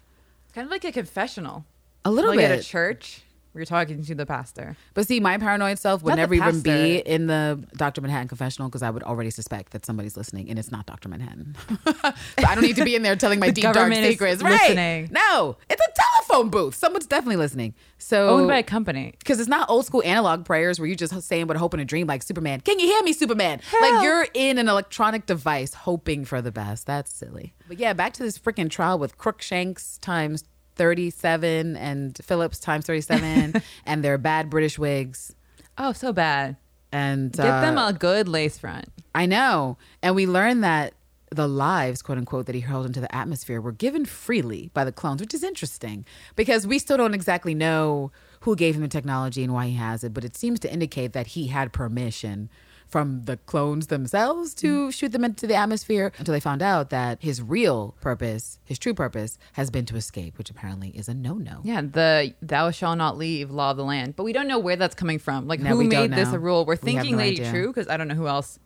Kind 0.54 0.66
of 0.66 0.72
like 0.72 0.84
a 0.84 0.92
confessional. 0.92 1.66
A 2.04 2.12
little 2.12 2.32
like 2.32 2.40
at 2.46 2.52
a 2.52 2.56
bit. 2.58 2.66
church. 2.66 3.22
We're 3.56 3.64
talking 3.64 4.04
to 4.04 4.16
the 4.16 4.26
pastor. 4.26 4.76
But 4.94 5.08
see, 5.08 5.22
my 5.22 5.38
paranoid 5.38 5.80
self 5.80 6.04
would 6.04 6.10
Not 6.12 6.18
never 6.18 6.34
even 6.34 6.60
be 6.60 6.98
in 6.98 7.28
the 7.28 7.66
Dr. 7.78 8.02
Manhattan 8.02 8.28
confessional 8.28 8.68
because 8.68 8.84
I 8.84 8.90
would 8.90 9.02
already 9.04 9.30
suspect 9.30 9.72
that 9.72 9.86
somebody's 9.86 10.18
listening 10.18 10.50
and 10.50 10.60
it's 10.60 10.72
not 10.72 10.86
Dr. 10.86 11.08
Manhattan. 11.08 11.56
so 11.86 12.14
I 12.46 12.54
don't 12.54 12.64
need 12.66 12.76
to 12.76 12.84
be 12.84 12.96
in 12.96 13.02
there 13.02 13.16
telling 13.16 13.40
my 13.40 13.48
The 13.48 13.54
deep 13.54 13.72
dark 13.72 13.94
secrets. 13.94 14.44
Right. 14.44 14.60
listening. 14.60 15.08
No, 15.12 15.56
it's 15.70 15.82
a 15.82 15.92
telephone 16.28 16.50
booth. 16.50 16.76
Someone's 16.76 17.06
definitely 17.06 17.38
listening. 17.38 17.76
So 17.98 18.28
Owned 18.28 18.50
by 18.50 18.58
a 18.58 18.64
company. 18.64 19.14
because 19.20 19.40
it's 19.40 19.48
not 19.48 19.70
old 19.70 19.86
school 19.86 20.04
analog 20.04 20.44
prayers 20.44 20.78
where 20.78 20.88
you 20.90 20.96
just 20.98 21.20
saying 21.22 21.48
what 21.48 21.56
hope 21.56 21.74
and 21.74 21.82
a 21.82 21.86
dream 21.86 22.08
like 22.08 22.24
Superman. 22.24 22.60
Can 22.60 22.78
you 22.78 22.88
hear 22.88 23.04
me, 23.04 23.14
Superman? 23.14 23.62
Like 23.82 24.04
you're 24.04 24.28
in 24.34 24.58
an 24.58 24.68
electronic 24.68 25.28
device 25.28 25.74
hoping 25.74 26.26
for 26.26 26.42
the 26.42 26.52
best. 26.52 26.88
That's 26.88 27.10
silly. 27.14 27.54
But 27.70 27.80
yeah, 27.80 27.94
back 27.94 28.12
to 28.14 28.24
this 28.24 28.38
freaking 28.38 28.70
trial 28.70 29.00
with 29.00 29.18
Crookshanks 29.18 29.98
times 30.00 30.44
37 30.76 31.76
and 31.78 32.18
Phillips 32.24 32.60
times 32.60 32.86
37 32.86 33.62
and 33.86 34.04
their 34.04 34.18
bad 34.18 34.50
British 34.50 34.78
wigs. 34.78 35.36
Oh, 35.78 35.94
so 35.94 36.14
bad. 36.14 36.58
And 36.92 37.34
Get 37.34 37.46
uh, 37.46 37.62
them 37.62 37.78
a 37.78 37.94
good 37.94 38.28
lace 38.28 38.58
front. 38.58 38.86
I 39.14 39.26
know. 39.26 39.78
And 40.02 40.16
we 40.16 40.26
learned 40.26 40.64
that 40.64 40.94
the 41.32 41.48
lives, 41.48 42.02
quote 42.02 42.18
unquote, 42.18 42.46
that 42.46 42.56
he 42.56 42.62
hurled 42.62 42.86
into 42.86 43.02
the 43.02 43.14
atmosphere 43.14 43.60
were 43.60 43.72
given 43.72 44.06
freely 44.06 44.70
by 44.74 44.86
the 44.86 44.92
clones, 44.92 45.22
which 45.22 45.34
is 45.34 45.44
interesting 45.44 46.06
because 46.36 46.66
we 46.66 46.80
still 46.80 46.98
don't 46.98 47.14
exactly 47.14 47.54
know 47.54 48.12
who 48.42 48.56
gave 48.56 48.76
him 48.76 48.82
the 48.82 48.88
technology 48.88 49.44
and 49.44 49.54
why 49.54 49.68
he 49.68 49.76
has 49.76 50.04
it, 50.04 50.14
but 50.14 50.24
it 50.24 50.38
seems 50.38 50.60
to 50.62 50.72
indicate 50.72 51.14
that 51.14 51.28
he 51.28 51.48
had 51.48 51.74
permission 51.74 52.50
from 52.88 53.24
the 53.24 53.38
clones 53.38 53.88
themselves 53.88 54.54
to 54.56 54.68
mm-hmm. 54.84 54.90
shoot 54.90 55.12
them 55.12 55.26
into 55.26 55.48
the 55.48 55.56
atmosphere 55.56 56.12
until 56.18 56.34
they 56.34 56.40
found 56.40 56.62
out 56.62 56.90
that 56.92 57.22
his 57.22 57.42
real 57.42 57.96
purpose, 58.00 58.60
his 58.64 58.80
true 58.80 58.94
purpose, 58.94 59.38
has 59.54 59.70
been 59.70 59.86
to 59.86 59.96
escape, 59.96 60.38
which 60.38 60.50
apparently 60.50 60.90
is 60.90 61.10
a 61.10 61.14
no 61.14 61.34
no. 61.34 61.62
Yeah, 61.64 61.82
the 61.82 62.34
thou 62.42 62.72
shall 62.72 62.96
not 62.96 63.18
leave 63.18 63.52
law 63.52 63.72
of 63.72 63.78
the 63.78 63.84
land. 63.84 64.16
But 64.16 64.24
we 64.24 64.34
don't 64.34 64.48
know 64.48 64.60
where 64.60 64.76
that's 64.76 64.96
coming 64.96 65.20
from. 65.20 65.48
Like 65.48 65.60
No, 65.60 65.72
who 65.72 65.78
we 65.78 65.90
don't 65.90 66.12
made 66.12 66.18
this 66.18 66.30
know. 66.30 66.36
a 66.36 66.40
rule? 66.40 66.66
We're 66.66 66.74
We 66.74 66.94
have 66.94 67.04
thinking 67.04 67.12
no 67.14 67.18
Lady 67.18 67.42
idea. 67.42 67.52
Trieu 67.52 67.68
because 67.68 67.88
I 67.88 67.98
don't 67.98 68.08
know 68.08 68.16
who 68.16 68.28
else 68.28 68.60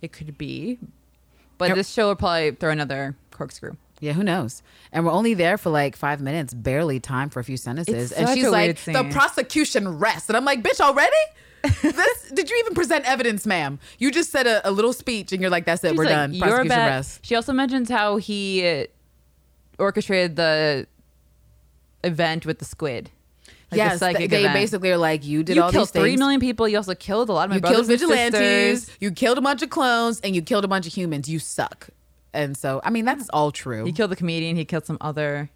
it 0.00 0.12
could 0.12 0.38
be. 0.38 0.78
But 1.58 1.68
Yep. 1.68 1.76
this 1.76 1.90
show 1.90 2.08
will 2.08 2.16
probably 2.16 2.52
throw 2.52 2.70
another 2.70 3.16
corkscrew. 3.30 3.76
Yeah, 4.00 4.12
who 4.12 4.24
knows? 4.24 4.62
And 4.92 5.04
we're 5.06 5.12
only 5.12 5.34
there 5.34 5.56
for 5.56 5.70
like 5.70 5.96
five 5.96 6.20
minutes, 6.20 6.52
barely 6.52 7.00
time 7.00 7.30
for 7.30 7.40
a 7.40 7.44
few 7.44 7.56
sentences. 7.56 8.10
It's 8.10 8.12
and 8.12 8.28
such 8.28 8.36
she's 8.36 8.46
a 8.46 8.50
like, 8.50 8.64
weird 8.66 8.76
the 8.76 9.02
scene. 9.02 9.12
prosecution 9.12 9.98
rests. 9.98 10.28
And 10.28 10.36
I'm 10.36 10.44
like, 10.44 10.62
bitch, 10.62 10.80
already? 10.80 11.16
This 11.82 12.30
did 12.32 12.50
you 12.50 12.56
even 12.60 12.74
present 12.74 13.04
evidence, 13.08 13.46
ma'am? 13.46 13.78
You 13.98 14.10
just 14.10 14.30
said 14.30 14.46
a, 14.46 14.66
a 14.68 14.70
little 14.70 14.92
speech 14.92 15.32
and 15.32 15.40
you're 15.40 15.50
like, 15.50 15.64
that's 15.64 15.82
it, 15.84 15.90
She's 15.90 15.98
we're 15.98 16.04
like, 16.04 16.12
done. 16.12 16.34
"You're 16.34 16.42
Prosecution 16.46 16.68
bad." 16.68 16.86
rests. 16.86 17.20
She 17.22 17.34
also 17.34 17.52
mentions 17.52 17.88
how 17.88 18.16
he 18.16 18.66
uh, 18.66 18.84
orchestrated 19.78 20.36
the 20.36 20.86
event 22.02 22.46
with 22.46 22.58
the 22.58 22.64
squid. 22.64 23.10
Like 23.70 23.78
yes, 23.78 23.98
psychic 23.98 24.18
th- 24.18 24.30
they 24.30 24.40
event. 24.40 24.54
basically 24.54 24.90
are 24.90 24.98
like, 24.98 25.24
you 25.24 25.42
did 25.42 25.56
you 25.56 25.62
all 25.62 25.72
killed 25.72 25.88
these 25.88 25.92
things. 25.92 26.02
three 26.02 26.16
million 26.16 26.38
people. 26.40 26.68
You 26.68 26.76
also 26.76 26.94
killed 26.94 27.28
a 27.28 27.32
lot 27.32 27.44
of 27.44 27.50
my 27.50 27.56
you 27.56 27.60
brothers 27.60 27.88
killed 27.88 27.90
and 27.90 28.32
vigilantes, 28.32 28.80
sisters. 28.82 28.96
you 29.00 29.10
killed 29.10 29.38
a 29.38 29.40
bunch 29.40 29.62
of 29.62 29.70
clones, 29.70 30.20
and 30.20 30.36
you 30.36 30.42
killed 30.42 30.64
a 30.64 30.68
bunch 30.68 30.86
of 30.86 30.92
humans. 30.92 31.28
You 31.28 31.38
suck. 31.38 31.88
And 32.32 32.56
so, 32.56 32.80
I 32.84 32.90
mean, 32.90 33.04
that's 33.04 33.28
all 33.30 33.52
true. 33.52 33.84
He 33.84 33.92
killed 33.92 34.10
the 34.10 34.16
comedian. 34.16 34.56
He 34.56 34.64
killed 34.64 34.84
some 34.86 34.98
other. 35.00 35.50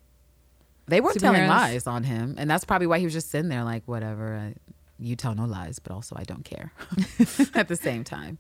They 0.87 1.01
weren't 1.01 1.21
telling 1.21 1.47
lies 1.47 1.87
on 1.87 2.05
him, 2.05 2.35
and 2.39 2.51
that's 2.51 2.65
probably 2.65 2.87
why 2.87 2.99
he 2.99 3.05
was 3.05 3.13
just 3.13 3.31
sitting 3.31 3.51
there 3.51 3.63
like, 3.63 3.83
whatever. 3.87 4.35
I, 4.37 4.55
you 4.99 5.17
tell 5.17 5.35
no 5.35 5.45
lies, 5.45 5.79
but 5.79 5.93
also 5.93 6.17
I 6.19 6.25
don't 6.25 6.45
care. 6.45 6.73
At 7.55 7.69
the 7.69 7.77
same 7.77 8.05
time, 8.05 8.39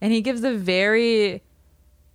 And 0.00 0.12
he 0.12 0.20
gives 0.20 0.44
a 0.44 0.52
very 0.52 1.42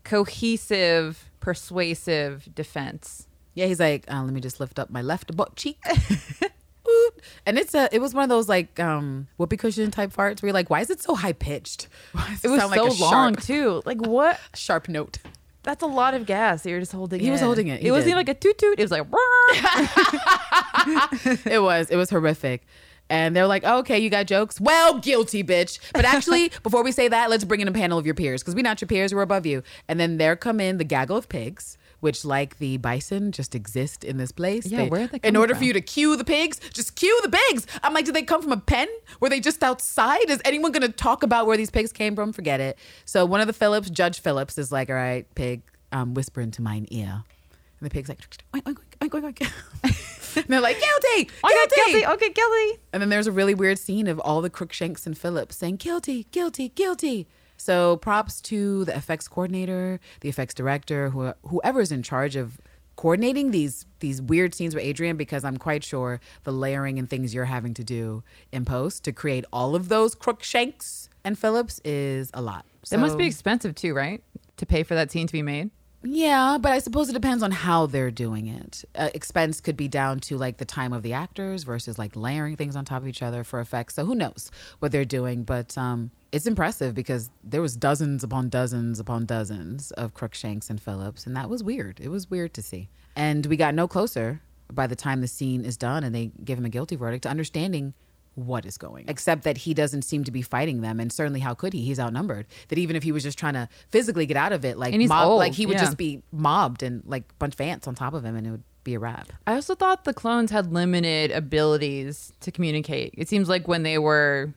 cohesive, 0.04 1.30
persuasive 1.40 2.50
defense. 2.54 3.28
yeah, 3.54 3.66
he's 3.66 3.80
like, 3.80 4.12
uh, 4.12 4.24
let 4.24 4.34
me 4.34 4.42
just 4.42 4.60
lift 4.60 4.80
up 4.80 4.90
my 4.90 5.02
left 5.02 5.36
butt 5.36 5.56
cheek. 5.56 5.80
And 7.46 7.58
it's 7.58 7.74
a, 7.74 7.88
it 7.92 8.00
was 8.00 8.14
one 8.14 8.24
of 8.24 8.30
those 8.30 8.50
like 8.50 8.80
um 8.80 9.28
whoopee 9.38 9.56
cushion 9.58 9.92
type 9.92 10.12
farts 10.12 10.42
where 10.42 10.50
you're 10.50 10.54
like, 10.54 10.70
why 10.70 10.82
is 10.82 10.90
it 10.90 11.02
so 11.02 11.16
high 11.16 11.32
pitched? 11.34 11.88
It 12.44 12.50
was 12.50 12.62
so 12.62 13.06
long 13.06 13.36
too. 13.36 13.82
Like 13.86 14.00
what? 14.02 14.40
sharp 14.56 14.90
note. 14.90 15.20
That's 15.64 15.84
a 15.84 15.88
lot 15.88 16.14
of 16.16 16.26
gas. 16.26 16.66
You're 16.66 16.80
just 16.80 16.92
holding. 16.92 17.20
He 17.20 17.28
it. 17.28 17.32
was 17.32 17.42
holding 17.42 17.68
it. 17.68 17.82
He 17.82 17.88
it 17.88 17.92
wasn't 17.92 18.10
even 18.10 18.18
like 18.18 18.30
a 18.30 18.34
toot 18.34 18.58
toot. 18.58 18.80
It 18.80 18.84
was 18.84 18.92
like. 18.92 19.06
it 21.46 21.62
was. 21.62 21.90
It 21.90 21.96
was 21.96 22.10
horrific. 22.10 22.66
And 23.12 23.36
they're 23.36 23.46
like, 23.46 23.64
oh, 23.66 23.80
okay, 23.80 24.00
you 24.00 24.10
got 24.10 24.26
jokes? 24.26 24.60
Well, 24.62 24.98
guilty, 25.00 25.44
bitch. 25.44 25.80
But 25.94 26.06
actually, 26.06 26.50
before 26.64 26.82
we 26.82 26.94
say 26.94 27.10
that, 27.10 27.30
let's 27.30 27.44
bring 27.44 27.60
in 27.60 27.68
a 27.68 27.72
panel 27.74 27.98
of 27.98 28.06
your 28.06 28.16
peers 28.16 28.42
because 28.42 28.56
we're 28.56 28.62
not 28.62 28.80
your 28.80 28.88
peers, 28.88 29.14
we're 29.14 29.22
above 29.22 29.46
you. 29.46 29.64
And 29.90 30.00
then 30.00 30.18
there 30.18 30.38
come 30.38 30.62
in 30.62 30.78
the 30.78 30.86
gaggle 30.86 31.18
of 31.18 31.28
pigs, 31.28 31.78
which, 32.00 32.24
like 32.24 32.58
the 32.60 32.78
bison, 32.78 33.34
just 33.34 33.54
exist 33.54 34.06
in 34.06 34.16
this 34.16 34.32
place. 34.32 34.66
Yeah, 34.66 34.88
where 34.88 35.04
are 35.04 35.08
they 35.08 35.20
In 35.24 35.36
order 35.36 35.54
from? 35.54 35.60
for 35.60 35.66
you 35.66 35.74
to 35.74 35.82
cue 35.82 36.16
the 36.16 36.24
pigs, 36.24 36.62
just 36.74 36.96
cue 36.96 37.20
the 37.22 37.38
pigs. 37.50 37.68
I'm 37.84 37.94
like, 37.94 38.06
did 38.06 38.16
they 38.16 38.24
come 38.24 38.42
from 38.42 38.54
a 38.54 38.58
pen? 38.58 38.88
Were 39.20 39.28
they 39.28 39.42
just 39.42 39.62
outside? 39.62 40.30
Is 40.30 40.42
anyone 40.46 40.72
going 40.72 40.82
to 40.90 40.94
talk 40.94 41.22
about 41.22 41.48
where 41.48 41.58
these 41.58 41.70
pigs 41.70 41.92
came 41.92 42.16
from? 42.16 42.32
Forget 42.32 42.62
it. 42.62 42.80
So 43.04 43.26
one 43.26 43.42
of 43.42 43.48
the 43.48 43.54
Phillips, 43.54 43.90
Judge 43.90 44.22
Phillips, 44.22 44.58
is 44.58 44.72
like, 44.72 44.90
all 44.90 44.96
right, 44.96 45.28
pig, 45.36 45.64
um, 45.92 46.14
whisper 46.14 46.40
into 46.40 46.62
mine 46.62 46.88
ear. 46.92 47.24
And 47.82 47.86
the 47.86 47.90
pig's 47.90 48.08
like, 48.08 48.20
oink, 48.54 48.64
oink, 48.64 48.78
oink, 49.02 49.10
oink, 49.10 49.34
oink. 49.84 50.18
and 50.36 50.46
they're 50.48 50.62
like, 50.62 50.80
guilty, 50.80 51.30
guilty. 51.42 51.46
Okay, 51.46 51.92
guilty. 51.92 52.08
Okay, 52.08 52.30
guilty. 52.30 52.82
And 52.94 53.02
then 53.02 53.10
there's 53.10 53.28
a 53.28 53.32
really 53.32 53.54
weird 53.54 53.80
scene 53.80 54.08
of 54.08 54.20
all 54.20 54.42
the 54.42 54.50
Crookshanks 54.50 55.06
and 55.06 55.18
Phillips 55.18 55.56
saying 55.58 55.78
guilty, 55.78 56.28
guilty, 56.32 56.70
guilty. 56.70 57.28
So 57.58 57.98
props 57.98 58.42
to 58.42 58.86
the 58.86 58.96
effects 58.96 59.28
coordinator, 59.28 60.00
the 60.22 60.30
effects 60.30 60.54
director, 60.54 61.12
who, 61.12 61.34
whoever's 61.44 61.92
in 61.92 62.02
charge 62.02 62.36
of 62.36 62.60
coordinating 62.96 63.52
these 63.52 63.86
these 64.00 64.22
weird 64.22 64.54
scenes 64.54 64.76
with 64.76 64.84
Adrian 64.84 65.18
because 65.18 65.44
I'm 65.44 65.58
quite 65.58 65.84
sure 65.84 66.20
the 66.44 66.52
layering 66.52 67.00
and 67.00 67.10
things 67.10 67.34
you're 67.34 67.46
having 67.46 67.74
to 67.76 67.84
do 67.84 68.24
in 68.52 68.66
post 68.66 69.04
to 69.06 69.12
create 69.12 69.46
all 69.52 69.76
of 69.76 69.90
those 69.90 70.14
Crookshanks 70.16 71.10
and 71.24 71.38
Phillips 71.38 71.80
is 71.84 72.32
a 72.34 72.42
lot. 72.42 72.66
It 72.92 72.98
must 72.98 73.18
be 73.18 73.26
expensive 73.26 73.76
too, 73.76 73.94
right? 73.94 74.24
To 74.58 74.66
pay 74.66 74.84
for 74.84 74.96
that 74.96 75.12
scene 75.12 75.28
to 75.28 75.34
be 75.34 75.42
made. 75.42 75.72
Yeah, 76.04 76.58
but 76.60 76.72
I 76.72 76.80
suppose 76.80 77.10
it 77.10 77.14
depends 77.14 77.44
on 77.44 77.52
how 77.52 77.86
they're 77.86 78.12
doing 78.12 78.48
it. 78.48 78.84
Uh, 78.96 79.10
expense 79.14 79.62
could 79.62 79.78
be 79.78 79.88
down 79.88 80.20
to 80.22 80.38
like 80.38 80.58
the 80.58 80.66
time 80.66 80.94
of 80.94 81.04
the 81.04 81.14
actors 81.14 81.64
versus 81.64 82.00
like 82.00 82.16
layering 82.16 82.56
things 82.56 82.76
on 82.76 82.86
top 82.86 83.04
of 83.04 83.08
each 83.08 83.22
other 83.22 83.44
for 83.44 83.60
effects. 83.60 83.96
So 83.96 84.06
who 84.06 84.16
knows 84.16 84.50
what 84.80 84.92
they're 84.92 85.06
doing? 85.06 85.44
But 85.44 85.78
um, 85.78 86.10
it's 86.32 86.48
impressive 86.48 86.96
because 86.96 87.30
there 87.44 87.62
was 87.62 87.76
dozens 87.76 88.24
upon 88.24 88.50
dozens 88.50 89.00
upon 89.00 89.26
dozens 89.26 89.92
of 89.92 90.14
Crookshanks 90.14 90.70
and 90.70 90.82
Phillips, 90.82 91.28
and 91.28 91.36
that 91.36 91.50
was 91.50 91.64
weird. 91.64 92.00
It 92.00 92.10
was 92.10 92.30
weird 92.30 92.54
to 92.56 92.62
see, 92.62 92.90
and 93.16 93.46
we 93.46 93.56
got 93.56 93.76
no 93.76 93.88
closer 93.88 94.42
by 94.72 94.88
the 94.88 94.96
time 94.96 95.22
the 95.22 95.28
scene 95.28 95.66
is 95.66 95.78
done 95.78 96.04
and 96.04 96.16
they 96.16 96.32
give 96.44 96.58
him 96.58 96.66
a 96.66 96.70
guilty 96.70 96.96
verdict 96.96 97.24
to 97.24 97.30
understanding 97.30 97.94
what 98.36 98.66
is 98.66 98.78
going 98.78 99.06
except 99.08 99.44
that 99.44 99.58
he 99.58 99.74
doesn't 99.74 100.04
seem 100.04 100.24
to 100.24 100.32
be 100.32 100.42
fighting 100.42 100.82
them 100.82 101.00
and 101.00 101.12
certainly 101.12 101.40
how 101.40 101.54
could 101.54 101.74
he 101.74 101.82
he's 101.82 102.00
outnumbered 102.00 102.46
that 102.70 102.78
even 102.78 102.96
if 102.96 103.04
he 103.04 103.12
was 103.12 103.24
just 103.24 103.38
trying 103.38 103.54
to 103.54 103.68
physically 103.90 104.26
get 104.26 104.38
out 104.38 104.54
of 104.54 104.64
it 104.64 104.78
like 104.78 104.94
mob, 104.94 105.28
old, 105.28 105.40
like 105.40 105.54
he 105.54 105.66
would 105.66 105.76
yeah. 105.76 105.84
just 105.84 105.98
be 105.98 106.22
mobbed 106.32 106.82
and 106.82 107.04
like 107.06 107.24
a 107.24 107.34
bunch 107.40 107.54
of 107.54 107.62
ants 107.62 107.88
on 107.88 107.96
top 107.96 108.14
of 108.14 108.24
him 108.24 108.36
and 108.36 108.48
it 108.48 108.52
would 108.52 108.64
be 108.84 108.96
a 108.96 109.00
wrap 109.00 109.28
I 109.46 109.56
also 109.56 109.76
thought 109.76 110.06
the 110.06 110.14
clones 110.14 110.50
had 110.50 110.72
limited 110.72 111.32
abilities 111.32 112.34
to 112.42 112.52
communicate. 112.52 113.14
It 113.18 113.28
seems 113.30 113.50
like 113.50 113.68
when 113.68 113.84
they 113.84 113.98
were 113.98 114.54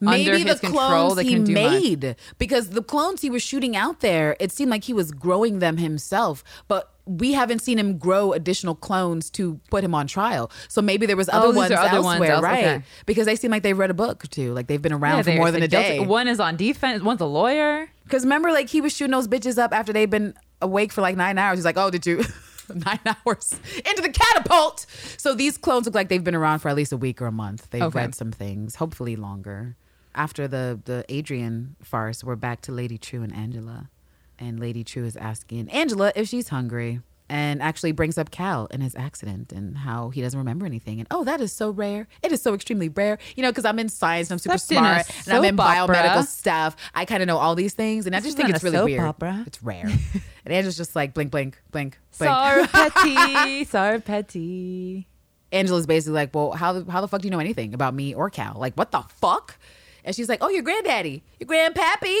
maybe 0.00 0.42
the 0.42 0.54
clones 0.56 1.14
they 1.16 1.24
he 1.24 1.30
can 1.34 1.44
do 1.44 1.54
much. 1.54 1.82
made 1.82 2.16
because 2.38 2.70
the 2.70 2.82
clones 2.82 3.22
he 3.22 3.30
was 3.30 3.42
shooting 3.42 3.76
out 3.76 4.00
there 4.00 4.36
it 4.40 4.52
seemed 4.52 4.70
like 4.70 4.84
he 4.84 4.92
was 4.92 5.10
growing 5.12 5.58
them 5.60 5.76
himself 5.78 6.42
but 6.68 6.92
we 7.06 7.34
haven't 7.34 7.60
seen 7.60 7.78
him 7.78 7.98
grow 7.98 8.32
additional 8.32 8.74
clones 8.74 9.30
to 9.30 9.60
put 9.70 9.84
him 9.84 9.94
on 9.94 10.06
trial 10.06 10.50
so 10.68 10.82
maybe 10.82 11.06
there 11.06 11.16
was 11.16 11.28
oh, 11.28 11.38
other 11.38 11.46
Oh, 11.48 11.52
ones 11.52 11.70
other 11.70 12.02
ones 12.02 12.14
elsewhere 12.20 12.30
else- 12.32 12.42
right 12.42 12.64
okay. 12.66 12.82
because 13.06 13.26
they 13.26 13.36
seem 13.36 13.50
like 13.50 13.62
they've 13.62 13.78
read 13.78 13.90
a 13.90 13.94
book 13.94 14.24
or 14.24 14.26
two 14.26 14.52
like 14.52 14.66
they've 14.66 14.82
been 14.82 14.92
around 14.92 15.18
Yeah, 15.18 15.22
for 15.34 15.38
more 15.38 15.50
than 15.50 15.62
a 15.62 15.68
day 15.68 16.00
One 16.00 16.26
is 16.28 16.40
on 16.40 16.56
defense. 16.56 17.02
One's 17.02 17.20
a 17.20 17.26
lawyer. 17.26 17.88
Because 18.04 18.22
remember, 18.24 18.52
like 18.52 18.68
he 18.68 18.80
was 18.80 18.94
shooting 18.94 19.10
those 19.12 19.26
bitches 19.26 19.58
up 19.58 19.72
after 19.72 19.92
they've 19.92 20.08
been 20.10 20.34
awake 20.62 20.92
for 20.92 21.00
like 21.00 21.16
nine 21.16 21.38
hours. 21.38 21.58
He's 21.58 21.64
like, 21.64 21.76
"Oh, 21.76 21.90
did 21.90 22.06
you 22.06 22.22
nine 22.74 23.00
hours 23.06 23.58
into 23.84 24.00
the 24.02 24.10
catapult?" 24.10 24.86
So 25.18 25.34
these 25.34 25.58
clones 25.58 25.86
look 25.86 25.94
like 25.96 26.08
they've 26.08 26.22
been 26.22 26.34
around 26.36 26.60
for 26.60 26.68
at 26.68 26.76
least 26.76 26.92
a 26.92 26.96
week 26.96 27.20
or 27.20 27.26
a 27.26 27.32
month. 27.32 27.68
They've 27.70 27.82
Okay. 27.82 27.98
read 27.98 28.14
some 28.14 28.30
things, 28.30 28.76
hopefully 28.76 29.16
longer. 29.16 29.74
After 30.16 30.48
the 30.48 30.80
the 30.86 31.04
Adrian 31.10 31.76
farce, 31.82 32.24
we're 32.24 32.36
back 32.36 32.62
to 32.62 32.72
Lady 32.72 32.96
Trieu 32.96 33.22
and 33.22 33.34
Angela, 33.34 33.90
and 34.38 34.58
Lady 34.58 34.82
Trieu 34.82 35.04
is 35.04 35.14
asking 35.16 35.68
Angela 35.70 36.10
if 36.16 36.28
she's 36.28 36.48
hungry. 36.48 37.00
And 37.28 37.60
actually 37.60 37.90
brings 37.90 38.18
up 38.18 38.30
Cal 38.30 38.68
and 38.70 38.80
his 38.80 38.94
accident 38.94 39.50
and 39.52 39.78
how 39.78 40.10
he 40.10 40.22
doesn't 40.22 40.38
remember 40.38 40.64
anything. 40.64 41.00
And 41.00 41.08
oh, 41.10 41.24
that 41.24 41.40
is 41.40 41.52
so 41.52 41.70
rare. 41.70 42.06
It 42.22 42.30
is 42.30 42.40
so 42.40 42.54
extremely 42.54 42.88
rare. 42.88 43.18
You 43.34 43.42
know, 43.42 43.50
because 43.50 43.64
I'm 43.64 43.80
in 43.80 43.88
science 43.88 44.30
and 44.30 44.36
I'm 44.36 44.38
super 44.38 44.54
a 44.54 44.58
smart 44.60 45.10
and 45.26 45.34
I'm 45.34 45.44
in 45.44 45.56
soap 45.56 45.66
opera. 45.66 45.96
biomedical 45.96 46.24
stuff. 46.24 46.76
I 46.94 47.04
kind 47.04 47.24
of 47.24 47.26
know 47.26 47.36
all 47.36 47.56
these 47.56 47.74
things, 47.74 48.06
and 48.06 48.14
I 48.14 48.20
just 48.20 48.36
think 48.36 48.50
it's 48.50 48.62
really 48.62 48.92
weird. 48.92 49.00
opera. 49.00 49.42
It's 49.44 49.60
rare. 49.60 49.86
and 50.44 50.54
Angela's 50.54 50.76
just 50.76 50.94
like 50.94 51.14
blink, 51.14 51.32
blink, 51.32 51.60
blink, 51.72 51.98
blink. 52.16 52.30
Sorry, 52.30 52.66
petty. 52.68 53.64
Sorry, 53.64 54.00
petty. 54.00 55.08
Angela's 55.50 55.86
basically 55.86 56.14
like, 56.14 56.32
well, 56.32 56.52
how 56.52 56.74
the 56.74 56.90
how 56.90 57.00
the 57.00 57.08
fuck 57.08 57.22
do 57.22 57.26
you 57.26 57.32
know 57.32 57.40
anything 57.40 57.74
about 57.74 57.92
me 57.92 58.14
or 58.14 58.30
Cal? 58.30 58.54
Like, 58.56 58.74
what 58.76 58.92
the 58.92 59.02
fuck? 59.02 59.58
And 60.06 60.14
she's 60.14 60.28
like, 60.28 60.38
oh, 60.42 60.48
your 60.48 60.62
granddaddy, 60.62 61.22
your 61.38 61.48
grandpappy. 61.48 62.18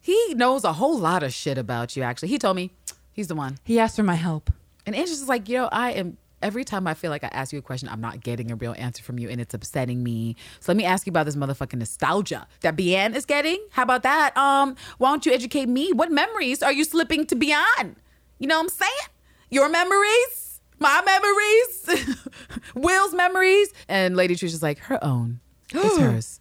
He 0.00 0.34
knows 0.34 0.64
a 0.64 0.74
whole 0.74 0.98
lot 0.98 1.22
of 1.22 1.32
shit 1.32 1.56
about 1.56 1.96
you. 1.96 2.02
Actually, 2.02 2.28
he 2.28 2.38
told 2.38 2.56
me 2.56 2.72
he's 3.12 3.28
the 3.28 3.34
one. 3.34 3.58
He 3.64 3.78
asked 3.78 3.96
for 3.96 4.02
my 4.02 4.16
help. 4.16 4.50
And 4.84 4.94
Angela's 4.94 5.20
just 5.20 5.28
like, 5.28 5.48
you 5.48 5.56
know, 5.58 5.68
I 5.72 5.92
am. 5.92 6.18
Every 6.40 6.64
time 6.64 6.86
I 6.86 6.94
feel 6.94 7.10
like 7.10 7.24
I 7.24 7.28
ask 7.32 7.52
you 7.52 7.58
a 7.58 7.62
question, 7.62 7.88
I'm 7.88 8.00
not 8.00 8.20
getting 8.20 8.52
a 8.52 8.54
real 8.54 8.72
answer 8.78 9.02
from 9.02 9.18
you, 9.18 9.28
and 9.28 9.40
it's 9.40 9.54
upsetting 9.54 10.04
me. 10.04 10.36
So 10.60 10.70
let 10.70 10.76
me 10.76 10.84
ask 10.84 11.04
you 11.04 11.10
about 11.10 11.26
this 11.26 11.34
motherfucking 11.34 11.78
nostalgia 11.78 12.46
that 12.60 12.76
Bian 12.76 13.16
is 13.16 13.24
getting. 13.24 13.58
How 13.72 13.82
about 13.82 14.04
that? 14.04 14.36
Um, 14.36 14.76
why 14.98 15.10
don't 15.10 15.26
you 15.26 15.32
educate 15.32 15.68
me? 15.68 15.92
What 15.92 16.12
memories 16.12 16.62
are 16.62 16.72
you 16.72 16.84
slipping 16.84 17.26
to 17.26 17.34
Bian? 17.34 17.96
You 18.38 18.46
know 18.46 18.56
what 18.56 18.62
I'm 18.62 18.68
saying? 18.68 18.92
Your 19.50 19.68
memories, 19.68 20.60
my 20.78 21.02
memories, 21.04 22.16
Will's 22.76 23.14
memories, 23.14 23.72
and 23.88 24.16
Lady 24.16 24.36
Trieu 24.36 24.46
is 24.46 24.62
like 24.62 24.78
her 24.78 25.02
own. 25.04 25.40
It's 25.74 25.98
hers, 25.98 26.38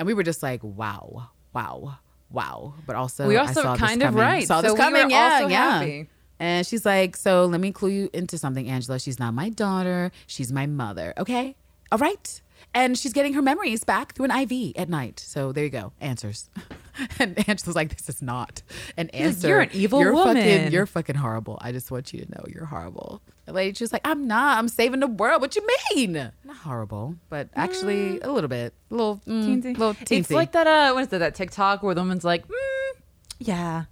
and 0.00 0.06
we 0.06 0.14
were 0.14 0.22
just 0.22 0.42
like, 0.42 0.60
wow, 0.64 1.28
wow, 1.52 1.98
wow. 2.30 2.72
But 2.86 2.96
also, 2.96 3.28
We 3.28 3.36
I 3.36 3.42
also 3.46 3.76
kind 3.76 4.02
of 4.02 4.14
right. 4.14 4.46
Saw 4.46 4.56
So 4.60 4.62
this 4.62 4.72
we 4.72 4.78
coming. 4.78 5.04
were 5.04 5.10
yeah, 5.10 5.34
also 5.34 5.48
yeah. 5.48 5.78
happy. 5.78 6.08
And 6.38 6.66
she's 6.66 6.86
like, 6.86 7.18
So 7.18 7.44
let 7.44 7.60
me 7.60 7.70
clue 7.70 7.90
you 7.90 8.10
into 8.14 8.38
something, 8.38 8.66
Angela. 8.66 8.98
She's 8.98 9.18
not 9.18 9.34
my 9.34 9.50
daughter. 9.50 10.10
She's 10.26 10.50
my 10.50 10.64
mother. 10.66 11.12
Okay? 11.18 11.54
All 11.92 11.98
right. 11.98 12.40
And 12.72 12.96
she's 12.98 13.12
getting 13.12 13.34
her 13.34 13.42
memories 13.42 13.84
back 13.84 14.14
through 14.14 14.24
an 14.24 14.30
IV 14.30 14.72
at 14.76 14.88
night. 14.88 15.20
So 15.20 15.52
there 15.52 15.64
you 15.64 15.70
go. 15.70 15.92
Answers. 16.00 16.48
and 17.18 17.38
Angela's 17.48 17.76
like, 17.76 17.96
This 17.96 18.08
is 18.08 18.22
not 18.22 18.62
an 18.96 19.10
like, 19.12 19.20
answer. 19.20 19.48
"You're 19.48 19.60
an 19.60 19.70
evil 19.72 20.00
you're 20.00 20.12
Fucking, 20.14 20.36
woman." 20.36 20.72
you're 20.72 20.86
fucking 20.86 21.16
horrible. 21.16 21.58
I 21.60 21.72
just 21.72 21.90
want 21.90 22.12
you 22.12 22.24
to 22.24 22.30
know 22.30 22.44
you're 22.48 22.66
horrible. 22.66 23.22
The 23.46 23.52
lady, 23.52 23.74
she's 23.74 23.92
like, 23.92 24.02
I'm 24.04 24.26
not. 24.26 24.58
I'm 24.58 24.68
saving 24.68 25.00
the 25.00 25.06
world. 25.06 25.40
What 25.40 25.56
you 25.56 25.66
mean? 25.94 26.12
Not 26.44 26.56
horrible, 26.58 27.16
but 27.28 27.48
actually 27.54 28.20
a 28.20 28.30
little 28.30 28.48
bit. 28.48 28.74
A 28.90 28.94
little 28.94 29.20
mm, 29.26 29.44
Teensy. 29.44 29.76
Little 29.78 29.94
teensy. 29.94 30.20
It's 30.20 30.30
like 30.30 30.52
that. 30.52 30.66
Uh, 30.66 30.92
what 30.92 31.02
is 31.02 31.08
that? 31.08 31.18
That 31.18 31.34
TikTok 31.34 31.82
where 31.82 31.94
the 31.94 32.00
woman's 32.00 32.24
like, 32.24 32.46
mm, 32.46 32.92
yeah. 33.38 33.84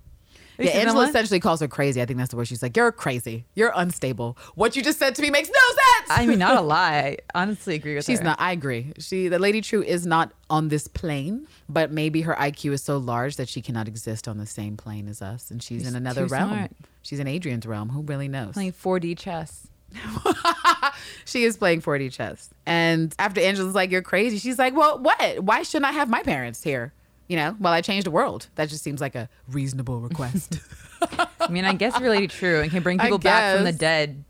Yeah, 0.59 0.71
Angela 0.73 1.09
essentially 1.09 1.39
calls 1.41 1.61
her 1.61 1.69
crazy. 1.69 2.03
I 2.03 2.07
think 2.07 2.19
that's 2.19 2.31
the 2.31 2.37
word 2.37 2.49
she's 2.49 2.63
like, 2.63 2.77
You're 2.77 2.91
crazy. 2.93 3.45
You're 3.55 3.73
unstable. 3.75 4.37
What 4.57 4.75
you 4.75 4.83
just 4.83 4.99
said 4.99 5.15
to 5.15 5.23
me 5.23 5.31
makes 5.31 5.49
no 5.49 5.55
sense. 5.55 6.11
I 6.11 6.27
mean, 6.27 6.39
not 6.39 6.57
a 6.57 6.61
lie. 6.77 7.17
I 7.35 7.41
honestly 7.43 7.75
agree 7.77 7.95
with 7.95 8.05
that. 8.07 8.11
She's 8.13 8.19
her. 8.19 8.25
not. 8.25 8.41
I 8.41 8.53
agree. 8.53 8.93
She, 8.99 9.29
the 9.29 9.39
lady 9.39 9.61
Trieu, 9.61 9.83
is 9.83 10.05
not 10.07 10.33
on 10.51 10.69
this 10.69 10.89
plane, 10.89 11.47
but 11.69 11.93
maybe 11.93 12.23
her 12.23 12.35
IQ 12.35 12.73
is 12.73 12.83
so 12.83 12.99
large 12.99 13.37
that 13.37 13.49
she 13.49 13.63
cannot 13.63 13.87
exist 13.87 14.27
on 14.27 14.39
the 14.39 14.47
same 14.47 14.77
plane 14.77 15.07
as 15.09 15.23
us, 15.23 15.51
and 15.51 15.63
she's, 15.63 15.83
She's 15.83 15.89
in 15.89 15.95
another 15.97 16.27
realm. 16.27 16.51
smart. 16.51 16.71
She's 17.03 17.21
in 17.21 17.29
Adrian's 17.29 17.67
realm. 17.67 17.91
Who 17.91 18.03
really 18.03 18.29
knows? 18.29 18.55
playing 18.55 18.73
4D 18.73 19.17
chess. 19.17 19.69
she 21.25 21.45
is 21.45 21.57
playing 21.57 21.83
4D 21.83 22.13
chess. 22.13 22.51
And 22.67 23.15
after 23.19 23.41
Angela's 23.41 23.75
like, 23.75 23.91
"You're 23.91 24.03
crazy," 24.03 24.39
she's 24.39 24.59
like, 24.59 24.75
"Well, 24.77 24.99
what? 24.99 25.41
Why 25.41 25.63
shouldn't 25.63 25.87
I 25.87 25.93
have 25.93 26.09
my 26.11 26.23
parents 26.23 26.63
here? 26.63 26.93
You 27.29 27.37
know, 27.37 27.57
while 27.59 27.72
I 27.72 27.81
change 27.83 28.05
the 28.05 28.11
world? 28.11 28.49
That 28.57 28.68
just 28.68 28.83
seems 28.83 29.01
like 29.01 29.14
a 29.14 29.29
reasonable 29.49 30.01
request." 30.01 30.61
I 31.41 31.49
mean, 31.49 31.64
I 31.64 31.74
guess 31.74 32.01
really 32.01 32.26
true 32.26 32.61
and 32.61 32.70
can 32.70 32.83
bring 32.83 32.99
people 32.99 33.18
back 33.18 33.57
from 33.57 33.64
the 33.64 33.72
dead. 33.72 34.24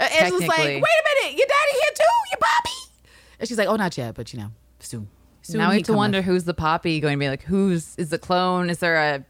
Uh, 0.00 0.08
and 0.12 0.24
Angela's 0.24 0.48
like. 0.48 0.58
"Wait 0.58 0.76
a 0.76 1.24
minute, 1.24 1.36
your 1.38 1.46
daddy 1.46 1.72
here 1.72 1.92
too, 1.94 2.30
your 2.30 2.38
Bobby?" 2.40 3.10
And 3.40 3.48
she's 3.48 3.58
like, 3.58 3.68
"Oh, 3.68 3.76
not 3.76 3.98
yet, 3.98 4.14
but 4.14 4.32
you 4.32 4.38
know, 4.38 4.50
soon." 4.80 5.08
soon 5.42 5.58
now 5.58 5.70
we 5.70 5.76
have 5.76 5.86
to 5.86 5.92
wonder 5.92 6.22
who's 6.22 6.44
the 6.44 6.54
poppy 6.54 7.00
going 7.00 7.16
to 7.18 7.20
be 7.20 7.28
like, 7.28 7.42
who's 7.42 7.94
is 7.96 8.10
the 8.10 8.18
clone? 8.18 8.68
Is 8.68 8.78
there 8.78 8.96
a 8.96 9.24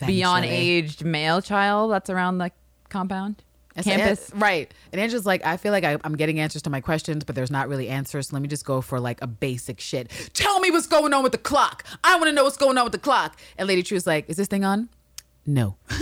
Bian 0.00 0.42
aged 0.44 1.04
male 1.04 1.40
child 1.40 1.92
that's 1.92 2.10
around 2.10 2.38
the 2.38 2.50
compound? 2.88 3.43
And 3.76 3.84
so 3.84 3.90
Campus. 3.90 4.28
An- 4.30 4.38
right. 4.38 4.72
And 4.92 5.00
Angela's 5.00 5.26
like, 5.26 5.44
I 5.44 5.56
feel 5.56 5.72
like 5.72 5.82
I, 5.84 5.98
I'm 6.04 6.16
getting 6.16 6.38
answers 6.38 6.62
to 6.62 6.70
my 6.70 6.80
questions, 6.80 7.24
but 7.24 7.34
there's 7.34 7.50
not 7.50 7.68
really 7.68 7.88
answers. 7.88 8.28
So 8.28 8.36
let 8.36 8.42
me 8.42 8.48
just 8.48 8.64
go 8.64 8.80
for 8.80 9.00
like 9.00 9.20
a 9.22 9.26
basic 9.26 9.80
shit. 9.80 10.10
Tell 10.34 10.60
me 10.60 10.70
what's 10.70 10.86
going 10.86 11.12
on 11.12 11.22
with 11.22 11.32
the 11.32 11.38
clock. 11.38 11.84
I 12.04 12.14
want 12.16 12.26
to 12.28 12.32
know 12.32 12.44
what's 12.44 12.56
going 12.56 12.78
on 12.78 12.84
with 12.84 12.92
the 12.92 12.98
clock. 13.00 13.38
And 13.58 13.66
Lady 13.66 13.82
Trieu's 13.82 14.06
like, 14.06 14.28
Is 14.30 14.36
this 14.36 14.46
thing 14.48 14.64
on? 14.64 14.88
No. 15.46 15.76
I'm 15.90 15.98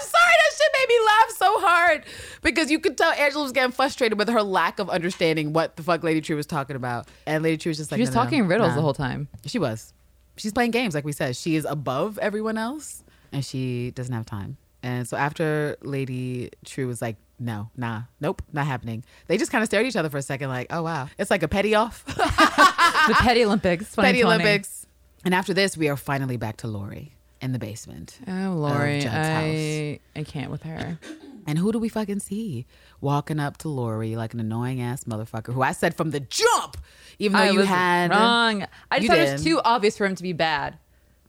sorry, 0.00 0.34
that 0.38 0.52
shit 0.56 0.72
made 0.78 0.88
me 0.88 0.98
laugh 1.06 1.30
so 1.36 1.60
hard 1.60 2.04
because 2.42 2.70
you 2.70 2.78
could 2.78 2.96
tell 2.98 3.12
Angela 3.12 3.42
was 3.42 3.52
getting 3.52 3.72
frustrated 3.72 4.18
with 4.18 4.28
her 4.28 4.42
lack 4.42 4.78
of 4.78 4.90
understanding 4.90 5.52
what 5.52 5.76
the 5.76 5.82
fuck 5.82 6.02
Lady 6.02 6.20
Trieu 6.20 6.36
was 6.36 6.46
talking 6.46 6.76
about. 6.76 7.08
And 7.26 7.42
Lady 7.42 7.56
Trieu 7.56 7.70
was 7.70 7.78
just 7.78 7.90
like, 7.90 7.98
She 7.98 8.02
was 8.02 8.10
"No, 8.10 8.14
no, 8.16 8.20
no, 8.20 8.24
talking 8.24 8.46
riddles 8.46 8.70
nah." 8.70 8.74
the 8.76 8.82
whole 8.82 8.94
time. 8.94 9.28
She 9.46 9.58
was. 9.58 9.92
She's 10.36 10.52
playing 10.52 10.70
games, 10.70 10.94
like 10.94 11.04
we 11.04 11.12
said. 11.12 11.36
She 11.36 11.56
is 11.56 11.64
above 11.64 12.18
everyone 12.18 12.58
else. 12.58 13.04
and 13.32 13.44
she 13.44 13.90
doesn't 13.92 14.12
have 14.14 14.26
time. 14.26 14.56
And 14.82 15.06
so 15.08 15.16
after 15.16 15.76
Lady 15.82 16.50
Trieu 16.64 16.86
was 16.88 17.00
like, 17.00 17.16
no, 17.38 17.70
nah, 17.76 18.02
nope, 18.20 18.42
not 18.52 18.66
happening. 18.66 19.04
They 19.26 19.36
just 19.38 19.50
kind 19.52 19.62
of 19.62 19.66
stared 19.66 19.84
at 19.86 19.88
each 19.90 19.96
other 19.96 20.10
for 20.10 20.18
a 20.18 20.22
second, 20.22 20.48
like, 20.48 20.68
oh 20.70 20.82
wow, 20.82 21.08
it's 21.18 21.30
like 21.30 21.42
a 21.42 21.48
petty 21.48 21.74
off, 21.74 22.04
the 22.06 23.14
Petty 23.18 23.44
Olympics. 23.44 23.94
petty 23.96 24.22
Olympics. 24.24 24.86
And 25.24 25.34
after 25.34 25.54
this, 25.54 25.76
we 25.76 25.88
are 25.88 25.96
finally 25.96 26.36
back 26.36 26.58
to 26.58 26.66
Laurie 26.68 27.14
in 27.40 27.52
the 27.52 27.58
basement. 27.58 28.18
Oh, 28.28 28.54
Laurie, 28.56 29.06
I 29.06 30.00
I 30.16 30.22
can't 30.24 30.50
with 30.50 30.62
her. 30.64 30.98
And 31.44 31.58
who 31.58 31.72
do 31.72 31.80
we 31.80 31.88
fucking 31.88 32.20
see 32.20 32.66
walking 33.00 33.40
up 33.40 33.56
to 33.58 33.68
Laurie 33.68 34.14
like 34.14 34.32
an 34.32 34.38
annoying 34.38 34.80
ass 34.80 35.02
motherfucker 35.02 35.52
who 35.52 35.60
I 35.60 35.72
said 35.72 35.92
from 35.96 36.12
the 36.12 36.20
jump, 36.20 36.76
even 37.18 37.36
though 37.36 37.42
I 37.42 37.50
you 37.50 37.58
was 37.58 37.66
had 37.66 38.10
wrong. 38.12 38.64
I 38.92 39.00
just 39.00 39.08
thought 39.10 39.18
it 39.18 39.32
was 39.32 39.42
too 39.42 39.60
obvious 39.64 39.98
for 39.98 40.06
him 40.06 40.14
to 40.14 40.22
be 40.22 40.32
bad, 40.32 40.78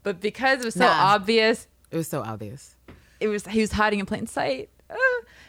but 0.04 0.22
because 0.22 0.60
it 0.62 0.66
was 0.66 0.76
so 0.76 0.82
Nah. 0.82 1.16
obvious, 1.16 1.68
It 1.90 1.98
was 1.98 2.08
so 2.08 2.22
obvious. 2.22 2.76
It 3.24 3.30
was 3.30 3.48
he 3.48 3.62
was 3.62 3.72
hiding 3.72 4.00
in 4.00 4.06
plain 4.06 4.28
sight. 4.28 4.70
Uh, 4.90 4.96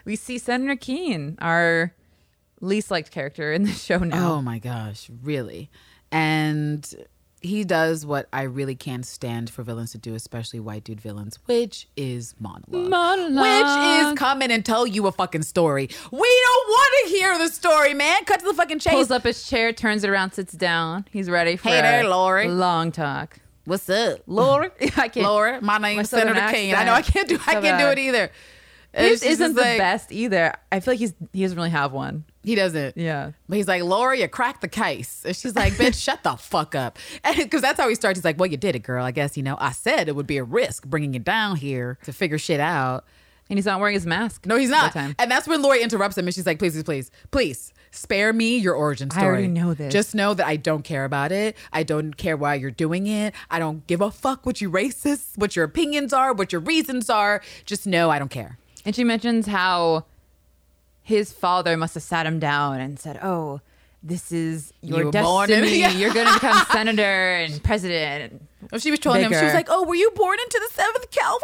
we 0.04 0.14
see 0.16 0.38
Senator 0.38 0.76
Keene, 0.76 1.36
our 1.42 1.92
least 2.60 2.90
liked 2.90 3.10
character 3.10 3.52
in 3.52 3.64
the 3.64 3.72
show 3.88 3.98
now. 3.98 4.34
Oh 4.34 4.42
my 4.42 4.58
gosh, 4.60 5.10
really? 5.22 5.70
And 6.12 6.88
he 7.40 7.64
does 7.64 8.06
what 8.06 8.26
I 8.32 8.42
really 8.42 8.74
can't 8.76 9.04
stand 9.04 9.50
for 9.50 9.62
villains 9.64 9.92
to 9.92 9.98
do, 9.98 10.14
especially 10.14 10.60
white 10.60 10.84
dude 10.84 11.00
villains, 11.00 11.38
which 11.46 11.88
is 11.96 12.34
monologue. 12.38 12.88
Monologue. 12.88 13.42
Which 14.06 14.12
is 14.12 14.18
come 14.18 14.40
in 14.40 14.50
and 14.50 14.64
tell 14.64 14.86
you 14.86 15.06
a 15.08 15.12
fucking 15.12 15.42
story. 15.42 15.88
We 16.12 16.42
don't 16.46 16.68
want 16.68 16.94
to 17.04 17.10
hear 17.10 17.36
the 17.36 17.48
story, 17.48 17.92
man. 17.92 18.24
Cut 18.24 18.40
to 18.40 18.46
the 18.46 18.54
fucking 18.54 18.78
chase. 18.78 18.92
Pulls 18.94 19.10
up 19.10 19.24
his 19.24 19.46
chair, 19.46 19.72
turns 19.72 20.04
it 20.04 20.10
around, 20.10 20.30
sits 20.32 20.52
down. 20.54 21.06
He's 21.12 21.28
ready 21.28 21.56
for 21.56 21.68
Hey 21.68 21.82
there, 21.82 22.04
a 22.04 22.08
Laurie. 22.08 22.48
long 22.48 22.92
talk. 22.92 23.40
What's 23.64 23.88
up? 23.88 24.20
Laura? 24.26 24.70
I 24.96 25.08
can't. 25.08 25.26
Laura, 25.26 25.60
my 25.62 25.78
name's 25.78 26.12
My 26.12 26.18
Senator 26.20 26.40
Kane. 26.52 26.74
I 26.74 26.84
know 26.84 26.92
I 26.92 27.02
can't 27.02 27.28
do 27.28 27.38
I 27.46 27.60
can't 27.60 27.78
do 27.80 27.88
it 27.88 27.98
either. 27.98 28.30
His 28.92 29.24
isn't 29.24 29.54
the 29.54 29.60
like- 29.62 29.78
best 29.78 30.12
either. 30.12 30.54
I 30.70 30.78
feel 30.80 30.92
like 30.92 31.00
he's 31.00 31.14
he 31.32 31.42
doesn't 31.42 31.56
really 31.56 31.70
have 31.70 31.92
one. 31.92 32.24
He 32.44 32.54
doesn't. 32.54 32.96
Yeah. 32.96 33.32
But 33.48 33.56
he's 33.56 33.66
like, 33.66 33.82
Laura, 33.82 34.16
you 34.16 34.28
cracked 34.28 34.60
the 34.60 34.68
case. 34.68 35.24
And 35.24 35.34
she's 35.34 35.56
like, 35.56 35.72
bitch, 35.72 36.00
shut 36.00 36.22
the 36.22 36.36
fuck 36.36 36.74
up. 36.74 36.98
Because 37.36 37.62
that's 37.62 37.80
how 37.80 37.88
he 37.88 37.94
starts. 37.94 38.18
He's 38.18 38.24
like, 38.24 38.38
well, 38.38 38.48
you 38.50 38.56
did 38.58 38.76
it, 38.76 38.80
girl. 38.80 39.02
I 39.04 39.10
guess, 39.10 39.36
you 39.36 39.42
know, 39.42 39.56
I 39.58 39.72
said 39.72 40.08
it 40.08 40.14
would 40.14 40.26
be 40.26 40.36
a 40.36 40.44
risk 40.44 40.86
bringing 40.86 41.14
you 41.14 41.20
down 41.20 41.56
here 41.56 41.98
to 42.04 42.12
figure 42.12 42.38
shit 42.38 42.60
out. 42.60 43.04
And 43.50 43.58
he's 43.58 43.66
not 43.66 43.78
wearing 43.78 43.94
his 43.94 44.06
mask. 44.06 44.46
No, 44.46 44.56
he's 44.56 44.70
not. 44.70 44.96
And 44.96 45.30
that's 45.30 45.46
when 45.46 45.60
Laurie 45.60 45.82
interrupts 45.82 46.16
him 46.16 46.26
and 46.26 46.34
she's 46.34 46.46
like, 46.46 46.58
please, 46.58 46.72
please, 46.74 46.82
please, 46.84 47.10
please 47.30 47.72
spare 47.90 48.32
me 48.32 48.56
your 48.56 48.74
origin 48.74 49.10
story. 49.10 49.24
I 49.24 49.28
already 49.28 49.48
know 49.48 49.74
this. 49.74 49.92
Just 49.92 50.14
know 50.14 50.32
that 50.34 50.46
I 50.46 50.56
don't 50.56 50.82
care 50.82 51.04
about 51.04 51.30
it. 51.30 51.56
I 51.72 51.82
don't 51.82 52.16
care 52.16 52.36
why 52.36 52.54
you're 52.54 52.70
doing 52.70 53.06
it. 53.06 53.34
I 53.50 53.58
don't 53.58 53.86
give 53.86 54.00
a 54.00 54.10
fuck 54.10 54.46
what 54.46 54.60
you 54.60 54.70
racist, 54.70 55.36
what 55.36 55.54
your 55.56 55.64
opinions 55.66 56.12
are, 56.12 56.32
what 56.32 56.52
your 56.52 56.60
reasons 56.62 57.10
are. 57.10 57.42
Just 57.66 57.86
know 57.86 58.10
I 58.10 58.18
don't 58.18 58.30
care. 58.30 58.58
And 58.86 58.96
she 58.96 59.04
mentions 59.04 59.46
how 59.46 60.06
his 61.02 61.32
father 61.32 61.76
must 61.76 61.94
have 61.94 62.02
sat 62.02 62.26
him 62.26 62.38
down 62.38 62.80
and 62.80 62.98
said, 62.98 63.18
"Oh, 63.22 63.60
this 64.02 64.32
is 64.32 64.72
your 64.80 65.04
You 65.04 65.10
destiny. 65.12 65.78
Yeah. 65.80 65.90
You're 65.92 66.12
going 66.14 66.26
to 66.26 66.34
become 66.34 66.64
senator 66.72 67.02
and 67.36 67.62
president." 67.62 68.42
Oh, 68.72 68.78
she 68.78 68.90
was 68.90 69.00
telling 69.00 69.22
him, 69.22 69.32
she 69.32 69.44
was 69.44 69.54
like, 69.54 69.68
"Oh, 69.70 69.84
were 69.84 69.94
you 69.94 70.10
born 70.14 70.38
into 70.44 70.60
the 70.68 70.74
Seventh 70.74 71.10
Cavalry? 71.10 71.40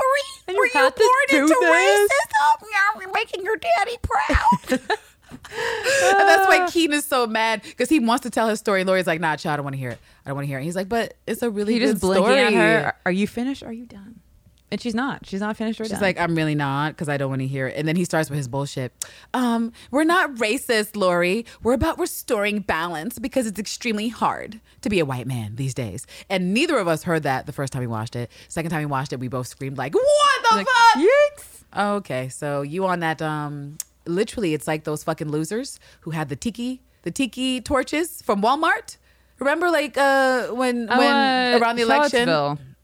And 0.48 0.56
were 0.56 0.66
you 0.66 0.72
you 0.74 0.80
born 0.90 1.42
into 1.42 1.54
this?" 1.60 2.10
racism? 2.10 2.66
Yeah, 2.70 3.00
you're 3.00 3.12
making 3.12 3.44
your 3.44 3.56
daddy 3.56 3.96
proud." 4.02 4.80
and 5.32 6.28
that's 6.28 6.48
why 6.48 6.68
Keene 6.70 6.92
is 6.92 7.04
so 7.04 7.26
mad 7.26 7.62
because 7.62 7.88
he 7.88 8.00
wants 8.00 8.22
to 8.24 8.30
tell 8.30 8.48
his 8.48 8.58
story. 8.58 8.84
Laurie's 8.84 9.06
like, 9.06 9.20
"Nah, 9.20 9.36
child, 9.36 9.54
I 9.54 9.56
don't 9.56 9.64
want 9.64 9.74
to 9.74 9.78
hear 9.80 9.90
it. 9.90 9.98
I 10.24 10.28
don't 10.30 10.36
want 10.36 10.44
to 10.44 10.48
hear 10.48 10.58
it." 10.58 10.64
He's 10.64 10.76
like, 10.76 10.88
"But 10.88 11.14
it's 11.26 11.42
a 11.42 11.50
really 11.50 11.74
He 11.74 11.78
good 11.78 11.92
just 11.92 12.00
blinking 12.02 12.24
story." 12.24 12.40
at 12.40 12.52
her. 12.52 12.84
"Are- 12.86 12.96
Are 13.06 13.12
you 13.12 13.26
finished? 13.26 13.62
Are 13.62 13.72
you 13.72 13.86
done? 13.86 14.20
And 14.72 14.80
she's 14.80 14.94
not. 14.94 15.26
She's 15.26 15.40
not 15.40 15.56
finished 15.56 15.80
or 15.80 15.84
She's 15.84 15.92
done. 15.92 16.00
like, 16.00 16.18
I'm 16.18 16.34
really 16.36 16.54
not 16.54 16.92
because 16.92 17.08
I 17.08 17.16
don't 17.16 17.28
want 17.28 17.40
to 17.42 17.46
hear 17.48 17.66
it. 17.66 17.76
And 17.76 17.88
then 17.88 17.96
he 17.96 18.04
starts 18.04 18.30
with 18.30 18.36
his 18.36 18.46
bullshit. 18.46 18.92
Um, 19.34 19.72
we're 19.90 20.04
not 20.04 20.34
racist, 20.36 20.94
Laurie. 20.96 21.44
We're 21.62 21.72
about 21.74 21.98
restoring 21.98 22.60
balance 22.60 23.18
because 23.18 23.46
it's 23.48 23.58
extremely 23.58 24.08
hard 24.10 24.60
to 24.82 24.88
be 24.88 25.00
a 25.00 25.04
white 25.04 25.26
man 25.26 25.56
these 25.56 25.74
days. 25.74 26.06
And 26.28 26.54
neither 26.54 26.78
of 26.78 26.86
us 26.86 27.02
heard 27.02 27.24
that 27.24 27.46
the 27.46 27.52
first 27.52 27.72
time 27.72 27.80
we 27.80 27.88
watched 27.88 28.14
it. 28.14 28.30
Second 28.48 28.70
time 28.70 28.80
we 28.80 28.86
watched 28.86 29.12
it, 29.12 29.18
we 29.18 29.26
both 29.26 29.48
screamed 29.48 29.76
like, 29.76 29.92
"What 29.92 30.42
the 30.50 30.56
Like, 30.58 30.66
fuck?" 30.68 31.02
Yikes! 31.02 31.96
Okay, 31.96 32.28
so 32.28 32.62
you 32.62 32.86
on 32.86 33.00
that? 33.00 33.20
Um, 33.20 33.76
literally, 34.06 34.54
it's 34.54 34.66
like 34.68 34.84
those 34.84 35.02
fucking 35.02 35.30
losers 35.30 35.80
who 36.02 36.10
had 36.12 36.28
the 36.28 36.36
tiki, 36.36 36.80
the 37.02 37.10
tiki 37.10 37.60
torches 37.60 38.22
from 38.22 38.40
Walmart. 38.40 38.98
Remember, 39.40 39.68
like 39.70 39.96
uh, 39.98 40.48
when 40.48 40.86
when 40.86 40.90
uh, 41.54 41.58
around 41.60 41.76
the 41.76 41.82
election. 41.82 42.28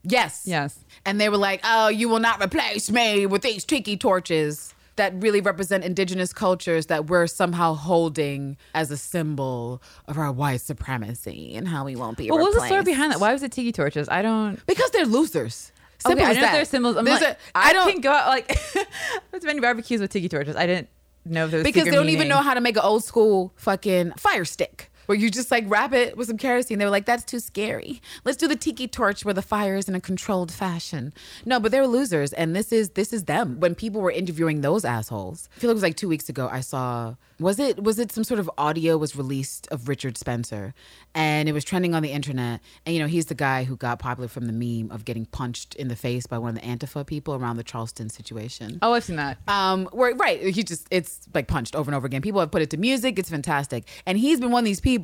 Yes. 0.08 0.42
Yes. 0.46 0.78
And 1.06 1.20
they 1.20 1.28
were 1.28 1.36
like, 1.38 1.60
"Oh, 1.64 1.88
you 1.88 2.08
will 2.08 2.18
not 2.20 2.42
replace 2.42 2.90
me 2.90 3.24
with 3.26 3.42
these 3.42 3.64
tiki 3.64 3.96
torches." 3.96 4.74
That 4.96 5.12
really 5.22 5.42
represent 5.42 5.84
indigenous 5.84 6.32
cultures 6.32 6.86
that 6.86 7.06
we're 7.06 7.26
somehow 7.26 7.74
holding 7.74 8.56
as 8.74 8.90
a 8.90 8.96
symbol 8.96 9.82
of 10.08 10.16
our 10.16 10.32
white 10.32 10.62
supremacy 10.62 11.54
and 11.54 11.68
how 11.68 11.84
we 11.84 11.94
won't 11.96 12.16
be. 12.16 12.30
Well, 12.30 12.38
what 12.40 12.54
was 12.54 12.62
the 12.62 12.66
story 12.66 12.82
behind 12.82 13.12
that? 13.12 13.20
Why 13.20 13.30
was 13.34 13.42
it 13.42 13.52
tiki 13.52 13.72
torches? 13.72 14.08
I 14.08 14.22
don't. 14.22 14.58
Because 14.66 14.90
they're 14.92 15.04
losers. 15.04 15.70
Simple 15.98 16.22
okay, 16.22 16.30
I 16.30 16.34
know 16.34 16.40
that. 16.40 16.52
they're 16.52 16.64
symbols. 16.64 16.96
I'm 16.96 17.04
There's 17.04 17.20
like, 17.20 17.34
a- 17.34 17.36
I 17.54 17.70
I 17.70 17.72
don't 17.74 17.92
can 17.92 18.00
go 18.00 18.10
out 18.10 18.28
like 18.28 18.48
there's 19.30 19.44
many 19.44 19.60
barbecues 19.60 20.00
with 20.00 20.10
tiki 20.10 20.30
torches. 20.30 20.56
I 20.56 20.66
didn't 20.66 20.88
know 21.26 21.46
was 21.46 21.62
because 21.62 21.84
they 21.84 21.90
don't 21.90 22.08
even 22.08 22.28
know 22.28 22.38
how 22.38 22.54
to 22.54 22.60
make 22.62 22.76
an 22.76 22.82
old 22.82 23.04
school 23.04 23.52
fucking 23.56 24.12
fire 24.12 24.44
stick 24.46 24.90
where 25.06 25.16
you 25.16 25.30
just 25.30 25.50
like 25.50 25.64
wrap 25.66 25.92
it 25.92 26.16
with 26.16 26.28
some 26.28 26.38
kerosene. 26.38 26.78
They 26.78 26.84
were 26.84 26.90
like, 26.90 27.06
that's 27.06 27.24
too 27.24 27.40
scary. 27.40 28.00
Let's 28.24 28.36
do 28.36 28.48
the 28.48 28.56
tiki 28.56 28.88
torch 28.88 29.24
where 29.24 29.34
the 29.34 29.42
fire 29.42 29.76
is 29.76 29.88
in 29.88 29.94
a 29.94 30.00
controlled 30.00 30.52
fashion. 30.52 31.12
No, 31.44 31.58
but 31.58 31.72
they're 31.72 31.86
losers, 31.86 32.32
and 32.32 32.54
this 32.54 32.72
is 32.72 32.90
this 32.90 33.12
is 33.12 33.24
them. 33.24 33.60
When 33.60 33.74
people 33.74 34.00
were 34.00 34.10
interviewing 34.10 34.60
those 34.60 34.84
assholes, 34.84 35.48
I 35.56 35.60
feel 35.60 35.68
like 35.68 35.72
it 35.72 35.74
was 35.74 35.82
like 35.82 35.96
two 35.96 36.08
weeks 36.08 36.28
ago. 36.28 36.48
I 36.50 36.60
saw 36.60 37.14
was 37.38 37.58
it 37.58 37.82
was 37.82 37.98
it 37.98 38.12
some 38.12 38.24
sort 38.24 38.40
of 38.40 38.50
audio 38.58 38.96
was 38.96 39.14
released 39.14 39.68
of 39.70 39.88
Richard 39.88 40.16
Spencer, 40.16 40.74
and 41.14 41.48
it 41.48 41.52
was 41.52 41.64
trending 41.64 41.94
on 41.94 42.02
the 42.02 42.10
internet. 42.10 42.60
And 42.84 42.94
you 42.94 43.00
know 43.00 43.08
he's 43.08 43.26
the 43.26 43.34
guy 43.34 43.64
who 43.64 43.76
got 43.76 43.98
popular 43.98 44.28
from 44.28 44.46
the 44.46 44.52
meme 44.52 44.90
of 44.90 45.04
getting 45.04 45.26
punched 45.26 45.74
in 45.74 45.88
the 45.88 45.96
face 45.96 46.26
by 46.26 46.38
one 46.38 46.56
of 46.56 46.62
the 46.62 46.66
Antifa 46.66 47.06
people 47.06 47.34
around 47.34 47.56
the 47.56 47.64
Charleston 47.64 48.08
situation. 48.08 48.78
Oh, 48.82 48.94
I've 48.94 49.04
seen 49.04 49.16
that. 49.16 49.38
Um, 49.48 49.86
where 49.92 50.14
right, 50.14 50.40
he 50.42 50.62
just 50.62 50.86
it's 50.90 51.20
like 51.34 51.46
punched 51.46 51.76
over 51.76 51.90
and 51.90 51.96
over 51.96 52.06
again. 52.06 52.22
People 52.22 52.40
have 52.40 52.50
put 52.50 52.62
it 52.62 52.70
to 52.70 52.76
music. 52.76 53.18
It's 53.18 53.30
fantastic, 53.30 53.86
and 54.06 54.18
he's 54.18 54.40
been 54.40 54.50
one 54.50 54.60
of 54.60 54.66
these 54.66 54.80
people 54.80 54.95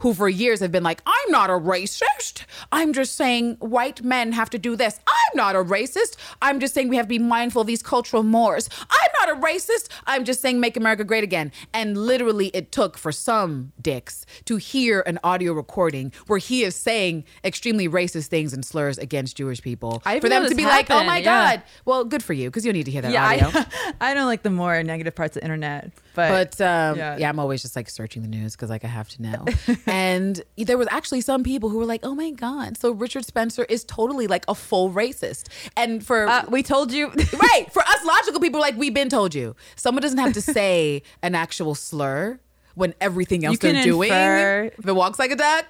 who 0.00 0.14
for 0.14 0.28
years 0.28 0.60
have 0.60 0.72
been 0.72 0.82
like, 0.82 1.02
"I'm 1.06 1.30
not 1.30 1.50
a 1.50 1.54
racist. 1.54 2.44
I'm 2.70 2.92
just 2.92 3.16
saying 3.16 3.56
white 3.60 4.02
men 4.02 4.32
have 4.32 4.50
to 4.50 4.58
do 4.58 4.76
this. 4.76 5.00
I'm 5.06 5.36
not 5.36 5.56
a 5.56 5.64
racist. 5.64 6.16
I'm 6.40 6.60
just 6.60 6.74
saying 6.74 6.88
we 6.88 6.96
have 6.96 7.06
to 7.06 7.10
be 7.10 7.18
mindful 7.18 7.62
of 7.62 7.66
these 7.66 7.82
cultural 7.82 8.22
mores. 8.22 8.68
I'm 8.80 9.10
not 9.20 9.36
a 9.36 9.40
racist. 9.40 9.88
I'm 10.06 10.24
just 10.24 10.40
saying 10.40 10.60
make 10.60 10.76
America 10.76 11.04
great 11.04 11.24
again." 11.24 11.52
And 11.72 11.96
literally, 11.96 12.48
it 12.48 12.72
took 12.72 12.98
for 12.98 13.12
some 13.12 13.72
dicks 13.80 14.26
to 14.44 14.56
hear 14.56 15.00
an 15.06 15.18
audio 15.24 15.52
recording 15.52 16.12
where 16.26 16.38
he 16.38 16.64
is 16.64 16.76
saying 16.76 17.24
extremely 17.44 17.88
racist 17.88 18.26
things 18.26 18.52
and 18.52 18.64
slurs 18.64 18.98
against 18.98 19.36
Jewish 19.36 19.62
people 19.62 20.02
I 20.04 20.20
for 20.20 20.28
them 20.28 20.48
to 20.48 20.54
be 20.54 20.64
like, 20.64 20.90
"Oh 20.90 21.04
my 21.04 21.18
yeah. 21.18 21.24
god." 21.24 21.62
Well, 21.84 22.04
good 22.04 22.22
for 22.22 22.32
you 22.32 22.48
because 22.50 22.64
you 22.64 22.72
need 22.72 22.84
to 22.84 22.90
hear 22.90 23.02
that 23.02 23.12
yeah, 23.12 23.26
audio. 23.26 23.48
I, 23.52 23.92
I 24.10 24.14
don't 24.14 24.26
like 24.26 24.42
the 24.42 24.50
more 24.50 24.82
negative 24.82 25.14
parts 25.14 25.36
of 25.36 25.40
the 25.40 25.44
internet, 25.44 25.92
but, 26.14 26.56
But 26.58 26.60
um, 26.60 26.96
Yeah. 26.98 27.16
yeah. 27.18 27.28
I'm 27.28 27.38
always 27.38 27.62
just 27.62 27.76
like 27.76 27.88
searching 27.88 28.22
the 28.22 28.28
news 28.28 28.52
because 28.54 28.70
like 28.70 28.84
I 28.84 28.88
have 28.88 29.08
to 29.10 29.22
know. 29.22 29.44
and 29.86 30.42
there 30.56 30.78
was 30.78 30.88
actually 30.90 31.20
some 31.20 31.42
people 31.42 31.68
who 31.68 31.78
were 31.78 31.86
like, 31.86 32.00
"Oh 32.04 32.14
my 32.14 32.30
god!" 32.30 32.76
So 32.78 32.92
Richard 32.92 33.24
Spencer 33.24 33.64
is 33.68 33.84
totally 33.84 34.26
like 34.26 34.44
a 34.48 34.54
full 34.54 34.90
racist. 34.90 35.48
And 35.76 36.04
for 36.04 36.26
uh, 36.28 36.44
we 36.48 36.62
told 36.62 36.92
you. 36.92 37.08
right 37.32 37.66
for 37.72 37.82
us 37.82 38.04
logical 38.04 38.40
people, 38.40 38.60
like 38.60 38.76
we've 38.76 38.94
been 38.94 39.08
told 39.08 39.34
you, 39.34 39.56
someone 39.76 40.02
doesn't 40.02 40.18
have 40.18 40.32
to 40.34 40.42
say 40.42 41.02
an 41.22 41.34
actual 41.34 41.74
slur 41.74 42.38
when 42.74 42.94
everything 43.00 43.44
else 43.44 43.58
they're 43.58 43.82
doing. 43.82 44.08
infer- 44.10 44.70
If 44.78 44.86
it 44.86 44.92
walks 44.94 45.18
like 45.18 45.30
a 45.30 45.36
duck. 45.36 45.66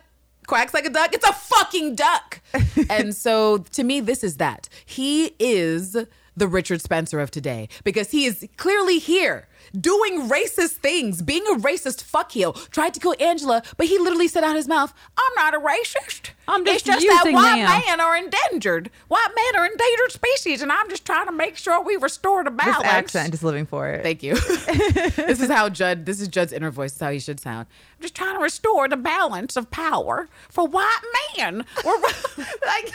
Quacks 0.49 0.74
like 0.74 0.84
a 0.84 0.90
duck. 0.90 1.14
It's 1.14 1.24
a 1.26 1.32
fucking 1.32 1.95
duck. 1.95 2.40
and 2.90 3.14
so 3.14 3.59
to 3.59 3.84
me, 3.84 4.01
this 4.01 4.24
is 4.24 4.38
that. 4.38 4.68
He 4.84 5.36
is 5.38 5.97
the 6.36 6.49
Richard 6.49 6.80
Spencer 6.80 7.20
of 7.20 7.30
today 7.30 7.68
because 7.84 8.11
he 8.11 8.24
is 8.24 8.45
clearly 8.57 8.99
here 8.99 9.47
doing 9.78 10.28
racist 10.28 10.76
things, 10.76 11.22
being 11.22 11.44
a 11.46 11.58
racist 11.58 12.04
fuckheel, 12.04 12.70
tried 12.70 12.94
to 12.94 13.00
kill 13.00 13.14
Angela, 13.20 13.62
but 13.76 13.86
he 13.86 13.98
literally 13.98 14.28
said 14.28 14.44
out 14.44 14.56
his 14.56 14.68
mouth, 14.68 14.92
I'm 15.16 15.34
not 15.36 15.54
a 15.54 15.58
racist. 15.58 16.30
I'm 16.48 16.64
just 16.64 16.86
it's 16.86 17.04
just 17.04 17.06
that 17.06 17.32
white 17.32 17.56
them." 17.56 17.82
men 17.86 18.00
are 18.00 18.16
endangered. 18.16 18.90
White 19.08 19.28
men 19.34 19.60
are 19.60 19.64
endangered 19.64 20.12
species, 20.12 20.60
and 20.60 20.72
I'm 20.72 20.88
just 20.90 21.04
trying 21.04 21.26
to 21.26 21.32
make 21.32 21.56
sure 21.56 21.82
we 21.82 21.96
restore 21.96 22.42
the 22.42 22.50
this 22.50 22.64
balance. 22.64 22.84
accent 22.84 23.34
is 23.34 23.42
living 23.42 23.64
for 23.64 23.88
it. 23.88 24.02
Thank 24.02 24.22
you. 24.22 24.34
this 24.36 25.40
is 25.40 25.48
how 25.48 25.68
Judd. 25.68 26.04
This 26.04 26.20
is 26.20 26.28
Judd's 26.28 26.52
inner 26.52 26.70
voice. 26.70 26.92
This 26.92 26.96
is 26.96 27.02
how 27.02 27.10
he 27.12 27.18
should 27.20 27.40
sound. 27.40 27.68
I'm 27.96 28.02
just 28.02 28.14
trying 28.14 28.34
to 28.34 28.42
restore 28.42 28.88
the 28.88 28.96
balance 28.96 29.56
of 29.56 29.70
power 29.70 30.28
for 30.50 30.66
white 30.66 31.00
men. 31.36 31.64
We're, 31.84 32.00
like, 32.00 32.92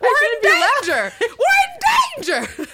we're 0.00 0.08
in 0.08 0.42
danger. 0.42 1.12
We're 1.20 1.58
in 1.62 2.24
danger. 2.24 2.66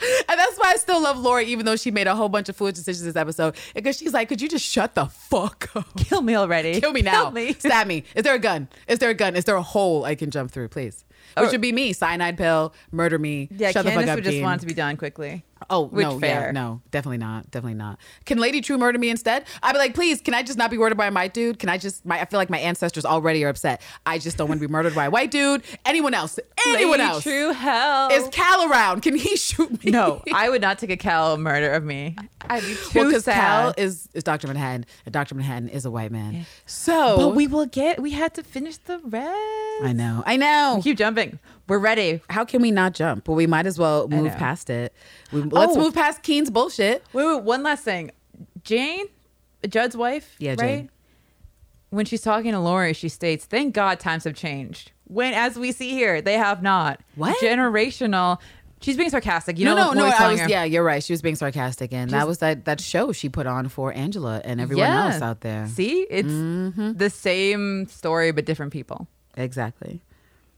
And 0.28 0.38
that's 0.40 0.56
why 0.58 0.72
I 0.72 0.76
still 0.76 1.00
love 1.02 1.18
Laurie, 1.18 1.46
even 1.46 1.64
though 1.66 1.76
she 1.76 1.90
made 1.90 2.06
a 2.06 2.14
whole 2.14 2.28
bunch 2.28 2.48
of 2.48 2.56
foolish 2.56 2.74
decisions 2.74 3.04
this 3.04 3.16
episode. 3.16 3.54
Because 3.74 3.96
she's 3.96 4.12
like, 4.12 4.28
could 4.28 4.40
you 4.42 4.48
just 4.48 4.64
shut 4.64 4.94
the 4.94 5.06
fuck 5.06 5.70
up? 5.76 5.86
Kill 5.96 6.20
me 6.22 6.34
already. 6.34 6.80
Kill 6.80 6.92
me 6.92 7.02
now. 7.02 7.24
Kill 7.24 7.30
me. 7.32 7.52
Stab 7.58 7.86
me. 7.86 8.04
Is 8.14 8.24
there 8.24 8.34
a 8.34 8.38
gun? 8.38 8.68
Is 8.88 8.98
there 8.98 9.10
a 9.10 9.14
gun? 9.14 9.36
Is 9.36 9.44
there 9.44 9.56
a 9.56 9.62
hole 9.62 10.04
I 10.04 10.14
can 10.14 10.30
jump 10.30 10.50
through, 10.50 10.68
please? 10.68 11.04
Which 11.38 11.48
Or- 11.48 11.50
would 11.52 11.60
be 11.60 11.72
me. 11.72 11.92
Cyanide 11.92 12.36
pill, 12.36 12.74
murder 12.92 13.18
me. 13.18 13.48
Yeah, 13.50 13.70
shut 13.70 13.84
the 13.84 13.90
fuck 13.92 13.98
Candace 14.00 14.10
up, 14.10 14.14
would 14.16 14.24
just 14.24 14.34
Dean. 14.34 14.42
want 14.42 14.58
it 14.58 14.60
to 14.62 14.66
be 14.66 14.74
done 14.74 14.96
quickly. 14.96 15.44
Oh 15.70 15.86
Which 15.86 16.04
no, 16.04 16.20
fair. 16.20 16.46
yeah, 16.46 16.50
no, 16.52 16.82
definitely 16.90 17.16
not, 17.18 17.50
definitely 17.50 17.78
not. 17.78 17.98
Can 18.26 18.38
Lady 18.38 18.60
Trieu 18.60 18.76
murder 18.76 18.98
me 18.98 19.08
instead? 19.08 19.44
I'd 19.62 19.72
be 19.72 19.78
like, 19.78 19.94
please, 19.94 20.20
can 20.20 20.34
I 20.34 20.42
just 20.42 20.58
not 20.58 20.70
be 20.70 20.76
murdered 20.76 20.98
by 20.98 21.06
a 21.06 21.12
white 21.12 21.32
dude? 21.32 21.58
Can 21.58 21.68
I 21.70 21.78
just? 21.78 22.04
My, 22.04 22.20
I 22.20 22.26
feel 22.26 22.38
like 22.38 22.50
my 22.50 22.58
ancestors 22.58 23.06
already 23.06 23.42
are 23.44 23.48
upset. 23.48 23.80
I 24.04 24.18
just 24.18 24.36
don't 24.36 24.48
want 24.48 24.60
to 24.60 24.66
be 24.68 24.70
murdered 24.70 24.94
by 24.94 25.06
a 25.06 25.10
white 25.10 25.30
dude. 25.30 25.62
Anyone 25.86 26.12
else? 26.12 26.38
Anyone 26.66 26.98
Lady 26.98 27.10
else? 27.10 27.22
Trieu 27.22 27.52
hell. 27.52 28.10
Is 28.12 28.28
Cal 28.28 28.70
around? 28.70 29.00
Can 29.00 29.16
he 29.16 29.36
shoot 29.36 29.82
me? 29.84 29.90
no, 29.90 30.22
I 30.32 30.50
would 30.50 30.60
not 30.60 30.78
take 30.78 30.90
a 30.90 30.96
Cal 30.96 31.36
murder 31.38 31.72
of 31.72 31.84
me. 31.84 32.16
I'd 32.48 32.62
be 32.62 32.74
too 32.74 32.90
well, 32.94 33.06
because 33.06 33.24
sad. 33.24 33.34
Cal 33.34 33.74
is 33.78 34.08
is 34.12 34.22
Doctor 34.24 34.46
Manhattan, 34.48 34.84
and 35.06 35.12
Doctor 35.12 35.34
Manhattan 35.34 35.68
is 35.70 35.84
a 35.86 35.90
white 35.90 36.12
man. 36.12 36.44
So, 36.66 37.16
but 37.16 37.28
we 37.34 37.46
will 37.46 37.66
get. 37.66 38.00
We 38.00 38.10
had 38.12 38.34
to 38.34 38.42
finish 38.42 38.76
the 38.76 38.98
rest. 38.98 39.26
I 39.82 39.92
know, 39.94 40.22
I 40.26 40.36
know. 40.36 40.80
Keep 40.82 40.98
jumping. 40.98 41.38
We're 41.68 41.78
ready. 41.78 42.20
How 42.30 42.44
can 42.44 42.62
we 42.62 42.70
not 42.70 42.94
jump? 42.94 43.26
Well, 43.28 43.36
we 43.36 43.46
might 43.46 43.66
as 43.66 43.78
well 43.78 44.08
move 44.08 44.36
past 44.36 44.70
it. 44.70 44.92
We, 45.32 45.42
let's 45.42 45.76
Oh. 45.76 45.80
move 45.80 45.94
past 45.94 46.22
Keene's 46.22 46.50
bullshit. 46.50 47.04
Wait, 47.12 47.26
wait. 47.26 47.42
One 47.42 47.62
last 47.62 47.82
thing. 47.84 48.12
Jane, 48.62 49.06
Judd's 49.68 49.96
wife. 49.96 50.36
Yeah, 50.38 50.50
right? 50.52 50.58
Jane. 50.58 50.90
When 51.90 52.04
she's 52.04 52.20
talking 52.22 52.52
to 52.52 52.58
Laurie, 52.60 52.92
she 52.92 53.08
states, 53.08 53.44
"Thank 53.46 53.74
God 53.74 53.98
times 54.00 54.24
have 54.24 54.34
changed." 54.34 54.92
When, 55.08 55.34
as 55.34 55.56
we 55.58 55.72
see 55.72 55.90
here, 55.90 56.20
they 56.20 56.34
have 56.34 56.62
not. 56.62 57.00
What? 57.14 57.38
Generational. 57.40 58.38
She's 58.80 58.96
being 58.96 59.08
sarcastic. 59.10 59.58
You 59.58 59.64
no, 59.64 59.74
know, 59.74 59.84
no, 59.88 59.92
no. 59.92 60.00
Laurie's 60.00 60.14
I 60.14 60.18
telling 60.18 60.32
was, 60.34 60.40
her- 60.42 60.48
yeah, 60.48 60.64
you're 60.64 60.82
right. 60.84 61.02
She 61.02 61.12
was 61.12 61.22
being 61.22 61.36
sarcastic, 61.36 61.92
and 61.92 62.10
that 62.10 62.26
was 62.28 62.38
that 62.38 62.64
that 62.66 62.80
show 62.80 63.12
she 63.12 63.28
put 63.28 63.46
on 63.46 63.68
for 63.68 63.92
Angela 63.92 64.40
and 64.44 64.60
everyone 64.60 64.86
Yeah. 64.86 65.06
else 65.12 65.22
out 65.22 65.40
there. 65.40 65.66
See, 65.68 66.06
it's 66.10 66.28
Mm-hmm. 66.28 66.92
the 66.94 67.08
same 67.10 67.86
story 67.88 68.32
but 68.32 68.44
different 68.44 68.72
people. 68.72 69.08
Exactly. 69.36 70.00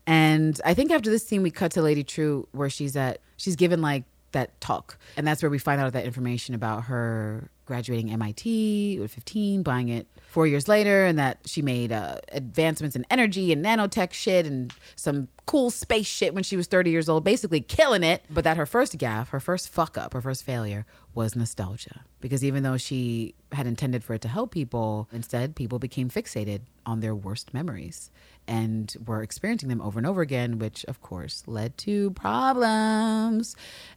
And 0.08 0.58
I 0.64 0.72
think 0.72 0.90
after 0.90 1.10
this 1.10 1.26
scene, 1.26 1.42
we 1.42 1.50
cut 1.50 1.72
to 1.72 1.82
Lady 1.82 2.02
Trieu, 2.02 2.48
where 2.52 2.70
she's 2.70 2.96
at. 2.96 3.20
She's 3.36 3.56
given 3.56 3.82
like 3.82 4.04
that 4.32 4.58
talk, 4.58 4.98
and 5.18 5.26
that's 5.26 5.42
where 5.42 5.50
we 5.50 5.58
find 5.58 5.82
out 5.82 5.92
that 5.92 6.06
information 6.06 6.54
about 6.54 6.84
her 6.84 7.50
graduating 7.66 8.10
MIT 8.10 9.02
at 9.04 9.10
15, 9.10 9.62
buying 9.62 9.90
it 9.90 10.06
four 10.30 10.46
years 10.46 10.66
later, 10.66 11.04
and 11.04 11.18
that 11.18 11.40
she 11.44 11.60
made 11.60 11.92
uh, 11.92 12.16
advancements 12.32 12.96
in 12.96 13.04
energy 13.10 13.52
and 13.52 13.62
nanotech 13.62 14.14
shit 14.14 14.46
and 14.46 14.72
some 14.96 15.28
cool 15.44 15.70
space 15.70 16.06
shit 16.06 16.32
when 16.32 16.42
she 16.42 16.56
was 16.56 16.66
30 16.66 16.88
years 16.88 17.10
old, 17.10 17.22
basically 17.22 17.60
killing 17.60 18.02
it. 18.02 18.24
But 18.30 18.44
that 18.44 18.56
her 18.56 18.64
first 18.64 18.96
gaff, 18.96 19.28
her 19.28 19.40
first 19.40 19.68
fuck 19.68 19.98
up, 19.98 20.14
her 20.14 20.22
first 20.22 20.42
failure 20.42 20.86
was 21.14 21.36
nostalgia. 21.36 22.00
Because 22.22 22.42
even 22.42 22.62
though 22.62 22.78
she 22.78 23.34
had 23.52 23.66
intended 23.66 24.02
for 24.02 24.14
it 24.14 24.22
to 24.22 24.28
help 24.28 24.52
people, 24.52 25.06
instead, 25.12 25.54
people 25.54 25.78
became 25.78 26.08
fixated 26.08 26.62
on 26.86 27.00
their 27.00 27.14
worst 27.14 27.52
memories 27.52 28.10
and 28.48 28.96
were 29.06 29.22
experiencing 29.22 29.68
them 29.68 29.80
over 29.82 29.98
and 29.98 30.06
over 30.06 30.22
again, 30.22 30.58
which 30.58 30.84
of 30.86 31.00
course 31.02 31.44
led 31.46 31.76
to 31.78 32.10
problems. 32.12 33.54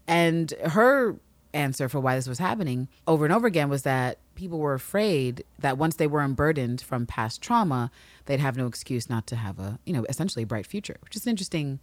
And 0.08 0.54
her 0.66 1.16
answer 1.54 1.90
for 1.90 2.00
why 2.00 2.16
this 2.16 2.28
was 2.28 2.40
happening 2.40 2.88
over 3.08 3.26
and 3.26 3.34
over 3.34 3.48
again 3.48 3.70
was 3.70 3.84
that 3.84 4.18
people 4.36 4.60
were 4.60 4.74
afraid 4.74 5.44
that 5.60 5.78
once 5.78 5.96
they 5.96 6.08
were 6.08 6.22
unburdened 6.22 6.82
from 6.82 7.06
past 7.06 7.42
trauma, 7.42 7.92
they'd 8.26 8.40
have 8.40 8.58
no 8.58 8.68
excuse 8.68 9.10
not 9.10 9.28
to 9.28 9.36
have 9.36 9.60
a, 9.60 9.80
you 9.86 9.94
know, 9.94 10.06
essentially 10.10 10.46
bright 10.46 10.66
future, 10.66 10.98
which 11.02 11.16
is 11.16 11.26
an 11.26 11.30
interesting 11.30 11.80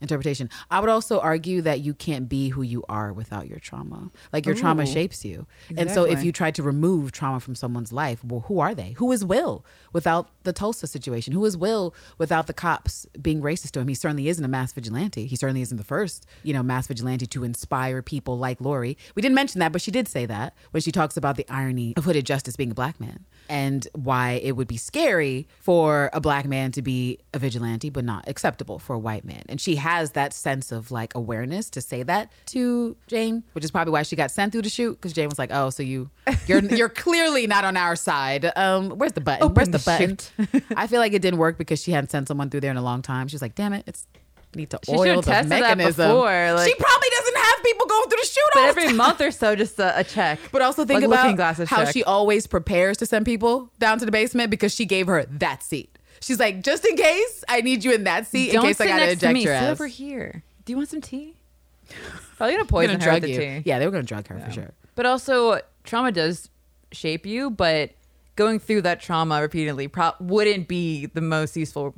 interpretation. 0.00 0.48
I 0.70 0.80
would 0.80 0.88
also 0.88 1.20
argue 1.20 1.62
that 1.62 1.80
you 1.80 1.94
can't 1.94 2.28
be 2.28 2.48
who 2.48 2.62
you 2.62 2.84
are 2.88 3.12
without 3.12 3.48
your 3.48 3.58
trauma. 3.58 4.10
Like 4.32 4.46
your 4.46 4.54
trauma 4.54 4.86
shapes 4.86 5.24
you. 5.24 5.46
And 5.76 5.90
so 5.90 6.04
if 6.04 6.24
you 6.24 6.32
try 6.32 6.50
to 6.52 6.62
remove 6.62 7.12
trauma 7.12 7.40
from 7.40 7.54
someone's 7.54 7.92
life, 7.92 8.24
well, 8.24 8.40
who 8.40 8.60
are 8.60 8.74
they? 8.74 8.92
Who 8.92 9.12
is 9.12 9.24
Will 9.24 9.64
without 9.92 10.30
the 10.44 10.52
Tulsa 10.52 10.86
situation? 10.86 11.32
Who 11.32 11.44
is 11.44 11.56
Will 11.56 11.94
without 12.18 12.46
the 12.46 12.52
cops 12.52 13.06
being 13.20 13.42
racist 13.42 13.72
to 13.72 13.80
him? 13.80 13.88
He 13.88 13.94
certainly 13.94 14.28
isn't 14.28 14.44
a 14.44 14.48
mass 14.48 14.72
vigilante. 14.72 15.26
He 15.26 15.36
certainly 15.36 15.62
isn't 15.62 15.76
the 15.76 15.84
first, 15.84 16.26
you 16.42 16.52
know, 16.52 16.62
mass 16.62 16.86
vigilante 16.86 17.26
to 17.26 17.44
inspire 17.44 18.02
people 18.02 18.38
like 18.38 18.60
Laurie. 18.60 18.96
We 19.14 19.22
didn't 19.22 19.34
mention 19.34 19.58
that, 19.60 19.72
but 19.72 19.82
she 19.82 19.90
did 19.90 20.08
say 20.08 20.26
that 20.26 20.54
when 20.70 20.80
she 20.80 20.92
talks 20.92 21.16
about 21.16 21.36
the 21.36 21.46
irony 21.48 21.94
of 21.96 22.04
hooded 22.04 22.26
justice 22.26 22.56
being 22.56 22.70
a 22.70 22.74
black 22.74 23.00
man 23.00 23.26
and 23.48 23.86
why 23.94 24.40
it 24.42 24.52
would 24.52 24.68
be 24.68 24.76
scary 24.76 25.46
for 25.58 26.10
a 26.12 26.20
black 26.20 26.46
man 26.46 26.72
to 26.72 26.82
be 26.82 27.18
a 27.34 27.38
vigilante, 27.38 27.90
but 27.90 28.04
not 28.04 28.28
acceptable 28.28 28.78
for 28.78 28.94
a 28.94 28.98
white 28.98 29.24
man. 29.24 29.42
And 29.48 29.60
she 29.60 29.76
has 29.76 29.89
that 30.12 30.32
sense 30.32 30.72
of 30.72 30.90
like 30.90 31.14
awareness 31.14 31.68
to 31.70 31.80
say 31.80 32.02
that 32.04 32.30
to 32.46 32.96
Jane, 33.06 33.42
which 33.52 33.64
is 33.64 33.70
probably 33.70 33.92
why 33.92 34.02
she 34.02 34.16
got 34.16 34.30
sent 34.30 34.52
through 34.52 34.62
the 34.62 34.68
chute 34.70 34.96
because 34.96 35.12
Jane 35.12 35.28
was 35.28 35.38
like, 35.38 35.50
"Oh, 35.52 35.70
so 35.70 35.82
you 35.82 36.10
you're 36.46 36.64
you're 36.74 36.88
clearly 36.88 37.46
not 37.46 37.64
on 37.64 37.76
our 37.76 37.96
side. 37.96 38.50
Um, 38.56 38.90
where's 38.90 39.12
the 39.12 39.20
button? 39.20 39.42
Open 39.44 39.54
where's 39.54 39.68
the, 39.68 39.78
the 39.78 40.18
button?" 40.48 40.62
I 40.76 40.86
feel 40.86 41.00
like 41.00 41.12
it 41.12 41.22
didn't 41.22 41.38
work 41.38 41.58
because 41.58 41.82
she 41.82 41.92
hadn't 41.92 42.10
sent 42.10 42.28
someone 42.28 42.50
through 42.50 42.60
there 42.60 42.70
in 42.70 42.76
a 42.76 42.82
long 42.82 43.02
time. 43.02 43.28
She 43.28 43.34
was 43.34 43.42
like, 43.42 43.54
"Damn 43.54 43.72
it, 43.72 43.84
it's." 43.86 44.06
Need 44.52 44.70
to 44.70 44.80
She 44.84 44.90
oil 44.90 45.22
the 45.22 45.30
mechanism. 45.44 46.08
before, 46.10 46.24
like- 46.54 46.66
she 46.68 46.74
probably 46.74 47.08
doesn't 47.08 47.36
have 47.36 47.62
people 47.62 47.86
going 47.86 48.08
through 48.08 48.18
the 48.20 48.26
chute 48.26 48.44
But 48.52 48.64
every 48.64 48.92
month 48.94 49.20
or 49.20 49.30
so, 49.30 49.54
just 49.54 49.78
a, 49.78 50.00
a 50.00 50.02
check. 50.02 50.40
But 50.50 50.60
also 50.60 50.84
think 50.84 51.02
Like 51.06 51.36
about 51.36 51.68
how 51.68 51.84
check. 51.84 51.92
she 51.94 52.02
always 52.02 52.48
prepares 52.48 52.96
to 52.96 53.06
send 53.06 53.26
people 53.26 53.70
down 53.78 54.00
to 54.00 54.04
the 54.04 54.10
basement 54.10 54.50
because 54.50 54.74
she 54.74 54.86
gave 54.86 55.06
her 55.06 55.24
that 55.24 55.62
seat. 55.62 55.96
She's 56.20 56.38
like, 56.38 56.62
just 56.62 56.84
in 56.84 56.96
case, 56.96 57.44
I 57.48 57.60
need 57.62 57.82
you 57.84 57.92
in 57.92 58.04
that 58.04 58.26
seat 58.26 58.52
Don't 58.52 58.64
in 58.64 58.68
case 58.68 58.76
sit 58.78 58.84
I 58.86 58.88
gotta 58.90 59.00
next 59.06 59.20
to 59.20 59.26
eject 59.26 59.34
me. 59.34 59.44
your 59.44 59.58
Sit 59.58 59.68
over 59.70 59.86
here. 59.86 60.42
Do 60.64 60.72
you 60.72 60.76
want 60.76 60.88
some 60.90 61.00
tea? 61.00 61.36
Probably 62.36 62.52
gonna 62.54 62.64
They're 62.64 62.64
poison 62.66 62.98
gonna 62.98 63.04
her 63.04 63.12
with 63.14 63.22
drug 63.22 63.22
the 63.22 63.30
you. 63.30 63.38
tea. 63.60 63.62
Yeah, 63.64 63.78
they 63.78 63.86
were 63.86 63.90
gonna 63.92 64.02
drug 64.04 64.26
her 64.28 64.38
for 64.38 64.50
sure. 64.52 64.70
But 64.94 65.06
also, 65.06 65.60
trauma 65.84 66.12
does 66.12 66.50
shape 66.92 67.24
you, 67.26 67.50
but 67.50 67.90
going 68.36 68.58
through 68.58 68.82
that 68.82 69.00
trauma 69.00 69.40
repeatedly 69.40 69.88
pro- 69.88 70.12
wouldn't 70.20 70.68
be 70.68 71.06
the 71.06 71.20
most 71.20 71.56
useful. 71.56 71.94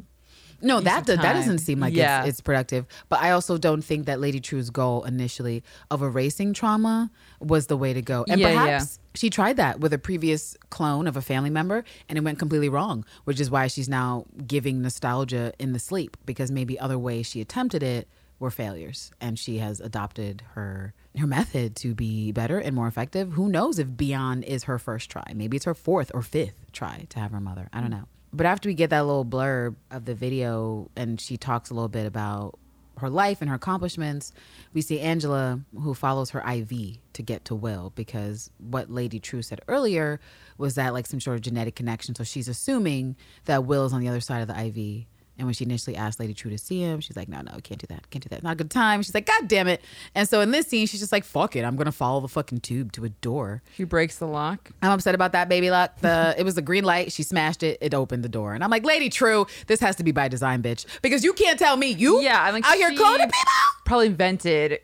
No, 0.63 0.81
that 0.81 1.07
does, 1.07 1.19
that 1.19 1.33
doesn't 1.35 1.59
seem 1.59 1.81
like 1.81 1.95
Yeah. 1.95 2.21
it's, 2.21 2.31
it's 2.31 2.41
productive. 2.41 2.87
But 3.09 3.21
I 3.21 3.33
also 3.33 3.59
don't 3.59 3.83
think 3.83 4.07
that 4.07 4.21
Lady 4.21 4.41
Trieu's 4.41 4.71
goal 4.71 5.05
initially 5.05 5.63
of 5.91 6.03
erasing 6.03 6.53
trauma 6.55 7.11
was 7.41 7.67
the 7.67 7.77
way 7.77 7.93
to 7.93 8.01
go. 8.03 8.25
And 8.29 8.41
Yeah, 8.41 8.53
perhaps 8.55 8.99
she 9.15 9.29
tried 9.29 9.57
that 9.57 9.81
with 9.81 9.93
a 9.93 9.99
previous 9.99 10.57
clone 10.71 11.07
of 11.07 11.17
a 11.17 11.23
family 11.23 11.51
member 11.51 11.85
and 12.09 12.17
it 12.17 12.23
went 12.23 12.39
completely 12.39 12.69
wrong, 12.69 13.05
which 13.25 13.41
is 13.41 13.51
why 13.51 13.67
she's 13.67 13.89
now 13.89 14.25
giving 14.47 14.81
nostalgia 14.83 15.53
in 15.59 15.73
the 15.73 15.79
sleep 15.79 16.17
because 16.25 16.51
maybe 16.51 16.79
other 16.79 16.99
ways 16.99 17.27
she 17.27 17.41
attempted 17.41 17.83
it 17.83 18.09
were 18.39 18.51
failures 18.51 19.13
and 19.21 19.39
she 19.39 19.59
has 19.59 19.81
adopted 19.81 20.43
her 20.55 20.95
her 21.17 21.27
method 21.27 21.77
to 21.77 21.95
be 21.95 22.33
better 22.33 22.59
and 22.59 22.75
more 22.75 22.89
effective. 22.89 23.33
Who 23.33 23.49
knows 23.49 23.79
if 23.79 23.89
Bian 23.89 24.43
is 24.43 24.65
her 24.65 24.79
first 24.79 25.11
try? 25.11 25.25
Maybe 25.35 25.57
it's 25.59 25.67
her 25.67 25.75
fourth 25.75 26.11
or 26.15 26.23
fifth 26.23 26.73
try 26.73 27.07
to 27.11 27.19
have 27.21 27.33
her 27.33 27.41
mother. 27.41 27.69
I 27.73 27.81
don't 27.83 27.91
know. 27.91 28.09
But 28.33 28.47
after 28.47 28.68
we 28.68 28.74
get 28.74 28.91
that 28.91 29.05
little 29.05 29.26
blurb 29.26 29.76
of 29.91 30.07
the 30.07 30.14
video 30.14 30.91
and 30.97 31.20
she 31.20 31.37
talks 31.37 31.70
a 31.70 31.74
little 31.74 31.89
bit 31.89 32.07
about 32.07 32.59
her 32.99 33.11
life 33.11 33.41
and 33.41 33.51
her 33.51 33.57
accomplishments, 33.57 34.33
we 34.72 34.80
see 34.80 35.01
Angela 35.01 35.61
who 35.74 35.93
follows 35.93 36.30
her 36.30 36.41
IV 36.41 36.99
to 37.12 37.22
get 37.22 37.45
to 37.47 37.55
Will 37.55 37.93
because 37.95 38.51
what 38.59 38.91
Lady 38.91 39.18
Trieu 39.18 39.43
said 39.43 39.61
earlier 39.68 40.18
was 40.57 40.76
that 40.76 40.93
like 40.93 41.07
some 41.07 41.20
sort 41.20 41.37
of 41.37 41.43
genetic 41.43 41.74
connection. 41.74 42.14
So 42.14 42.24
she's 42.24 42.49
assuming 42.49 43.16
that 43.45 43.64
Will 43.64 43.85
is 43.85 43.93
on 43.93 44.01
the 44.01 44.09
other 44.09 44.20
side 44.20 44.41
of 44.41 44.49
the 44.49 44.59
IV. 44.66 45.07
And 45.39 45.47
when 45.47 45.55
she 45.55 45.64
initially 45.64 45.97
asked 45.97 46.20
Lady 46.20 46.35
Trieu 46.35 46.51
to 46.51 46.59
see 46.59 46.80
him, 46.80 47.01
she's 47.01 47.16
like, 47.16 47.28
no, 47.28 47.41
no, 47.41 47.53
can't 47.62 47.80
do 47.80 47.87
that. 47.89 48.11
Can't 48.11 48.22
do 48.22 48.28
that. 48.28 48.43
Not 48.43 48.53
a 48.53 48.57
good 48.57 48.70
time. 48.70 49.03
She's 49.03 49.14
like, 49.14 49.26
God 49.26 49.49
damn 49.49 49.66
it. 49.66 49.80
And 50.14 50.28
so 50.28 50.41
in 50.41 50.51
this 50.51 50.66
scene, 50.66 50.87
she's 50.87 51.01
just 51.01 51.11
like, 51.12 51.24
fuck 51.24 51.57
it. 51.57 51.64
I'm 51.64 51.74
going 51.76 51.87
to 51.87 51.93
follow 51.93 52.20
the 52.20 52.28
fucking 52.28 52.61
tube 52.61 52.93
to 52.93 53.05
a 53.05 53.09
door. 53.09 53.62
She 53.74 53.85
breaks 53.85 54.18
the 54.18 54.26
lock. 54.26 54.70
I'm 54.83 54.91
upset 54.91 55.14
about 55.14 55.33
that, 55.33 55.49
baby 55.49 55.70
lock. 55.70 55.99
The 56.01 56.35
it 56.39 56.45
was 56.45 56.55
the 56.55 56.62
green 56.62 56.85
light. 56.85 57.12
She 57.12 57.22
smashed 57.22 57.62
it. 57.62 57.78
It 57.80 57.95
opened 57.95 58.24
the 58.24 58.28
door, 58.28 58.55
and 58.55 58.62
I'm 58.62 58.70
like, 58.70 58.85
Lady 58.85 59.09
Trieu, 59.09 59.47
this 59.66 59.80
has 59.80 59.97
to 59.97 60.05
be 60.05 60.12
by 60.12 60.28
design, 60.28 60.62
bitch, 60.62 60.85
because 61.01 61.24
you 61.24 61.33
can't 61.33 61.59
tell 61.59 61.76
me 61.76 61.91
you 61.91 62.21
Yeah, 62.21 62.42
I'm 62.42 62.53
like 62.53 62.67
out 62.67 62.76
here 62.76 62.91
cloning 62.91 63.25
people. 63.25 63.53
Probably 63.84 64.07
invented. 64.07 64.80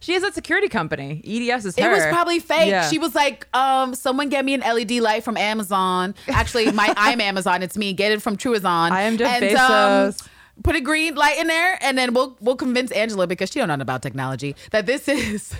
She 0.00 0.12
has 0.12 0.22
a 0.22 0.32
security 0.32 0.68
company. 0.68 1.22
EDS 1.24 1.66
is 1.66 1.78
It 1.78 1.88
was 1.90 2.04
probably 2.06 2.38
fake. 2.38 2.68
Yeah. 2.68 2.88
She 2.88 2.98
was 2.98 3.14
like, 3.14 3.46
um, 3.56 3.94
someone 3.94 4.28
get 4.28 4.44
me 4.44 4.54
an 4.54 4.60
LED 4.60 4.92
light 4.92 5.24
from 5.24 5.36
Amazon. 5.36 6.14
Actually, 6.28 6.70
my 6.72 6.92
I'm 6.96 7.20
Amazon. 7.20 7.62
It's 7.62 7.76
me. 7.76 7.92
Get 7.92 8.12
it 8.12 8.22
from 8.22 8.36
Truazon. 8.36 8.90
I 8.90 9.02
am 9.02 9.16
Jeff 9.16 9.42
And, 9.42 9.56
um, 9.56 10.14
put 10.62 10.76
a 10.76 10.80
green 10.80 11.14
light 11.14 11.38
in 11.38 11.46
there, 11.46 11.78
and 11.82 11.96
then 11.96 12.14
we'll 12.14 12.36
we'll 12.40 12.56
convince 12.56 12.90
Angela 12.92 13.26
because 13.26 13.50
she 13.50 13.58
don't 13.58 13.68
know 13.68 13.74
about 13.74 14.02
technology 14.02 14.56
that 14.70 14.86
this 14.86 15.08
is 15.08 15.54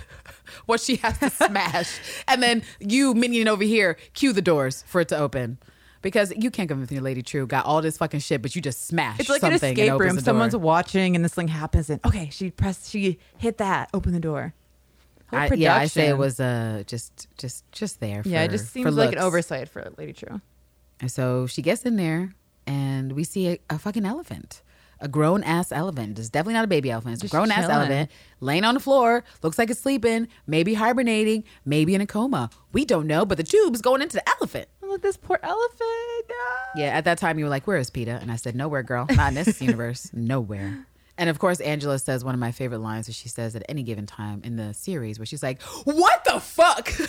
what 0.67 0.81
she 0.81 0.97
has 0.97 1.19
to 1.19 1.31
smash. 1.47 1.99
and 2.29 2.43
then 2.43 2.63
you 2.81 3.15
minion 3.15 3.49
over 3.49 3.65
here, 3.65 3.97
cue 4.15 4.33
the 4.33 4.43
doors 4.43 4.85
for 4.87 5.01
it 5.01 5.09
to 5.09 5.19
open. 5.19 5.59
Because 6.07 6.33
you 6.37 6.53
can't 6.53 6.69
convince 6.69 6.93
me, 6.93 7.01
Lady 7.01 7.21
Trieu 7.21 7.49
got 7.49 7.67
all 7.67 7.83
this 7.83 7.99
fucking 7.99 8.21
shit, 8.21 8.41
but 8.41 8.55
you 8.55 8.63
just 8.63 8.87
smash. 8.87 9.19
It's 9.19 9.29
like 9.29 9.43
an 9.43 9.55
escape 9.55 9.99
room. 9.99 10.21
Someone's 10.21 10.55
watching, 10.55 11.17
and 11.17 11.25
this 11.25 11.35
thing 11.35 11.49
happens, 11.49 11.91
and 11.91 11.99
okay, 12.07 12.29
she 12.31 12.53
pressed, 12.53 12.89
she 12.91 13.19
hit 13.39 13.59
that, 13.59 13.91
open 13.93 14.13
the 14.13 14.21
door. 14.21 14.55
I, 15.33 15.49
yeah, 15.55 15.75
I 15.75 15.87
say 15.87 16.07
it 16.07 16.17
was 16.17 16.39
uh 16.39 16.85
just 16.87 17.27
just 17.39 17.65
just 17.73 17.99
there. 17.99 18.23
For, 18.23 18.29
Yeah, 18.29 18.45
it 18.45 18.53
just 18.53 18.71
seems 18.73 18.95
like 18.95 19.15
an 19.15 19.19
oversight 19.19 19.69
for 19.69 19.93
Lady 19.99 20.13
Trieu. 20.13 20.41
And 21.01 21.11
so 21.11 21.49
she 21.49 21.61
gets 21.61 21.83
in 21.85 21.97
there, 21.97 22.33
and 22.69 23.11
we 23.11 23.25
see 23.25 23.49
a, 23.49 23.59
a 23.69 23.77
fucking 23.77 24.05
elephant. 24.05 24.63
A 25.01 25.09
grown 25.09 25.43
ass 25.45 25.73
elephant. 25.73 26.19
It's 26.19 26.31
definitely 26.31 26.55
not 26.55 26.65
a 26.65 26.69
baby 26.69 26.91
elephant. 26.91 27.15
It's 27.15 27.25
a 27.25 27.29
grown 27.29 27.51
ass 27.51 27.69
elephant 27.69 28.11
laying 28.41 28.65
on 28.65 28.75
the 28.75 28.81
floor. 28.81 29.25
Looks 29.43 29.59
like 29.59 29.69
it's 29.69 29.81
sleeping, 29.81 30.29
maybe 30.47 30.73
hibernating, 30.75 31.45
maybe 31.67 31.95
in 31.95 32.01
a 32.01 32.07
coma. 32.07 32.49
We 32.73 32.85
don't 32.87 33.07
know, 33.07 33.27
but 33.27 33.37
the 33.37 33.45
tube's 33.45 33.83
going 33.83 34.01
into 34.01 34.17
the 34.17 34.27
elephant. 34.39 34.69
Oh, 34.83 34.87
look, 34.89 35.03
this 35.03 35.17
poor 35.19 35.39
elephant. 35.43 35.81
Ah. 36.31 36.69
Yeah, 36.77 36.87
at 36.97 37.05
that 37.05 37.19
time 37.19 37.39
you 37.39 37.45
were 37.45 37.51
like, 37.51 37.67
"Where 37.67 37.77
is 37.77 37.91
PETA?" 37.91 38.19
And 38.23 38.33
I 38.33 38.37
said, 38.37 38.55
"Nowhere, 38.57 38.83
girl. 38.83 39.07
Not 39.11 39.29
in 39.29 39.35
this 39.35 39.61
universe. 39.69 40.11
Nowhere." 40.15 40.87
And 41.19 41.29
of 41.31 41.39
course, 41.39 41.61
Angela 41.61 41.99
says 41.99 42.25
one 42.25 42.35
of 42.35 42.41
my 42.41 42.53
favorite 42.53 42.79
lines 42.81 43.07
that 43.07 43.15
she 43.15 43.29
says 43.29 43.55
at 43.57 43.65
any 43.69 43.83
given 43.83 44.07
time 44.07 44.41
in 44.45 44.57
the 44.57 44.73
series, 44.75 45.19
where 45.19 45.27
she's 45.27 45.43
like, 45.43 45.61
"What 45.85 46.25
the 46.25 46.41
fuck?" 46.41 46.89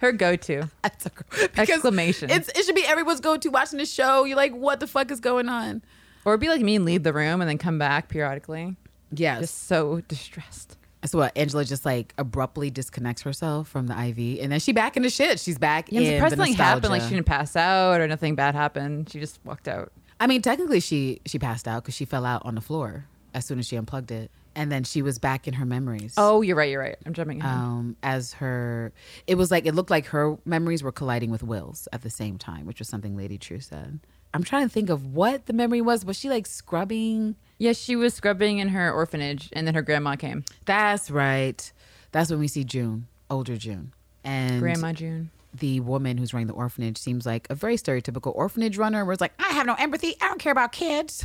Her 0.00 0.12
go-to. 0.12 0.68
That's 0.82 1.06
a- 1.06 1.10
because 1.10 1.68
Exclamation. 1.70 2.28
It's, 2.28 2.48
it 2.48 2.64
should 2.66 2.74
be 2.74 2.84
everyone's 2.84 3.20
go-to 3.20 3.48
watching 3.50 3.78
the 3.78 3.86
show. 3.86 4.24
You're 4.24 4.36
like, 4.36 4.52
"What 4.52 4.80
the 4.80 4.86
fuck 4.86 5.10
is 5.10 5.20
going 5.20 5.48
on?" 5.48 5.82
Or 6.24 6.36
be 6.36 6.48
like 6.48 6.60
me 6.62 6.76
and 6.76 6.84
leave 6.84 7.02
the 7.02 7.12
room 7.12 7.40
and 7.40 7.48
then 7.48 7.58
come 7.58 7.78
back 7.78 8.08
periodically. 8.08 8.76
Yes. 9.12 9.40
Just 9.42 9.66
so 9.66 10.00
distressed. 10.08 10.76
so 11.04 11.18
what? 11.18 11.36
Angela 11.36 11.64
just 11.64 11.84
like 11.84 12.14
abruptly 12.18 12.70
disconnects 12.70 13.22
herself 13.22 13.68
from 13.68 13.86
the 13.86 13.94
IV, 13.94 14.40
and 14.42 14.50
then 14.50 14.58
she 14.60 14.72
back 14.72 14.96
into 14.96 15.10
shit. 15.10 15.38
She's 15.38 15.58
back 15.58 15.92
Yeah, 15.92 16.00
I'm 16.00 16.06
in 16.06 16.12
surprised 16.14 16.38
nothing 16.38 16.54
happened. 16.54 16.90
Like 16.90 17.02
she 17.02 17.10
didn't 17.10 17.26
pass 17.26 17.54
out 17.56 18.00
or 18.00 18.08
nothing 18.08 18.34
bad 18.34 18.54
happened. 18.54 19.10
She 19.10 19.20
just 19.20 19.38
walked 19.44 19.68
out. 19.68 19.92
I 20.18 20.26
mean, 20.26 20.42
technically, 20.42 20.80
she 20.80 21.20
she 21.26 21.38
passed 21.38 21.68
out 21.68 21.82
because 21.82 21.94
she 21.94 22.04
fell 22.04 22.24
out 22.24 22.42
on 22.44 22.54
the 22.54 22.60
floor 22.60 23.06
as 23.34 23.44
soon 23.44 23.58
as 23.58 23.66
she 23.66 23.76
unplugged 23.76 24.10
it, 24.12 24.30
and 24.54 24.70
then 24.72 24.84
she 24.84 25.02
was 25.02 25.18
back 25.18 25.46
in 25.46 25.54
her 25.54 25.66
memories. 25.66 26.14
Oh, 26.16 26.40
you're 26.40 26.56
right. 26.56 26.70
You're 26.70 26.80
right. 26.80 26.96
I'm 27.04 27.12
jumping 27.12 27.40
ahead. 27.40 27.52
um, 27.52 27.96
as 28.02 28.32
her, 28.34 28.92
it 29.26 29.34
was 29.34 29.50
like 29.50 29.66
it 29.66 29.74
looked 29.74 29.90
like 29.90 30.06
her 30.06 30.38
memories 30.44 30.82
were 30.82 30.92
colliding 30.92 31.30
with 31.30 31.42
Will's 31.42 31.86
at 31.92 32.02
the 32.02 32.10
same 32.10 32.38
time, 32.38 32.64
which 32.64 32.78
was 32.78 32.88
something 32.88 33.16
Lady 33.16 33.36
Trieu 33.38 33.60
said. 33.60 34.00
I'm 34.34 34.42
trying 34.42 34.64
to 34.66 34.68
think 34.68 34.90
of 34.90 35.14
what 35.14 35.46
the 35.46 35.52
memory 35.52 35.80
was. 35.80 36.04
Was 36.04 36.18
she 36.18 36.28
like 36.28 36.46
scrubbing? 36.46 37.36
Yes, 37.58 37.78
she 37.78 37.94
was 37.94 38.14
scrubbing 38.14 38.58
in 38.58 38.68
her 38.70 38.92
orphanage, 38.92 39.48
and 39.52 39.66
then 39.66 39.74
her 39.74 39.82
grandma 39.82 40.16
came. 40.16 40.44
That's 40.66 41.08
right. 41.10 41.72
That's 42.10 42.30
when 42.30 42.40
we 42.40 42.48
see 42.48 42.64
June, 42.64 43.06
older 43.30 43.56
June, 43.56 43.92
and 44.24 44.60
Grandma 44.60 44.92
June. 44.92 45.30
the 45.56 45.78
woman 45.80 46.18
who's 46.18 46.34
running 46.34 46.48
the 46.48 46.52
orphanage 46.54 46.98
seems 46.98 47.24
like 47.24 47.46
a 47.48 47.54
very 47.54 47.76
stereotypical 47.76 48.34
orphanage 48.34 48.76
runner, 48.76 49.04
where 49.04 49.12
it's 49.12 49.20
like, 49.20 49.34
I 49.38 49.52
have 49.52 49.66
no 49.66 49.74
empathy. 49.74 50.16
I 50.20 50.26
don't 50.26 50.40
care 50.40 50.52
about 50.52 50.72
kids. 50.72 51.24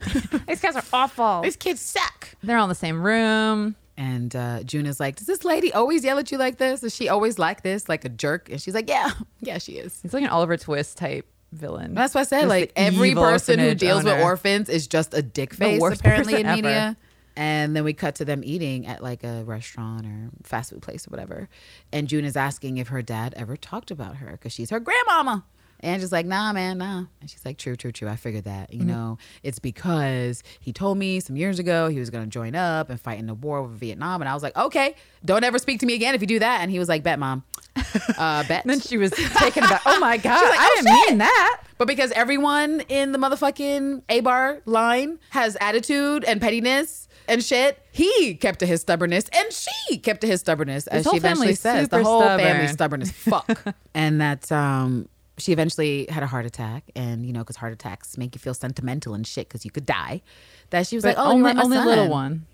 These 0.46 0.60
guys 0.60 0.76
are 0.76 0.84
awful. 0.92 1.40
These 1.42 1.56
kids 1.56 1.80
suck. 1.80 2.28
They're 2.42 2.56
all 2.56 2.64
in 2.64 2.68
the 2.68 2.74
same 2.76 3.02
room. 3.04 3.74
And 3.96 4.34
uh, 4.34 4.62
June 4.64 4.86
is 4.86 4.98
like, 5.00 5.16
Does 5.16 5.26
this 5.26 5.44
lady 5.44 5.72
always 5.72 6.04
yell 6.04 6.18
at 6.18 6.30
you 6.32 6.38
like 6.38 6.58
this? 6.58 6.82
Is 6.84 6.94
she 6.94 7.08
always 7.08 7.38
like 7.38 7.62
this, 7.62 7.88
like 7.88 8.04
a 8.04 8.08
jerk? 8.08 8.48
And 8.48 8.60
she's 8.60 8.74
like, 8.74 8.88
Yeah, 8.88 9.10
yeah, 9.40 9.58
she 9.58 9.72
is. 9.72 10.00
It's 10.04 10.14
like 10.14 10.22
an 10.24 10.30
Oliver 10.30 10.56
Twist 10.56 10.96
type 10.98 11.26
villain. 11.54 11.94
That's 11.94 12.14
what 12.14 12.22
I 12.22 12.24
said. 12.24 12.40
Just 12.40 12.48
like 12.48 12.72
every 12.76 13.14
person 13.14 13.58
who 13.58 13.74
deals 13.74 14.04
with 14.04 14.22
orphans 14.22 14.68
is 14.68 14.86
just 14.86 15.14
a 15.14 15.22
dick 15.22 15.54
face, 15.54 15.82
apparently 15.82 16.34
in 16.34 16.42
person 16.42 16.56
media. 16.56 16.70
ever. 16.70 16.96
And 17.36 17.74
then 17.74 17.82
we 17.82 17.94
cut 17.94 18.14
to 18.16 18.24
them 18.24 18.42
eating 18.44 18.86
at 18.86 19.02
like 19.02 19.24
a 19.24 19.42
restaurant 19.42 20.06
or 20.06 20.30
fast 20.44 20.70
food 20.70 20.82
place 20.82 21.06
or 21.06 21.10
whatever. 21.10 21.48
And 21.92 22.06
June 22.06 22.24
is 22.24 22.36
asking 22.36 22.78
if 22.78 22.88
her 22.88 23.02
dad 23.02 23.34
ever 23.36 23.56
talked 23.56 23.90
about 23.90 24.16
her 24.16 24.32
because 24.32 24.52
she's 24.52 24.70
her 24.70 24.78
grandmama. 24.78 25.44
And 25.84 26.00
just 26.00 26.12
like, 26.12 26.24
nah, 26.26 26.52
man, 26.52 26.78
nah. 26.78 27.04
And 27.20 27.28
she's 27.30 27.44
like, 27.44 27.58
true, 27.58 27.76
true, 27.76 27.92
true. 27.92 28.08
I 28.08 28.16
figured 28.16 28.44
that. 28.44 28.70
Mm-hmm. 28.70 28.80
You 28.80 28.86
know, 28.86 29.18
it's 29.42 29.58
because 29.58 30.42
he 30.60 30.72
told 30.72 30.96
me 30.98 31.20
some 31.20 31.36
years 31.36 31.58
ago 31.58 31.88
he 31.88 31.98
was 32.00 32.08
going 32.10 32.24
to 32.24 32.30
join 32.30 32.54
up 32.54 32.88
and 32.88 32.98
fight 32.98 33.18
in 33.18 33.26
the 33.26 33.34
war 33.34 33.62
with 33.62 33.72
Vietnam. 33.78 34.22
And 34.22 34.28
I 34.28 34.34
was 34.34 34.42
like, 34.42 34.56
okay, 34.56 34.94
don't 35.24 35.44
ever 35.44 35.58
speak 35.58 35.80
to 35.80 35.86
me 35.86 35.94
again 35.94 36.14
if 36.14 36.20
you 36.22 36.26
do 36.26 36.38
that. 36.38 36.62
And 36.62 36.70
he 36.70 36.78
was 36.78 36.88
like, 36.88 37.02
bet, 37.02 37.18
mom. 37.18 37.44
Uh, 38.18 38.46
bet. 38.48 38.64
then 38.64 38.80
she 38.80 38.96
was 38.96 39.10
taken 39.12 39.62
aback. 39.64 39.82
Oh 39.86 39.98
my 40.00 40.16
god! 40.18 40.42
like, 40.42 40.58
I 40.58 40.68
"Oh, 40.70 40.74
didn't 40.82 40.96
shit." 41.00 41.10
mean 41.10 41.18
that. 41.18 41.60
But 41.78 41.86
because 41.88 42.10
everyone 42.12 42.80
in 42.88 43.12
the 43.12 43.18
motherfucking 43.18 44.02
Abar 44.08 44.62
line 44.64 45.18
has 45.30 45.56
attitude 45.60 46.24
and 46.24 46.40
pettiness 46.40 47.08
and 47.28 47.42
shit, 47.42 47.80
he 47.92 48.34
kept 48.34 48.58
to 48.60 48.66
his 48.66 48.80
stubbornness 48.80 49.28
and 49.32 49.52
she 49.52 49.98
kept 49.98 50.20
to 50.22 50.26
his 50.26 50.40
stubbornness, 50.40 50.86
as 50.88 51.04
she 51.08 51.16
eventually 51.16 51.54
says. 51.54 51.88
The 51.88 52.02
whole 52.02 52.20
family 52.22 52.66
stubborn. 52.68 52.72
stubborn 52.72 53.02
as 53.02 53.10
fuck. 53.66 53.74
and 53.94 54.20
that 54.20 54.50
um, 54.52 55.08
she 55.38 55.52
eventually 55.52 56.06
had 56.08 56.22
a 56.22 56.26
heart 56.26 56.46
attack. 56.46 56.84
And, 56.94 57.26
you 57.26 57.32
know, 57.32 57.40
because 57.40 57.56
heart 57.56 57.72
attacks 57.72 58.16
make 58.18 58.34
you 58.34 58.38
feel 58.38 58.54
sentimental 58.54 59.14
and 59.14 59.26
shit 59.26 59.48
because 59.48 59.64
you 59.64 59.70
could 59.70 59.86
die. 59.86 60.22
That 60.70 60.86
she 60.86 60.96
was 60.96 61.02
But 61.04 61.16
like, 61.16 61.26
oh, 61.26 61.30
only, 61.32 61.54
my 61.54 61.62
only 61.62 61.76
son. 61.76 61.86
little 61.86 62.08
one, 62.08 62.46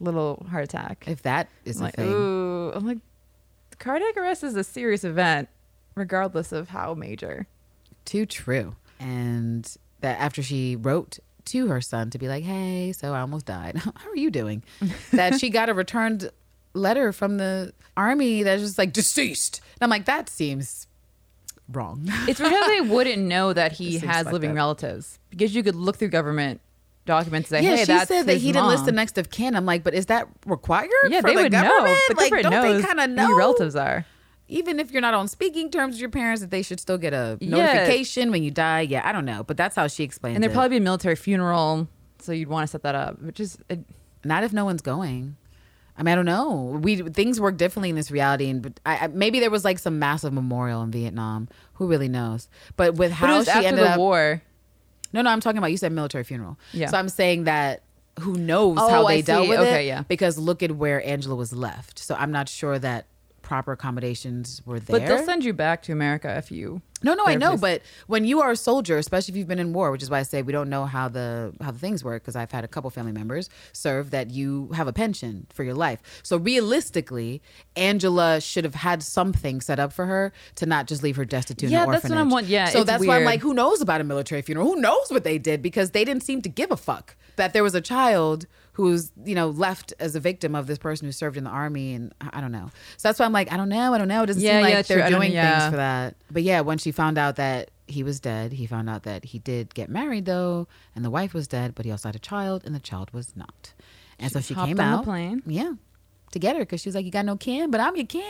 little 0.00 0.46
heart 0.50 0.64
attack. 0.64 1.04
If 1.06 1.22
that 1.22 1.48
is 1.64 1.80
like, 1.80 1.94
thing. 1.96 2.08
ooh, 2.12 2.72
I'm 2.74 2.86
like, 2.86 2.98
cardiac 3.78 4.16
arrest 4.16 4.42
is 4.44 4.56
a 4.56 4.64
serious 4.64 5.04
event, 5.04 5.48
regardless 5.94 6.52
of 6.52 6.68
how 6.70 6.94
major. 6.94 7.46
Too 8.04 8.26
true. 8.26 8.76
And 9.00 9.70
that 10.00 10.18
after 10.20 10.42
she 10.42 10.76
wrote 10.76 11.18
to 11.46 11.68
her 11.68 11.80
son 11.80 12.10
to 12.10 12.18
be 12.18 12.28
like, 12.28 12.44
hey, 12.44 12.92
so 12.92 13.12
I 13.14 13.20
almost 13.20 13.46
died. 13.46 13.76
How 13.96 14.10
are 14.10 14.16
you 14.16 14.30
doing? 14.30 14.62
that 15.12 15.38
she 15.38 15.48
got 15.50 15.68
a 15.68 15.74
returned 15.74 16.30
letter 16.74 17.12
from 17.12 17.36
the 17.38 17.72
army 17.96 18.42
that's 18.42 18.62
just 18.62 18.78
like 18.78 18.92
deceased. 18.92 19.60
And 19.74 19.82
I'm 19.84 19.90
like, 19.90 20.06
that 20.06 20.28
seems 20.28 20.86
wrong. 21.72 22.08
It's 22.28 22.40
because 22.40 22.66
they 22.68 22.80
wouldn't 22.80 23.22
know 23.22 23.52
that 23.52 23.72
he 23.72 23.92
seems 23.98 24.04
has 24.12 24.26
living 24.26 24.50
up. 24.50 24.56
relatives 24.56 25.18
because 25.30 25.54
you 25.54 25.62
could 25.62 25.74
look 25.74 25.96
through 25.96 26.08
government 26.08 26.60
documents 27.04 27.50
and 27.52 27.60
say, 27.64 27.68
yeah, 27.70 27.76
"Hey, 27.76 27.84
she 27.84 27.92
that's 27.92 28.08
said 28.08 28.26
that 28.26 28.34
his 28.34 28.42
he 28.42 28.52
didn't 28.52 28.66
list 28.68 28.80
mom." 28.80 28.86
the 28.86 28.92
next 28.92 29.18
of 29.18 29.30
kin. 29.30 29.54
I'm 29.56 29.64
like, 29.66 29.82
but 29.84 29.94
is 29.94 30.06
that 30.06 30.28
required? 30.44 30.90
Yeah, 31.08 31.20
for 31.20 31.28
they 31.28 31.36
the 31.36 31.42
would 31.44 31.52
know. 31.52 31.62
government? 31.62 31.98
The 32.08 32.14
Like, 32.16 32.30
government 32.30 32.42
don't 32.42 32.52
knows 32.52 32.82
they 32.82 32.86
kind 32.86 33.00
of 33.00 33.10
who 33.10 33.14
know? 33.16 33.28
your 33.28 33.38
relatives 33.38 33.76
are. 33.76 34.06
Even 34.48 34.78
if 34.78 34.92
you're 34.92 35.00
not 35.02 35.12
on 35.14 35.26
speaking 35.28 35.70
terms 35.70 35.94
with 35.94 36.00
your 36.00 36.10
parents, 36.10 36.40
that 36.40 36.50
they 36.52 36.62
should 36.62 36.78
still 36.78 36.98
get 36.98 37.12
a 37.12 37.36
Yeah. 37.40 37.48
notification 37.58 38.30
when 38.30 38.42
you 38.44 38.50
die. 38.52 38.82
Yeah, 38.82 39.02
I 39.04 39.10
don't 39.12 39.24
know, 39.24 39.42
but 39.42 39.56
that's 39.56 39.74
how 39.74 39.88
she 39.88 40.04
explained. 40.04 40.34
it. 40.34 40.36
And 40.36 40.42
there'd 40.44 40.52
it. 40.52 40.54
probably 40.54 40.70
be 40.70 40.76
a 40.76 40.80
military 40.84 41.16
funeral, 41.16 41.88
so 42.20 42.30
you'd 42.32 42.48
want 42.48 42.62
to 42.64 42.68
set 42.70 42.82
that 42.84 42.94
up, 42.94 43.20
which 43.22 43.40
is 43.40 43.58
it, 43.68 43.80
Not 44.24 44.42
if 44.44 44.52
no 44.52 44.64
one's 44.64 44.82
going. 44.82 45.36
I 45.98 46.02
mean, 46.02 46.12
I 46.12 46.14
don't 46.14 46.26
know. 46.26 46.78
We 46.82 46.96
things 46.96 47.40
work 47.40 47.56
differently 47.56 47.88
in 47.90 47.96
this 47.96 48.10
reality, 48.10 48.48
and 48.50 48.60
but 48.62 48.78
I, 48.84 48.96
I, 49.04 49.06
maybe 49.08 49.40
there 49.40 49.50
was 49.50 49.64
like 49.64 49.78
some 49.78 49.98
massive 49.98 50.32
memorial 50.32 50.82
in 50.82 50.90
Vietnam. 50.90 51.48
Who 51.74 51.86
really 51.86 52.08
knows? 52.08 52.48
But 52.76 52.94
with 52.94 53.10
but 53.12 53.16
how 53.16 53.36
was 53.38 53.46
she 53.46 53.50
after 53.52 53.66
ended 53.68 53.84
the 53.84 53.90
up, 53.92 53.98
war. 53.98 54.42
no, 55.12 55.22
no, 55.22 55.30
I'm 55.30 55.40
talking 55.40 55.58
about 55.58 55.70
you 55.70 55.76
said 55.78 55.92
military 55.92 56.24
funeral. 56.24 56.58
Yeah. 56.72 56.88
So 56.88 56.98
I'm 56.98 57.08
saying 57.08 57.44
that 57.44 57.82
who 58.20 58.34
knows 58.36 58.76
Oh, 58.80 58.88
how 58.88 59.06
I 59.06 59.16
they 59.16 59.22
dealt 59.22 59.44
see. 59.44 59.48
with 59.50 59.60
Okay, 59.60 59.84
it? 59.84 59.88
yeah. 59.88 60.02
Because 60.08 60.38
look 60.38 60.62
at 60.62 60.72
where 60.72 61.02
Angela 61.06 61.34
was 61.34 61.52
left. 61.52 61.98
So 61.98 62.14
I'm 62.14 62.32
not 62.32 62.48
sure 62.48 62.78
that 62.78 63.06
proper 63.42 63.72
accommodations 63.72 64.60
were 64.66 64.80
there. 64.80 64.98
But 65.00 65.06
they'll 65.06 65.24
send 65.24 65.44
you 65.44 65.52
back 65.52 65.82
to 65.82 65.92
America 65.92 66.34
if 66.36 66.50
you. 66.50 66.82
No, 67.02 67.12
no, 67.14 67.24
I 67.26 67.34
know, 67.36 67.50
but 67.60 67.82
when 68.06 68.24
you 68.24 68.40
are 68.40 68.52
a 68.52 68.56
soldier, 68.56 68.96
especially 68.96 69.32
if 69.32 69.36
you've 69.36 69.46
been 69.48 69.58
in 69.58 69.72
war, 69.74 69.90
which 69.90 70.02
is 70.02 70.08
why 70.08 70.18
I 70.18 70.22
say 70.22 70.40
we 70.42 70.52
don't 70.52 70.70
know 70.70 70.86
how 70.86 71.08
the 71.08 71.52
how 71.60 71.70
the 71.70 71.78
things 71.78 72.02
work 72.02 72.22
because 72.22 72.36
I've 72.36 72.50
had 72.50 72.64
a 72.64 72.68
couple 72.68 72.88
family 72.90 73.12
members 73.12 73.50
serve 73.72 74.10
that 74.12 74.30
you 74.30 74.70
have 74.74 74.88
a 74.88 74.92
pension 74.94 75.46
for 75.52 75.62
your 75.62 75.74
life. 75.74 76.00
So 76.22 76.38
realistically, 76.38 77.42
Angela 77.76 78.40
should 78.40 78.64
have 78.64 78.74
had 78.74 79.02
something 79.02 79.60
set 79.60 79.78
up 79.78 79.92
for 79.92 80.06
her 80.06 80.32
to 80.56 80.66
not 80.66 80.86
just 80.86 81.02
leave 81.02 81.16
her 81.16 81.24
destitute. 81.24 81.70
Yeah, 81.70 81.84
that's 81.86 82.08
what 82.08 82.18
I'm 82.18 82.30
want- 82.30 82.46
yeah, 82.46 82.66
so 82.66 82.82
that's 82.84 83.04
why 83.06 83.16
I'm 83.16 83.24
like, 83.24 83.40
who 83.40 83.54
knows 83.54 83.80
about 83.80 84.00
a 84.00 84.04
military 84.04 84.42
funeral? 84.42 84.66
Who 84.66 84.76
knows 84.80 85.10
what 85.10 85.24
they 85.24 85.38
did 85.38 85.62
because 85.62 85.90
they 85.90 86.04
didn't 86.04 86.22
seem 86.22 86.42
to 86.42 86.48
give 86.48 86.70
a 86.70 86.76
fuck 86.76 87.16
that 87.36 87.52
there 87.52 87.62
was 87.62 87.74
a 87.74 87.80
child 87.82 88.46
who's 88.76 89.10
you 89.24 89.34
know 89.34 89.48
left 89.48 89.94
as 89.98 90.14
a 90.14 90.20
victim 90.20 90.54
of 90.54 90.66
this 90.66 90.76
person 90.76 91.06
who 91.08 91.12
served 91.12 91.38
in 91.38 91.44
the 91.44 91.50
army 91.50 91.94
and 91.94 92.12
I 92.20 92.42
don't 92.42 92.52
know. 92.52 92.70
So 92.98 93.08
that's 93.08 93.18
why 93.18 93.24
I'm 93.24 93.32
like, 93.32 93.50
I 93.50 93.56
don't 93.56 93.70
know, 93.70 93.94
I 93.94 93.98
don't 93.98 94.06
know. 94.06 94.22
It 94.22 94.26
doesn't 94.26 94.42
Yeah, 94.42 94.56
seem 94.58 94.62
like 94.64 94.72
yeah, 94.74 94.82
they're 94.82 95.08
true. 95.08 95.16
Doing 95.16 95.32
yeah. 95.32 95.58
things 95.60 95.70
for 95.70 95.76
that. 95.76 96.14
But 96.30 96.42
yeah, 96.42 96.60
when 96.60 96.76
she 96.76 96.92
found 96.92 97.16
out 97.16 97.36
that 97.36 97.70
he 97.86 98.02
was 98.02 98.20
dead, 98.20 98.52
he 98.52 98.66
found 98.66 98.90
out 98.90 99.04
that 99.04 99.24
he 99.24 99.38
did 99.38 99.74
get 99.74 99.88
married 99.88 100.26
though, 100.26 100.68
and 100.94 101.02
the 101.02 101.10
wife 101.10 101.32
was 101.32 101.48
dead, 101.48 101.74
but 101.74 101.86
he 101.86 101.90
also 101.90 102.08
had 102.08 102.16
a 102.16 102.18
child, 102.20 102.64
and 102.66 102.74
the 102.74 102.80
child 102.80 103.10
was 103.14 103.34
not. 103.34 103.72
And 104.18 104.30
so 104.30 104.40
she 104.40 104.54
came 104.54 104.62
on 104.62 104.76
the 104.76 104.82
out, 104.82 105.04
plane. 105.04 105.42
yeah, 105.46 105.72
to 106.32 106.38
get 106.38 106.54
her 106.56 106.60
because 106.62 106.82
she 106.82 106.88
was 106.90 106.94
like, 106.94 107.06
"You 107.06 107.10
got 107.10 107.24
no 107.24 107.36
kin, 107.36 107.70
but 107.70 107.80
I'm 107.80 107.96
your 107.96 108.04
kin." 108.06 108.22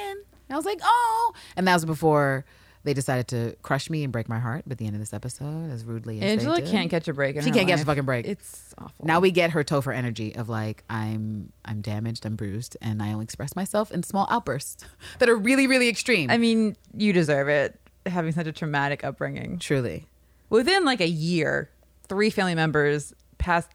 And 0.49 0.55
I 0.55 0.57
was 0.57 0.65
like, 0.65 0.79
"Oh," 0.85 1.33
and 1.57 1.67
that 1.67 1.75
was 1.75 1.85
before 1.85 2.45
they 2.87 2.95
decided 2.95 3.29
to 3.29 3.55
crush 3.63 3.91
me 3.91 4.03
and 4.05 4.13
break 4.13 4.29
my 4.29 4.39
heart. 4.39 4.65
At 4.71 4.79
the 4.79 4.87
end 4.87 4.95
of 4.97 5.01
this 5.01 5.13
episode, 5.13 5.71
as 5.71 5.85
rudely 5.85 6.17
as 6.17 6.21
they 6.21 6.27
Angela 6.29 6.61
did. 6.61 6.71
can't 6.71 6.89
catch 6.91 7.07
a 7.09 7.13
break. 7.13 7.37
In 7.37 7.43
She 7.43 7.51
her 7.51 7.55
can't 7.55 7.69
catch 7.69 7.77
a 7.77 7.81
life. 7.81 7.87
fucking 7.87 8.05
break. 8.05 8.27
It's 8.27 8.75
awful. 8.79 9.05
Now 9.05 9.21
we 9.21 9.31
get 9.31 9.51
her 9.51 9.63
Topher 9.63 9.95
energy 9.95 10.35
of 10.35 10.49
like 10.49 10.85
I'm 10.89 11.53
I'm 11.65 11.83
damaged, 11.83 12.25
I'm 12.25 12.37
bruised, 12.37 12.77
and 12.81 13.03
I 13.03 13.13
only 13.13 13.25
express 13.25 13.55
myself 13.55 13.91
in 13.91 14.03
small 14.03 14.27
outbursts 14.31 14.85
that 15.19 15.29
are 15.29 15.37
really 15.37 15.67
really 15.67 15.89
extreme. 15.89 16.31
I 16.31 16.39
mean, 16.39 16.77
you 16.97 17.13
deserve 17.13 17.49
it. 17.49 17.79
Having 18.07 18.33
such 18.33 18.47
a 18.47 18.53
traumatic 18.53 19.03
upbringing. 19.05 19.59
Truly, 19.59 20.07
Within 20.49 20.85
like 20.85 21.01
a 21.01 21.09
year, 21.09 21.69
three 22.09 22.31
family 22.31 22.55
members 22.55 23.13
passed, 23.39 23.69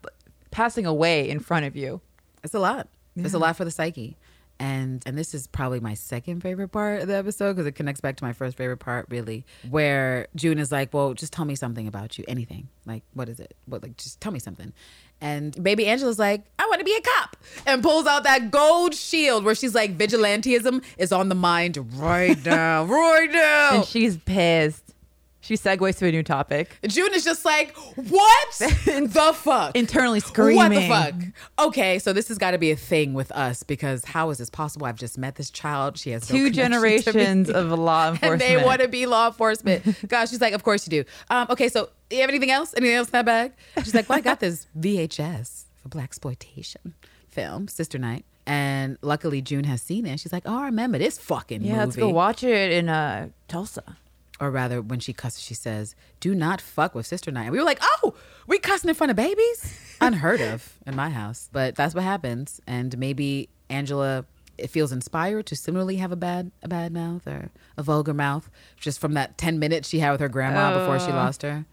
passing 0.51 0.85
away 0.85 1.29
in 1.29 1.39
front 1.41 1.65
of 1.65 1.75
you. 1.75 1.99
It's 2.43 2.53
a 2.53 2.59
lot. 2.59 2.88
It's 3.17 3.33
a 3.33 3.39
lot 3.39 3.57
for 3.57 3.65
the 3.65 3.71
psyche. 3.71 4.15
And 4.61 5.01
and 5.07 5.17
this 5.17 5.33
is 5.33 5.47
probably 5.47 5.79
my 5.79 5.95
second 5.95 6.41
favorite 6.41 6.67
part 6.67 7.01
of 7.01 7.07
the 7.07 7.15
episode 7.15 7.53
because 7.53 7.65
it 7.65 7.71
connects 7.71 7.99
back 7.99 8.15
to 8.17 8.23
my 8.23 8.31
first 8.31 8.55
favorite 8.57 8.77
part, 8.77 9.07
really, 9.09 9.43
where 9.67 10.27
June 10.35 10.59
is 10.59 10.71
like, 10.71 10.93
"Well, 10.93 11.15
just 11.15 11.33
tell 11.33 11.45
me 11.45 11.55
something 11.55 11.88
about 11.88 12.19
you, 12.19 12.25
anything. 12.27 12.69
Like, 12.85 13.01
what 13.15 13.27
is 13.27 13.39
it? 13.39 13.55
What 13.65 13.81
like, 13.81 13.97
just 13.97 14.21
tell 14.21 14.31
me 14.31 14.38
something." 14.38 14.71
And 15.19 15.61
baby 15.63 15.88
Angela's 15.88 16.19
like, 16.19 16.43
"I 16.59 16.67
want 16.67 16.77
to 16.77 16.85
be 16.85 16.95
a 16.95 17.01
cop," 17.01 17.38
and 17.65 17.81
pulls 17.81 18.05
out 18.05 18.23
that 18.25 18.51
gold 18.51 18.93
shield 18.93 19.43
where 19.45 19.55
she's 19.55 19.73
like, 19.73 19.97
"Vigilantism 19.97 20.83
is 20.99 21.11
on 21.11 21.29
the 21.29 21.35
mind 21.35 21.79
right 21.99 22.38
now, 22.45 22.83
right 22.83 23.31
now." 23.31 23.77
And 23.77 23.85
she's 23.85 24.15
pissed. 24.17 24.90
She 25.43 25.55
segues 25.55 25.97
to 25.97 26.05
a 26.07 26.11
new 26.11 26.22
topic. 26.22 26.69
June 26.88 27.13
is 27.13 27.23
just 27.23 27.43
like, 27.43 27.76
what 27.95 28.47
the 28.59 29.31
fuck? 29.35 29.76
Internally 29.76 30.19
screaming. 30.19 30.55
What 30.55 30.69
the 30.69 30.88
fuck? 30.88 31.68
Okay, 31.68 31.97
so 31.99 32.13
this 32.13 32.27
has 32.27 32.38
got 32.38 32.51
to 32.51 32.59
be 32.59 32.69
a 32.72 32.76
thing 32.76 33.13
with 33.15 33.31
us 33.31 33.63
because 33.63 34.05
how 34.05 34.30
is 34.30 34.38
this 34.38 34.51
possible? 34.51 34.85
I've 34.85 34.99
just 34.99 35.18
met 35.18 35.35
this 35.35 35.49
child. 35.49 35.97
She 35.97 36.11
has 36.11 36.30
no 36.30 36.38
Two 36.38 36.45
to 36.49 36.55
generations 36.55 37.49
of 37.49 37.72
law 37.72 38.09
enforcement. 38.11 38.41
and 38.43 38.59
they 38.59 38.63
want 38.63 38.81
to 38.81 38.88
be 38.88 39.07
law 39.07 39.27
enforcement. 39.27 39.84
Gosh, 40.07 40.30
she's 40.30 40.41
like, 40.41 40.53
of 40.53 40.63
course 40.63 40.85
you 40.88 41.03
do. 41.03 41.09
Um, 41.31 41.47
okay, 41.49 41.69
so 41.69 41.89
you 42.11 42.19
have 42.22 42.30
anything 42.30 42.51
else? 42.51 42.73
Anything 42.77 42.95
else 42.95 43.07
in 43.07 43.11
that 43.13 43.26
bag? 43.26 43.53
She's 43.84 43.95
like, 43.95 44.07
well, 44.09 44.19
I 44.19 44.22
got 44.22 44.39
this 44.41 44.68
VHS 44.80 45.63
for 45.81 45.89
blaxploitation 45.89 46.93
film, 47.30 47.68
Sister 47.68 47.97
Night. 47.97 48.26
And 48.45 48.97
luckily, 49.01 49.41
June 49.41 49.63
has 49.63 49.81
seen 49.81 50.05
it. 50.05 50.19
She's 50.19 50.34
like, 50.34 50.43
oh, 50.45 50.59
I 50.59 50.65
remember 50.65 50.97
this 50.97 51.18
fucking 51.18 51.61
Yeah, 51.61 51.72
movie. 51.73 51.85
let's 51.85 51.95
go 51.95 52.09
watch 52.09 52.43
it 52.43 52.72
in 52.72 52.89
uh, 52.89 53.30
Tulsa. 53.47 53.97
Or 54.41 54.49
rather 54.49 54.81
when 54.81 54.99
she 54.99 55.13
cusses 55.13 55.43
she 55.43 55.53
says 55.53 55.95
do 56.19 56.34
not 56.34 56.59
fuck 56.59 56.95
with 56.95 57.05
sister 57.05 57.30
night 57.30 57.43
and 57.43 57.51
we 57.51 57.59
were 57.59 57.63
like 57.63 57.77
oh 57.81 58.15
we 58.47 58.57
cussing 58.57 58.89
in 58.89 58.95
front 58.95 59.11
of 59.11 59.15
babies? 59.15 59.77
Unheard 60.01 60.41
of 60.41 60.80
in 60.88 60.95
my 60.95 61.11
house 61.11 61.47
but 61.53 61.76
that's 61.76 61.93
what 61.93 62.03
happens. 62.03 62.59
And 62.65 62.97
maybe 62.97 63.49
angela 63.69 64.26
it 64.57 64.72
feels 64.72 64.91
inspired 64.91 65.45
to 65.45 65.55
similarly 65.55 65.97
have 65.97 66.11
a 66.11 66.15
bad 66.15 66.51
a 66.63 66.68
bad 66.68 66.91
mouth 66.91 67.27
or 67.27 67.51
a 67.77 67.84
vulgar 67.84 68.15
mouth 68.15 68.49
just 68.77 68.99
from 68.99 69.13
that 69.13 69.38
10 69.38 69.59
minutes 69.59 69.89
she 69.89 69.99
had 69.99 70.11
with 70.11 70.19
her 70.19 70.27
grandma 70.27 70.77
before 70.77 70.99
she 70.99 71.11
oh. 71.11 71.15
lost 71.15 71.43
her. 71.43 71.65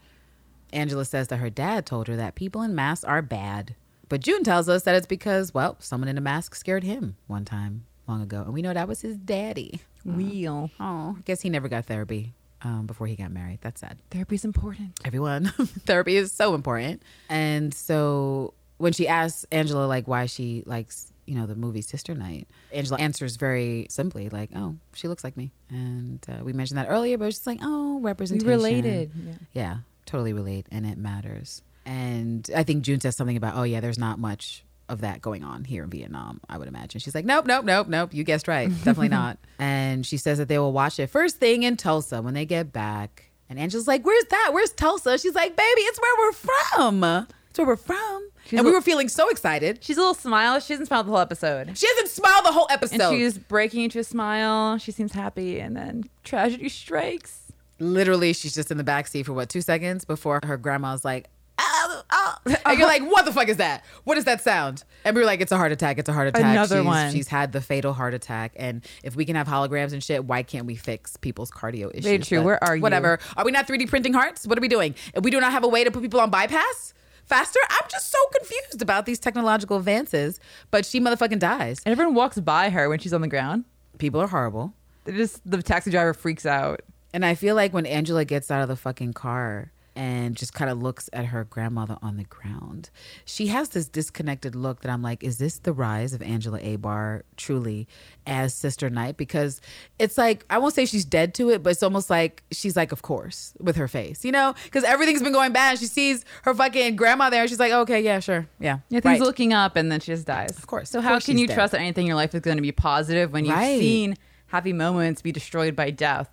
Angela 0.71 1.03
says 1.03 1.29
that 1.29 1.37
her 1.37 1.49
dad 1.49 1.87
told 1.87 2.07
her 2.07 2.15
that 2.15 2.35
people 2.35 2.61
in 2.61 2.75
masks 2.75 3.03
are 3.03 3.23
bad 3.23 3.75
but 4.07 4.21
june 4.21 4.43
tells 4.43 4.69
us 4.69 4.83
that 4.83 4.93
it's 4.93 5.07
because 5.07 5.55
well 5.55 5.75
someone 5.79 6.07
in 6.07 6.19
a 6.19 6.21
mask 6.21 6.53
scared 6.53 6.83
him 6.83 7.15
one 7.25 7.45
time 7.45 7.85
long 8.07 8.21
ago 8.21 8.43
and 8.43 8.53
we 8.53 8.61
know 8.61 8.73
that 8.73 8.87
was 8.87 9.01
his 9.01 9.17
daddy. 9.17 9.81
Will. 10.05 10.71
Oh, 10.79 11.15
I 11.17 11.21
guess 11.25 11.41
he 11.41 11.49
never 11.49 11.67
got 11.67 11.85
therapy 11.85 12.33
um, 12.63 12.85
before 12.85 13.07
he 13.07 13.15
got 13.15 13.31
married. 13.31 13.59
That's 13.61 13.81
sad. 13.81 13.97
Therapy 14.11 14.35
is 14.35 14.45
important. 14.45 14.91
Everyone, 15.05 15.45
therapy 15.85 16.15
is 16.15 16.31
so 16.31 16.55
important. 16.55 17.01
And 17.29 17.73
so 17.73 18.53
when 18.77 18.93
she 18.93 19.07
asks 19.07 19.45
Angela 19.51 19.85
like 19.85 20.07
why 20.07 20.25
she 20.25 20.63
likes 20.65 21.11
you 21.25 21.35
know 21.35 21.45
the 21.45 21.55
movie 21.55 21.81
Sister 21.81 22.15
Night, 22.15 22.47
Angela 22.73 22.97
answers 22.97 23.35
very 23.35 23.85
simply 23.89 24.29
like, 24.29 24.49
"Oh, 24.55 24.77
she 24.93 25.07
looks 25.07 25.23
like 25.23 25.37
me." 25.37 25.51
And 25.69 26.25
uh, 26.27 26.43
we 26.43 26.53
mentioned 26.53 26.79
that 26.79 26.87
earlier, 26.89 27.19
but 27.19 27.25
it's 27.25 27.37
just 27.37 27.47
like, 27.47 27.59
"Oh, 27.61 27.97
We 27.97 28.01
representation." 28.05 28.47
related. 28.49 29.11
Yeah. 29.15 29.33
Yeah, 29.53 29.77
totally 30.07 30.33
relate, 30.33 30.65
and 30.71 30.87
it 30.87 30.97
matters. 30.97 31.61
And 31.85 32.49
I 32.55 32.63
think 32.63 32.83
June 32.83 32.99
says 32.99 33.15
something 33.15 33.37
about, 33.37 33.55
"Oh 33.55 33.63
yeah, 33.63 33.79
there's 33.79 33.99
not 33.99 34.17
much." 34.17 34.63
Of 34.89 35.01
that 35.01 35.21
going 35.21 35.43
on 35.43 35.65
here 35.65 35.83
in 35.83 35.89
Vietnam, 35.91 36.41
I 36.49 36.57
would 36.57 36.67
imagine. 36.67 36.99
She's 36.99 37.13
like, 37.13 37.23
nope, 37.23 37.45
nope, 37.45 37.63
nope, 37.63 37.87
nope. 37.87 38.11
You 38.11 38.23
guessed 38.23 38.47
right. 38.47 38.69
Definitely 38.69 39.09
not. 39.09 39.37
And 39.59 40.05
she 40.05 40.15
says 40.17 40.37
that 40.37 40.47
they 40.47 40.57
will 40.57 40.71
watch 40.71 40.99
it 40.99 41.07
first 41.07 41.37
thing 41.37 41.63
in 41.63 41.75
Tulsa 41.75 42.21
when 42.21 42.33
they 42.33 42.45
get 42.45 42.71
back. 42.71 43.29
And 43.49 43.59
Angela's 43.59 43.87
like, 43.87 44.05
where's 44.05 44.23
that? 44.25 44.51
Where's 44.53 44.71
Tulsa? 44.71 45.17
She's 45.17 45.35
like, 45.35 45.55
baby, 45.55 45.81
it's 45.81 45.99
where 45.99 46.15
we're 46.17 46.31
from. 46.31 47.27
It's 47.49 47.59
where 47.59 47.67
we're 47.67 47.75
from. 47.75 48.29
She's 48.45 48.57
and 48.57 48.65
we 48.65 48.71
were 48.71 48.81
feeling 48.81 49.09
so 49.09 49.29
excited. 49.29 49.83
She's 49.83 49.97
a 49.97 49.99
little 49.99 50.13
smile. 50.13 50.59
She 50.59 50.73
doesn't 50.73 50.85
smile 50.85 51.03
the 51.03 51.11
whole 51.11 51.19
episode. 51.19 51.77
She 51.77 51.87
doesn't 51.87 52.07
smile 52.07 52.41
the 52.41 52.51
whole 52.51 52.67
episode. 52.69 52.93
And 52.95 53.01
episode. 53.01 53.17
she's 53.17 53.37
breaking 53.37 53.83
into 53.83 53.99
a 53.99 54.03
smile. 54.03 54.77
She 54.77 54.91
seems 54.91 55.11
happy, 55.13 55.59
and 55.59 55.75
then 55.75 56.05
tragedy 56.23 56.69
strikes. 56.69 57.51
Literally, 57.79 58.33
she's 58.33 58.55
just 58.55 58.71
in 58.71 58.77
the 58.77 58.83
backseat 58.83 59.25
for 59.25 59.33
what, 59.33 59.49
two 59.49 59.61
seconds 59.61 60.05
before 60.05 60.39
her 60.43 60.57
grandma's 60.57 61.03
like, 61.03 61.29
"Ah, 61.59 62.03
ah." 62.11 62.39
and 62.65 62.79
you're 62.79 62.87
like, 62.87 63.03
what 63.03 63.25
the 63.25 63.33
fuck 63.33 63.47
is 63.49 63.57
that? 63.57 63.83
What 64.03 64.17
is 64.17 64.25
that 64.25 64.41
sound? 64.41 64.83
And 65.03 65.15
we 65.15 65.21
were 65.21 65.25
like, 65.25 65.41
it's 65.41 65.51
a 65.51 65.57
heart 65.57 65.71
attack. 65.71 65.97
It's 65.97 66.09
a 66.09 66.13
heart 66.13 66.27
attack. 66.27 66.43
Another 66.43 66.77
she's, 66.77 66.85
one. 66.85 67.11
She's 67.11 67.27
had 67.27 67.51
the 67.51 67.61
fatal 67.61 67.93
heart 67.93 68.13
attack. 68.13 68.53
And 68.55 68.85
if 69.03 69.15
we 69.15 69.25
can 69.25 69.35
have 69.35 69.47
holograms 69.47 69.93
and 69.93 70.03
shit, 70.03 70.25
why 70.25 70.43
can't 70.43 70.65
we 70.65 70.75
fix 70.75 71.17
people's 71.17 71.51
cardio 71.51 71.91
issues? 71.91 72.05
Very 72.05 72.19
true. 72.19 72.39
But 72.39 72.45
Where 72.45 72.63
are 72.63 72.75
you? 72.75 72.81
Whatever. 72.81 73.19
Are 73.37 73.45
we 73.45 73.51
not 73.51 73.67
3D 73.67 73.89
printing 73.89 74.13
hearts? 74.13 74.47
What 74.47 74.57
are 74.57 74.61
we 74.61 74.67
doing? 74.67 74.95
If 75.13 75.23
we 75.23 75.31
do 75.31 75.39
not 75.39 75.51
have 75.51 75.63
a 75.63 75.67
way 75.67 75.83
to 75.83 75.91
put 75.91 76.01
people 76.01 76.19
on 76.19 76.29
bypass 76.29 76.93
faster, 77.25 77.59
I'm 77.69 77.87
just 77.89 78.11
so 78.11 78.17
confused 78.37 78.81
about 78.81 79.05
these 79.05 79.19
technological 79.19 79.77
advances. 79.77 80.39
But 80.71 80.85
she 80.85 80.99
motherfucking 80.99 81.39
dies. 81.39 81.81
And 81.85 81.91
everyone 81.91 82.15
walks 82.15 82.39
by 82.39 82.69
her 82.69 82.89
when 82.89 82.99
she's 82.99 83.13
on 83.13 83.21
the 83.21 83.27
ground. 83.27 83.65
People 83.97 84.21
are 84.21 84.27
horrible. 84.27 84.73
They 85.05 85.13
just 85.13 85.49
the 85.49 85.61
taxi 85.61 85.91
driver 85.91 86.13
freaks 86.13 86.45
out. 86.45 86.81
And 87.13 87.25
I 87.25 87.35
feel 87.35 87.55
like 87.55 87.73
when 87.73 87.85
Angela 87.85 88.23
gets 88.23 88.51
out 88.51 88.61
of 88.61 88.67
the 88.67 88.75
fucking 88.75 89.13
car 89.13 89.71
and 89.99 90.37
just 90.37 90.53
kind 90.53 90.71
of 90.71 90.81
looks 90.81 91.09
at 91.11 91.25
her 91.25 91.43
grandmother 91.43 91.97
on 92.01 92.15
the 92.15 92.23
ground, 92.23 92.89
she 93.25 93.47
has 93.47 93.67
this 93.69 93.89
disconnected 93.89 94.55
look 94.55 94.79
that 94.81 94.89
I'm 94.89 95.01
like, 95.01 95.25
is 95.25 95.39
this 95.39 95.57
the 95.59 95.73
rise 95.73 96.13
of 96.13 96.21
Angela 96.21 96.57
Abar 96.61 97.23
truly 97.35 97.85
as 98.25 98.53
Sister 98.53 98.89
Night? 98.89 99.17
Because 99.17 99.59
it's 99.99 100.17
like, 100.17 100.45
I 100.49 100.57
won't 100.57 100.73
say 100.73 100.85
she's 100.85 101.03
dead 101.03 101.33
to 101.33 101.49
it, 101.49 101.61
but 101.63 101.71
it's 101.71 101.83
almost 101.83 102.09
like 102.09 102.43
she's 102.49 102.77
like, 102.77 102.93
of 102.93 103.01
course, 103.01 103.53
with 103.59 103.75
her 103.75 103.89
face, 103.89 104.23
you 104.23 104.31
know? 104.31 104.55
Because 104.63 104.85
everything's 104.85 105.21
been 105.21 105.33
going 105.33 105.51
bad. 105.51 105.77
She 105.79 105.85
sees 105.87 106.23
her 106.43 106.53
fucking 106.53 106.95
grandma 106.95 107.29
there 107.29 107.41
and 107.41 107.49
she's 107.49 107.59
like, 107.59 107.73
okay, 107.73 107.99
yeah, 108.01 108.21
sure. 108.21 108.47
Yeah. 108.61 108.79
Yeah, 108.87 109.01
things 109.01 109.19
right. 109.19 109.21
looking 109.21 109.51
up, 109.51 109.75
and 109.75 109.91
then 109.91 109.99
she 109.99 110.13
just 110.13 110.25
dies. 110.25 110.57
Of 110.57 110.65
course. 110.65 110.89
So 110.91 110.99
Of 110.99 111.03
how 111.03 111.11
course 111.11 111.25
can 111.25 111.37
you 111.37 111.45
dead. 111.47 111.55
trust 111.55 111.73
that 111.73 111.81
anything 111.81 112.05
in 112.05 112.07
your 112.07 112.15
life 112.15 112.33
is 112.33 112.39
going 112.41 112.55
to 112.57 112.61
be 112.63 112.71
positive 112.71 113.33
when 113.33 113.43
you've 113.43 113.53
Right. 113.55 113.79
seen 113.79 114.15
happy 114.47 114.71
moments 114.71 115.21
be 115.21 115.33
destroyed 115.33 115.75
by 115.75 115.91
death? 115.91 116.29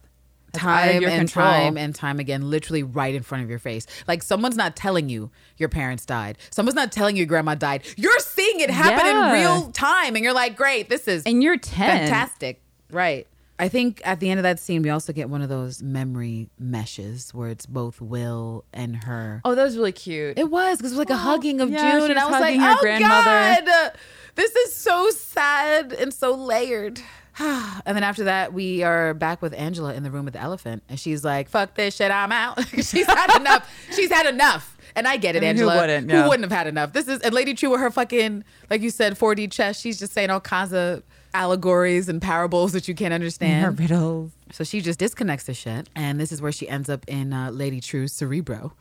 That's 0.57 0.67
out 0.67 0.89
of 0.89 0.93
time 0.95 1.05
and 1.05 1.19
control. 1.21 1.47
time 1.47 1.77
and 1.77 1.95
time 1.95 2.19
again, 2.19 2.51
literally 2.51 2.83
right 2.83 3.15
in 3.15 3.23
front 3.23 3.45
of 3.45 3.51
your 3.51 3.59
face. 3.59 3.87
Like 4.09 4.23
someone's 4.23 4.57
not 4.57 4.77
telling 4.77 5.09
you 5.09 5.31
your 5.57 5.69
parents 5.69 6.05
died. 6.05 6.39
Someone's 6.51 6.75
not 6.77 6.93
telling 6.93 7.17
you 7.17 7.21
your 7.21 7.29
grandma 7.29 7.55
died. 7.55 7.85
You're 7.97 8.19
seeing 8.21 8.61
it 8.61 8.71
happen 8.71 9.07
Yeah. 9.07 9.29
in 9.29 9.41
real 9.41 9.71
time, 9.73 10.15
and 10.17 10.25
you're 10.25 10.35
like, 10.35 10.57
"Great, 10.57 10.89
this 10.89 11.07
is 11.09 11.23
and 11.25 11.43
you're 11.43 11.57
ten. 11.59 12.07
fantastic." 12.09 12.61
Right. 12.91 13.27
I 13.59 13.69
think 13.71 14.03
at 14.05 14.21
the 14.21 14.29
end 14.29 14.39
of 14.39 14.43
that 14.43 14.61
scene, 14.61 14.83
we 14.83 14.91
also 14.91 15.15
get 15.15 15.31
one 15.31 15.41
of 15.41 15.49
those 15.49 15.83
memory 15.83 16.51
meshes 16.59 17.33
where 17.33 17.49
it's 17.49 17.65
both 17.65 18.03
Will 18.03 18.65
and 18.75 18.95
her. 19.05 19.41
Oh, 19.47 19.55
that 19.55 19.65
was 19.65 19.79
really 19.79 19.93
cute. 19.93 20.39
It 20.39 20.51
was 20.51 20.77
because 20.77 20.93
it 20.93 20.95
was 20.95 20.99
like 20.99 21.09
a 21.11 21.15
oh, 21.15 21.17
hugging 21.17 21.63
of 21.63 21.71
yeah, 21.71 21.99
June, 21.99 22.11
and 22.11 22.19
I 22.21 22.25
was 22.27 22.33
like, 22.33 22.59
hugging 22.59 22.61
her 22.61 22.73
"Oh 22.73 22.81
grandmother." 22.83 23.65
God, 23.65 23.93
this 24.35 24.55
is 24.55 24.75
so 24.75 25.09
sad 25.11 25.93
and 25.95 26.13
so 26.13 26.35
layered." 26.35 27.01
and 27.41 27.97
then 27.97 28.03
after 28.03 28.25
that, 28.25 28.53
we 28.53 28.83
are 28.83 29.15
back 29.15 29.43
with 29.43 29.53
Angela 29.55 29.95
in 29.95 30.03
the 30.03 30.11
room 30.11 30.25
with 30.25 30.35
the 30.35 30.41
elephant, 30.41 30.83
and 30.89 30.99
she's 30.99 31.25
like, 31.25 31.49
"Fuck 31.49 31.75
this 31.75 31.97
shit, 31.97 32.11
I'm 32.11 32.33
out." 32.33 32.67
she's 32.75 33.07
had 33.07 33.37
enough. 33.41 33.71
She's 33.95 34.11
had 34.11 34.27
enough, 34.27 34.77
and 34.95 35.07
I 35.07 35.17
get 35.17 35.37
it, 35.37 35.43
I 35.43 35.49
mean, 35.49 35.57
who 35.57 35.69
Angela. 35.69 35.81
wouldn't? 35.83 36.09
Yeah. 36.11 36.23
Who 36.23 36.29
wouldn't 36.31 36.51
have 36.51 36.57
had 36.57 36.67
enough? 36.67 36.93
This 36.93 37.09
is 37.09 37.21
and 37.21 37.35
Lady 37.35 37.53
Trieu 37.55 37.71
with 37.71 37.81
her 37.81 37.91
fucking, 37.91 38.45
like 38.71 38.81
you 38.81 38.91
said, 38.91 39.19
4D 39.19 39.51
chess. 39.53 39.79
She's 39.79 39.99
just 39.99 40.13
saying 40.13 40.31
all 40.31 40.41
kinds 40.41 40.73
of 40.73 41.03
allegories 41.35 42.09
and 42.09 42.23
parables 42.23 42.73
that 42.73 42.89
you 42.89 42.95
can't 42.95 43.13
understand. 43.13 43.65
her 43.65 43.71
riddles. 43.71 44.33
So 44.53 44.65
she 44.65 44.81
just 44.81 44.99
disconnects 44.99 45.45
the 45.45 45.55
shit, 45.55 45.89
and 45.95 46.19
this 46.19 46.33
is 46.33 46.41
where 46.41 46.53
she 46.53 46.69
ends 46.69 46.89
up 46.89 47.05
in 47.07 47.33
uh, 47.33 47.51
Lady 47.51 47.81
Trieu's 47.81 48.13
cerebro 48.13 48.73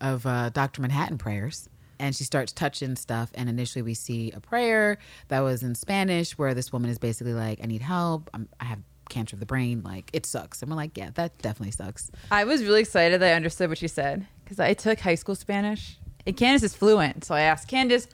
of 0.00 0.26
uh, 0.26 0.50
Doctor 0.50 0.80
Manhattan 0.82 1.18
prayers. 1.18 1.68
And 1.98 2.14
she 2.14 2.24
starts 2.24 2.52
touching 2.52 2.96
stuff, 2.96 3.30
and 3.34 3.48
initially 3.48 3.82
we 3.82 3.94
see 3.94 4.30
a 4.32 4.40
prayer 4.40 4.98
that 5.28 5.40
was 5.40 5.62
in 5.62 5.74
Spanish, 5.74 6.36
where 6.36 6.52
this 6.54 6.72
woman 6.72 6.90
is 6.90 6.98
basically 6.98 7.32
like, 7.34 7.60
"I 7.62 7.66
need 7.66 7.82
help. 7.82 8.28
I'm, 8.34 8.48
I 8.60 8.64
have 8.66 8.80
cancer 9.08 9.36
of 9.36 9.40
the 9.40 9.46
brain. 9.46 9.82
Like 9.82 10.10
it 10.12 10.26
sucks." 10.26 10.60
And 10.62 10.70
we're 10.70 10.76
like, 10.76 10.96
"Yeah, 10.96 11.10
that 11.14 11.38
definitely 11.38 11.72
sucks." 11.72 12.10
I 12.30 12.44
was 12.44 12.62
really 12.62 12.80
excited 12.80 13.20
that 13.20 13.32
I 13.32 13.34
understood 13.34 13.68
what 13.68 13.78
she 13.78 13.88
said 13.88 14.26
because 14.44 14.60
I 14.60 14.74
took 14.74 15.00
high 15.00 15.14
school 15.14 15.34
Spanish, 15.34 15.96
and 16.26 16.36
Candace 16.36 16.62
is 16.62 16.74
fluent. 16.74 17.24
So 17.24 17.34
I 17.34 17.42
asked 17.42 17.68
Candace, 17.68 18.08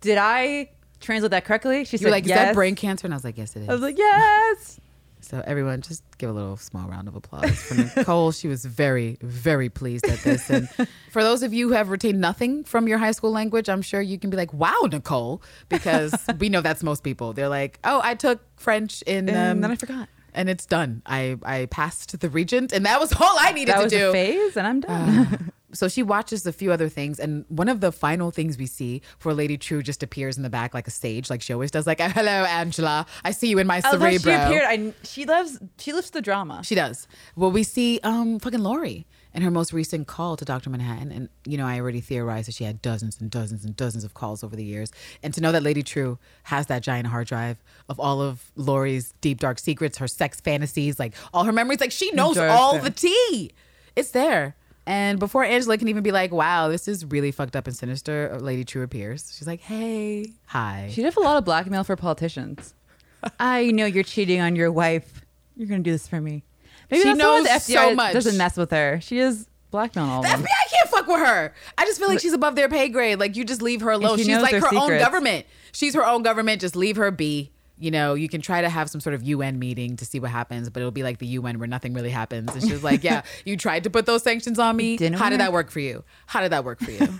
"Did 0.00 0.18
I 0.18 0.70
translate 1.00 1.30
that 1.30 1.44
correctly?" 1.44 1.84
She 1.84 1.98
You're 1.98 2.08
said, 2.08 2.10
like, 2.10 2.24
"Is 2.24 2.30
that 2.30 2.54
brain 2.54 2.74
cancer?" 2.74 3.06
And 3.06 3.14
I 3.14 3.16
was 3.16 3.24
like, 3.24 3.38
"Yes, 3.38 3.54
it 3.54 3.62
is." 3.62 3.68
I 3.68 3.72
was 3.72 3.82
like, 3.82 3.98
"Yes." 3.98 4.80
So 5.30 5.40
everyone, 5.46 5.80
just 5.80 6.02
give 6.18 6.28
a 6.28 6.32
little 6.32 6.56
small 6.56 6.88
round 6.88 7.06
of 7.06 7.14
applause 7.14 7.54
for 7.62 7.74
Nicole. 7.98 8.32
she 8.32 8.48
was 8.48 8.64
very, 8.64 9.16
very 9.22 9.68
pleased 9.68 10.04
at 10.08 10.18
this. 10.20 10.50
And 10.50 10.68
for 11.12 11.22
those 11.22 11.44
of 11.44 11.54
you 11.54 11.68
who 11.68 11.74
have 11.74 11.88
retained 11.88 12.20
nothing 12.20 12.64
from 12.64 12.88
your 12.88 12.98
high 12.98 13.12
school 13.12 13.30
language, 13.30 13.68
I'm 13.68 13.80
sure 13.82 14.00
you 14.00 14.18
can 14.18 14.30
be 14.30 14.36
like, 14.36 14.52
"Wow, 14.52 14.88
Nicole," 14.90 15.40
because 15.68 16.12
we 16.40 16.48
know 16.48 16.60
that's 16.62 16.82
most 16.82 17.04
people. 17.04 17.32
They're 17.32 17.48
like, 17.48 17.78
"Oh, 17.84 18.00
I 18.02 18.16
took 18.16 18.40
French 18.58 19.02
in," 19.02 19.28
And 19.28 19.38
um, 19.58 19.60
then 19.60 19.70
I 19.70 19.76
forgot. 19.76 20.08
and 20.34 20.50
it's 20.50 20.66
done. 20.66 21.00
I 21.06 21.36
I 21.44 21.66
passed 21.66 22.18
the 22.18 22.28
regent, 22.28 22.72
and 22.72 22.84
that 22.86 22.98
was 22.98 23.12
all 23.12 23.36
I 23.38 23.52
needed 23.52 23.72
That 23.74 23.78
to 23.78 23.84
was 23.84 23.92
do. 23.92 24.08
a 24.08 24.12
phase, 24.12 24.56
and 24.56 24.66
I'm 24.66 24.80
done. 24.80 25.52
So 25.72 25.88
she 25.88 26.02
watches 26.02 26.46
a 26.46 26.52
few 26.52 26.72
other 26.72 26.88
things, 26.88 27.18
and 27.18 27.44
one 27.48 27.68
of 27.68 27.80
the 27.80 27.92
final 27.92 28.30
things 28.30 28.58
we 28.58 28.66
see 28.66 29.02
for 29.18 29.32
Lady 29.34 29.56
Trieu 29.56 29.82
just 29.82 30.02
appears 30.02 30.36
in 30.36 30.42
the 30.42 30.50
back 30.50 30.74
like 30.74 30.86
a 30.86 30.90
stage, 30.90 31.30
like 31.30 31.42
she 31.42 31.52
always 31.52 31.70
does. 31.70 31.86
Like, 31.86 32.00
"Hello, 32.18 32.30
Angela, 32.30 33.06
I 33.24 33.30
see 33.30 33.48
you 33.48 33.58
in 33.58 33.66
my 33.66 33.80
how 33.80 33.92
cerebro." 33.92 34.10
she 34.10 34.30
appeared. 34.30 34.64
I, 34.66 34.92
she 35.04 35.24
loves. 35.24 35.58
She 35.78 35.92
lifts 35.92 36.10
the 36.10 36.22
drama. 36.22 36.62
She 36.64 36.74
does. 36.74 37.06
Well, 37.36 37.50
we 37.50 37.62
see 37.62 38.00
um 38.02 38.38
fucking 38.38 38.60
Laurie 38.60 39.06
in 39.32 39.42
her 39.42 39.50
most 39.50 39.72
recent 39.72 40.06
call 40.06 40.36
to 40.36 40.44
Dr. 40.44 40.70
Manhattan. 40.70 41.12
And, 41.12 41.28
you 41.44 41.56
know, 41.56 41.66
I 41.66 41.78
already 41.78 42.00
theorized 42.00 42.48
that 42.48 42.54
she 42.54 42.64
had 42.64 42.82
dozens 42.82 43.20
and 43.20 43.30
dozens 43.30 43.64
and 43.64 43.76
dozens 43.76 44.04
of 44.04 44.14
calls 44.14 44.42
over 44.42 44.56
the 44.56 44.64
years. 44.64 44.92
And 45.22 45.32
to 45.34 45.40
know 45.40 45.52
that 45.52 45.62
Lady 45.62 45.82
Trieu 45.82 46.18
has 46.44 46.66
that 46.66 46.82
giant 46.82 47.06
hard 47.06 47.28
drive 47.28 47.62
of 47.88 48.00
all 48.00 48.20
of 48.20 48.50
Laurie's 48.56 49.14
deep, 49.20 49.38
dark 49.38 49.58
secrets, 49.58 49.98
her 49.98 50.08
sex 50.08 50.40
fantasies, 50.40 50.98
like 50.98 51.14
all 51.32 51.44
her 51.44 51.52
memories, 51.52 51.80
like 51.80 51.92
she 51.92 52.10
knows 52.12 52.36
all 52.36 52.78
the 52.78 52.90
tea. 52.90 53.52
It's 53.94 54.10
there. 54.10 54.56
And 54.90 55.20
before 55.20 55.44
Angela 55.44 55.78
can 55.78 55.86
even 55.86 56.02
be 56.02 56.10
like, 56.10 56.32
wow, 56.32 56.66
this 56.66 56.88
is 56.88 57.04
really 57.04 57.30
fucked 57.30 57.54
up 57.54 57.68
and 57.68 57.76
sinister, 57.76 58.36
Lady 58.40 58.64
Trieu 58.64 58.82
appears. 58.82 59.32
She's 59.38 59.46
like, 59.46 59.60
hey, 59.60 60.32
hi. 60.46 60.88
She 60.90 61.00
did 61.00 61.16
a 61.16 61.20
lot 61.20 61.36
of 61.36 61.44
blackmail 61.44 61.84
for 61.84 61.94
politicians. 61.94 62.74
I 63.38 63.70
know 63.70 63.86
you're 63.86 64.02
cheating 64.02 64.40
on 64.40 64.56
your 64.56 64.72
wife. 64.72 65.24
You're 65.56 65.68
gonna 65.68 65.84
do 65.84 65.92
this 65.92 66.08
for 66.08 66.20
me. 66.20 66.42
Maybe 66.90 67.04
she 67.04 67.14
knows 67.14 67.44
the 67.44 67.50
FBI 67.50 67.60
so 67.72 67.94
much. 67.94 68.14
doesn't 68.14 68.36
mess 68.36 68.56
with 68.56 68.72
her. 68.72 68.98
She 69.00 69.20
is 69.20 69.46
blackmail 69.70 70.06
all 70.06 70.22
The 70.22 70.32
of 70.32 70.38
them. 70.38 70.42
FBI 70.42 70.70
can't 70.72 70.90
fuck 70.90 71.06
with 71.06 71.20
her. 71.20 71.54
I 71.78 71.84
just 71.84 72.00
feel 72.00 72.08
like 72.08 72.18
she's 72.18 72.32
above 72.32 72.56
their 72.56 72.68
pay 72.68 72.88
grade. 72.88 73.20
Like 73.20 73.36
you 73.36 73.44
just 73.44 73.62
leave 73.62 73.82
her 73.82 73.92
alone. 73.92 74.18
she 74.18 74.24
She's 74.24 74.42
like 74.42 74.56
her 74.56 74.74
own 74.74 74.98
government. 74.98 75.46
She's 75.70 75.94
her 75.94 76.04
own 76.04 76.24
government. 76.24 76.60
Just 76.60 76.74
leave 76.74 76.96
her 76.96 77.12
be. 77.12 77.52
You 77.80 77.90
know, 77.90 78.14
you 78.14 78.28
can 78.28 78.40
try 78.40 78.60
to 78.60 78.68
have 78.68 78.90
some 78.90 79.00
sort 79.00 79.14
of 79.14 79.22
UN 79.22 79.58
meeting 79.58 79.96
to 79.96 80.04
see 80.04 80.20
what 80.20 80.30
happens, 80.30 80.68
but 80.70 80.80
it'll 80.80 80.90
be 80.92 81.02
like 81.02 81.18
the 81.18 81.26
UN 81.26 81.58
where 81.58 81.66
nothing 81.68 81.94
really 81.94 82.10
happens. 82.10 82.54
And 82.54 82.62
she 82.62 82.72
was 82.72 82.84
like, 82.84 83.02
"Yeah, 83.02 83.22
you 83.44 83.56
tried 83.56 83.84
to 83.84 83.90
put 83.90 84.06
those 84.06 84.22
sanctions 84.22 84.58
on 84.58 84.76
me. 84.76 84.96
Didn't 84.96 85.18
How 85.18 85.30
did 85.30 85.40
that 85.40 85.52
work 85.52 85.70
for 85.70 85.80
you? 85.80 86.04
How 86.26 86.40
did 86.40 86.52
that 86.52 86.64
work 86.64 86.80
for 86.80 86.90
you?" 86.90 87.08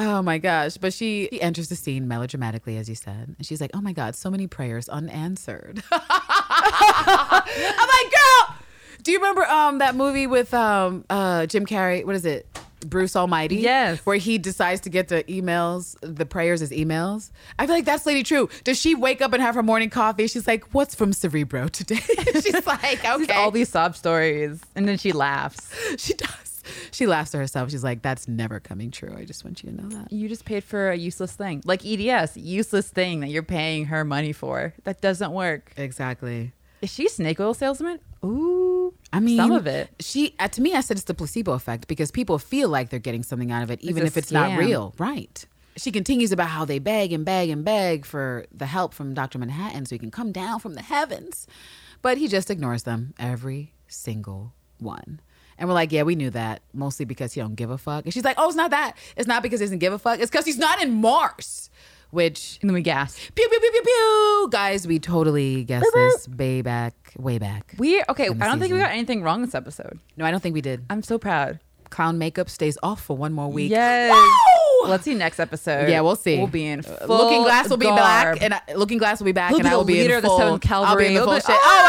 Oh 0.00 0.22
my 0.22 0.38
gosh. 0.38 0.76
But 0.76 0.92
she, 0.92 1.28
she 1.32 1.42
enters 1.42 1.68
the 1.68 1.74
scene 1.74 2.06
melodramatically, 2.06 2.76
as 2.78 2.88
you 2.88 2.94
said. 2.94 3.34
And 3.36 3.44
she's 3.44 3.60
like, 3.60 3.72
oh 3.74 3.80
my 3.80 3.92
God, 3.92 4.14
so 4.14 4.30
many 4.30 4.46
prayers 4.46 4.88
unanswered. 4.88 5.82
I'm 5.92 6.02
like, 7.88 8.12
girl, 8.12 8.56
do 9.02 9.10
you 9.10 9.18
remember 9.18 9.44
um 9.46 9.78
that 9.78 9.96
movie 9.96 10.28
with 10.28 10.54
um 10.54 11.04
uh 11.10 11.46
Jim 11.46 11.66
Carrey? 11.66 12.04
What 12.04 12.14
is 12.14 12.24
it? 12.24 12.46
Bruce 12.80 13.16
Almighty. 13.16 13.56
Yes. 13.56 13.98
Where 14.06 14.16
he 14.16 14.38
decides 14.38 14.80
to 14.82 14.90
get 14.90 15.08
the 15.08 15.24
emails, 15.24 15.96
the 16.00 16.26
prayers 16.26 16.62
as 16.62 16.70
emails. 16.70 17.30
I 17.58 17.66
feel 17.66 17.74
like 17.74 17.84
that's 17.84 18.06
Lady 18.06 18.22
Trieu. 18.22 18.48
Does 18.64 18.78
she 18.78 18.94
wake 18.94 19.20
up 19.20 19.32
and 19.32 19.42
have 19.42 19.54
her 19.54 19.62
morning 19.62 19.90
coffee? 19.90 20.26
She's 20.26 20.46
like, 20.46 20.72
what's 20.74 20.94
from 20.94 21.12
Cerebro 21.12 21.68
today? 21.68 21.96
she's 22.34 22.66
like, 22.66 23.04
okay. 23.04 23.34
All 23.34 23.50
these 23.50 23.68
sob 23.68 23.96
stories, 23.96 24.60
and 24.74 24.88
then 24.88 24.98
she 24.98 25.12
laughs. 25.12 25.72
she 25.98 26.14
does. 26.14 26.62
She 26.90 27.06
laughs 27.06 27.30
to 27.32 27.38
herself. 27.38 27.70
She's 27.70 27.84
like, 27.84 28.02
that's 28.02 28.28
never 28.28 28.60
coming 28.60 28.90
true. 28.90 29.14
I 29.16 29.24
just 29.24 29.44
want 29.44 29.62
you 29.62 29.70
to 29.70 29.76
know 29.82 29.88
that. 29.88 30.12
You 30.12 30.28
just 30.28 30.44
paid 30.44 30.64
for 30.64 30.90
a 30.90 30.96
useless 30.96 31.32
thing, 31.32 31.62
like 31.64 31.84
EDS, 31.84 32.36
useless 32.36 32.88
thing 32.88 33.20
that 33.20 33.28
you're 33.28 33.42
paying 33.42 33.86
her 33.86 34.04
money 34.04 34.32
for. 34.32 34.74
That 34.84 35.00
doesn't 35.00 35.32
work. 35.32 35.72
Exactly. 35.76 36.52
Is 36.80 36.92
she 36.92 37.06
a 37.06 37.08
snake 37.08 37.40
oil 37.40 37.54
salesman? 37.54 38.00
Ooh, 38.24 38.94
I 39.12 39.20
mean, 39.20 39.36
some 39.36 39.52
of 39.52 39.66
it. 39.66 39.90
She 40.00 40.34
uh, 40.38 40.48
to 40.48 40.60
me, 40.60 40.74
I 40.74 40.80
said 40.80 40.96
it's 40.96 41.04
the 41.04 41.14
placebo 41.14 41.52
effect 41.52 41.88
because 41.88 42.10
people 42.10 42.38
feel 42.38 42.68
like 42.68 42.90
they're 42.90 42.98
getting 42.98 43.22
something 43.22 43.50
out 43.50 43.62
of 43.62 43.70
it, 43.70 43.80
even 43.82 44.06
if 44.06 44.16
it's 44.16 44.32
not 44.32 44.58
real. 44.58 44.94
Right. 44.98 45.46
She 45.76 45.92
continues 45.92 46.32
about 46.32 46.48
how 46.48 46.64
they 46.64 46.80
beg 46.80 47.12
and 47.12 47.24
beg 47.24 47.50
and 47.50 47.64
beg 47.64 48.04
for 48.04 48.46
the 48.52 48.66
help 48.66 48.92
from 48.92 49.14
Dr. 49.14 49.38
Manhattan 49.38 49.86
so 49.86 49.94
he 49.94 49.98
can 49.98 50.10
come 50.10 50.32
down 50.32 50.58
from 50.58 50.74
the 50.74 50.82
heavens. 50.82 51.46
But 52.02 52.18
he 52.18 52.26
just 52.26 52.50
ignores 52.50 52.82
them, 52.82 53.14
every 53.18 53.74
single 53.86 54.54
one. 54.78 55.20
And 55.56 55.68
we're 55.68 55.74
like, 55.74 55.90
yeah, 55.92 56.02
we 56.02 56.14
knew 56.16 56.30
that, 56.30 56.62
mostly 56.72 57.04
because 57.04 57.32
he 57.32 57.40
don't 57.40 57.54
give 57.54 57.70
a 57.70 57.78
fuck. 57.78 58.04
And 58.04 58.12
she's 58.14 58.24
like, 58.24 58.36
oh, 58.38 58.46
it's 58.48 58.56
not 58.56 58.70
that. 58.72 58.94
It's 59.16 59.26
not 59.28 59.42
because 59.42 59.60
he 59.60 59.66
doesn't 59.66 59.78
give 59.78 59.92
a 59.92 59.98
fuck. 59.98 60.20
It's 60.20 60.30
because 60.30 60.44
he's 60.46 60.58
not 60.58 60.82
in 60.82 60.94
Mars. 61.00 61.70
Which, 62.10 62.58
And 62.62 62.70
then 62.70 62.74
we 62.74 62.80
gasp. 62.82 63.18
pew, 63.34 63.48
pew, 63.48 63.60
pew, 63.60 63.70
pew, 63.70 63.82
pew. 63.82 64.48
Guys, 64.50 64.86
we 64.86 64.98
totally 64.98 65.62
guessed 65.64 65.90
this 65.92 66.28
way 66.28 66.62
back, 66.62 66.94
way 67.18 67.38
back. 67.38 67.74
We 67.78 68.02
okay. 68.08 68.24
I 68.28 68.32
don't 68.32 68.58
think 68.58 68.60
we 68.60 68.66
season. 68.68 68.78
got 68.80 68.90
anything 68.92 69.22
wrong 69.22 69.42
this 69.42 69.54
episode. 69.54 69.98
No, 70.16 70.24
I 70.24 70.30
don't 70.30 70.40
think 70.40 70.54
we 70.54 70.60
did. 70.60 70.84
I'm 70.90 71.02
so 71.02 71.18
proud. 71.18 71.60
clown 71.90 72.18
makeup 72.18 72.48
stays 72.50 72.76
off 72.82 73.02
for 73.02 73.16
one 73.16 73.32
more 73.32 73.50
week. 73.50 73.70
Yes. 73.70 74.12
Woo! 74.12 74.88
Let's 74.90 75.02
see 75.04 75.14
next 75.14 75.40
episode. 75.40 75.88
yeah, 75.88 76.00
we'll 76.02 76.14
see. 76.16 76.38
We'll 76.38 76.46
be 76.46 76.64
in 76.66 76.80
Uh, 76.80 76.82
full 76.82 77.16
Looking 77.16 77.42
Glass 77.42 77.68
will 77.68 77.78
be 77.78 77.86
garb. 77.86 77.96
back, 78.38 78.42
and 78.42 78.54
I, 78.54 78.60
Looking 78.76 78.98
Glass 78.98 79.18
will 79.18 79.24
be 79.24 79.32
back, 79.32 79.48
He'll 79.48 79.58
and 79.58 79.64
be 79.64 79.70
I 79.70 79.74
will 79.74 79.82
the 79.84 79.92
be 79.94 80.00
leader 80.02 80.12
in 80.12 80.16
of 80.18 80.22
the 80.22 80.28
full. 80.28 80.38
Seventh 80.38 80.70
I'll 80.70 80.96
be 80.96 81.06
in 81.06 81.14
the 81.14 81.24
full 81.24 81.34
be- 81.34 81.40
shit. 81.40 81.46
Oh 81.50 81.82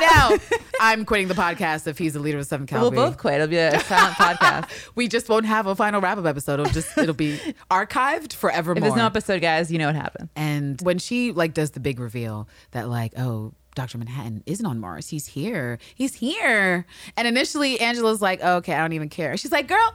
my 0.00 0.38
god! 0.40 0.40
Now 0.50 0.58
I'm 0.80 1.04
quitting 1.04 1.28
the 1.28 1.34
podcast 1.34 1.86
if 1.86 1.98
he's 1.98 2.14
the 2.14 2.18
leader 2.18 2.38
of 2.38 2.44
the 2.44 2.48
Seventh 2.48 2.72
we'll 2.72 2.90
both 2.90 3.16
quit. 3.18 3.34
It'll 3.34 3.46
be 3.46 3.58
a 3.58 3.78
silent 3.80 4.16
podcast. 4.16 4.68
We 4.96 5.06
just 5.06 5.28
won't 5.28 5.46
have 5.46 5.66
a 5.68 5.76
final 5.76 6.00
wrap 6.00 6.18
up 6.18 6.26
episode. 6.26 6.58
It'll 6.60 6.72
just 6.72 6.96
it'll 6.98 7.14
be 7.14 7.38
archived 7.70 8.32
forevermore. 8.32 8.78
If 8.78 8.82
there's 8.82 8.96
no 8.96 9.06
episode, 9.06 9.40
guys, 9.40 9.70
you 9.70 9.78
know 9.78 9.86
what 9.86 9.94
happened. 9.94 10.28
And 10.34 10.80
when 10.82 10.98
she 10.98 11.30
like 11.32 11.54
does 11.54 11.70
the 11.70 11.80
big 11.80 12.00
reveal 12.00 12.48
that 12.72 12.88
like, 12.88 13.12
oh, 13.18 13.52
Dr. 13.74 13.98
Manhattan 13.98 14.42
isn't 14.46 14.66
on 14.66 14.78
Mars. 14.78 15.08
He's 15.08 15.26
here. 15.26 15.78
He's 15.94 16.14
here. 16.14 16.86
And 17.16 17.26
initially 17.26 17.80
Angela's 17.80 18.20
like, 18.20 18.40
oh, 18.42 18.56
okay, 18.56 18.74
I 18.74 18.78
don't 18.78 18.92
even 18.92 19.08
care. 19.08 19.36
She's 19.36 19.52
like, 19.52 19.66
girl, 19.66 19.94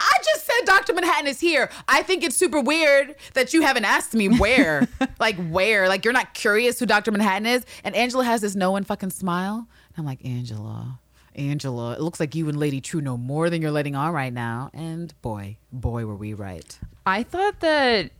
I 0.00 0.12
just 0.24 0.44
said 0.44 0.64
Dr. 0.64 0.94
Manhattan 0.94 1.28
is 1.28 1.38
here. 1.38 1.70
I 1.86 2.02
think 2.02 2.24
it's 2.24 2.36
super 2.36 2.60
weird 2.60 3.14
that 3.34 3.54
you 3.54 3.62
haven't 3.62 3.84
asked 3.84 4.14
me 4.14 4.28
where. 4.28 4.88
like 5.20 5.36
where? 5.48 5.88
Like 5.88 6.04
you're 6.04 6.12
not 6.12 6.34
curious 6.34 6.80
who 6.80 6.86
Dr. 6.86 7.12
Manhattan 7.12 7.46
is? 7.46 7.64
And 7.84 7.94
Angela 7.94 8.24
has 8.24 8.40
this 8.40 8.56
no 8.56 8.72
one 8.72 8.82
fucking 8.82 9.10
smile. 9.10 9.68
And 9.94 9.98
I'm 9.98 10.04
like, 10.04 10.24
Angela. 10.24 10.98
Angela, 11.34 11.92
it 11.92 12.00
looks 12.00 12.20
like 12.20 12.34
you 12.34 12.48
and 12.48 12.58
Lady 12.58 12.80
Trieu 12.80 13.00
know 13.00 13.16
more 13.16 13.48
than 13.48 13.62
you're 13.62 13.70
letting 13.70 13.94
on 13.94 14.12
right 14.12 14.32
now. 14.32 14.70
And 14.74 15.14
boy, 15.22 15.56
boy, 15.72 16.04
were 16.04 16.16
we 16.16 16.34
right. 16.34 16.78
I 17.06 17.22
thought 17.22 17.60
that 17.60 18.10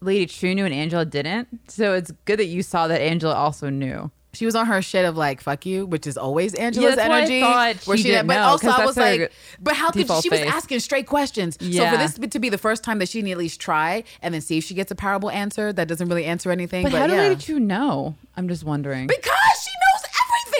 Lady 0.00 0.26
Trieu 0.26 0.54
knew 0.54 0.64
and 0.64 0.74
Angela 0.74 1.04
didn't. 1.04 1.70
So 1.70 1.94
it's 1.94 2.12
good 2.24 2.38
that 2.38 2.46
you 2.46 2.62
saw 2.62 2.86
that 2.88 3.00
Angela 3.00 3.34
also 3.34 3.70
knew. 3.70 4.10
She 4.36 4.44
was 4.46 4.54
on 4.54 4.66
her 4.66 4.82
shit 4.82 5.04
of 5.04 5.16
like 5.16 5.40
"fuck 5.40 5.64
you," 5.66 5.86
which 5.86 6.06
is 6.06 6.16
always 6.16 6.54
Angela's 6.54 6.98
I 6.98 7.04
energy. 7.04 7.40
thought 7.40 7.76
she 7.96 8.02
didn't 8.04 8.26
but 8.26 8.34
know, 8.34 8.42
also 8.42 8.68
I 8.68 8.84
was 8.84 8.96
like, 8.96 9.32
but 9.60 9.74
how 9.74 9.90
could 9.90 10.00
default 10.02 10.22
she 10.22 10.30
was 10.30 10.40
asking 10.40 10.80
straight 10.80 11.06
questions? 11.06 11.56
So 11.60 11.90
for 11.90 11.96
this 11.96 12.14
to 12.30 12.38
be 12.38 12.48
the 12.48 12.58
first 12.58 12.84
time 12.84 12.98
that 12.98 13.08
she 13.08 13.20
can 13.22 13.30
at 13.30 13.38
least 13.38 13.60
try 13.60 14.04
and 14.22 14.34
then 14.34 14.40
see 14.40 14.58
if 14.58 14.64
she 14.64 14.74
gets 14.74 14.90
a 14.90 14.94
parable 14.94 15.30
answer 15.30 15.72
that 15.72 15.88
doesn't 15.88 16.08
really 16.08 16.24
answer 16.24 16.50
anything. 16.50 16.82
But, 16.82 16.92
But, 16.92 17.00
how 17.00 17.06
did 17.06 17.14
yeah. 17.14 17.28
Lady 17.28 17.40
Trieu 17.40 17.60
know? 17.60 18.14
I'm 18.36 18.48
just 18.48 18.64
wondering. 18.64 19.06
because 19.06 19.32
she 19.64 19.70
knows 19.70 19.95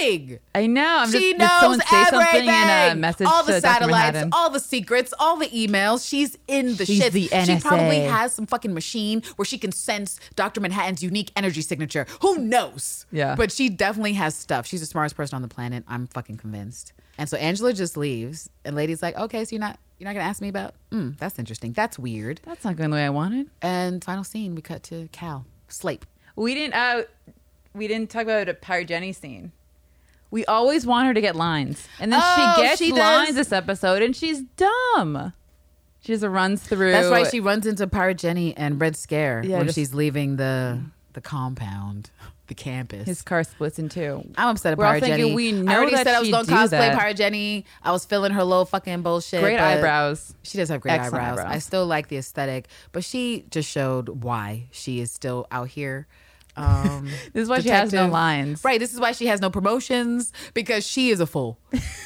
everything. 0.01 0.39
I 0.55 0.67
know. 0.67 0.99
I'm 1.01 1.11
she 1.11 1.33
just, 1.33 1.39
knows 1.39 1.61
someone 1.61 1.81
say 1.81 1.87
everything. 1.97 2.21
something 2.21 2.49
in 2.49 2.93
a 2.93 2.95
message 2.97 3.27
all 3.27 3.45
the 3.45 3.61
satellites, 3.61 4.25
all 4.33 4.51
the 4.51 4.61
secrets, 4.61 5.13
all 5.19 5.37
the 5.37 5.49
emails. 5.49 6.09
She's 6.09 6.37
in 6.47 6.77
the 6.77 6.87
She's 6.87 6.99
shit. 6.99 7.13
the 7.13 7.29
She 7.29 7.59
probably 7.61 8.01
has 8.01 8.33
some 8.35 8.47
fucking 8.47 8.75
machine 8.75 9.23
where 9.37 9.47
she 9.47 9.59
can 9.59 9.73
sense 9.73 10.19
Dr. 10.35 10.61
Manhattan's 10.61 11.03
unique 11.03 11.31
energy 11.37 11.61
signature. 11.61 12.07
Who 12.23 12.39
knows? 12.39 13.07
Yeah. 13.13 13.35
But 13.35 13.53
she 13.53 13.69
definitely 13.69 14.15
has 14.15 14.35
stuff. 14.35 14.67
She's 14.67 14.81
the 14.81 14.87
smartest 14.87 15.17
person 15.17 15.37
on 15.37 15.43
the 15.43 15.49
planet. 15.49 15.85
I'm 15.89 16.07
fucking 16.07 16.37
convinced. 16.37 16.93
And 17.19 17.29
so 17.29 17.37
Angela 17.39 17.73
just 17.73 17.97
leaves, 17.97 18.51
and 18.65 18.77
Lady's 18.77 19.03
like, 19.03 19.17
"Okay, 19.17 19.45
so 19.45 19.55
you're 19.55 19.61
not 19.61 19.79
you're 19.99 20.07
not 20.07 20.15
gonna 20.15 20.29
ask 20.29 20.43
me 20.43 20.49
about? 20.49 20.75
Mm, 20.93 21.17
that's 21.17 21.39
interesting. 21.39 21.73
That's 21.73 21.99
weird." 21.99 22.41
That's 22.45 22.65
not 22.65 22.77
going 22.77 22.91
the 22.91 22.97
way 22.97 23.07
I 23.07 23.11
wanted. 23.11 23.49
And 23.63 24.05
final 24.05 24.23
scene, 24.23 24.55
we 24.55 24.61
cut 24.61 24.83
to 24.85 25.09
Cal 25.13 25.47
Slape. 25.69 26.05
We 26.37 26.55
didn't. 26.55 26.75
Uh, 26.75 27.03
we 27.73 27.89
didn't 27.89 28.11
talk 28.11 28.23
about 28.23 28.49
a 28.49 28.55
Pirate 28.55 29.15
scene. 29.15 29.53
We 30.37 30.45
always 30.45 30.85
want 30.85 31.07
her 31.07 31.15
to 31.15 31.21
get 31.23 31.35
lines, 31.35 31.89
and 31.99 32.13
then 32.13 32.21
Oh, 32.23 32.55
she 32.57 32.63
gets 32.63 32.79
she 32.79 32.91
does. 32.91 32.99
lines 32.99 33.35
this 33.37 33.53
episode, 33.53 34.03
and 34.03 34.15
she's 34.15 34.43
dumb. 34.59 35.33
She 36.03 36.13
just 36.13 36.25
runs 36.27 36.63
through. 36.63 36.93
That's 36.93 37.09
why 37.09 37.25
She 37.25 37.41
runs 37.41 37.65
into 37.67 37.87
Pirate 37.87 38.19
Jenny 38.19 38.55
and 38.55 38.79
Red 38.79 38.97
Scare 38.97 39.43
Yeah, 39.47 39.57
when 39.57 39.65
just- 39.69 39.77
she's 39.77 39.95
leaving 39.95 40.37
the 40.37 40.81
the 41.15 41.23
compound, 41.23 42.11
the 42.49 42.55
campus. 42.55 43.07
his 43.07 43.23
car 43.23 43.45
splits 43.45 43.79
in 43.79 43.89
two. 43.89 44.29
I'm 44.37 44.49
upset 44.49 44.73
at 44.73 44.79
We're 44.79 44.85
all 44.85 44.91
Pirate 44.91 45.05
thinking, 45.05 45.25
Jenny. 45.29 45.35
we 45.63 45.67
I 45.69 45.75
already 45.75 45.93
that 45.93 46.05
said 46.05 46.15
I 46.15 46.19
was 46.19 46.27
she'd 46.29 46.33
going 46.33 46.45
to 46.45 46.51
do 46.51 46.57
cosplay 46.59 46.69
that. 46.71 46.99
Pirate 46.99 47.17
Jenny. 47.17 47.65
I 47.83 47.93
was 47.93 48.05
feeling 48.05 48.33
her 48.33 48.45
little 48.45 48.67
fucking 48.67 49.01
bullshit. 49.01 49.41
Great 49.41 49.57
but 49.57 49.65
eyebrows. 49.65 50.35
She 50.43 50.59
does 50.59 50.69
have 50.69 50.83
great 50.83 50.93
Excellent 51.01 51.25
eyebrows. 51.25 51.39
eyebrows. 51.39 51.55
I 51.57 51.59
still 51.61 51.87
like 51.87 52.09
the 52.09 52.19
aesthetic, 52.19 52.67
but 52.93 53.03
she 53.05 53.47
just 53.51 53.71
showed 53.71 54.23
why 54.23 54.67
she 54.71 55.01
is 55.01 55.11
still 55.11 55.47
out 55.51 55.69
here. 55.69 56.07
Um, 56.57 57.09
This 57.33 57.43
is 57.43 57.49
why 57.49 57.61
she 57.61 57.69
has 57.69 57.93
no 57.93 58.09
lines. 58.09 58.65
Right. 58.65 58.81
This 58.81 58.95
is 58.95 59.01
why 59.01 59.13
she 59.13 59.27
has 59.27 59.41
no 59.41 59.51
promotions 59.51 60.33
because 60.55 60.87
she 60.87 61.11
is 61.11 61.21
a 61.21 61.27
fool. 61.27 61.59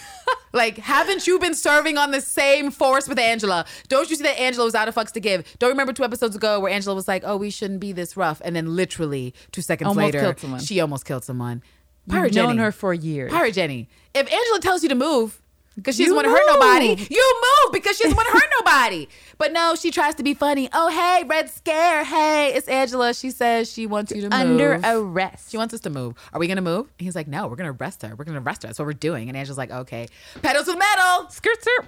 like, 0.52 0.78
haven't 0.78 1.27
you 1.27 1.39
been 1.39 1.55
serving 1.55 1.97
on 1.98 2.10
the 2.10 2.20
same 2.20 2.70
force 2.70 3.09
with 3.09 3.18
Angela? 3.18 3.64
Don't 3.89 4.10
you 4.10 4.16
see 4.16 4.24
that 4.24 4.39
Angela 4.40 4.64
was 4.64 4.74
out 4.74 4.89
of 4.89 4.94
fucks 4.94 5.12
to 5.12 5.20
give? 5.20 5.44
Don't 5.59 5.70
remember 5.70 5.93
two 5.93 6.05
episodes 6.05 6.35
ago 6.35 6.59
where 6.60 6.72
Angela 6.72 6.94
was 6.94 7.06
like, 7.06 7.22
"Oh, 7.24 7.36
we 7.36 7.51
shouldn't 7.51 7.81
be 7.81 7.93
this 7.93 8.16
rough," 8.16 8.40
and 8.44 8.56
then 8.56 8.74
literally 8.74 9.35
two 9.52 9.62
seconds 9.62 9.89
Almost 9.89 10.14
later, 10.14 10.59
she 10.60 10.81
almost 10.81 11.05
killed 11.05 11.24
someone. 11.24 11.62
You've 12.06 12.16
Pirate 12.16 12.35
known 12.35 12.59
her 12.59 12.72
for 12.72 12.93
years. 12.93 13.31
Pirate 13.31 13.55
Jenny. 13.55 13.89
If 14.14 14.32
Angela 14.32 14.60
tells 14.60 14.82
you 14.82 14.89
to 14.89 14.94
move 14.94 15.40
because 15.76 15.97
she 15.97 16.02
doesn't 16.05 16.16
want 16.16 16.26
to 16.26 16.30
hurt 16.30 16.47
nobody, 16.47 16.88
you 17.10 17.42
move 17.64 17.72
because 17.72 17.97
she 17.97 18.05
doesn't 18.05 18.16
want 18.16 18.28
to 18.28 18.32
hurt 18.32 18.51
nobody. 18.59 19.09
But 19.40 19.55
no, 19.55 19.74
she 19.74 19.90
tries 19.90 20.16
to 20.16 20.22
be 20.22 20.34
funny. 20.34 20.68
Oh, 20.70 20.88
hey, 20.90 21.24
Red 21.26 21.48
Scare. 21.48 22.05
Hey, 22.05 22.52
it's 22.55 22.68
Angela. 22.68 23.14
She 23.14 23.30
says 23.30 23.72
she 23.72 23.86
wants 23.86 24.12
you 24.12 24.20
to 24.20 24.28
move. 24.28 24.32
Under 24.34 24.78
arrest. 24.84 25.51
She 25.51 25.56
wants 25.56 25.72
us 25.72 25.80
to 25.80 25.88
move. 25.88 26.14
Are 26.34 26.38
we 26.38 26.47
going 26.47 26.56
to 26.56 26.62
move? 26.62 26.88
And 26.98 27.06
he's 27.06 27.16
like, 27.16 27.26
no, 27.26 27.47
we're 27.48 27.56
going 27.56 27.74
to 27.74 27.82
arrest 27.82 28.02
her. 28.02 28.14
We're 28.14 28.26
going 28.26 28.34
to 28.36 28.42
arrest 28.47 28.64
her. 28.64 28.68
That's 28.68 28.78
what 28.78 28.84
we're 28.84 28.92
doing. 28.92 29.30
And 29.30 29.38
Angela's 29.38 29.56
like, 29.56 29.70
okay. 29.70 30.09
Pedals 30.42 30.66
to 30.66 30.72
the 30.72 30.78
metal. 30.78 31.30
Skirt, 31.30 31.56
skirt. 31.62 31.86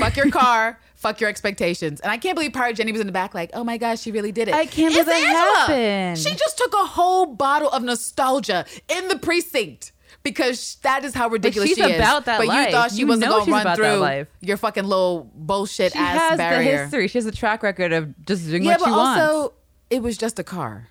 Fuck 0.00 0.16
your 0.16 0.30
car. 0.30 0.80
Fuck 0.94 1.20
your 1.20 1.28
expectations. 1.28 2.00
And 2.00 2.10
I 2.10 2.16
can't 2.16 2.34
believe 2.34 2.54
Pirate 2.54 2.76
Jenny 2.76 2.92
was 2.92 3.02
in 3.02 3.06
the 3.06 3.12
back 3.12 3.34
like, 3.34 3.50
oh 3.52 3.62
my 3.62 3.76
gosh, 3.76 4.00
she 4.00 4.10
really 4.10 4.32
did 4.32 4.48
it. 4.48 4.54
I 4.54 4.64
can't 4.64 4.94
It's 4.94 5.04
believe 5.04 5.06
that 5.06 5.66
Angela. 5.68 5.78
happened. 5.78 6.18
She 6.18 6.34
just 6.34 6.56
took 6.56 6.72
a 6.72 6.86
whole 6.86 7.26
bottle 7.26 7.68
of 7.68 7.82
nostalgia 7.82 8.64
in 8.88 9.08
the 9.08 9.18
precinct. 9.18 9.92
Because 10.26 10.76
that 10.82 11.04
is 11.04 11.14
how 11.14 11.28
ridiculous 11.28 11.68
she's 11.68 11.78
she 11.78 11.84
is. 11.84 11.96
about 11.98 12.24
that 12.24 12.38
but 12.38 12.48
life. 12.48 12.66
you 12.66 12.72
thought 12.72 12.90
she 12.90 12.96
You 12.98 13.06
wasn't 13.06 13.30
gonna 13.30 13.52
run 13.64 13.76
through 13.76 14.26
your 14.40 14.56
fucking 14.56 14.84
little 14.84 15.30
bullshit 15.34 15.92
She 15.92 15.98
ass 15.98 16.18
has 16.18 16.36
barrier. 16.36 16.64
the 16.72 16.78
history. 16.82 17.08
She 17.08 17.18
has 17.18 17.26
a 17.26 17.32
track 17.32 17.62
record 17.62 17.92
of 17.92 18.26
just 18.26 18.44
doing 18.48 18.64
yeah, 18.64 18.72
what 18.72 18.78
but 18.80 18.84
she 18.86 18.90
also 18.92 19.38
wants. 19.42 19.54
it 19.90 20.02
was 20.02 20.18
just 20.18 20.38
a 20.40 20.44
car. 20.44 20.88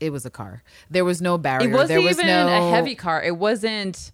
It 0.00 0.10
was 0.10 0.24
a 0.24 0.30
car. 0.30 0.62
There 0.90 1.04
was 1.04 1.20
no 1.20 1.36
barrier. 1.36 1.68
It 1.68 1.72
wasn't 1.72 1.88
there 1.88 2.00
was 2.00 2.12
even 2.18 2.26
no 2.28 2.46
a 2.48 2.70
heavy 2.70 2.94
car. 2.94 3.22
It 3.22 3.36
wasn't 3.36 4.10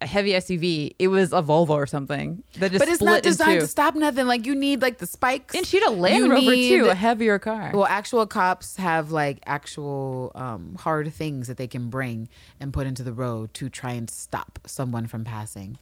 a 0.00 0.06
heavy 0.06 0.32
SUV. 0.32 0.94
It 0.98 1.08
was 1.08 1.32
a 1.32 1.42
Volvo 1.42 1.70
or 1.70 1.86
something 1.86 2.42
that 2.58 2.70
just 2.72 2.78
But 2.80 2.88
it's 2.88 3.02
not 3.02 3.22
designed 3.22 3.60
to 3.60 3.66
stop 3.66 3.94
nothing. 3.94 4.26
Like 4.26 4.46
you 4.46 4.54
need 4.54 4.80
like 4.82 4.98
the 4.98 5.06
spikes. 5.06 5.54
And 5.54 5.66
she 5.66 5.78
had 5.78 5.88
a 5.88 5.92
Land 5.92 6.16
You 6.24 6.30
Rover 6.32 6.50
need- 6.50 6.68
too, 6.70 6.84
a 6.88 6.94
heavier 6.94 7.38
car. 7.38 7.70
Well, 7.74 7.86
actual 7.86 8.26
cops 8.26 8.76
have 8.76 9.10
like 9.12 9.40
actual 9.46 10.32
um, 10.34 10.76
hard 10.78 11.12
things 11.12 11.48
that 11.48 11.56
they 11.58 11.66
can 11.68 11.90
bring 11.90 12.28
and 12.58 12.72
put 12.72 12.86
into 12.86 13.02
the 13.02 13.12
road 13.12 13.52
to 13.54 13.68
try 13.68 13.92
and 13.92 14.08
stop 14.08 14.58
someone 14.66 15.06
from 15.06 15.22
passing, 15.24 15.76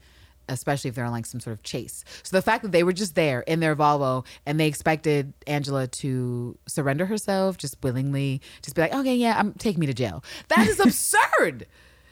especially 0.49 0.89
if 0.89 0.95
they're 0.97 1.05
on 1.05 1.13
like 1.13 1.27
some 1.27 1.39
sort 1.41 1.55
of 1.55 1.63
chase. 1.63 2.05
So 2.25 2.37
the 2.37 2.43
fact 2.43 2.63
that 2.65 2.73
they 2.73 2.83
were 2.83 2.93
just 2.93 3.15
there 3.15 3.41
in 3.43 3.61
their 3.61 3.77
Volvo 3.77 4.27
and 4.47 4.59
they 4.59 4.67
expected 4.67 5.33
Angela 5.47 5.87
to 5.87 6.59
surrender 6.67 7.07
herself 7.07 7.57
just 7.57 7.77
willingly, 7.85 8.41
just 8.63 8.75
be 8.75 8.83
like, 8.83 8.95
okay, 8.95 9.15
yeah, 9.15 9.39
I'm 9.39 9.53
take 9.55 9.79
me 9.79 9.87
to 9.87 9.95
jail. 9.95 10.25
That 10.49 10.67
is 10.67 10.81
absurd. 10.85 11.67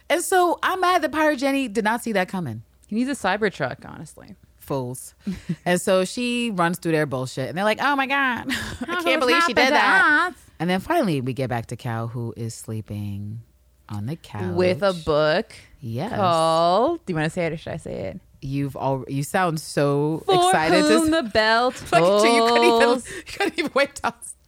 And 0.09 0.23
so 0.23 0.59
I'm 0.63 0.81
mad 0.81 1.03
that 1.03 1.13
Pirate 1.13 1.37
Jenny 1.39 1.69
did 1.69 1.85
not 1.85 2.03
see 2.03 2.13
that 2.13 2.29
coming 2.29 2.63
he 2.87 2.95
needs 2.97 3.11
a 3.11 3.15
cyber 3.15 3.53
truck, 3.53 3.79
honestly. 3.85 4.37
fools. 4.59 5.15
and 5.65 5.81
so 5.81 6.05
she 6.05 6.51
runs 6.53 6.79
through 6.79 6.93
their 6.93 7.07
bullshit, 7.07 7.49
and 7.49 7.59
they're 7.59 7.65
like, 7.65 7.79
"Oh 7.83 7.97
my 7.97 8.07
god, 8.07 8.47
I 8.89 9.03
can't 9.03 9.21
believe 9.21 9.43
she 9.45 9.53
did 9.55 9.73
that." 9.73 10.33
And 10.61 10.71
then 10.71 10.81
finally, 10.81 11.21
we 11.21 11.33
get 11.33 11.49
back 11.51 11.67
to 11.67 11.77
Cal, 11.77 12.07
who 12.09 12.33
is 12.37 12.55
sleeping 12.55 13.41
on 13.89 14.07
the 14.07 14.17
couch 14.17 14.55
With 14.57 14.83
a 14.83 14.93
book 14.93 15.53
Yes, 15.81 16.15
called. 16.17 17.05
Do 17.07 17.13
you 17.13 17.17
want 17.17 17.27
to 17.27 17.31
say 17.31 17.47
it 17.47 17.53
or 17.53 17.57
should 17.57 17.73
I 17.73 17.77
say 17.77 17.95
it? 18.07 18.21
you've 18.43 18.77
all. 18.77 19.05
You 19.09 19.25
sound 19.25 19.59
so 19.61 20.23
For 20.27 20.35
excited 20.37 20.85
whom 20.85 21.07
to. 21.07 21.11
the 21.11 21.23
bell 21.25 21.67
Look 21.93 21.93
at 21.93 22.33
you! 22.33 22.47
Couldn't 22.47 22.65
even. 22.65 22.89
You 23.17 23.23
couldn't 23.27 23.59
even 23.59 23.71
wait. 23.75 24.01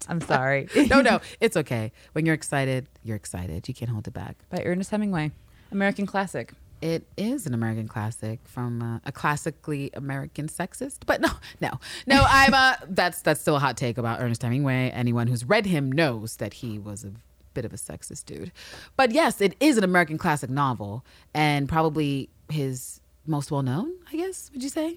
I'm 0.08 0.20
sorry. 0.20 0.68
no, 0.88 1.00
no, 1.02 1.20
it's 1.40 1.56
okay. 1.56 1.90
When 2.12 2.24
you're 2.24 2.34
excited, 2.36 2.86
you're 3.02 3.16
excited. 3.16 3.66
You 3.68 3.74
can't 3.74 3.90
hold 3.90 4.06
it 4.06 4.14
back. 4.14 4.36
By 4.48 4.62
Ernest 4.64 4.90
Hemingway, 4.90 5.32
American 5.70 6.06
classic. 6.06 6.52
It 6.80 7.04
is 7.16 7.44
an 7.44 7.54
American 7.54 7.88
classic 7.88 8.38
from 8.44 8.82
uh, 8.82 8.98
a 9.04 9.10
classically 9.10 9.90
American 9.94 10.46
sexist, 10.46 10.98
but 11.06 11.20
no, 11.20 11.30
no, 11.60 11.70
no. 12.06 12.24
I'm 12.28 12.54
uh, 12.54 12.74
that's 12.88 13.20
that's 13.22 13.40
still 13.40 13.56
a 13.56 13.58
hot 13.58 13.76
take 13.76 13.98
about 13.98 14.20
Ernest 14.20 14.42
Hemingway. 14.42 14.90
Anyone 14.90 15.26
who's 15.26 15.44
read 15.44 15.66
him 15.66 15.90
knows 15.90 16.36
that 16.36 16.54
he 16.54 16.78
was 16.78 17.04
a 17.04 17.12
bit 17.54 17.64
of 17.64 17.72
a 17.72 17.76
sexist 17.76 18.26
dude. 18.26 18.52
But 18.96 19.10
yes, 19.10 19.40
it 19.40 19.56
is 19.58 19.76
an 19.76 19.82
American 19.82 20.18
classic 20.18 20.50
novel 20.50 21.04
and 21.34 21.68
probably 21.68 22.30
his 22.48 23.00
most 23.26 23.50
well 23.50 23.62
known. 23.62 23.92
I 24.12 24.16
guess 24.16 24.50
would 24.52 24.62
you 24.62 24.68
say? 24.68 24.94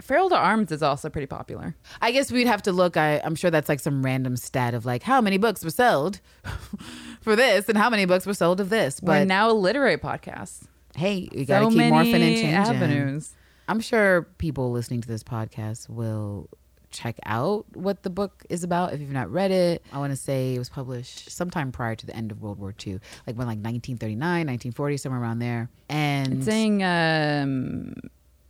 Farewell 0.00 0.28
to 0.30 0.36
Arms 0.36 0.70
is 0.72 0.82
also 0.82 1.08
pretty 1.08 1.26
popular. 1.26 1.74
I 2.02 2.12
guess 2.12 2.30
we'd 2.30 2.46
have 2.46 2.62
to 2.62 2.72
look. 2.72 2.96
I, 2.96 3.20
I'm 3.24 3.34
sure 3.34 3.50
that's 3.50 3.68
like 3.68 3.80
some 3.80 4.04
random 4.04 4.36
stat 4.36 4.74
of 4.74 4.84
like 4.84 5.02
how 5.02 5.20
many 5.20 5.38
books 5.38 5.64
were 5.64 5.70
sold 5.70 6.20
for 7.20 7.34
this 7.36 7.68
and 7.68 7.78
how 7.78 7.88
many 7.90 8.04
books 8.04 8.26
were 8.26 8.34
sold 8.34 8.60
of 8.60 8.68
this. 8.68 9.00
We're 9.02 9.20
But 9.20 9.26
now 9.28 9.50
a 9.50 9.52
literary 9.52 9.96
podcast. 9.98 10.64
hey, 10.94 11.28
you 11.32 11.44
got 11.44 11.60
to 11.60 11.64
so 11.66 11.68
keep 11.70 11.78
many 11.78 11.92
morphing 11.92 12.20
and 12.20 12.36
changing. 12.36 12.54
avenues. 12.54 13.32
I'm 13.68 13.80
sure 13.80 14.22
people 14.38 14.70
listening 14.70 15.00
to 15.00 15.08
this 15.08 15.22
podcast 15.24 15.88
will 15.88 16.48
check 16.92 17.16
out 17.26 17.66
what 17.74 18.04
the 18.04 18.10
book 18.10 18.44
is 18.48 18.62
about 18.64 18.94
if 18.94 19.00
you've 19.00 19.10
not 19.10 19.30
read 19.30 19.50
it. 19.50 19.82
I 19.92 19.98
want 19.98 20.12
to 20.12 20.16
say 20.16 20.54
it 20.54 20.58
was 20.58 20.68
published 20.68 21.30
sometime 21.30 21.72
prior 21.72 21.94
to 21.96 22.06
the 22.06 22.14
end 22.14 22.30
of 22.30 22.40
World 22.40 22.58
War 22.58 22.72
II, 22.86 22.94
like 23.26 23.36
when 23.36 23.46
like 23.46 23.58
1939, 23.58 24.18
1940, 24.20 24.96
somewhere 24.98 25.20
around 25.20 25.40
there. 25.40 25.68
And 25.88 26.34
It's 26.34 26.46
saying 26.46 26.82
um, 26.84 27.94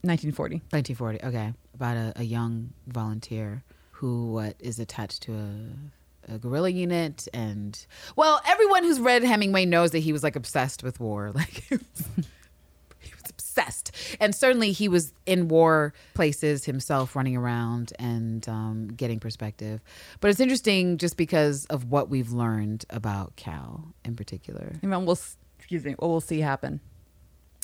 1940. 0.07 0.57
1940, 0.70 1.23
okay, 1.24 1.53
about 1.74 1.97
a, 1.97 2.12
a 2.16 2.23
young 2.23 2.70
volunteer 2.87 3.62
who 3.93 4.33
what 4.33 4.57
is 4.59 4.78
attached 4.78 5.23
to 5.23 5.33
a 5.33 5.51
a 6.28 6.39
guerrilla 6.39 6.69
unit 6.69 7.28
and 7.33 7.87
well 8.16 8.41
everyone 8.49 8.83
who's 8.83 8.99
read 8.99 9.23
hemingway 9.23 9.65
knows 9.65 9.93
that 9.93 10.01
he 10.01 10.12
was 10.12 10.24
like 10.24 10.35
obsessed 10.35 10.83
with 10.83 10.99
war 10.99 11.31
like 11.35 11.62
he 11.69 11.77
was, 11.77 12.09
he 12.99 13.12
was 13.15 13.23
obsessed 13.31 13.93
and 14.19 14.35
certainly 14.35 14.73
he 14.73 14.89
was 14.89 15.12
in 15.24 15.47
war 15.47 15.95
places 16.15 16.65
himself 16.65 17.15
running 17.15 17.37
around 17.37 17.93
and 18.01 18.49
um, 18.49 18.89
getting 18.89 19.20
perspective 19.20 19.81
but 20.20 20.28
it's 20.28 20.41
interesting 20.41 20.99
just 20.99 21.16
because 21.16 21.65
of 21.66 21.93
what 21.93 22.09
we've 22.11 22.33
learned 22.33 22.85
about 22.91 23.37
cal 23.37 23.95
in 24.05 24.16
particular 24.16 24.73
And 24.83 25.07
we'll, 25.07 25.19
excuse 25.61 25.85
me, 25.85 25.93
what 25.93 26.09
we'll 26.09 26.20
see 26.20 26.41
happen. 26.41 26.81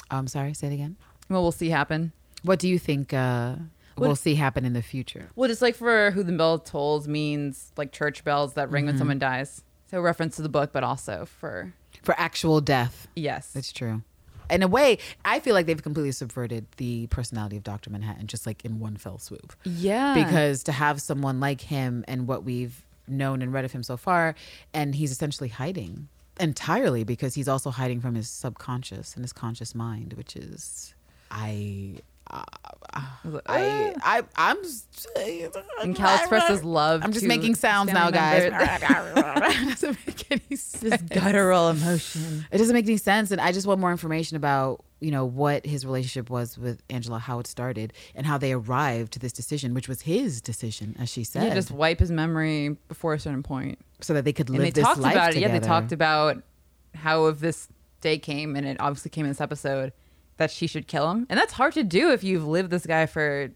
i'm 0.08 0.28
sorry 0.28 0.54
say 0.54 0.68
it 0.68 0.72
again 0.74 0.96
What 1.26 1.40
we'll 1.40 1.50
see 1.50 1.68
happen. 1.70 2.12
What 2.42 2.58
do 2.58 2.68
you 2.68 2.78
think 2.78 3.12
uh, 3.14 3.56
What- 3.96 4.06
we'll 4.08 4.16
see 4.16 4.34
happen 4.34 4.64
in 4.64 4.72
the 4.72 4.82
future 4.82 5.28
Well, 5.36 5.48
just 5.48 5.62
like 5.62 5.74
for 5.76 6.10
who 6.12 6.22
the 6.22 6.32
bell 6.32 6.58
tolls 6.58 7.06
means 7.08 7.72
like 7.76 7.92
church 7.92 8.24
bells 8.24 8.54
that 8.54 8.70
ring 8.70 8.86
when 8.86 8.98
someone 8.98 9.18
dies. 9.18 9.62
So 9.90 10.00
reference 10.00 10.36
to 10.36 10.42
the 10.42 10.48
book, 10.48 10.72
but 10.72 10.82
also 10.84 11.26
for 11.26 11.74
for 12.02 12.14
actual 12.18 12.60
death 12.60 13.06
yes, 13.14 13.54
It's 13.54 13.72
true. 13.72 14.02
In 14.50 14.62
a 14.62 14.68
way, 14.68 14.98
I 15.24 15.40
feel 15.40 15.54
like 15.54 15.64
they've 15.66 15.82
completely 15.82 16.12
subverted 16.12 16.66
the 16.76 17.06
personality 17.06 17.56
of 17.56 17.62
Dr. 17.62 17.88
Manhattan 17.90 18.26
just 18.26 18.44
like 18.46 18.64
in 18.66 18.80
one 18.80 18.96
fell 18.96 19.18
swoop. 19.18 19.54
yeah. 19.64 20.12
Because 20.14 20.62
to 20.64 20.72
have 20.72 21.00
someone 21.00 21.40
like 21.40 21.60
him 21.62 22.04
and 22.08 22.26
what 22.26 22.44
we've 22.44 22.82
known 23.08 23.40
and 23.40 23.52
read 23.52 23.64
of 23.64 23.72
him 23.72 23.82
so 23.82 23.96
far, 23.96 24.34
and 24.74 24.94
he's 24.94 25.10
essentially 25.10 25.48
hiding 25.48 26.08
entirely 26.40 27.04
because 27.04 27.34
he's 27.34 27.48
also 27.48 27.70
hiding 27.70 28.00
from 28.00 28.14
his 28.14 28.28
subconscious 28.28 29.14
and 29.14 29.24
his 29.24 29.32
conscious 29.32 29.74
mind, 29.74 30.14
which 30.14 30.34
is 30.36 30.94
I. 31.30 31.96
I, 32.32 33.94
I, 34.02 34.22
I'm. 34.36 34.56
and 35.82 35.94
Cal 35.94 36.16
expresses 36.16 36.64
love. 36.64 37.02
I'm 37.04 37.12
just 37.12 37.26
making 37.26 37.54
sounds 37.54 37.92
now, 37.92 38.10
guys. 38.10 38.44
it 38.52 39.68
doesn't 39.68 39.98
make 40.06 40.30
any 40.30 40.56
sense. 40.56 40.80
this 40.80 41.02
guttural 41.02 41.68
emotion. 41.68 42.46
It 42.50 42.58
doesn't 42.58 42.74
make 42.74 42.86
any 42.86 42.96
sense, 42.96 43.30
and 43.30 43.40
I 43.40 43.52
just 43.52 43.66
want 43.66 43.80
more 43.80 43.90
information 43.90 44.36
about 44.36 44.84
you 45.00 45.10
know 45.10 45.24
what 45.24 45.66
his 45.66 45.84
relationship 45.84 46.30
was 46.30 46.56
with 46.56 46.82
Angela, 46.88 47.18
how 47.18 47.38
it 47.38 47.46
started, 47.46 47.92
and 48.14 48.26
how 48.26 48.38
they 48.38 48.52
arrived 48.52 49.12
to 49.14 49.18
this 49.18 49.32
decision, 49.32 49.74
which 49.74 49.88
was 49.88 50.02
his 50.02 50.40
decision, 50.40 50.96
as 50.98 51.10
she 51.10 51.24
said, 51.24 51.44
Yeah, 51.44 51.54
just 51.54 51.70
wipe 51.70 51.98
his 51.98 52.10
memory 52.10 52.76
before 52.88 53.14
a 53.14 53.18
certain 53.18 53.42
point. 53.42 53.78
so 54.00 54.14
that 54.14 54.24
they 54.24 54.32
could 54.32 54.48
live 54.48 54.60
and 54.60 54.66
they 54.66 54.70
this 54.70 54.84
talked 54.84 55.00
life 55.00 55.14
about 55.14 55.30
it. 55.30 55.34
together. 55.34 55.54
Yeah, 55.54 55.60
they 55.60 55.66
talked 55.66 55.92
about 55.92 56.42
how 56.94 57.26
if 57.26 57.40
this 57.40 57.68
day 58.00 58.18
came, 58.18 58.56
and 58.56 58.66
it 58.66 58.78
obviously 58.80 59.10
came 59.10 59.24
in 59.24 59.30
this 59.30 59.40
episode, 59.40 59.92
that 60.42 60.50
she 60.50 60.66
should 60.66 60.86
kill 60.88 61.10
him, 61.10 61.26
and 61.30 61.38
that's 61.38 61.52
hard 61.54 61.72
to 61.74 61.84
do 61.84 62.10
if 62.10 62.22
you've 62.24 62.46
lived 62.46 62.70
this 62.70 62.84
guy 62.84 63.06
for 63.06 63.50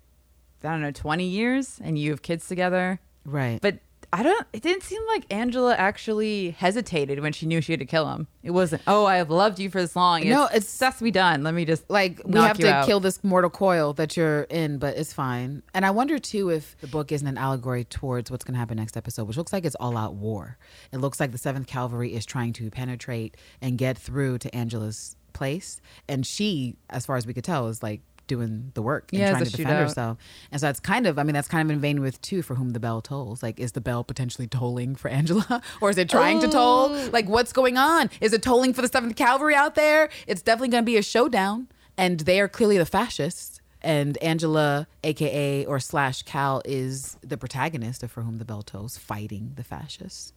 I 0.65 0.69
don't 0.69 0.81
know 0.83 0.91
twenty 0.93 1.27
years 1.27 1.81
and 1.85 1.99
you 1.99 2.11
have 2.11 2.23
kids 2.23 2.49
together. 2.49 2.99
right. 3.25 3.61
But 3.61 3.79
I 4.13 4.23
don't. 4.23 4.47
It 4.53 4.63
didn't 4.63 4.85
seem 4.85 5.03
like 5.09 5.25
Angela 5.33 5.75
actually 5.75 6.51
hesitated 6.51 7.19
when 7.21 7.33
she 7.33 7.45
knew 7.45 7.61
she 7.61 7.73
had 7.73 7.81
to 7.81 7.87
kill 7.87 8.09
him. 8.13 8.29
It 8.45 8.53
wasn't. 8.53 8.83
Oh, 8.87 9.05
I 9.05 9.17
have 9.17 9.31
loved 9.31 9.59
you 9.59 9.69
for 9.69 9.81
this 9.81 9.97
long. 9.97 10.27
No, 10.29 10.45
it's 10.45 10.55
it's- 10.55 10.79
that's 10.79 10.99
to 10.99 11.05
be 11.05 11.11
done. 11.11 11.43
Let 11.43 11.55
me 11.55 11.65
just 11.65 11.91
like 11.91 12.21
we 12.25 12.39
have 12.39 12.57
to 12.59 12.73
out. 12.73 12.87
kill 12.87 13.01
this 13.01 13.23
mortal 13.25 13.51
coil 13.51 13.93
that 13.95 14.17
you're 14.17 14.43
in, 14.43 14.79
but 14.79 14.97
it's 14.97 15.13
fine. 15.13 15.65
And 15.75 15.85
I 15.85 15.91
wonder 15.91 16.19
too 16.21 16.51
if 16.51 16.77
the 16.81 16.87
book 16.87 17.11
isn't 17.11 17.27
an 17.27 17.37
allegory 17.37 17.83
towards 17.85 18.31
what's 18.31 18.45
going 18.45 18.55
to 18.55 18.61
happen 18.61 18.77
next 18.77 18.97
episode, 18.97 19.25
which 19.27 19.37
looks 19.37 19.53
like 19.53 19.65
it's 19.65 19.77
all 19.77 19.97
out 19.99 20.15
war. 20.15 20.57
It 20.93 20.99
looks 20.99 21.19
like 21.19 21.33
the 21.33 21.39
Seventh 21.39 21.67
Cavalry 21.67 22.15
is 22.15 22.25
trying 22.25 22.53
to 22.55 22.71
penetrate 22.71 23.37
and 23.61 23.77
get 23.77 23.99
through 23.99 24.39
to 24.39 24.55
Angela's 24.55 25.17
place, 25.37 25.81
and 26.09 26.27
she, 26.27 26.77
as 26.91 27.07
far 27.07 27.17
as 27.17 27.27
we 27.27 27.35
could 27.35 27.45
tell, 27.45 27.69
is 27.69 27.83
like 27.83 28.01
doing 28.27 28.73
the 28.75 28.83
work 28.83 29.13
and 29.13 29.21
Yeah, 29.21 29.31
trying 29.31 29.45
to 29.45 29.51
defend 29.51 29.69
shootout. 29.71 29.79
herself. 29.83 30.19
And 30.51 30.61
so 30.61 30.67
that's 30.67 30.81
kind 30.81 31.07
of, 31.07 31.17
I 31.17 31.23
mean, 31.23 31.35
that's 31.35 31.47
kind 31.47 31.71
of 31.71 31.73
in 31.73 31.81
vain 31.81 32.01
with 32.01 32.21
two 32.23 32.43
for 32.43 32.57
whom 32.57 32.71
the 32.71 32.81
bell 32.81 33.01
tolls. 33.01 33.41
Like, 33.41 33.61
is 33.61 33.71
the 33.73 33.81
bell 33.81 34.03
potentially 34.03 34.49
tolling 34.49 34.97
for 34.97 35.09
Angela, 35.21 35.63
or 35.81 35.91
is 35.91 35.99
it 35.99 36.09
trying 36.11 36.41
to 36.41 36.49
toll? 36.49 36.89
Like, 37.13 37.29
what's 37.29 37.53
going 37.53 37.77
on? 37.77 38.11
Is 38.21 38.33
it 38.33 38.43
tolling 38.43 38.73
for 38.75 38.83
the 38.83 38.89
Seventh 38.89 39.15
Cavalry 39.15 39.55
out 39.55 39.77
there? 39.77 40.09
It's 40.27 40.43
definitely 40.43 40.71
going 40.71 40.83
to 40.83 40.87
be 40.87 40.97
a 40.97 41.03
showdown, 41.03 41.69
and 41.97 42.19
they 42.21 42.41
are 42.41 42.49
clearly 42.49 42.79
the 42.79 42.87
fascists. 42.87 43.61
And 43.83 44.19
Angela, 44.19 44.89
aka 45.05 45.65
or 45.65 45.79
slash 45.79 46.23
Cal, 46.23 46.61
is 46.65 47.19
the 47.23 47.37
protagonist 47.37 48.03
of 48.03 48.11
For 48.11 48.23
Whom 48.23 48.39
the 48.39 48.45
Bell 48.45 48.63
Tolls, 48.63 48.99
fighting 48.99 49.53
the 49.55 49.63
fascists. 49.63 50.33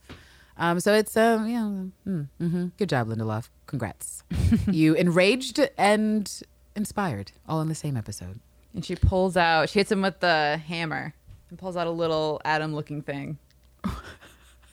Um, 0.59 0.79
so 0.79 0.93
it's 0.93 1.15
um, 1.17 1.47
yeah, 1.47 2.11
mm, 2.11 2.27
hmm 2.37 2.65
good 2.77 2.89
job, 2.89 3.07
Lindelof. 3.07 3.49
Congrats, 3.65 4.23
you 4.69 4.93
enraged 4.93 5.59
and 5.77 6.29
inspired, 6.75 7.31
all 7.47 7.61
in 7.61 7.69
the 7.69 7.75
same 7.75 7.95
episode. 7.97 8.39
And 8.73 8.83
she 8.85 8.95
pulls 8.95 9.35
out. 9.37 9.69
She 9.69 9.79
hits 9.79 9.91
him 9.91 10.01
with 10.01 10.19
the 10.19 10.61
hammer 10.67 11.13
and 11.49 11.57
pulls 11.57 11.75
out 11.77 11.87
a 11.87 11.91
little 11.91 12.39
Adam-looking 12.45 13.01
thing. 13.01 13.37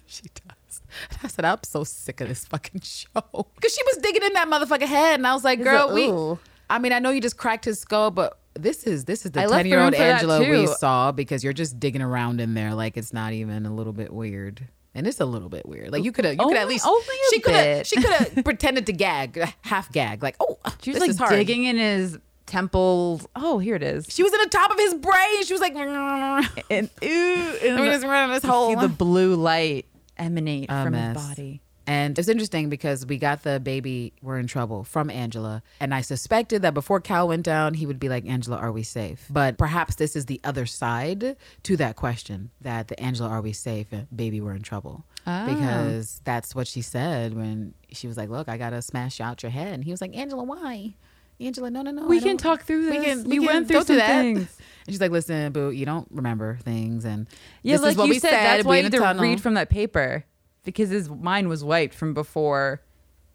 She 0.09 0.23
does. 0.35 0.83
I 1.23 1.27
said, 1.27 1.45
I'm 1.45 1.59
so 1.65 1.83
sick 1.85 2.21
of 2.21 2.29
this 2.29 2.45
fucking 2.47 2.81
show. 2.83 3.09
Because 3.55 3.75
she 3.75 3.83
was 3.83 3.99
digging 3.99 4.23
in 4.23 4.33
that 4.35 4.49
motherfucker 4.49 4.87
head, 4.87 5.15
and 5.19 5.27
I 5.27 5.35
was 5.35 5.45
like, 5.45 5.63
girl, 5.63 5.93
we. 5.93 6.07
ooh. 6.09 6.39
I 6.71 6.79
mean, 6.79 6.93
I 6.93 7.01
know 7.01 7.11
you 7.11 7.21
just 7.21 7.37
cracked 7.37 7.65
his 7.65 7.81
skull, 7.81 8.11
but 8.11 8.39
this 8.55 8.85
is 8.85 9.05
this 9.05 9.27
is 9.27 9.33
the 9.33 9.43
I 9.43 9.47
left 9.47 9.51
the 9.51 9.57
ten 9.59 9.67
year 9.67 9.81
old 9.81 9.93
room 9.93 9.93
for 9.95 9.99
that 10.07 10.23
Angela 10.23 10.41
we 10.49 10.67
saw 10.67 11.13
because 11.13 11.45
you're 11.45 11.53
just 11.53 11.79
digging 11.79 12.03
around 12.03 12.41
in 12.41 12.55
there 12.55 12.73
like 12.75 12.97
it's 12.97 13.13
not 13.13 13.33
even 13.33 13.67
a 13.67 13.75
little 13.75 13.93
bit 13.93 14.13
weird. 14.13 14.67
And 14.97 15.07
it's 15.07 15.21
a 15.21 15.27
little 15.27 15.49
bit 15.51 15.67
weird. 15.69 15.93
Like 15.93 16.03
you 16.05 16.11
could 16.11 16.25
have, 16.25 16.35
you 16.35 16.47
could 16.49 16.57
at 16.57 16.69
least 16.69 16.87
only 16.87 17.01
a 17.05 17.31
she 17.31 17.41
could 17.41 17.55
have, 17.55 17.65
bit. 17.65 17.87
she 17.87 17.97
could 17.97 18.11
have 18.11 18.45
pretended 18.45 18.87
to 18.87 18.93
gag, 18.93 19.41
half 19.61 19.93
gag, 19.93 20.23
like 20.23 20.37
oh, 20.41 20.59
She 20.83 20.91
was 20.91 20.97
this 20.97 21.01
like 21.03 21.11
is 21.11 21.19
hard. 21.19 21.33
digging 21.33 21.65
in 21.65 21.77
his 21.77 22.19
temples. 22.47 23.27
Oh, 23.37 23.59
here 23.59 23.75
it 23.77 23.83
is. 23.83 24.07
She 24.09 24.23
was 24.23 24.33
in 24.33 24.41
the 24.41 24.49
top 24.49 24.71
of 24.71 24.79
his 24.79 24.95
brain. 24.95 25.45
She 25.45 25.53
was 25.53 25.61
like, 25.61 25.75
And 25.77 25.85
ooh, 25.85 26.49
and 26.71 27.77
me 27.77 27.83
the- 27.83 27.91
just 27.93 28.05
run 28.07 28.25
in 28.25 28.35
this 28.35 28.43
hole. 28.45 28.71
see 28.71 28.77
the 28.81 28.89
blue 28.89 29.35
light 29.35 29.85
emanate 30.17 30.69
from 30.71 30.93
mess. 30.93 31.17
his 31.17 31.27
body. 31.29 31.61
And 31.87 32.19
it's 32.19 32.29
interesting 32.29 32.69
because 32.69 33.07
we 33.07 33.17
got 33.19 33.43
the 33.45 33.61
baby, 33.61 34.13
we're 34.23 34.39
in 34.39 34.47
trouble 34.47 34.83
from 34.85 35.09
Angela. 35.11 35.63
And 35.81 35.95
I 35.95 36.01
suspected 36.01 36.63
that 36.63 36.75
before 36.75 37.01
Cal 37.01 37.29
went 37.29 37.45
down, 37.45 37.75
he 37.75 37.87
would 37.87 38.01
be 38.01 38.09
like, 38.09 38.27
Angela, 38.27 38.57
are 38.57 38.73
we 38.73 38.83
safe? 38.83 39.27
But 39.31 39.57
perhaps 39.57 39.95
this 39.95 40.17
is 40.17 40.27
the 40.27 40.41
other 40.43 40.67
side 40.67 41.37
to 41.63 41.77
that 41.77 41.95
question 41.97 42.51
that 42.61 42.89
the 42.89 42.99
Angela, 43.01 43.29
are 43.29 43.41
we 43.41 43.53
safe? 43.53 43.87
Baby, 44.15 44.41
we're 44.41 44.55
in 44.55 44.63
trouble. 44.63 45.05
Ah. 45.27 45.47
Because 45.47 46.21
that's 46.25 46.55
what 46.55 46.67
she 46.67 46.83
said 46.83 47.35
when 47.35 47.75
she 47.93 48.07
was 48.09 48.17
like, 48.17 48.31
look, 48.31 48.49
I 48.49 48.57
got 48.59 48.71
to 48.71 48.83
smash 48.83 49.21
out 49.21 49.43
your 49.43 49.51
head. 49.51 49.75
And 49.75 49.85
he 49.85 49.91
was 49.93 50.01
like, 50.01 50.17
Angela, 50.17 50.43
why? 50.43 50.95
Angela, 51.39 51.71
no, 51.71 51.83
no, 51.83 51.91
no. 51.91 52.07
We 52.07 52.21
can 52.21 52.37
talk 52.39 52.63
through 52.63 52.91
We 52.91 52.99
this. 52.99 53.05
can, 53.23 53.29
We 53.29 53.39
we, 53.41 53.47
went 53.47 53.69
through 53.69 53.83
some 53.85 53.97
that. 53.97 54.09
things. 54.23 54.57
And 54.87 54.95
she's 54.95 55.01
like, 55.01 55.11
listen, 55.11 55.51
boo, 55.53 55.71
you 55.71 55.85
don't 55.85 56.07
remember 56.13 56.59
things. 56.63 57.05
And 57.05 57.27
Yeah, 57.63 57.75
this 57.75 57.83
like 57.83 57.91
is 57.93 57.97
what 57.99 58.07
you 58.07 58.13
we 58.15 58.19
said, 58.21 58.31
said. 58.31 58.45
that's 58.45 58.65
we 58.65 58.69
why 58.69 58.77
you 58.77 58.83
had 58.85 58.93
to 58.93 58.99
tunnel. 58.99 59.21
read 59.23 59.41
from 59.41 59.55
that 59.55 59.69
paper 59.69 60.25
because 60.67 60.91
his 60.91 61.09
mind 61.09 61.49
was 61.49 61.65
wiped 61.65 61.95
from 61.95 62.13
before 62.13 62.83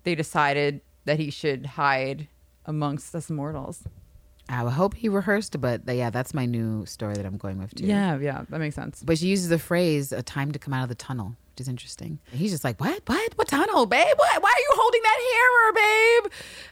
they 0.03 0.14
decided 0.14 0.82
that 1.06 1.18
he 1.18 1.32
should 1.32 1.66
hide 1.66 2.28
amongst 2.66 3.16
us 3.16 3.32
mortals. 3.32 3.84
I 4.49 4.70
hope 4.70 4.95
he 4.95 5.08
rehearsed, 5.08 5.60
but 5.62 5.82
yeah, 5.88 6.10
that's 6.10 6.34
my 6.34 6.45
new 6.45 6.86
story 6.86 7.16
that 7.16 7.26
I'm 7.26 7.38
going 7.38 7.58
with 7.58 7.74
too. 7.74 7.86
Yeah, 7.86 8.18
yeah, 8.20 8.44
that 8.49 8.60
makes 8.60 8.76
sense. 8.76 9.02
But 9.03 9.18
she 9.18 9.28
uses 9.28 9.49
the 9.49 9.58
phrase 9.60 10.12
"a 10.12 10.22
time 10.22 10.52
to 10.52 10.60
come 10.60 10.74
out 10.74 10.84
of 10.84 10.90
the 10.90 10.95
tunnel," 10.95 11.36
which 11.53 11.62
is 11.62 11.68
interesting. 11.70 12.20
And 12.32 12.40
he's 12.40 12.52
just 12.52 12.64
like, 12.64 12.80
"What? 12.80 13.02
What? 13.06 13.38
What 13.38 13.48
tunnel, 13.48 13.86
babe? 13.86 14.14
What? 14.18 14.44
Why 14.44 14.49
are 14.49 14.62
you 14.62 14.70
holding 14.74 15.02
that 15.03 15.20
hammer, 15.32 15.74
babe?" 16.28 16.32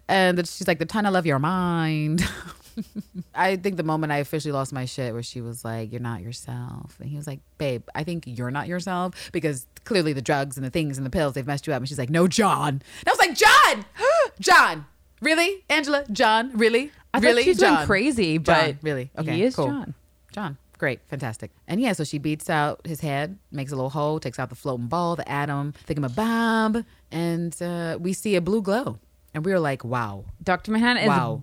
And 0.10 0.48
she's 0.48 0.68
like, 0.68 0.80
"The 0.80 0.86
tunnel 0.86 1.16
of 1.16 1.26
your 1.26 1.40
mind." 1.40 2.22
I 3.36 3.56
think 3.56 3.78
the 3.78 3.84
moment 3.84 4.12
I 4.12 4.18
officially 4.18 4.52
lost 4.52 4.74
my 4.74 4.86
shit, 4.86 5.14
where 5.14 5.24
she 5.24 5.42
was 5.42 5.64
like, 5.64 5.92
"You're 5.92 6.02
not 6.02 6.22
yourself," 6.22 6.98
and 7.00 7.10
he 7.10 7.16
was 7.16 7.28
like, 7.28 7.40
"Babe, 7.58 7.84
I 7.96 8.04
think 8.04 8.24
you're 8.26 8.52
not 8.52 8.68
yourself 8.68 9.30
because 9.32 9.66
clearly 9.86 10.14
the 10.14 10.22
drugs 10.22 10.58
and 10.58 10.66
the 10.66 10.70
things 10.70 10.98
and 10.98 11.06
the 11.06 11.10
pills 11.10 11.34
they've 11.34 11.48
messed 11.48 11.68
you 11.68 11.74
up." 11.74 11.80
And 11.82 11.88
she's 11.88 12.00
like, 12.00 12.10
"No, 12.10 12.28
John." 12.28 12.70
And 12.70 13.08
I 13.08 13.12
was 13.12 13.20
like, 13.20 13.36
"John, 13.36 13.86
John, 14.40 14.86
really, 15.22 15.64
Angela, 15.70 16.06
John, 16.12 16.52
really, 16.58 16.92
I 17.14 17.20
really, 17.20 17.44
thought 17.44 17.46
she's 17.46 17.60
John, 17.60 17.76
going 17.76 17.88
crazy, 17.88 18.38
but 18.38 18.54
John, 18.66 18.80
really, 18.82 19.12
okay, 19.18 19.36
he 19.36 19.44
is 19.44 19.56
cool. 19.56 19.68
John. 19.68 19.94
John. 20.32 20.58
Great, 20.78 21.02
fantastic. 21.10 21.52
And 21.68 21.82
yeah, 21.82 21.92
so 21.92 22.06
she 22.06 22.20
beats 22.20 22.50
out 22.50 22.80
his 22.88 23.02
head, 23.02 23.38
makes 23.52 23.74
a 23.74 23.76
little 23.76 23.90
hole, 23.90 24.18
takes 24.18 24.40
out 24.40 24.48
the 24.48 24.56
floating 24.56 24.88
ball, 24.88 25.18
the 25.18 25.30
atom, 25.30 25.74
thingamabob, 25.86 26.86
and 27.12 27.62
uh, 27.62 27.98
we 28.00 28.14
see 28.14 28.38
a 28.38 28.42
blue 28.42 28.62
glow. 28.62 28.98
And 29.34 29.44
we 29.46 29.52
were 29.52 29.60
like, 29.60 29.84
wow, 29.84 30.24
Dr. 30.42 30.72
Manhattan 30.72 31.04
is 31.04 31.10
Wow. 31.10 31.40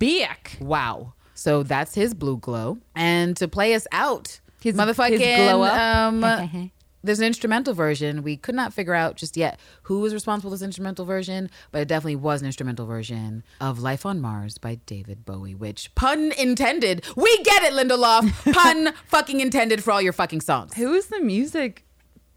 wow. 0.60 1.12
So 1.36 1.62
that's 1.62 1.94
his 1.94 2.14
blue 2.14 2.38
glow. 2.38 2.78
And 2.94 3.36
to 3.36 3.46
play 3.46 3.74
us 3.74 3.86
out, 3.92 4.40
His- 4.60 4.74
motherfucking 4.74 5.18
his 5.20 5.36
glow 5.36 5.62
up. 5.62 5.78
Um, 5.78 6.72
there's 7.04 7.20
an 7.20 7.26
instrumental 7.26 7.72
version. 7.74 8.22
We 8.22 8.36
could 8.36 8.54
not 8.54 8.72
figure 8.72 8.94
out 8.94 9.16
just 9.16 9.36
yet 9.36 9.60
who 9.82 10.00
was 10.00 10.12
responsible 10.14 10.50
for 10.50 10.54
this 10.56 10.62
instrumental 10.64 11.04
version, 11.04 11.50
but 11.70 11.82
it 11.82 11.88
definitely 11.88 12.16
was 12.16 12.40
an 12.40 12.46
instrumental 12.46 12.86
version 12.86 13.44
of 13.60 13.78
Life 13.78 14.04
on 14.06 14.20
Mars 14.20 14.58
by 14.58 14.76
David 14.86 15.24
Bowie, 15.24 15.54
which 15.54 15.94
pun 15.94 16.32
intended. 16.32 17.04
We 17.14 17.36
get 17.44 17.62
it, 17.62 17.74
Lindelof. 17.74 18.52
Pun 18.54 18.92
fucking 19.06 19.38
intended 19.40 19.84
for 19.84 19.92
all 19.92 20.02
your 20.02 20.14
fucking 20.14 20.40
songs. 20.40 20.74
Who 20.74 20.94
is 20.94 21.06
the 21.08 21.20
music 21.20 21.84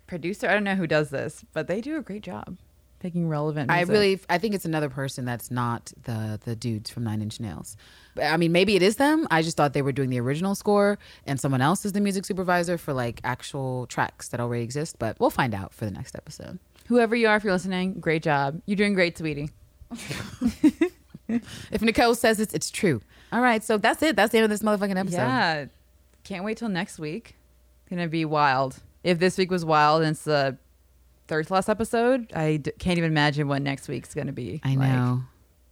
producer? 0.07 0.47
I 0.47 0.53
don't 0.53 0.65
know 0.65 0.75
who 0.75 0.87
does 0.87 1.09
this, 1.09 1.43
but 1.53 1.67
they 1.67 1.81
do 1.81 1.97
a 1.97 2.01
great 2.01 2.21
job 2.23 2.57
picking 2.99 3.27
relevant 3.27 3.69
Music. 3.69 3.89
I 3.89 3.91
really, 3.91 4.19
I 4.29 4.37
think 4.37 4.53
it's 4.55 4.65
another 4.65 4.89
person 4.89 5.25
that's 5.25 5.49
not 5.49 5.91
the 6.03 6.39
the 6.43 6.55
dudes 6.55 6.89
from 6.89 7.03
Nine 7.03 7.21
Inch 7.21 7.39
Nails. 7.39 7.77
I 8.21 8.37
mean, 8.37 8.51
maybe 8.51 8.75
it 8.75 8.81
is 8.81 8.97
them. 8.97 9.27
I 9.31 9.41
just 9.41 9.57
thought 9.57 9.73
they 9.73 9.81
were 9.81 9.91
doing 9.91 10.09
the 10.09 10.19
original 10.19 10.55
score, 10.55 10.99
and 11.25 11.39
someone 11.39 11.61
else 11.61 11.85
is 11.85 11.93
the 11.93 12.01
music 12.01 12.25
supervisor 12.25 12.77
for 12.77 12.93
like 12.93 13.21
actual 13.23 13.87
tracks 13.87 14.27
that 14.29 14.39
already 14.39 14.63
exist. 14.63 14.97
But 14.99 15.19
we'll 15.19 15.29
find 15.29 15.55
out 15.55 15.73
for 15.73 15.85
the 15.85 15.91
next 15.91 16.15
episode. 16.15 16.59
Whoever 16.87 17.15
you 17.15 17.27
are, 17.27 17.35
if 17.37 17.43
you're 17.43 17.53
listening, 17.53 17.99
great 17.99 18.23
job. 18.23 18.61
You're 18.65 18.75
doing 18.77 18.93
great, 18.93 19.17
sweetie. 19.17 19.49
If 21.71 21.81
Nicole 21.81 22.15
says 22.15 22.39
it, 22.39 22.53
it's 22.53 22.71
true. 22.71 23.01
All 23.31 23.41
right, 23.41 23.63
so 23.63 23.77
that's 23.77 24.01
it. 24.01 24.15
That's 24.15 24.31
the 24.31 24.39
end 24.39 24.45
of 24.45 24.49
this 24.49 24.63
motherfucking 24.63 24.97
episode. 24.97 25.17
Yeah. 25.17 25.65
Can't 26.23 26.43
wait 26.43 26.57
till 26.57 26.69
next 26.69 26.97
week. 26.97 27.35
Gonna 27.89 28.07
be 28.07 28.25
wild. 28.25 28.77
If 29.03 29.19
this 29.19 29.37
week 29.37 29.51
was 29.51 29.63
wild 29.63 30.01
and 30.01 30.11
it's 30.11 30.23
the 30.23 30.57
third 31.29 31.47
to 31.47 31.53
last 31.53 31.69
episode, 31.69 32.33
I 32.35 32.57
d- 32.57 32.71
can't 32.79 32.97
even 32.97 33.11
imagine 33.11 33.47
what 33.47 33.61
next 33.61 33.87
week's 33.87 34.13
gonna 34.13 34.33
be. 34.33 34.59
I 34.63 34.69
like. 34.75 34.79
know. 34.89 35.21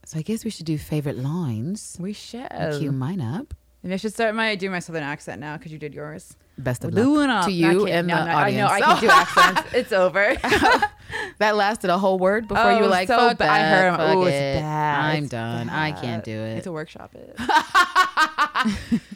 so 0.05 0.19
I 0.19 0.21
guess 0.21 0.45
we 0.45 0.51
should 0.51 0.65
do 0.65 0.77
favorite 0.77 1.17
lines. 1.17 1.97
We 1.99 2.13
should. 2.13 2.47
Cue 2.79 2.91
mine 2.93 3.19
up. 3.19 3.53
Maybe 3.83 3.93
I 3.93 3.97
should 3.97 4.13
start 4.13 4.33
my 4.35 4.55
do 4.55 4.69
my 4.69 4.79
southern 4.79 5.03
accent 5.03 5.39
now 5.41 5.57
because 5.57 5.71
you 5.71 5.77
did 5.77 5.93
yours. 5.93 6.35
Best 6.57 6.83
of 6.83 6.95
Doing 6.95 7.27
luck 7.27 7.41
up. 7.41 7.45
to 7.45 7.51
you 7.51 7.85
I 7.87 7.91
and 7.91 8.07
no, 8.07 8.15
the 8.17 8.25
no, 8.25 8.31
audience. 8.35 8.71
I 8.71 8.79
know 8.79 8.85
I 8.87 8.95
can 8.95 9.01
do 9.01 9.09
accents. 9.09 9.61
It's 9.75 9.91
over. 9.93 10.35
that 11.39 11.55
lasted 11.55 11.91
a 11.91 11.97
whole 11.99 12.17
word 12.17 12.47
before 12.47 12.71
you 12.71 12.77
Oh, 12.79 12.81
were 12.81 12.87
like, 12.87 13.07
so 13.07 13.15
"Fuck 13.17 13.37
ba- 13.37 13.49
I 13.51 13.59
heard 13.59 13.89
him. 13.89 13.95
fuck 13.97 14.15
Oh, 14.17 14.21
it's 14.25 14.35
it. 14.35 14.61
bad. 14.61 14.99
I'm 15.15 15.23
It's 15.23 15.31
done. 15.31 15.69
I 15.69 15.91
can't 15.91 16.23
do 16.23 16.31
it." 16.31 16.57
It's 16.57 16.67
a 16.67 16.71
workshop 16.71 17.13
it. 17.13 17.35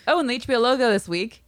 oh, 0.08 0.20
and 0.20 0.30
the 0.30 0.40
HBO 0.40 0.62
logo 0.62 0.92
this 0.92 1.08
week. 1.10 1.44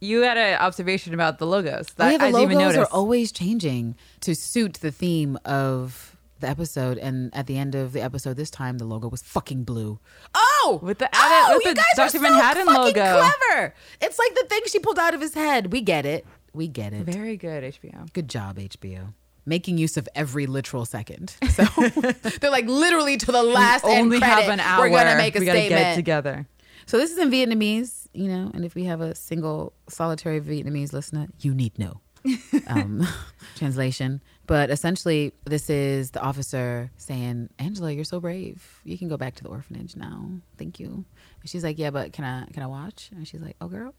You 0.00 0.22
had 0.22 0.36
an 0.36 0.58
observation 0.60 1.14
about 1.14 1.38
the 1.38 1.46
logos. 1.46 1.86
That 1.94 2.08
oh, 2.08 2.10
yeah, 2.10 2.18
the 2.18 2.24
I 2.24 2.26
didn't 2.32 2.42
even 2.42 2.58
logos 2.58 2.74
are 2.74 2.76
notice. 2.80 2.92
always 2.92 3.32
changing 3.32 3.96
to 4.20 4.34
suit 4.34 4.74
the 4.74 4.90
theme 4.90 5.38
of 5.44 6.16
the 6.40 6.48
episode. 6.48 6.98
And 6.98 7.34
at 7.34 7.46
the 7.46 7.56
end 7.56 7.74
of 7.74 7.92
the 7.92 8.02
episode 8.02 8.36
this 8.36 8.50
time, 8.50 8.76
the 8.78 8.84
logo 8.84 9.08
was 9.08 9.22
fucking 9.22 9.64
blue. 9.64 9.98
Oh, 10.34 10.80
With 10.82 10.98
the 10.98 11.08
oh, 11.14 11.52
with 11.56 11.64
you 11.64 11.70
the 11.70 11.76
guys 11.76 11.84
Dr. 11.96 12.04
are 12.04 12.10
so 12.10 12.20
Manhattan 12.20 12.66
fucking 12.66 12.82
logo. 13.02 13.30
Clever. 13.48 13.74
It's 14.02 14.18
like 14.18 14.34
the 14.34 14.44
thing 14.48 14.60
she 14.66 14.78
pulled 14.80 14.98
out 14.98 15.14
of 15.14 15.20
his 15.22 15.32
head. 15.34 15.72
We 15.72 15.80
get 15.80 16.04
it. 16.04 16.26
We 16.52 16.68
get 16.68 16.92
it. 16.92 17.04
Very 17.04 17.36
good, 17.36 17.64
HBO. 17.64 18.12
Good 18.12 18.28
job, 18.28 18.58
HBO. 18.58 19.14
Making 19.48 19.78
use 19.78 19.96
of 19.96 20.08
every 20.14 20.46
literal 20.46 20.84
second. 20.84 21.36
So 21.50 21.64
they're 22.40 22.50
like 22.50 22.66
literally 22.66 23.16
to 23.16 23.30
the 23.32 23.42
last 23.42 23.84
We 23.84 23.92
end 23.92 24.00
only 24.06 24.18
credit, 24.18 24.42
have 24.42 24.52
an 24.52 24.60
hour. 24.60 24.80
We're 24.90 24.98
gonna 24.98 25.16
make 25.16 25.36
a 25.36 25.38
we 25.38 25.46
gotta 25.46 25.58
statement. 25.60 25.80
get 25.82 25.92
it 25.92 25.96
together. 25.96 26.46
So 26.86 26.98
this 26.98 27.10
is 27.10 27.18
in 27.18 27.30
Vietnamese, 27.30 28.06
you 28.14 28.28
know, 28.28 28.50
and 28.54 28.64
if 28.64 28.76
we 28.76 28.84
have 28.84 29.00
a 29.00 29.14
single 29.14 29.72
solitary 29.88 30.40
Vietnamese 30.40 30.92
listener, 30.92 31.26
you 31.40 31.52
need 31.52 31.76
no 31.78 32.00
um, 32.68 33.06
translation. 33.56 34.22
But 34.46 34.70
essentially, 34.70 35.32
this 35.44 35.68
is 35.68 36.12
the 36.12 36.20
officer 36.20 36.92
saying, 36.96 37.50
"Angela, 37.58 37.90
you're 37.90 38.04
so 38.04 38.20
brave. 38.20 38.80
You 38.84 38.96
can 38.96 39.08
go 39.08 39.16
back 39.16 39.34
to 39.36 39.42
the 39.42 39.48
orphanage 39.48 39.96
now. 39.96 40.30
Thank 40.56 40.78
you." 40.78 41.04
And 41.40 41.50
she's 41.50 41.64
like, 41.64 41.76
"Yeah, 41.76 41.90
but 41.90 42.12
can 42.12 42.24
I 42.24 42.46
can 42.52 42.62
I 42.62 42.68
watch?" 42.68 43.10
And 43.12 43.26
she's 43.26 43.40
like, 43.40 43.56
"Oh, 43.60 43.66
girl, 43.66 43.92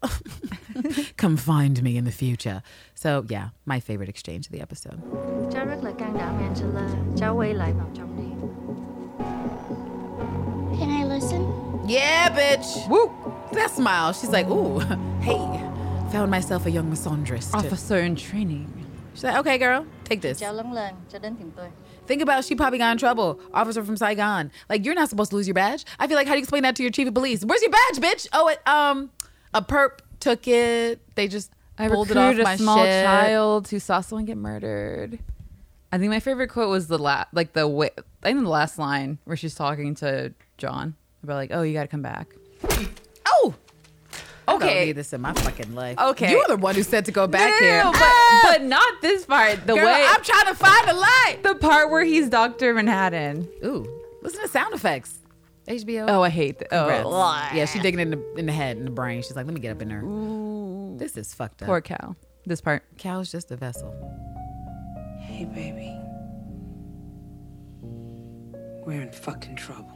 come 1.18 1.36
find 1.36 1.82
me 1.82 1.98
in 1.98 2.04
the 2.04 2.12
future." 2.12 2.62
So 2.94 3.26
yeah, 3.28 3.50
my 3.66 3.80
favorite 3.80 4.08
exchange 4.08 4.46
of 4.46 4.52
the 4.52 4.62
episode. 4.62 5.02
Yeah, 11.88 12.28
bitch. 12.28 12.86
Woo. 12.88 13.10
That 13.52 13.70
smile. 13.70 14.12
She's 14.12 14.28
like, 14.30 14.46
"Ooh, 14.48 14.78
hey, 15.20 15.38
found 16.12 16.30
myself 16.30 16.66
a 16.66 16.70
young 16.70 16.90
misandrist." 16.92 17.54
Officer 17.54 17.98
in 17.98 18.14
training. 18.14 18.68
She's 19.14 19.24
like, 19.24 19.36
"Okay, 19.38 19.56
girl, 19.58 19.86
take 20.04 20.20
this." 20.20 20.38
Cháu 20.40 20.52
lớn 20.52 20.72
lên 20.72 20.94
cho 21.12 21.18
đến 21.18 21.36
tìm 21.36 21.50
tôi. 21.56 21.68
Think 22.06 22.22
about 22.22 22.44
she 22.44 22.54
probably 22.54 22.78
got 22.78 22.92
in 22.92 22.98
trouble. 22.98 23.40
Officer 23.54 23.82
from 23.82 23.96
Saigon. 23.96 24.50
Like 24.68 24.84
you're 24.84 24.94
not 24.94 25.08
supposed 25.08 25.30
to 25.30 25.36
lose 25.36 25.46
your 25.46 25.54
badge. 25.54 25.84
I 25.98 26.06
feel 26.06 26.16
like 26.16 26.26
how 26.26 26.34
do 26.34 26.38
you 26.38 26.42
explain 26.42 26.62
that 26.62 26.76
to 26.76 26.82
your 26.82 26.92
chief 26.92 27.08
of 27.08 27.14
police? 27.14 27.42
Where's 27.44 27.62
your 27.62 27.70
badge, 27.70 28.00
bitch? 28.00 28.26
Oh, 28.32 28.48
it, 28.48 28.60
um, 28.66 29.10
a 29.54 29.62
perp 29.62 30.00
took 30.20 30.46
it. 30.46 31.00
They 31.14 31.26
just 31.28 31.52
I 31.78 31.88
pulled 31.88 32.10
it 32.10 32.16
off 32.16 32.30
recruited 32.30 32.44
my 32.44 32.52
a 32.54 32.58
small 32.58 32.84
shit. 32.84 33.04
child 33.04 33.68
who 33.68 33.78
saw 33.78 34.00
someone 34.00 34.26
get 34.26 34.36
murdered. 34.36 35.18
I 35.90 35.98
think 35.98 36.10
my 36.10 36.20
favorite 36.20 36.48
quote 36.48 36.68
was 36.68 36.86
the 36.88 36.98
last, 36.98 37.28
like 37.32 37.54
the 37.54 37.66
way, 37.66 37.90
I 38.22 38.32
think 38.32 38.42
the 38.42 38.48
last 38.50 38.78
line 38.78 39.18
where 39.24 39.36
she's 39.38 39.54
talking 39.54 39.94
to 39.96 40.34
John 40.58 40.96
about 41.22 41.34
like, 41.36 41.50
"Oh, 41.52 41.62
you 41.62 41.72
got 41.72 41.82
to 41.82 41.88
come 41.88 42.02
back." 42.02 42.28
Oh, 43.26 43.54
Okay. 43.54 43.56
I 44.46 44.50
don't 44.52 44.62
Okay. 44.62 44.84
need 44.86 44.92
this 44.92 45.12
in 45.12 45.20
my 45.20 45.32
fucking 45.34 45.74
life. 45.74 45.98
Okay. 45.98 46.30
you're 46.30 46.46
the 46.48 46.56
one 46.56 46.74
who 46.74 46.82
said 46.82 47.04
to 47.04 47.12
go 47.12 47.26
back 47.26 47.50
No, 47.50 47.58
no, 47.60 47.66
here. 47.66 47.84
no, 47.84 47.92
but, 47.92 48.00
Ah! 48.02 48.40
but 48.44 48.62
not 48.62 49.02
this 49.02 49.26
part. 49.26 49.66
The 49.66 49.74
Girl, 49.74 49.84
way 49.84 50.04
I'm 50.08 50.22
trying 50.22 50.46
to 50.46 50.54
find 50.54 50.88
a 50.88 50.94
light. 50.94 51.38
the 51.42 51.54
part 51.56 51.90
where 51.90 52.02
he's 52.02 52.28
Doctor 52.30 52.72
Manhattan. 52.72 53.46
Ooh, 53.64 53.86
listen 54.22 54.40
to 54.40 54.48
sound 54.48 54.74
effects. 54.74 55.18
HBO. 55.66 56.06
Oh, 56.08 56.22
I 56.22 56.30
hate 56.30 56.58
that. 56.60 56.70
Congrats. 56.70 57.04
Oh, 57.06 57.48
yeah, 57.54 57.66
she 57.66 57.78
digging 57.78 58.00
in 58.00 58.10
the 58.10 58.34
in 58.38 58.46
the 58.46 58.52
head 58.52 58.78
in 58.78 58.86
the 58.86 58.90
brain. 58.90 59.20
She's 59.20 59.36
like, 59.36 59.44
let 59.44 59.52
me 59.54 59.60
get 59.60 59.72
up 59.72 59.82
in 59.82 59.88
there. 59.88 60.02
Ooh. 60.02 60.94
This 60.96 61.16
is 61.18 61.34
fucked 61.34 61.60
up. 61.62 61.66
poor 61.66 61.82
cow. 61.82 62.16
This 62.46 62.62
part. 62.62 62.82
Cow's 62.96 63.30
just 63.30 63.50
a 63.50 63.56
vessel. 63.56 63.92
Hey, 65.20 65.44
baby. 65.44 65.94
We're 68.86 69.02
in 69.02 69.12
fucking 69.12 69.56
trouble. 69.56 69.92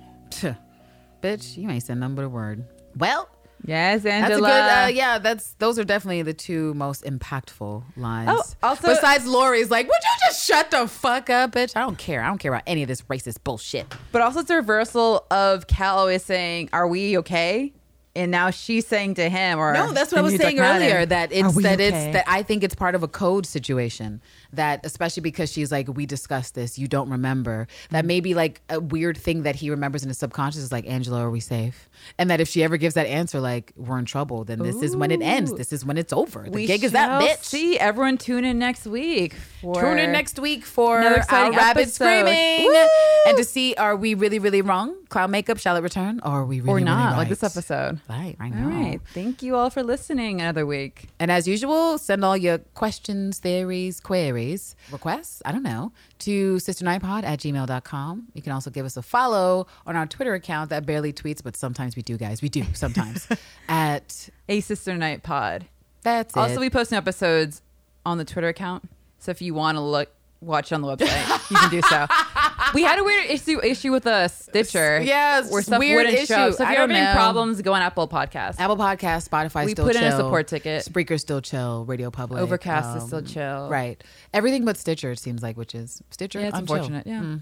Bitch, 1.22 1.56
you 1.56 1.70
ain't 1.70 1.82
said 1.82 1.98
nothing 1.98 2.16
but 2.16 2.24
a 2.24 2.28
word. 2.28 2.64
Well, 2.96 3.28
Yes, 3.64 4.02
That's 4.02 4.24
Angela. 4.32 4.48
a 4.48 4.50
good. 4.50 4.70
Uh, 4.70 4.88
yeah, 4.98 5.18
that's 5.18 5.52
those 5.60 5.78
are 5.78 5.84
definitely 5.84 6.22
the 6.22 6.34
two 6.34 6.74
most 6.74 7.04
impactful 7.04 7.84
lines. 7.96 8.28
Oh, 8.32 8.42
also- 8.68 8.88
besides 8.88 9.24
Laurie's, 9.24 9.70
like, 9.70 9.86
would 9.86 9.94
you 10.02 10.26
just 10.26 10.44
shut 10.44 10.72
the 10.72 10.88
fuck 10.88 11.30
up, 11.30 11.52
bitch? 11.52 11.76
I 11.76 11.80
don't 11.80 11.96
care. 11.96 12.22
I 12.22 12.26
don't 12.26 12.38
care 12.38 12.52
about 12.52 12.64
any 12.66 12.82
of 12.82 12.88
this 12.88 13.02
racist 13.02 13.44
bullshit. 13.44 13.86
But 14.10 14.22
also, 14.22 14.40
it's 14.40 14.50
a 14.50 14.56
reversal 14.56 15.24
of 15.30 15.68
Cal 15.68 15.98
always 15.98 16.24
saying, 16.24 16.70
"Are 16.72 16.88
we 16.88 17.18
okay?" 17.18 17.72
and 18.14 18.30
now 18.30 18.50
she's 18.50 18.86
saying 18.86 19.14
to 19.14 19.26
him, 19.28 19.58
or 19.58 19.72
No, 19.72 19.90
that's 19.92 20.12
what 20.12 20.18
I 20.18 20.22
was 20.22 20.36
saying 20.36 20.58
like, 20.58 20.76
earlier. 20.76 21.06
That 21.06 21.32
it's 21.32 21.54
that 21.62 21.74
okay?" 21.80 21.86
it's 21.86 22.14
that 22.14 22.24
I 22.26 22.42
think 22.42 22.62
it's 22.64 22.74
part 22.74 22.94
of 22.94 23.02
a 23.02 23.08
code 23.08 23.46
situation. 23.46 24.20
That 24.54 24.84
especially 24.84 25.22
because 25.22 25.50
she's 25.50 25.72
like, 25.72 25.88
we 25.88 26.04
discussed 26.06 26.54
this, 26.54 26.78
you 26.78 26.88
don't 26.88 27.08
remember. 27.10 27.66
That 27.90 28.04
maybe 28.04 28.34
like 28.34 28.60
a 28.68 28.80
weird 28.80 29.16
thing 29.16 29.44
that 29.44 29.56
he 29.56 29.70
remembers 29.70 30.02
in 30.02 30.08
his 30.08 30.18
subconscious 30.18 30.60
is 30.62 30.72
like, 30.72 30.86
Angela, 30.86 31.20
are 31.22 31.30
we 31.30 31.40
safe? 31.40 31.88
And 32.18 32.30
that 32.30 32.40
if 32.40 32.48
she 32.48 32.62
ever 32.62 32.76
gives 32.76 32.94
that 32.94 33.06
answer, 33.06 33.40
like 33.40 33.72
we're 33.76 33.98
in 33.98 34.04
trouble, 34.04 34.44
then 34.44 34.58
this 34.58 34.82
is 34.82 34.94
when 34.96 35.10
it 35.10 35.22
ends. 35.22 35.52
This 35.54 35.72
is 35.72 35.84
when 35.84 35.96
it's 35.96 36.12
over. 36.12 36.42
The 36.44 36.50
we 36.50 36.66
gig 36.66 36.84
is 36.84 36.92
that 36.92 37.22
bitch. 37.22 37.44
See 37.44 37.78
everyone 37.78 38.18
tune 38.18 38.44
in 38.44 38.58
next 38.58 38.86
week. 38.86 39.34
For 39.62 39.80
Tune 39.80 39.98
in 39.98 40.12
next 40.12 40.38
week 40.38 40.64
for 40.64 40.98
Another 40.98 41.24
our 41.30 41.52
rabbit 41.52 41.88
screaming 41.88 42.66
Woo! 42.66 42.88
and 43.26 43.36
to 43.36 43.44
see 43.44 43.74
are 43.76 43.94
we 43.94 44.14
really 44.14 44.38
really 44.38 44.60
wrong? 44.60 44.96
Cloud 45.08 45.30
makeup 45.30 45.58
shall 45.58 45.76
it 45.76 45.82
return 45.82 46.20
or 46.24 46.40
are 46.40 46.44
we 46.44 46.60
really 46.60 46.66
wrong? 46.66 46.72
or 46.72 46.74
really 46.76 46.84
not, 46.84 47.16
like 47.16 47.28
this 47.28 47.42
episode. 47.44 48.00
Right, 48.08 48.36
I 48.40 48.46
All 48.46 48.50
know. 48.50 48.68
right. 48.68 49.00
Thank 49.14 49.42
you 49.42 49.54
all 49.56 49.70
for 49.70 49.82
listening 49.82 50.40
another 50.40 50.66
week. 50.66 51.08
And 51.20 51.30
as 51.30 51.46
usual, 51.46 51.98
send 51.98 52.24
all 52.24 52.36
your 52.36 52.58
questions, 52.74 53.38
theories, 53.38 54.00
queries, 54.00 54.41
requests, 54.90 55.42
I 55.44 55.52
don't 55.52 55.62
know, 55.62 55.92
to 56.20 56.56
sisternightpod 56.56 57.24
at 57.24 57.38
gmail.com. 57.40 58.28
You 58.34 58.42
can 58.42 58.52
also 58.52 58.70
give 58.70 58.84
us 58.86 58.96
a 58.96 59.02
follow 59.02 59.66
on 59.86 59.96
our 59.96 60.06
Twitter 60.06 60.34
account 60.34 60.70
that 60.70 60.84
barely 60.86 61.12
tweets, 61.12 61.42
but 61.42 61.56
sometimes 61.56 61.96
we 61.96 62.02
do, 62.02 62.16
guys. 62.16 62.42
We 62.42 62.48
do 62.48 62.64
sometimes. 62.74 63.28
at 63.68 64.28
A 64.48 64.60
Sister 64.60 64.96
Night 64.96 65.22
Pod. 65.22 65.66
that's 66.02 66.36
Also, 66.36 66.54
it. 66.54 66.60
we 66.60 66.70
post 66.70 66.90
new 66.90 66.98
episodes 66.98 67.62
on 68.04 68.18
the 68.18 68.24
Twitter 68.24 68.48
account. 68.48 68.88
So 69.18 69.30
if 69.30 69.40
you 69.40 69.54
want 69.54 69.76
to 69.76 69.80
look, 69.80 70.10
watch 70.40 70.72
on 70.72 70.80
the 70.82 70.88
website, 70.88 71.50
you 71.50 71.56
can 71.56 71.70
do 71.70 71.80
so. 71.82 72.06
We 72.74 72.82
had 72.82 72.98
a 72.98 73.04
weird 73.04 73.26
issue 73.26 73.60
issue 73.62 73.92
with 73.92 74.06
a 74.06 74.28
Stitcher. 74.28 75.00
Yes, 75.02 75.50
where 75.50 75.62
stuff 75.62 75.78
weird 75.78 76.06
wouldn't 76.06 76.26
show. 76.28 76.46
issue. 76.48 76.56
So 76.56 76.62
if 76.64 76.68
I 76.68 76.72
you're 76.72 76.80
having 76.82 76.96
know. 76.96 77.12
problems, 77.14 77.60
go 77.62 77.72
on 77.72 77.82
Apple 77.82 78.08
Podcasts. 78.08 78.56
Apple 78.58 78.76
Podcast, 78.76 79.28
Spotify 79.28 79.66
We 79.66 79.72
still 79.72 79.86
put 79.86 79.96
in 79.96 80.04
a 80.04 80.12
support 80.16 80.48
ticket. 80.48 80.84
Spreaker 80.84 81.18
still 81.20 81.40
chill. 81.40 81.84
Radio 81.84 82.10
Public. 82.10 82.38
um, 82.38 82.44
Overcast 82.44 82.96
is 82.96 83.04
still 83.04 83.22
chill. 83.22 83.68
Right. 83.68 84.02
Everything 84.32 84.64
but 84.64 84.76
Stitcher, 84.76 85.10
it 85.12 85.18
seems 85.18 85.42
like, 85.42 85.56
which 85.56 85.74
is 85.74 86.02
Stitcher. 86.10 86.40
Yeah, 86.40 86.48
it's 86.48 86.58
unfortunate. 86.58 87.06
Yeah. 87.06 87.20
Hmm. 87.20 87.36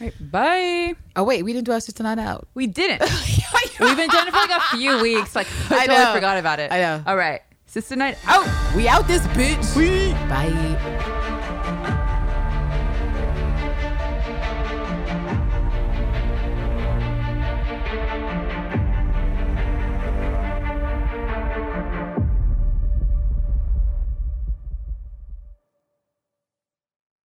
Right. 0.00 0.14
Bye. 0.32 0.94
Oh, 1.16 1.24
wait, 1.24 1.44
we 1.44 1.52
didn't 1.52 1.66
do 1.66 1.72
our 1.72 1.80
Sister 1.80 2.02
Night 2.02 2.18
Out. 2.18 2.48
We 2.54 2.66
didn't. 2.66 3.00
We've 3.80 3.96
been 3.96 4.10
doing 4.10 4.26
it 4.26 4.32
for 4.32 4.36
like 4.38 4.50
a 4.50 4.76
few 4.76 5.00
weeks. 5.00 5.34
Like 5.36 5.46
I 5.70 5.76
I 5.76 5.86
totally 5.86 6.04
know. 6.04 6.14
forgot 6.14 6.38
about 6.38 6.58
it. 6.60 6.72
I 6.72 6.78
know. 6.80 7.02
All 7.06 7.16
right. 7.16 7.40
Sister 7.66 7.96
Night 7.96 8.18
out. 8.26 8.46
We 8.76 8.86
out 8.88 9.06
this 9.06 9.22
bitch. 9.28 9.76
We. 9.76 10.12
Bye. 10.28 11.20